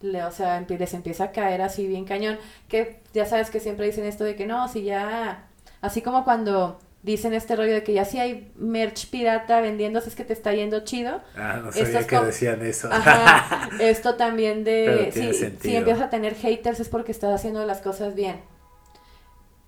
le, 0.00 0.24
o 0.24 0.30
sea, 0.30 0.60
les 0.60 0.94
empieza 0.94 1.24
a 1.24 1.32
caer 1.32 1.62
así 1.62 1.86
bien 1.86 2.04
cañón. 2.04 2.38
Que 2.68 3.00
ya 3.12 3.26
sabes 3.26 3.50
que 3.50 3.60
siempre 3.60 3.86
dicen 3.86 4.04
esto 4.04 4.24
de 4.24 4.36
que 4.36 4.46
no, 4.46 4.68
si 4.68 4.82
ya, 4.82 5.48
así 5.80 6.02
como 6.02 6.24
cuando 6.24 6.78
dicen 7.02 7.32
este 7.32 7.56
rollo 7.56 7.72
de 7.72 7.82
que 7.82 7.94
ya 7.94 8.04
si 8.04 8.18
hay 8.18 8.52
merch 8.56 9.08
pirata 9.08 9.62
vendiéndose 9.62 10.10
es 10.10 10.14
que 10.14 10.24
te 10.24 10.32
está 10.32 10.52
yendo 10.52 10.80
chido. 10.80 11.20
Ah, 11.36 11.60
no 11.62 11.72
sabía 11.72 12.06
que 12.06 12.20
decían 12.20 12.64
eso. 12.64 12.90
esto 13.80 14.16
también 14.16 14.64
de, 14.64 15.10
si, 15.12 15.32
si 15.32 15.76
empiezas 15.76 16.02
a 16.02 16.10
tener 16.10 16.34
haters 16.34 16.80
es 16.80 16.88
porque 16.88 17.12
estás 17.12 17.34
haciendo 17.34 17.64
las 17.64 17.80
cosas 17.80 18.14
bien. 18.14 18.36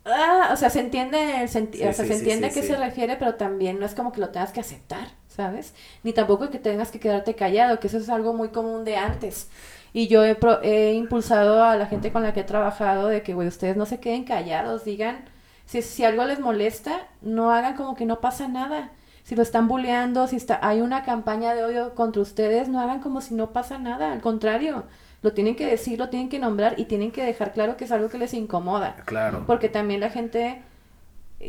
Ah, 0.04 0.50
o 0.52 0.56
sea, 0.56 0.68
se 0.68 0.80
entiende, 0.80 1.46
se 1.46 1.58
entiende 1.60 2.46
a 2.48 2.50
qué 2.50 2.62
se 2.62 2.76
refiere, 2.76 3.16
pero 3.16 3.36
también 3.36 3.78
no 3.78 3.86
es 3.86 3.94
como 3.94 4.10
que 4.10 4.20
lo 4.20 4.30
tengas 4.30 4.50
que 4.50 4.58
aceptar, 4.58 5.08
¿sabes? 5.28 5.74
Ni 6.02 6.12
tampoco 6.12 6.50
que 6.50 6.58
tengas 6.58 6.90
que 6.90 6.98
quedarte 6.98 7.36
callado, 7.36 7.78
que 7.78 7.86
eso 7.86 7.98
es 7.98 8.08
algo 8.08 8.32
muy 8.34 8.48
común 8.48 8.84
de 8.84 8.96
antes. 8.96 9.48
Y 9.92 10.08
yo 10.08 10.24
he, 10.24 10.36
he 10.62 10.94
impulsado 10.94 11.64
a 11.64 11.76
la 11.76 11.86
gente 11.86 12.12
con 12.12 12.22
la 12.22 12.32
que 12.32 12.40
he 12.40 12.44
trabajado 12.44 13.08
de 13.08 13.22
que, 13.22 13.34
güey, 13.34 13.48
ustedes 13.48 13.76
no 13.76 13.86
se 13.86 14.00
queden 14.00 14.24
callados, 14.24 14.84
digan, 14.84 15.24
si, 15.66 15.82
si 15.82 16.04
algo 16.04 16.24
les 16.24 16.40
molesta, 16.40 17.06
no 17.20 17.50
hagan 17.50 17.76
como 17.76 17.94
que 17.94 18.06
no 18.06 18.20
pasa 18.20 18.48
nada. 18.48 18.90
Si 19.22 19.36
lo 19.36 19.42
están 19.42 19.68
bulleando, 19.68 20.26
si 20.26 20.36
está, 20.36 20.58
hay 20.62 20.80
una 20.80 21.04
campaña 21.04 21.54
de 21.54 21.64
odio 21.64 21.94
contra 21.94 22.22
ustedes, 22.22 22.68
no 22.68 22.80
hagan 22.80 23.00
como 23.00 23.20
si 23.20 23.34
no 23.34 23.52
pasa 23.52 23.78
nada. 23.78 24.12
Al 24.12 24.20
contrario, 24.20 24.84
lo 25.22 25.32
tienen 25.32 25.54
que 25.54 25.66
decir, 25.66 25.98
lo 25.98 26.08
tienen 26.08 26.28
que 26.28 26.40
nombrar 26.40 26.78
y 26.78 26.86
tienen 26.86 27.12
que 27.12 27.24
dejar 27.24 27.52
claro 27.52 27.76
que 27.76 27.84
es 27.84 27.92
algo 27.92 28.08
que 28.08 28.18
les 28.18 28.34
incomoda. 28.34 28.96
Claro. 29.04 29.44
Porque 29.46 29.68
también 29.68 30.00
la 30.00 30.10
gente 30.10 30.62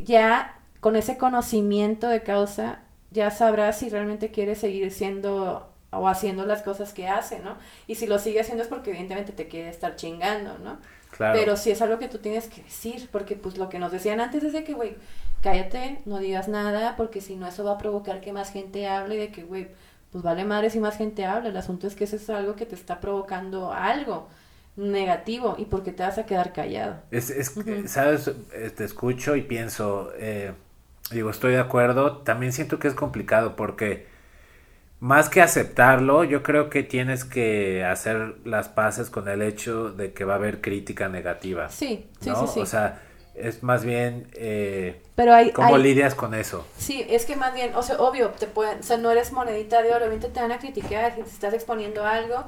ya 0.05 0.55
con 0.79 0.95
ese 0.95 1.17
conocimiento 1.17 2.07
de 2.07 2.21
causa 2.21 2.79
ya 3.11 3.31
sabrá 3.31 3.73
si 3.73 3.89
realmente 3.89 4.31
quiere 4.31 4.55
seguir 4.55 4.91
siendo 4.91 5.72
o 5.95 6.07
haciendo 6.07 6.45
las 6.45 6.61
cosas 6.61 6.93
que 6.93 7.07
hace, 7.07 7.39
¿no? 7.39 7.57
Y 7.87 7.95
si 7.95 8.07
lo 8.07 8.19
sigue 8.19 8.41
haciendo 8.41 8.63
es 8.63 8.69
porque 8.69 8.91
evidentemente 8.91 9.31
te 9.31 9.47
quiere 9.47 9.69
estar 9.69 9.95
chingando, 9.95 10.57
¿no? 10.59 10.77
Claro. 11.11 11.37
Pero 11.39 11.57
si 11.57 11.71
es 11.71 11.81
algo 11.81 11.99
que 11.99 12.07
tú 12.07 12.17
tienes 12.17 12.47
que 12.47 12.63
decir, 12.63 13.07
porque 13.11 13.35
pues 13.35 13.57
lo 13.57 13.69
que 13.69 13.79
nos 13.79 13.91
decían 13.91 14.19
antes 14.19 14.43
es 14.43 14.53
de 14.53 14.63
que, 14.63 14.73
güey, 14.73 14.95
cállate, 15.41 16.01
no 16.05 16.17
digas 16.19 16.47
nada, 16.47 16.95
porque 16.95 17.21
si 17.21 17.35
no 17.35 17.47
eso 17.47 17.63
va 17.63 17.73
a 17.73 17.77
provocar 17.77 18.21
que 18.21 18.33
más 18.33 18.51
gente 18.51 18.87
hable, 18.87 19.17
de 19.17 19.31
que, 19.31 19.43
güey, 19.43 19.67
pues 20.11 20.23
vale 20.23 20.45
madre 20.45 20.69
si 20.69 20.79
más 20.79 20.97
gente 20.97 21.25
habla, 21.25 21.49
el 21.49 21.57
asunto 21.57 21.87
es 21.87 21.95
que 21.95 22.05
eso 22.05 22.15
es 22.15 22.29
algo 22.29 22.55
que 22.55 22.65
te 22.65 22.75
está 22.75 22.99
provocando 22.99 23.73
algo 23.73 24.27
negativo 24.75 25.55
y 25.57 25.65
porque 25.65 25.91
te 25.91 26.03
vas 26.03 26.17
a 26.17 26.25
quedar 26.25 26.53
callado. 26.53 26.97
Es, 27.11 27.29
es 27.29 27.53
sabes, 27.87 28.31
eh, 28.53 28.71
te 28.75 28.83
escucho 28.83 29.35
y 29.35 29.41
pienso, 29.41 30.11
eh, 30.17 30.53
digo, 31.11 31.29
estoy 31.29 31.53
de 31.53 31.59
acuerdo, 31.59 32.17
también 32.19 32.53
siento 32.53 32.79
que 32.79 32.87
es 32.87 32.93
complicado 32.93 33.55
porque 33.55 34.07
más 35.03 35.27
que 35.27 35.41
aceptarlo, 35.41 36.23
yo 36.23 36.43
creo 36.43 36.69
que 36.69 36.81
tienes 36.81 37.25
que 37.25 37.83
hacer 37.83 38.35
las 38.45 38.69
paces 38.69 39.09
con 39.09 39.27
el 39.27 39.41
hecho 39.41 39.89
de 39.89 40.13
que 40.13 40.23
va 40.23 40.35
a 40.35 40.37
haber 40.37 40.61
crítica 40.61 41.09
negativa. 41.09 41.67
Sí, 41.67 42.07
sí, 42.21 42.31
sí, 42.53 42.61
O 42.61 42.65
sea, 42.65 43.01
es 43.35 43.63
más 43.63 43.83
bien 43.83 44.29
eh, 44.31 45.01
Pero 45.15 45.33
hay, 45.33 45.51
cómo 45.51 45.77
lidias 45.77 46.15
con 46.15 46.33
eso. 46.33 46.65
Sí, 46.77 47.05
es 47.09 47.25
que 47.25 47.35
más 47.35 47.53
bien, 47.53 47.75
o 47.75 47.83
sea, 47.83 47.97
obvio, 47.97 48.29
te 48.29 48.47
pueden, 48.47 48.79
o 48.79 48.83
sea, 48.83 48.95
no 48.95 49.11
eres 49.11 49.33
monedita 49.33 49.81
de 49.81 49.89
oro, 49.89 50.05
obviamente 50.05 50.29
te 50.29 50.39
van 50.39 50.53
a 50.53 50.59
criticar 50.59 51.13
si 51.15 51.21
te 51.21 51.29
estás 51.29 51.53
exponiendo 51.53 52.05
algo, 52.05 52.45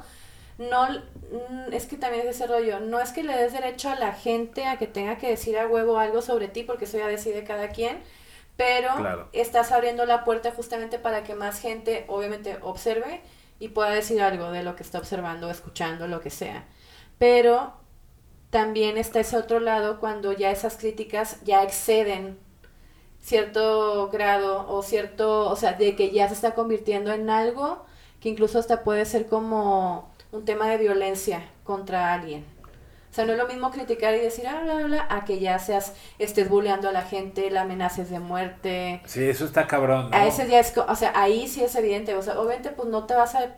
no, 0.56 0.88
mm, 0.88 1.74
es 1.74 1.84
que 1.84 1.98
también 1.98 2.26
es 2.26 2.36
ese 2.36 2.46
rollo, 2.46 2.80
no 2.80 3.00
es 3.00 3.10
que 3.12 3.22
le 3.22 3.36
des 3.36 3.52
derecho 3.52 3.90
a 3.90 3.96
la 3.96 4.14
gente 4.14 4.64
a 4.64 4.78
que 4.78 4.86
tenga 4.86 5.18
que 5.18 5.28
decir 5.28 5.58
a 5.58 5.66
huevo 5.66 5.98
algo 5.98 6.22
sobre 6.22 6.48
ti, 6.48 6.62
porque 6.62 6.86
eso 6.86 6.96
ya 6.96 7.06
decide 7.06 7.44
cada 7.44 7.68
quien, 7.68 7.98
pero 8.56 9.28
estás 9.32 9.72
abriendo 9.72 10.06
la 10.06 10.24
puerta 10.24 10.50
justamente 10.52 10.98
para 10.98 11.22
que 11.22 11.34
más 11.34 11.60
gente 11.60 12.04
obviamente 12.08 12.58
observe 12.62 13.20
y 13.58 13.68
pueda 13.68 13.90
decir 13.90 14.22
algo 14.22 14.50
de 14.50 14.62
lo 14.62 14.76
que 14.76 14.82
está 14.82 14.98
observando, 14.98 15.50
escuchando, 15.50 16.08
lo 16.08 16.20
que 16.20 16.30
sea. 16.30 16.64
Pero 17.18 17.74
también 18.50 18.96
está 18.96 19.20
ese 19.20 19.36
otro 19.36 19.60
lado 19.60 20.00
cuando 20.00 20.32
ya 20.32 20.50
esas 20.50 20.76
críticas 20.76 21.42
ya 21.44 21.62
exceden 21.62 22.38
cierto 23.20 24.08
grado 24.08 24.66
o 24.68 24.82
cierto, 24.82 25.50
o 25.50 25.56
sea, 25.56 25.72
de 25.72 25.96
que 25.96 26.10
ya 26.10 26.28
se 26.28 26.34
está 26.34 26.54
convirtiendo 26.54 27.12
en 27.12 27.28
algo 27.28 27.84
que 28.20 28.28
incluso 28.28 28.58
hasta 28.58 28.84
puede 28.84 29.04
ser 29.04 29.26
como 29.26 30.10
un 30.32 30.44
tema 30.44 30.68
de 30.68 30.78
violencia 30.78 31.42
contra 31.64 32.14
alguien. 32.14 32.44
O 33.16 33.18
sea, 33.18 33.24
no 33.24 33.32
es 33.32 33.38
lo 33.38 33.46
mismo 33.46 33.70
criticar 33.70 34.14
y 34.14 34.18
decir, 34.18 34.46
ah, 34.46 34.60
bla, 34.62 34.74
bla, 34.74 35.06
a 35.08 35.24
que 35.24 35.38
ya 35.38 35.58
seas, 35.58 35.94
estés 36.18 36.50
bulleando 36.50 36.90
a 36.90 36.92
la 36.92 37.00
gente, 37.00 37.50
la 37.50 37.62
amenaces 37.62 38.10
de 38.10 38.20
muerte. 38.20 39.00
Sí, 39.06 39.24
eso 39.24 39.46
está 39.46 39.66
cabrón. 39.66 40.12
A 40.12 40.26
ese 40.26 40.44
día 40.44 40.60
es, 40.60 40.76
o 40.76 40.94
sea, 40.94 41.12
ahí 41.14 41.48
sí 41.48 41.64
es 41.64 41.74
evidente. 41.76 42.14
O 42.14 42.20
sea, 42.20 42.38
obviamente, 42.38 42.72
pues 42.72 42.90
no 42.90 43.06
te 43.06 43.14
vas 43.14 43.34
a 43.34 43.54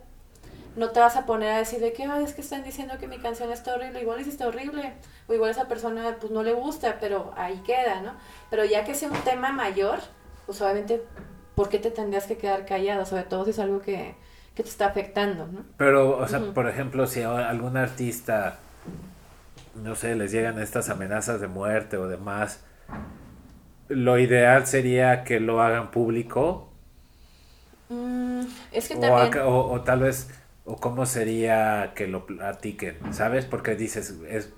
no 0.77 0.91
te 0.91 1.01
vas 1.01 1.17
a 1.17 1.27
poner 1.27 1.51
a 1.51 1.59
decir 1.59 1.81
de 1.81 1.93
que, 1.93 2.05
ay, 2.05 2.23
es 2.23 2.35
que 2.35 2.41
están 2.41 2.63
diciendo 2.63 2.99
que 3.01 3.09
mi 3.09 3.19
canción 3.19 3.51
está 3.51 3.75
horrible, 3.75 4.01
igual 4.01 4.21
es 4.21 4.29
está 4.29 4.47
horrible, 4.47 4.93
o 5.27 5.35
igual 5.35 5.49
a 5.49 5.53
esa 5.55 5.67
persona 5.67 6.19
pues 6.21 6.31
no 6.31 6.45
le 6.45 6.53
gusta, 6.53 6.99
pero 7.01 7.33
ahí 7.37 7.61
queda, 7.67 8.01
¿no? 8.01 8.13
Pero 8.51 8.65
ya 8.65 8.85
que 8.85 8.95
sea 8.95 9.11
un 9.11 9.19
tema 9.23 9.51
mayor, 9.51 9.99
pues 10.47 10.63
obviamente, 10.63 11.03
¿por 11.57 11.69
qué 11.69 11.81
te 11.81 11.91
tendrías 11.91 12.27
que 12.27 12.37
quedar 12.37 12.65
callado? 12.65 13.05
Sobre 13.07 13.25
todo 13.25 13.45
si 13.45 13.51
es 13.51 13.59
algo 13.59 13.81
que, 13.81 14.15
te 14.55 14.63
está 14.63 14.87
afectando, 14.87 15.49
¿no? 15.49 15.65
Pero, 15.77 16.17
o 16.17 16.29
sea, 16.29 16.41
por 16.55 16.69
ejemplo, 16.69 17.09
si 17.09 17.23
algún 17.23 17.77
artista, 17.77 18.59
no 19.75 19.95
sé, 19.95 20.15
les 20.17 20.33
llegan 20.33 20.59
estas 20.61 20.89
amenazas 20.91 21.41
de 21.41 21.49
muerte 21.49 21.97
o 21.97 22.09
demás, 22.09 22.65
lo 23.89 24.19
ideal 24.19 24.67
sería 24.67 25.25
que 25.25 25.41
lo 25.41 25.63
hagan 25.63 25.91
público. 25.91 26.71
Mm, 27.89 28.43
es 28.73 28.89
que 28.89 28.97
también... 28.97 29.43
o, 29.45 29.81
tal 29.83 30.01
vez 30.01 30.31
o 30.65 30.77
cómo 30.77 31.07
sería 31.07 31.93
que 31.95 32.07
lo 32.07 32.27
platiquen, 32.27 32.99
¿sabes? 33.13 33.47
Porque 33.47 33.75
dices, 33.77 34.15
es 34.29 34.53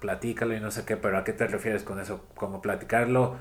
platícalo 0.00 0.54
y 0.54 0.60
no 0.60 0.70
sé 0.70 0.84
qué, 0.84 0.96
pero 0.96 1.18
¿a 1.18 1.24
qué 1.24 1.32
te 1.32 1.46
refieres 1.46 1.82
con 1.82 1.98
eso? 2.00 2.26
¿Como 2.36 2.62
platicarlo 2.62 3.36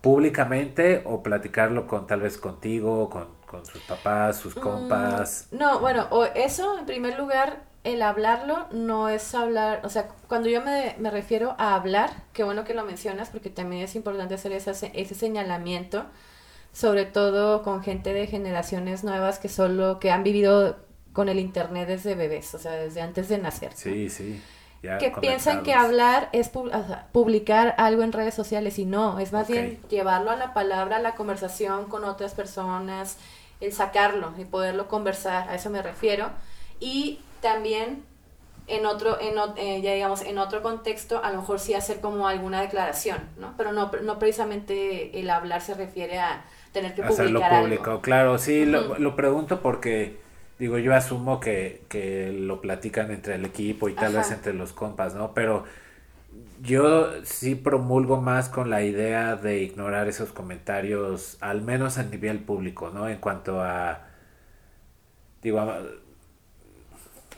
públicamente 0.00 1.02
o 1.06 1.22
platicarlo 1.22 1.86
con 1.88 2.06
tal 2.06 2.20
vez 2.20 2.38
contigo, 2.38 3.10
con, 3.10 3.28
con 3.46 3.66
sus 3.66 3.82
papás, 3.82 4.36
sus 4.38 4.56
mm, 4.56 4.60
compas? 4.60 5.50
no, 5.50 5.80
bueno, 5.80 6.06
o 6.10 6.24
eso 6.24 6.78
en 6.78 6.86
primer 6.86 7.18
lugar, 7.18 7.65
el 7.86 8.02
hablarlo 8.02 8.66
no 8.72 9.08
es 9.08 9.32
hablar, 9.32 9.80
o 9.84 9.88
sea, 9.88 10.08
cuando 10.26 10.48
yo 10.48 10.60
me, 10.60 10.96
me 10.98 11.08
refiero 11.08 11.54
a 11.56 11.76
hablar, 11.76 12.10
qué 12.32 12.42
bueno 12.42 12.64
que 12.64 12.74
lo 12.74 12.84
mencionas 12.84 13.30
porque 13.30 13.48
también 13.48 13.82
es 13.82 13.94
importante 13.94 14.34
hacer 14.34 14.50
ese, 14.50 14.90
ese 14.92 15.14
señalamiento, 15.14 16.04
sobre 16.72 17.04
todo 17.04 17.62
con 17.62 17.84
gente 17.84 18.12
de 18.12 18.26
generaciones 18.26 19.04
nuevas 19.04 19.38
que 19.38 19.48
solo, 19.48 20.00
que 20.00 20.10
han 20.10 20.24
vivido 20.24 20.76
con 21.12 21.28
el 21.28 21.38
internet 21.38 21.86
desde 21.86 22.16
bebés, 22.16 22.52
o 22.56 22.58
sea, 22.58 22.72
desde 22.72 23.02
antes 23.02 23.28
de 23.28 23.38
nacer. 23.38 23.70
Sí, 23.74 24.10
sí. 24.10 24.42
que 24.82 25.12
piensan 25.20 25.62
que 25.62 25.72
hablar 25.72 26.28
es 26.32 26.50
publicar 27.12 27.76
algo 27.78 28.02
en 28.02 28.10
redes 28.10 28.34
sociales 28.34 28.80
y 28.80 28.84
no, 28.84 29.20
es 29.20 29.32
más 29.32 29.46
bien 29.46 29.78
llevarlo 29.88 30.32
a 30.32 30.36
la 30.36 30.54
palabra, 30.54 30.96
a 30.96 31.00
la 31.00 31.14
conversación 31.14 31.86
con 31.86 32.04
otras 32.04 32.34
personas, 32.34 33.16
el 33.60 33.72
sacarlo 33.72 34.34
y 34.36 34.44
poderlo 34.44 34.88
conversar, 34.88 35.48
a 35.48 35.54
eso 35.54 35.70
me 35.70 35.82
refiero. 35.82 36.30
Y 36.80 37.20
también 37.40 38.04
en 38.66 38.84
otro, 38.86 39.18
en, 39.20 39.34
eh, 39.56 39.80
ya 39.80 39.94
digamos, 39.94 40.22
en 40.22 40.38
otro 40.38 40.62
contexto, 40.62 41.22
a 41.22 41.30
lo 41.30 41.38
mejor 41.38 41.60
sí 41.60 41.74
hacer 41.74 42.00
como 42.00 42.26
alguna 42.26 42.60
declaración, 42.60 43.18
¿no? 43.38 43.54
Pero 43.56 43.72
no, 43.72 43.90
no 44.02 44.18
precisamente 44.18 45.20
el 45.20 45.30
hablar 45.30 45.60
se 45.60 45.74
refiere 45.74 46.18
a 46.18 46.44
tener 46.72 46.94
que 46.94 47.02
publicar 47.02 47.52
Hacerlo 47.52 47.62
público, 47.62 48.00
claro, 48.00 48.38
sí, 48.38 48.66
lo, 48.66 48.98
lo 48.98 49.16
pregunto 49.16 49.60
porque 49.60 50.18
digo, 50.58 50.78
yo 50.78 50.94
asumo 50.94 51.40
que, 51.40 51.82
que 51.88 52.32
lo 52.32 52.60
platican 52.60 53.10
entre 53.10 53.34
el 53.34 53.44
equipo 53.44 53.88
y 53.88 53.94
tal 53.94 54.14
vez 54.14 54.30
entre 54.30 54.54
los 54.54 54.72
compas, 54.72 55.14
¿no? 55.14 55.32
Pero 55.34 55.64
yo 56.62 57.22
sí 57.24 57.54
promulgo 57.54 58.20
más 58.20 58.48
con 58.48 58.70
la 58.70 58.82
idea 58.82 59.36
de 59.36 59.62
ignorar 59.62 60.08
esos 60.08 60.32
comentarios, 60.32 61.36
al 61.40 61.62
menos 61.62 61.98
a 61.98 62.04
nivel 62.04 62.40
público, 62.40 62.90
¿no? 62.90 63.08
En 63.08 63.18
cuanto 63.18 63.60
a, 63.62 64.06
digo, 65.42 65.60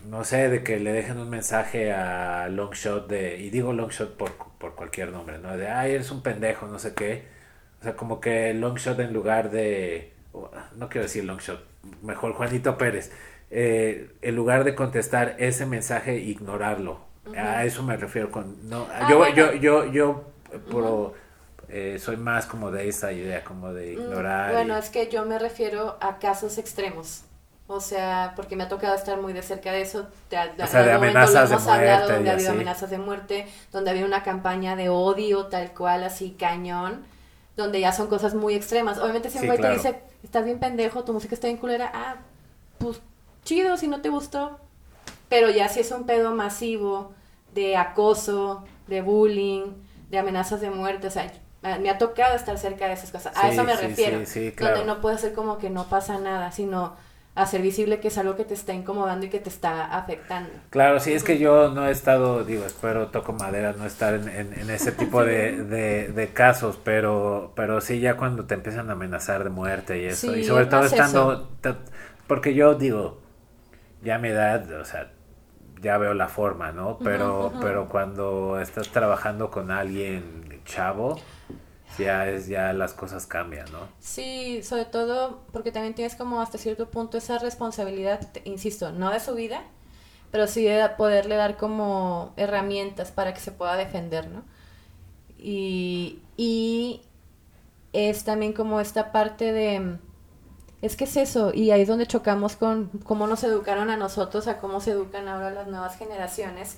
no 0.06 0.24
sé, 0.24 0.48
de 0.48 0.62
que 0.62 0.78
le 0.78 0.92
dejen 0.92 1.18
un 1.18 1.28
mensaje 1.28 1.92
a 1.92 2.48
Longshot 2.48 3.08
de, 3.08 3.38
y 3.38 3.50
digo 3.50 3.72
Longshot 3.72 4.16
por, 4.16 4.32
por 4.58 4.74
cualquier 4.74 5.10
nombre, 5.10 5.38
¿no? 5.38 5.56
De, 5.56 5.68
ay, 5.68 5.92
eres 5.92 6.10
un 6.10 6.22
pendejo, 6.22 6.66
no 6.66 6.78
sé 6.78 6.94
qué. 6.94 7.24
O 7.80 7.84
sea, 7.84 7.96
como 7.96 8.20
que 8.20 8.52
Longshot 8.54 8.98
en 9.00 9.12
lugar 9.12 9.50
de, 9.50 10.12
no 10.76 10.88
quiero 10.88 11.04
decir 11.04 11.24
Longshot, 11.24 11.64
mejor 12.02 12.32
Juanito 12.32 12.76
Pérez, 12.78 13.12
eh, 13.50 14.10
en 14.22 14.36
lugar 14.36 14.64
de 14.64 14.74
contestar 14.74 15.36
ese 15.38 15.66
mensaje, 15.66 16.16
ignorarlo. 16.16 17.06
A 17.36 17.64
eso 17.64 17.82
me 17.82 17.96
refiero 17.96 18.30
con... 18.30 18.68
No, 18.68 18.86
ah, 18.90 19.06
yo, 19.10 19.28
yo, 19.34 19.52
yo, 19.54 19.84
yo, 19.92 20.24
eh, 21.68 21.98
soy 22.00 22.16
más 22.16 22.46
como 22.46 22.70
de 22.70 22.88
esa 22.88 23.12
idea, 23.12 23.44
como 23.44 23.72
de 23.74 23.94
mm, 23.94 24.00
ignorar. 24.00 24.52
Bueno, 24.52 24.76
es 24.76 24.88
que 24.88 25.10
yo 25.10 25.26
me 25.26 25.38
refiero 25.38 25.98
a 26.00 26.18
casos 26.18 26.56
extremos. 26.56 27.24
O 27.70 27.80
sea, 27.80 28.32
porque 28.34 28.56
me 28.56 28.64
ha 28.64 28.68
tocado 28.68 28.94
estar 28.94 29.20
muy 29.20 29.34
de 29.34 29.42
cerca 29.42 29.70
de 29.72 29.82
eso. 29.82 30.06
De, 30.30 30.38
o 30.38 30.66
sea, 30.66 30.82
de 30.82 30.92
amenazas 30.92 31.50
de 31.50 31.56
muerte. 31.58 32.12
donde 32.12 32.30
ha 32.30 32.32
habido 32.32 32.50
amenazas 32.50 32.90
de 32.90 32.98
muerte, 32.98 33.46
donde 33.70 33.90
había 33.90 34.06
una 34.06 34.22
campaña 34.22 34.74
de 34.74 34.88
odio 34.88 35.46
tal 35.46 35.72
cual, 35.74 36.02
así 36.02 36.30
cañón, 36.30 37.04
donde 37.58 37.80
ya 37.80 37.92
son 37.92 38.06
cosas 38.06 38.32
muy 38.32 38.54
extremas. 38.54 38.98
Obviamente 38.98 39.28
si 39.28 39.38
un 39.38 39.46
güey 39.48 39.60
te 39.60 39.70
dice, 39.70 40.00
estás 40.22 40.46
bien 40.46 40.58
pendejo, 40.58 41.04
tu 41.04 41.12
música 41.12 41.34
está 41.34 41.46
bien 41.46 41.58
culera, 41.58 41.92
ah, 41.94 42.16
pues 42.78 43.02
chido, 43.44 43.76
si 43.76 43.86
no 43.86 44.00
te 44.00 44.08
gustó. 44.08 44.58
Pero 45.28 45.50
ya 45.50 45.68
si 45.68 45.80
es 45.80 45.90
un 45.92 46.06
pedo 46.06 46.34
masivo 46.34 47.12
de 47.54 47.76
acoso, 47.76 48.64
de 48.86 49.02
bullying, 49.02 49.74
de 50.08 50.18
amenazas 50.18 50.62
de 50.62 50.70
muerte, 50.70 51.08
o 51.08 51.10
sea, 51.10 51.30
me 51.80 51.90
ha 51.90 51.98
tocado 51.98 52.34
estar 52.34 52.56
cerca 52.56 52.86
de 52.86 52.94
esas 52.94 53.10
cosas. 53.10 53.36
A 53.36 53.50
eso 53.50 53.62
me 53.62 53.76
refiero. 53.76 54.20
Donde 54.58 54.86
no 54.86 55.02
puede 55.02 55.18
ser 55.18 55.34
como 55.34 55.58
que 55.58 55.68
no 55.68 55.84
pasa 55.90 56.18
nada, 56.18 56.50
sino 56.50 56.96
hacer 57.38 57.62
visible 57.62 58.00
que 58.00 58.08
es 58.08 58.18
algo 58.18 58.36
que 58.36 58.44
te 58.44 58.54
está 58.54 58.74
incomodando 58.74 59.26
y 59.26 59.28
que 59.28 59.40
te 59.40 59.48
está 59.48 59.96
afectando. 59.96 60.50
Claro, 60.70 61.00
sí, 61.00 61.12
es 61.12 61.24
que 61.24 61.38
yo 61.38 61.70
no 61.70 61.86
he 61.86 61.90
estado, 61.90 62.44
digo, 62.44 62.64
espero, 62.64 63.08
toco 63.08 63.32
madera, 63.32 63.74
no 63.76 63.84
estar 63.86 64.14
en, 64.14 64.28
en, 64.28 64.70
ese 64.70 64.92
tipo 64.92 65.24
de, 65.24 65.62
de, 65.62 66.28
casos, 66.28 66.78
pero, 66.82 67.52
pero 67.54 67.80
sí 67.80 68.00
ya 68.00 68.16
cuando 68.16 68.44
te 68.44 68.54
empiezan 68.54 68.90
a 68.90 68.92
amenazar 68.92 69.44
de 69.44 69.50
muerte 69.50 70.02
y 70.02 70.06
eso, 70.06 70.36
y 70.36 70.44
sobre 70.44 70.66
todo 70.66 70.84
estando, 70.84 71.48
porque 72.26 72.54
yo 72.54 72.74
digo, 72.74 73.20
ya 74.02 74.18
mi 74.18 74.28
edad, 74.28 74.70
o 74.80 74.84
sea, 74.84 75.10
ya 75.80 75.98
veo 75.98 76.14
la 76.14 76.28
forma, 76.28 76.72
¿no? 76.72 76.98
Pero, 76.98 77.52
pero 77.60 77.88
cuando 77.88 78.60
estás 78.60 78.88
trabajando 78.88 79.50
con 79.50 79.70
alguien 79.70 80.60
chavo, 80.64 81.20
ya 81.98 82.28
es 82.28 82.46
ya 82.46 82.72
las 82.72 82.94
cosas 82.94 83.26
cambian, 83.26 83.70
¿no? 83.72 83.88
Sí, 83.98 84.62
sobre 84.62 84.84
todo 84.84 85.42
porque 85.52 85.72
también 85.72 85.94
tienes 85.94 86.14
como 86.14 86.40
hasta 86.40 86.58
cierto 86.58 86.90
punto 86.90 87.18
esa 87.18 87.38
responsabilidad, 87.38 88.20
insisto, 88.44 88.92
no 88.92 89.10
de 89.10 89.20
su 89.20 89.34
vida, 89.34 89.62
pero 90.30 90.46
sí 90.46 90.64
de 90.64 90.88
poderle 90.96 91.36
dar 91.36 91.56
como 91.56 92.32
herramientas 92.36 93.10
para 93.10 93.34
que 93.34 93.40
se 93.40 93.52
pueda 93.52 93.76
defender, 93.76 94.28
¿no? 94.28 94.42
Y, 95.38 96.20
y 96.36 97.02
es 97.92 98.24
también 98.24 98.52
como 98.52 98.80
esta 98.80 99.12
parte 99.12 99.52
de... 99.52 99.98
Es 100.80 100.94
que 100.94 101.04
es 101.04 101.16
eso, 101.16 101.52
y 101.52 101.72
ahí 101.72 101.82
es 101.82 101.88
donde 101.88 102.06
chocamos 102.06 102.54
con 102.54 102.86
cómo 103.02 103.26
nos 103.26 103.42
educaron 103.42 103.90
a 103.90 103.96
nosotros, 103.96 104.46
a 104.46 104.58
cómo 104.58 104.80
se 104.80 104.92
educan 104.92 105.26
ahora 105.26 105.50
las 105.50 105.66
nuevas 105.66 105.96
generaciones, 105.96 106.76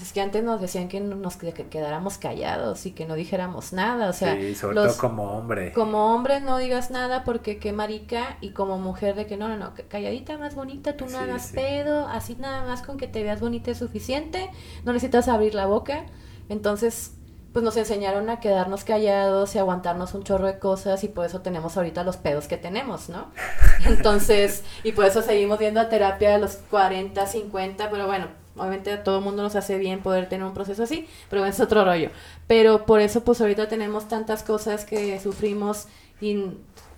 pues 0.00 0.08
es 0.08 0.14
que 0.14 0.22
antes 0.22 0.42
nos 0.42 0.62
decían 0.62 0.88
que 0.88 0.98
nos 0.98 1.36
quedáramos 1.36 2.16
callados 2.16 2.86
y 2.86 2.92
que 2.92 3.04
no 3.04 3.16
dijéramos 3.16 3.74
nada, 3.74 4.08
o 4.08 4.14
sea, 4.14 4.34
sí, 4.34 4.54
sobre 4.54 4.76
todo 4.76 4.96
como 4.96 5.24
hombre. 5.24 5.74
Como 5.74 6.14
hombre 6.14 6.40
no 6.40 6.56
digas 6.56 6.90
nada 6.90 7.22
porque 7.22 7.58
qué 7.58 7.74
marica 7.74 8.38
y 8.40 8.52
como 8.52 8.78
mujer 8.78 9.14
de 9.14 9.26
que 9.26 9.36
no, 9.36 9.48
no, 9.48 9.58
no, 9.58 9.74
calladita 9.88 10.38
más 10.38 10.54
bonita, 10.54 10.96
tú 10.96 11.04
no 11.04 11.18
hagas 11.18 11.48
pedo, 11.48 12.08
así 12.08 12.34
nada 12.36 12.64
más 12.64 12.80
con 12.80 12.96
que 12.96 13.08
te 13.08 13.22
veas 13.22 13.40
bonita 13.40 13.72
es 13.72 13.76
suficiente, 13.76 14.50
no 14.86 14.94
necesitas 14.94 15.28
abrir 15.28 15.54
la 15.54 15.66
boca. 15.66 16.06
Entonces, 16.48 17.12
pues 17.52 17.62
nos 17.62 17.76
enseñaron 17.76 18.30
a 18.30 18.40
quedarnos 18.40 18.84
callados 18.84 19.54
y 19.54 19.58
aguantarnos 19.58 20.14
un 20.14 20.22
chorro 20.22 20.46
de 20.46 20.58
cosas 20.58 21.04
y 21.04 21.08
por 21.08 21.26
eso 21.26 21.42
tenemos 21.42 21.76
ahorita 21.76 22.04
los 22.04 22.16
pedos 22.16 22.48
que 22.48 22.56
tenemos, 22.56 23.10
¿no? 23.10 23.32
Entonces, 23.84 24.64
y 24.82 24.92
por 24.92 25.04
eso 25.04 25.20
seguimos 25.20 25.58
viendo 25.58 25.78
a 25.78 25.90
terapia 25.90 26.36
a 26.36 26.38
los 26.38 26.56
40, 26.70 27.26
50, 27.26 27.90
pero 27.90 28.06
bueno, 28.06 28.39
obviamente 28.56 28.92
a 28.92 29.02
todo 29.02 29.18
el 29.18 29.24
mundo 29.24 29.42
nos 29.42 29.56
hace 29.56 29.78
bien 29.78 30.00
poder 30.00 30.28
tener 30.28 30.46
un 30.46 30.54
proceso 30.54 30.82
así, 30.82 31.06
pero 31.28 31.44
es 31.44 31.60
otro 31.60 31.84
rollo. 31.84 32.10
Pero 32.46 32.86
por 32.86 33.00
eso 33.00 33.24
pues 33.24 33.40
ahorita 33.40 33.68
tenemos 33.68 34.08
tantas 34.08 34.42
cosas 34.42 34.84
que 34.84 35.18
sufrimos 35.20 35.86
y 36.20 36.44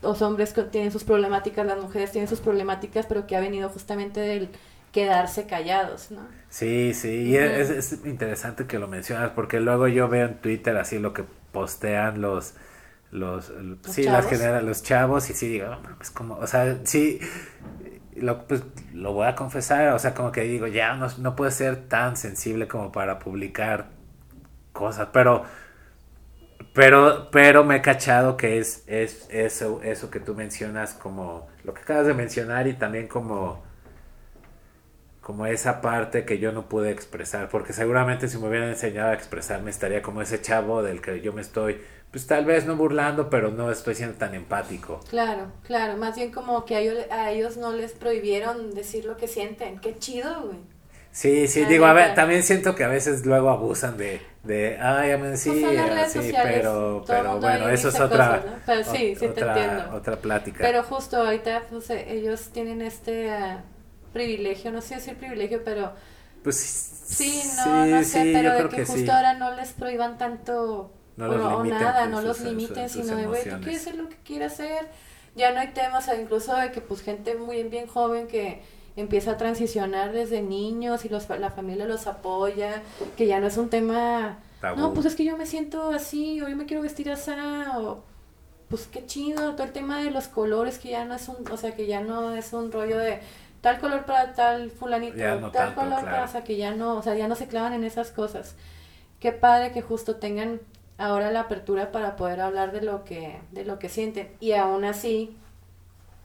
los 0.03 0.21
hombres 0.23 0.55
tienen 0.71 0.91
sus 0.91 1.05
problemáticas, 1.05 1.65
las 1.67 1.79
mujeres 1.79 2.11
tienen 2.11 2.29
sus 2.29 2.41
problemáticas, 2.41 3.07
pero 3.07 3.27
que 3.27 3.37
ha 3.37 3.41
venido 3.41 3.69
justamente 3.69 4.21
del 4.21 4.49
quedarse 4.91 5.47
callados, 5.47 6.11
¿no? 6.11 6.21
Sí, 6.51 6.93
sí, 6.93 7.09
y 7.09 7.37
es, 7.37 7.71
es, 7.71 8.05
interesante 8.05 8.67
que 8.67 8.79
lo 8.79 8.89
mencionas 8.89 9.31
porque 9.31 9.59
luego 9.59 9.89
yo 9.89 10.09
veo 10.09 10.27
en 10.27 10.35
Twitter 10.39 10.77
así 10.77 10.99
lo 10.99 11.15
que 11.15 11.25
postean 11.53 12.21
los 12.21 12.55
los, 13.11 13.53
sí, 13.91 14.05
las 14.05 14.27
genera, 14.27 14.63
los 14.63 14.83
chavos 14.83 15.29
y 15.29 15.35
sí 15.35 15.47
digo, 15.49 15.67
es 16.01 16.11
como, 16.11 16.37
o 16.37 16.47
sea, 16.47 16.79
sí 16.85 17.21
lo, 18.17 18.47
pues, 18.47 18.63
lo 18.93 19.13
voy 19.13 19.27
a 19.27 19.35
confesar, 19.35 19.93
o 19.95 19.99
sea, 19.99 20.15
como 20.15 20.33
que 20.33 20.43
digo, 20.43 20.67
ya 20.67 20.95
no, 20.97 21.09
no 21.19 21.37
puede 21.37 21.51
ser 21.53 21.89
tan 21.89 22.17
sensible 22.17 22.69
como 22.69 22.93
para 22.93 23.19
publicar 23.19 23.89
cosas, 24.73 25.09
pero 25.13 25.45
pero 26.75 27.31
pero 27.31 27.65
me 27.65 27.77
he 27.77 27.83
cachado 27.83 28.37
que 28.37 28.59
es 28.59 28.85
es 28.87 29.29
eso 29.31 29.81
eso 29.83 30.11
que 30.11 30.21
tú 30.21 30.35
mencionas 30.35 30.95
como 30.95 31.49
lo 31.65 31.75
que 31.75 31.83
acabas 31.83 32.07
de 32.07 32.15
mencionar 32.15 32.67
y 32.67 32.75
también 32.75 33.09
como 33.09 33.63
como 35.21 35.47
esa 35.47 35.81
parte 35.81 36.25
que 36.25 36.39
yo 36.39 36.53
no 36.53 36.69
pude 36.69 36.91
expresar, 36.91 37.49
porque 37.49 37.73
seguramente 37.73 38.29
si 38.29 38.39
me 38.39 38.49
hubieran 38.49 38.71
enseñado 38.71 39.11
a 39.11 39.15
expresarme 39.15 39.71
estaría 39.71 40.03
como 40.03 40.21
ese 40.21 40.41
chavo 40.41 40.83
del 40.83 41.01
que 41.01 41.21
yo 41.21 41.33
me 41.33 41.41
estoy, 41.43 41.81
pues 42.13 42.27
tal 42.27 42.45
vez 42.45 42.67
no 42.67 42.77
burlando, 42.77 43.31
pero 43.31 43.51
no 43.51 43.73
estoy 43.73 43.95
siendo 43.95 44.19
tan 44.19 44.35
empático. 44.35 45.01
Claro, 45.09 45.51
claro, 45.67 45.97
más 45.97 46.15
bien 46.15 46.31
como 46.31 46.67
que 46.67 46.77
a 46.77 46.81
ellos, 46.81 46.99
a 47.11 47.31
ellos 47.31 47.57
no 47.57 47.73
les 47.73 47.93
prohibieron 47.93 48.75
decir 48.75 49.07
lo 49.07 49.17
que 49.17 49.27
sienten, 49.27 49.79
qué 49.79 49.99
chido, 49.99 50.43
güey. 50.43 50.59
Sí, 51.11 51.49
sí, 51.49 51.65
digo, 51.65 51.87
a 51.87 51.95
ver, 51.95 52.15
también 52.15 52.43
siento 52.43 52.75
que 52.75 52.85
a 52.85 52.89
veces 52.89 53.25
luego 53.25 53.49
abusan 53.49 53.97
de, 53.97 54.21
de 54.45 54.79
ay, 54.79 55.17
pues 55.19 55.41
sí, 55.41 55.65
sí 56.09 56.33
pero, 56.43 57.03
pero 57.07 57.39
bueno, 57.39 57.69
eso 57.69 57.89
es 57.89 58.01
otra, 58.01 58.61
pero 58.67 58.85
sí, 58.85 59.15
sí 59.19 59.27
otra, 59.27 59.55
te 59.55 59.61
entiendo. 59.61 59.97
otra 59.97 60.17
plática. 60.17 60.59
Pero 60.61 60.83
justo 60.83 61.17
ahorita, 61.19 61.65
pues, 61.71 61.89
ellos 61.91 62.51
tienen 62.53 62.83
este 62.83 63.29
uh, 63.29 64.13
privilegio, 64.13 64.71
no 64.71 64.83
sé 64.83 64.97
decir 64.97 65.17
privilegio, 65.17 65.63
pero... 65.65 65.93
Pues 66.43 66.57
sí, 66.57 67.43
no, 67.57 67.87
no 67.87 68.03
sé, 68.05 68.31
pero 68.35 68.55
de 68.55 68.69
que, 68.69 68.85
justo 68.85 69.13
ahora 69.13 69.35
no 69.35 69.55
les 69.55 69.73
prohíban 69.73 70.19
tanto 70.19 70.93
no 71.17 71.57
o, 71.57 71.65
nada, 71.65 72.07
no 72.07 72.23
los 72.23 72.41
limiten, 72.41 72.89
sino 72.89 73.17
de, 73.17 73.27
güey, 73.27 73.45
tú 73.45 73.57
quieres 73.61 73.81
hacer 73.83 73.95
lo 73.97 74.09
que 74.09 74.17
quieras 74.17 74.55
hacer. 74.55 74.89
Ya 75.35 75.53
no 75.53 75.61
hay 75.61 75.69
temas, 75.69 76.11
incluso 76.19 76.55
de 76.57 76.73
que 76.73 76.81
pues 76.81 77.03
gente 77.03 77.35
muy 77.35 77.63
bien 77.65 77.87
joven 77.87 78.29
que 78.29 78.63
empieza 78.97 79.33
a 79.33 79.37
transicionar 79.37 80.13
desde 80.13 80.43
niños 80.43 81.05
y 81.05 81.09
los, 81.09 81.29
la 81.29 81.51
familia 81.51 81.87
los 81.87 82.07
apoya, 82.07 82.83
que 83.17 83.27
ya 83.27 83.41
no 83.41 83.47
es 83.47 83.57
un 83.57 83.71
tema, 83.71 84.39
no, 84.77 84.93
pues 84.93 85.07
es 85.07 85.15
que 85.15 85.25
yo 85.25 85.37
me 85.37 85.47
siento 85.47 85.91
así, 85.91 86.41
o 86.43 86.49
yo 86.49 86.57
me 86.57 86.67
quiero 86.67 86.83
vestir 86.83 87.11
así, 87.11 87.31
o 87.77 88.03
pues 88.69 88.87
qué 88.87 89.05
chido, 89.07 89.53
todo 89.55 89.67
el 89.67 89.73
tema 89.73 90.03
de 90.03 90.11
los 90.11 90.29
colores, 90.29 90.79
que 90.79 90.91
ya 90.91 91.05
no 91.05 91.15
es 91.15 91.29
un, 91.29 91.51
o 91.51 91.57
sea, 91.57 91.75
que 91.75 91.87
ya 91.87 92.01
no 92.01 92.35
es 92.35 92.53
un 92.53 92.73
rollo 92.73 92.99
de 92.99 93.21
tal 93.61 93.79
color 93.79 94.05
para 94.05 94.35
tal 94.35 94.71
fulanito, 94.71 95.17
tal 95.53 95.75
color 95.75 96.05
para, 96.05 96.25
o 96.25 96.29
sea, 96.29 96.45
que 96.45 96.57
ya 96.57 96.75
no, 96.75 96.97
o 96.97 97.03
sea, 97.03 97.15
ya 97.15 97.29
no 97.29 97.35
se 97.35 97.47
clavan 97.47 97.73
en 97.73 97.85
esas 97.85 98.11
cosas. 98.11 98.55
Qué 99.21 99.31
padre 99.31 99.73
que 99.73 99.83
justo 99.83 100.17
tengan 100.17 100.61
ahora 100.99 101.31
la 101.31 101.41
apertura 101.41 101.93
para 101.93 102.17
poder 102.17 102.41
hablar 102.41 102.73
de 102.73 102.83
lo 102.83 103.05
que, 103.05 103.39
de 103.51 103.65
lo 103.65 103.79
que 103.79 103.89
sienten. 103.89 104.31
Y 104.41 104.53
aún 104.53 104.85
así, 104.85 105.37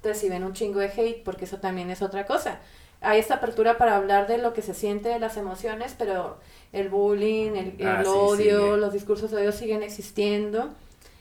reciben 0.03 0.43
un 0.43 0.53
chingo 0.53 0.79
de 0.79 0.87
hate, 0.87 1.23
porque 1.23 1.45
eso 1.45 1.57
también 1.57 1.89
es 1.89 2.01
otra 2.01 2.25
cosa. 2.25 2.59
Hay 3.01 3.19
esta 3.19 3.35
apertura 3.35 3.77
para 3.77 3.95
hablar 3.95 4.27
de 4.27 4.37
lo 4.39 4.53
que 4.53 4.61
se 4.61 4.73
siente, 4.73 5.09
de 5.09 5.19
las 5.19 5.37
emociones, 5.37 5.95
pero 5.97 6.37
el 6.73 6.89
bullying, 6.89 7.51
el, 7.51 7.87
ah, 7.87 8.03
odio, 8.07 8.77
los 8.77 8.91
discursos 8.91 9.31
de 9.31 9.37
odio 9.37 9.51
siguen 9.51 9.83
existiendo. 9.83 10.69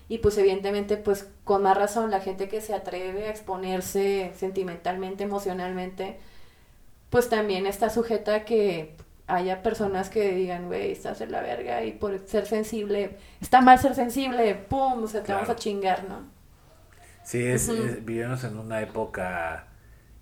Y 0.08 0.18
pues 0.18 0.38
evidentemente, 0.38 0.96
pues 0.96 1.28
con 1.44 1.62
más 1.62 1.76
razón, 1.76 2.10
la 2.10 2.20
gente 2.20 2.48
que 2.48 2.60
se 2.60 2.74
atreve 2.74 3.26
a 3.26 3.30
exponerse 3.30 4.32
sentimentalmente, 4.36 5.24
emocionalmente, 5.24 6.16
pues 7.10 7.28
también 7.28 7.66
está 7.66 7.90
sujeta 7.90 8.34
a 8.36 8.44
que 8.44 8.94
haya 9.26 9.62
personas 9.62 10.08
que 10.08 10.32
digan, 10.32 10.66
güey, 10.66 10.92
estás 10.92 11.20
en 11.20 11.32
la 11.32 11.42
verga 11.42 11.84
y 11.84 11.92
por 11.92 12.18
ser 12.26 12.46
sensible, 12.46 13.16
está 13.40 13.60
mal 13.60 13.78
ser 13.78 13.94
sensible, 13.94 14.54
pum, 14.54 15.04
o 15.04 15.06
sea, 15.06 15.22
te 15.22 15.32
vamos 15.32 15.48
a 15.48 15.56
chingar, 15.56 16.04
¿no? 16.04 16.24
Sí, 17.24 17.44
es, 17.44 17.68
vivimos 18.04 18.44
en 18.44 18.56
una 18.56 18.80
época 18.80 19.66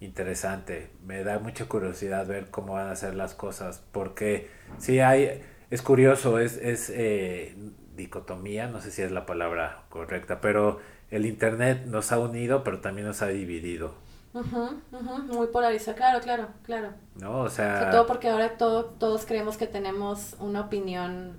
interesante. 0.01 0.91
Me 1.05 1.23
da 1.23 1.39
mucha 1.39 1.67
curiosidad 1.67 2.27
ver 2.27 2.51
cómo 2.51 2.75
van 2.75 2.89
a 2.89 2.97
ser 2.97 3.15
las 3.15 3.35
cosas, 3.35 3.83
porque 3.93 4.49
sí 4.79 5.01
hay, 5.01 5.43
es 5.71 5.83
curioso, 5.83 6.39
es, 6.39 6.57
es 6.57 6.91
eh, 6.95 7.55
dicotomía, 7.95 8.69
no 8.69 8.81
sé 8.81 8.91
si 8.91 9.03
es 9.03 9.13
la 9.13 9.27
palabra 9.27 9.83
correcta, 9.91 10.41
pero 10.41 10.81
el 11.11 11.27
Internet 11.27 11.85
nos 11.87 12.11
ha 12.11 12.19
unido, 12.19 12.65
pero 12.65 12.81
también 12.81 13.07
nos 13.07 13.21
ha 13.21 13.29
dividido. 13.29 13.95
Muy 14.35 15.47
polarizado, 15.49 15.97
claro, 15.97 16.21
claro, 16.21 16.49
claro. 16.65 16.91
No, 17.15 17.43
o 17.43 17.51
sea... 17.51 17.91
todo 17.91 18.07
porque 18.07 18.29
ahora 18.29 18.57
todo, 18.57 18.87
todos 18.87 19.27
creemos 19.27 19.57
que 19.57 19.69
tenemos 19.69 20.35
una 20.41 20.63
opinión, 20.63 21.39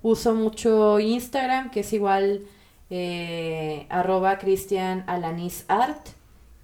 Uso 0.00 0.36
mucho 0.36 1.00
Instagram, 1.00 1.72
que 1.72 1.80
es 1.80 1.92
igual 1.92 2.42
eh, 2.90 3.88
Cristian 4.38 5.02
Alanis 5.08 5.64
Art. 5.66 6.10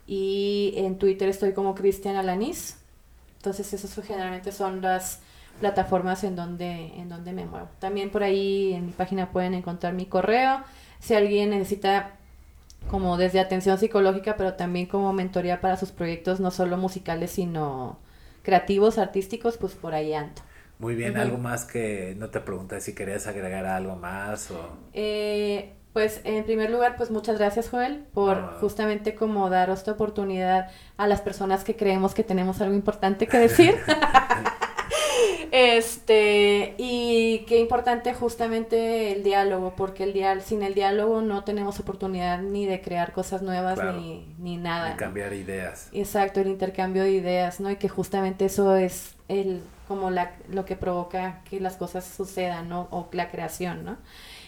Y 0.06 0.74
en 0.76 0.96
Twitter 0.96 1.28
estoy 1.28 1.54
como 1.54 1.74
Cristian 1.74 2.14
Alanis. 2.14 2.76
Entonces 3.38 3.72
esas 3.72 3.92
generalmente 4.06 4.52
son 4.52 4.80
las 4.80 5.22
plataformas 5.58 6.22
en 6.22 6.36
donde, 6.36 6.92
en 6.96 7.08
donde 7.08 7.32
me 7.32 7.46
muevo. 7.46 7.68
También 7.80 8.10
por 8.10 8.22
ahí 8.22 8.74
en 8.74 8.86
mi 8.86 8.92
página 8.92 9.32
pueden 9.32 9.54
encontrar 9.54 9.92
mi 9.92 10.06
correo. 10.06 10.62
Si 11.00 11.14
alguien 11.14 11.50
necesita 11.50 12.17
como 12.88 13.16
desde 13.16 13.40
atención 13.40 13.78
psicológica, 13.78 14.36
pero 14.36 14.54
también 14.54 14.86
como 14.86 15.12
mentoría 15.12 15.60
para 15.60 15.76
sus 15.76 15.90
proyectos, 15.90 16.40
no 16.40 16.50
solo 16.50 16.76
musicales, 16.76 17.30
sino 17.30 17.98
creativos, 18.42 18.98
artísticos, 18.98 19.56
pues 19.58 19.74
por 19.74 19.94
ahí 19.94 20.14
ando. 20.14 20.40
Muy 20.78 20.94
bien, 20.94 21.16
¿algo 21.16 21.38
más 21.38 21.64
que 21.64 22.14
no 22.18 22.30
te 22.30 22.40
pregunté 22.40 22.80
si 22.80 22.94
querías 22.94 23.26
agregar 23.26 23.66
algo 23.66 23.96
más 23.96 24.50
o...? 24.52 24.76
Eh, 24.92 25.74
pues 25.92 26.20
en 26.22 26.44
primer 26.44 26.70
lugar, 26.70 26.96
pues 26.96 27.10
muchas 27.10 27.38
gracias 27.38 27.68
Joel 27.68 28.04
por 28.14 28.58
justamente 28.60 29.16
como 29.16 29.50
dar 29.50 29.70
esta 29.70 29.92
oportunidad 29.92 30.70
a 30.96 31.08
las 31.08 31.20
personas 31.20 31.64
que 31.64 31.76
creemos 31.76 32.14
que 32.14 32.22
tenemos 32.22 32.60
algo 32.60 32.74
importante 32.74 33.26
que 33.26 33.38
decir. 33.38 33.74
Este, 35.50 36.74
y 36.78 37.44
qué 37.48 37.58
importante 37.58 38.12
justamente 38.12 39.12
el 39.12 39.22
diálogo, 39.22 39.74
porque 39.76 40.04
el 40.04 40.12
dial 40.12 40.42
sin 40.42 40.62
el 40.62 40.74
diálogo 40.74 41.22
no 41.22 41.44
tenemos 41.44 41.80
oportunidad 41.80 42.40
ni 42.42 42.66
de 42.66 42.80
crear 42.80 43.12
cosas 43.12 43.42
nuevas 43.42 43.78
ni, 43.96 44.26
ni 44.38 44.56
nada. 44.56 44.90
De 44.90 44.96
cambiar 44.96 45.32
ideas. 45.32 45.88
Exacto, 45.92 46.40
el 46.40 46.48
intercambio 46.48 47.02
de 47.02 47.12
ideas, 47.12 47.60
¿no? 47.60 47.70
Y 47.70 47.76
que 47.76 47.88
justamente 47.88 48.44
eso 48.44 48.76
es 48.76 49.14
el 49.28 49.62
como 49.88 50.10
la, 50.10 50.32
lo 50.50 50.66
que 50.66 50.76
provoca 50.76 51.40
que 51.48 51.60
las 51.60 51.76
cosas 51.76 52.04
sucedan, 52.04 52.68
¿no? 52.68 52.88
O 52.90 53.08
la 53.12 53.30
creación, 53.30 53.84
¿no? 53.84 53.96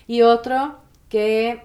Y 0.07 0.23
otro, 0.23 0.77
que 1.09 1.63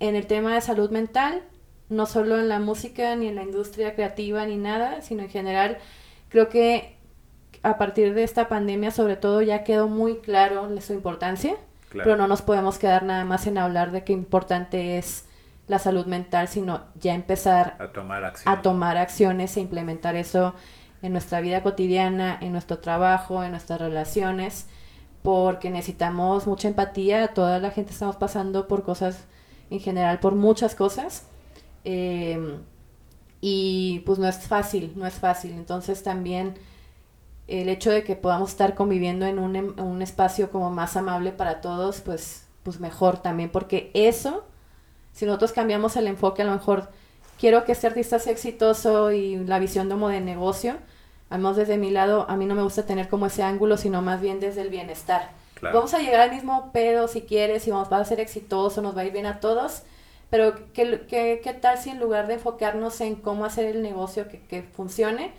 en 0.00 0.14
el 0.14 0.26
tema 0.26 0.54
de 0.54 0.60
salud 0.60 0.90
mental, 0.90 1.42
no 1.88 2.04
solo 2.06 2.38
en 2.38 2.48
la 2.48 2.60
música, 2.60 3.16
ni 3.16 3.28
en 3.28 3.36
la 3.36 3.42
industria 3.42 3.94
creativa, 3.94 4.44
ni 4.44 4.56
nada, 4.56 5.00
sino 5.00 5.22
en 5.22 5.30
general, 5.30 5.78
creo 6.28 6.50
que 6.50 6.95
a 7.62 7.78
partir 7.78 8.14
de 8.14 8.24
esta 8.24 8.48
pandemia, 8.48 8.90
sobre 8.90 9.16
todo, 9.16 9.42
ya 9.42 9.64
quedó 9.64 9.88
muy 9.88 10.18
claro 10.18 10.68
su 10.80 10.92
importancia, 10.92 11.56
pero 11.90 12.16
no 12.16 12.28
nos 12.28 12.42
podemos 12.42 12.78
quedar 12.78 13.04
nada 13.04 13.24
más 13.24 13.46
en 13.46 13.58
hablar 13.58 13.90
de 13.90 14.04
qué 14.04 14.12
importante 14.12 14.98
es 14.98 15.24
la 15.66 15.78
salud 15.78 16.06
mental, 16.06 16.48
sino 16.48 16.82
ya 17.00 17.14
empezar 17.14 17.76
a 17.78 17.88
tomar, 17.88 18.32
a 18.44 18.62
tomar 18.62 18.96
acciones 18.96 19.56
e 19.56 19.60
implementar 19.60 20.14
eso 20.14 20.54
en 21.02 21.12
nuestra 21.12 21.40
vida 21.40 21.62
cotidiana, 21.62 22.38
en 22.40 22.52
nuestro 22.52 22.78
trabajo, 22.78 23.42
en 23.42 23.50
nuestras 23.50 23.80
relaciones, 23.80 24.66
porque 25.22 25.70
necesitamos 25.70 26.46
mucha 26.46 26.68
empatía, 26.68 27.28
toda 27.28 27.58
la 27.58 27.70
gente 27.70 27.92
estamos 27.92 28.16
pasando 28.16 28.68
por 28.68 28.84
cosas, 28.84 29.24
en 29.70 29.80
general, 29.80 30.20
por 30.20 30.34
muchas 30.34 30.74
cosas. 30.74 31.26
Em, 31.84 32.60
y 33.40 34.00
pues 34.06 34.18
no 34.18 34.28
es 34.28 34.38
fácil, 34.38 34.92
no 34.96 35.06
es 35.06 35.14
fácil. 35.14 35.52
Entonces 35.52 36.02
también 36.02 36.54
el 37.48 37.68
hecho 37.68 37.90
de 37.90 38.02
que 38.02 38.16
podamos 38.16 38.50
estar 38.50 38.74
conviviendo 38.74 39.26
en 39.26 39.38
un, 39.38 39.56
en 39.56 39.80
un 39.80 40.02
espacio 40.02 40.50
como 40.50 40.70
más 40.70 40.96
amable 40.96 41.32
para 41.32 41.60
todos, 41.60 42.00
pues, 42.00 42.46
pues 42.62 42.80
mejor 42.80 43.18
también, 43.18 43.50
porque 43.50 43.90
eso, 43.94 44.44
si 45.12 45.26
nosotros 45.26 45.52
cambiamos 45.52 45.96
el 45.96 46.08
enfoque, 46.08 46.42
a 46.42 46.46
lo 46.46 46.52
mejor 46.52 46.88
quiero 47.38 47.64
que 47.64 47.72
este 47.72 47.86
artista 47.86 48.18
sea 48.18 48.32
exitoso 48.32 49.12
y 49.12 49.36
la 49.36 49.58
visión 49.58 49.88
como 49.88 50.08
de 50.08 50.20
negocio, 50.20 50.76
al 51.30 51.38
menos 51.38 51.56
desde 51.56 51.78
mi 51.78 51.90
lado, 51.90 52.26
a 52.28 52.36
mí 52.36 52.46
no 52.46 52.54
me 52.54 52.62
gusta 52.62 52.84
tener 52.84 53.08
como 53.08 53.26
ese 53.26 53.42
ángulo, 53.42 53.76
sino 53.76 54.02
más 54.02 54.20
bien 54.20 54.40
desde 54.40 54.62
el 54.62 54.68
bienestar. 54.68 55.30
Vamos 55.62 55.94
a 55.94 55.98
llegar 55.98 56.20
al 56.20 56.30
mismo 56.30 56.70
pedo 56.72 57.08
si 57.08 57.22
quieres, 57.22 57.66
y 57.66 57.70
vamos 57.70 57.90
a 57.90 58.04
ser 58.04 58.20
exitoso, 58.20 58.82
nos 58.82 58.96
va 58.96 59.02
a 59.02 59.04
ir 59.06 59.12
bien 59.12 59.26
a 59.26 59.40
todos, 59.40 59.82
pero 60.28 60.54
¿qué, 60.72 61.06
qué, 61.08 61.40
qué 61.42 61.54
tal 61.54 61.78
si 61.78 61.90
en 61.90 61.98
lugar 61.98 62.26
de 62.26 62.34
enfocarnos 62.34 63.00
en 63.00 63.16
cómo 63.16 63.44
hacer 63.44 63.64
el 63.64 63.82
negocio 63.82 64.28
que, 64.28 64.40
que 64.40 64.62
funcione, 64.62 65.32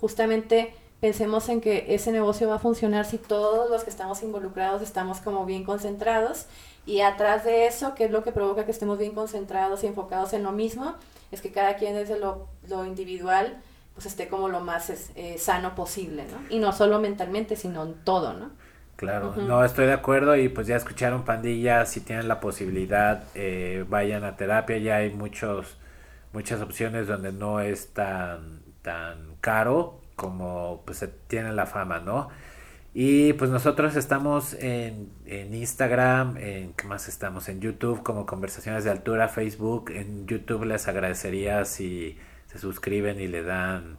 justamente 0.00 0.74
pensemos 1.00 1.48
en 1.48 1.60
que 1.60 1.86
ese 1.94 2.12
negocio 2.12 2.48
va 2.48 2.56
a 2.56 2.58
funcionar 2.58 3.04
si 3.04 3.18
todos 3.18 3.70
los 3.70 3.84
que 3.84 3.90
estamos 3.90 4.22
involucrados 4.22 4.82
estamos 4.82 5.20
como 5.20 5.44
bien 5.44 5.64
concentrados 5.64 6.46
y 6.86 7.00
atrás 7.00 7.44
de 7.44 7.66
eso, 7.66 7.94
que 7.94 8.04
es 8.04 8.10
lo 8.10 8.22
que 8.24 8.32
provoca 8.32 8.64
que 8.64 8.70
estemos 8.70 8.98
bien 8.98 9.14
concentrados 9.14 9.84
y 9.84 9.86
enfocados 9.86 10.32
en 10.32 10.42
lo 10.42 10.52
mismo, 10.52 10.94
es 11.32 11.40
que 11.40 11.50
cada 11.50 11.76
quien 11.76 11.94
desde 11.94 12.18
lo, 12.18 12.48
lo 12.68 12.84
individual 12.84 13.56
pues 13.94 14.06
esté 14.06 14.28
como 14.28 14.48
lo 14.48 14.60
más 14.60 14.90
eh, 15.14 15.36
sano 15.38 15.74
posible, 15.74 16.24
¿no? 16.24 16.38
Y 16.54 16.58
no 16.58 16.72
solo 16.72 16.98
mentalmente, 17.00 17.54
sino 17.54 17.84
en 17.84 17.94
todo, 18.04 18.32
¿no? 18.32 18.50
Claro, 18.96 19.34
no 19.36 19.64
estoy 19.64 19.86
de 19.86 19.92
acuerdo 19.92 20.36
y 20.36 20.48
pues 20.48 20.66
ya 20.66 20.76
escucharon 20.76 21.24
pandilla, 21.24 21.84
si 21.84 22.00
tienen 22.00 22.28
la 22.28 22.40
posibilidad, 22.40 23.24
eh, 23.34 23.84
vayan 23.88 24.24
a 24.24 24.36
terapia, 24.36 24.78
ya 24.78 24.96
hay 24.96 25.10
muchos, 25.10 25.76
muchas 26.32 26.60
opciones 26.60 27.08
donde 27.08 27.32
no 27.32 27.60
es 27.60 27.92
tan, 27.92 28.62
tan 28.82 29.36
caro 29.40 30.00
como 30.16 30.82
pues 30.84 31.04
tiene 31.28 31.52
la 31.52 31.66
fama, 31.66 32.00
¿no? 32.00 32.28
Y 32.96 33.32
pues 33.32 33.50
nosotros 33.50 33.96
estamos 33.96 34.54
en, 34.54 35.10
en 35.26 35.52
Instagram, 35.52 36.36
en 36.36 36.72
¿qué 36.74 36.86
más 36.86 37.08
estamos? 37.08 37.48
En 37.48 37.60
YouTube 37.60 38.04
como 38.04 38.24
Conversaciones 38.24 38.84
de 38.84 38.92
Altura, 38.92 39.28
Facebook. 39.28 39.90
En 39.90 40.26
YouTube 40.26 40.64
les 40.64 40.86
agradecería 40.86 41.64
si 41.64 42.16
se 42.46 42.58
suscriben 42.58 43.20
y 43.20 43.26
le 43.26 43.42
dan 43.42 43.96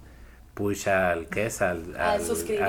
push 0.56 0.88
al 0.88 1.28
que 1.28 1.48
es 1.48 1.62
al, 1.62 1.96
al, 1.98 2.22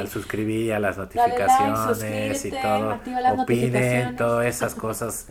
suscribir. 0.08 0.72
a 0.74 0.80
las 0.80 0.98
notificaciones 0.98 2.44
y 2.44 2.50
todo 2.50 3.00
opinen 3.38 4.16
todas 4.16 4.46
esas 4.46 4.74
cosas 4.86 5.28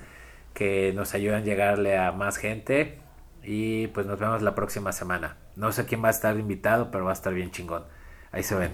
que 0.53 0.93
nos 0.95 1.13
ayudan 1.13 1.41
a 1.41 1.43
llegarle 1.43 1.97
a 1.97 2.13
más 2.13 2.37
gente 2.37 2.99
y 3.43 3.87
pues 3.87 4.05
nos 4.05 4.17
vemos 4.17 4.41
la 4.41 4.55
próxima 4.55 4.93
semana 4.93 5.35
no 5.57 5.73
sé 5.73 5.85
quién 5.85 6.01
va 6.01 6.07
a 6.07 6.11
estar 6.11 6.39
invitado 6.39 6.89
pero 6.91 7.03
va 7.03 7.11
a 7.11 7.13
estar 7.13 7.33
bien 7.33 7.51
chingón 7.51 7.83
ahí 8.35 8.43
se 8.43 8.55
ven. 8.55 8.71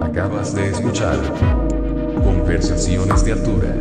Acabas 0.00 0.54
de 0.54 0.70
escuchar 0.70 1.18
conversaciones 2.24 3.24
de 3.24 3.32
altura 3.32 3.74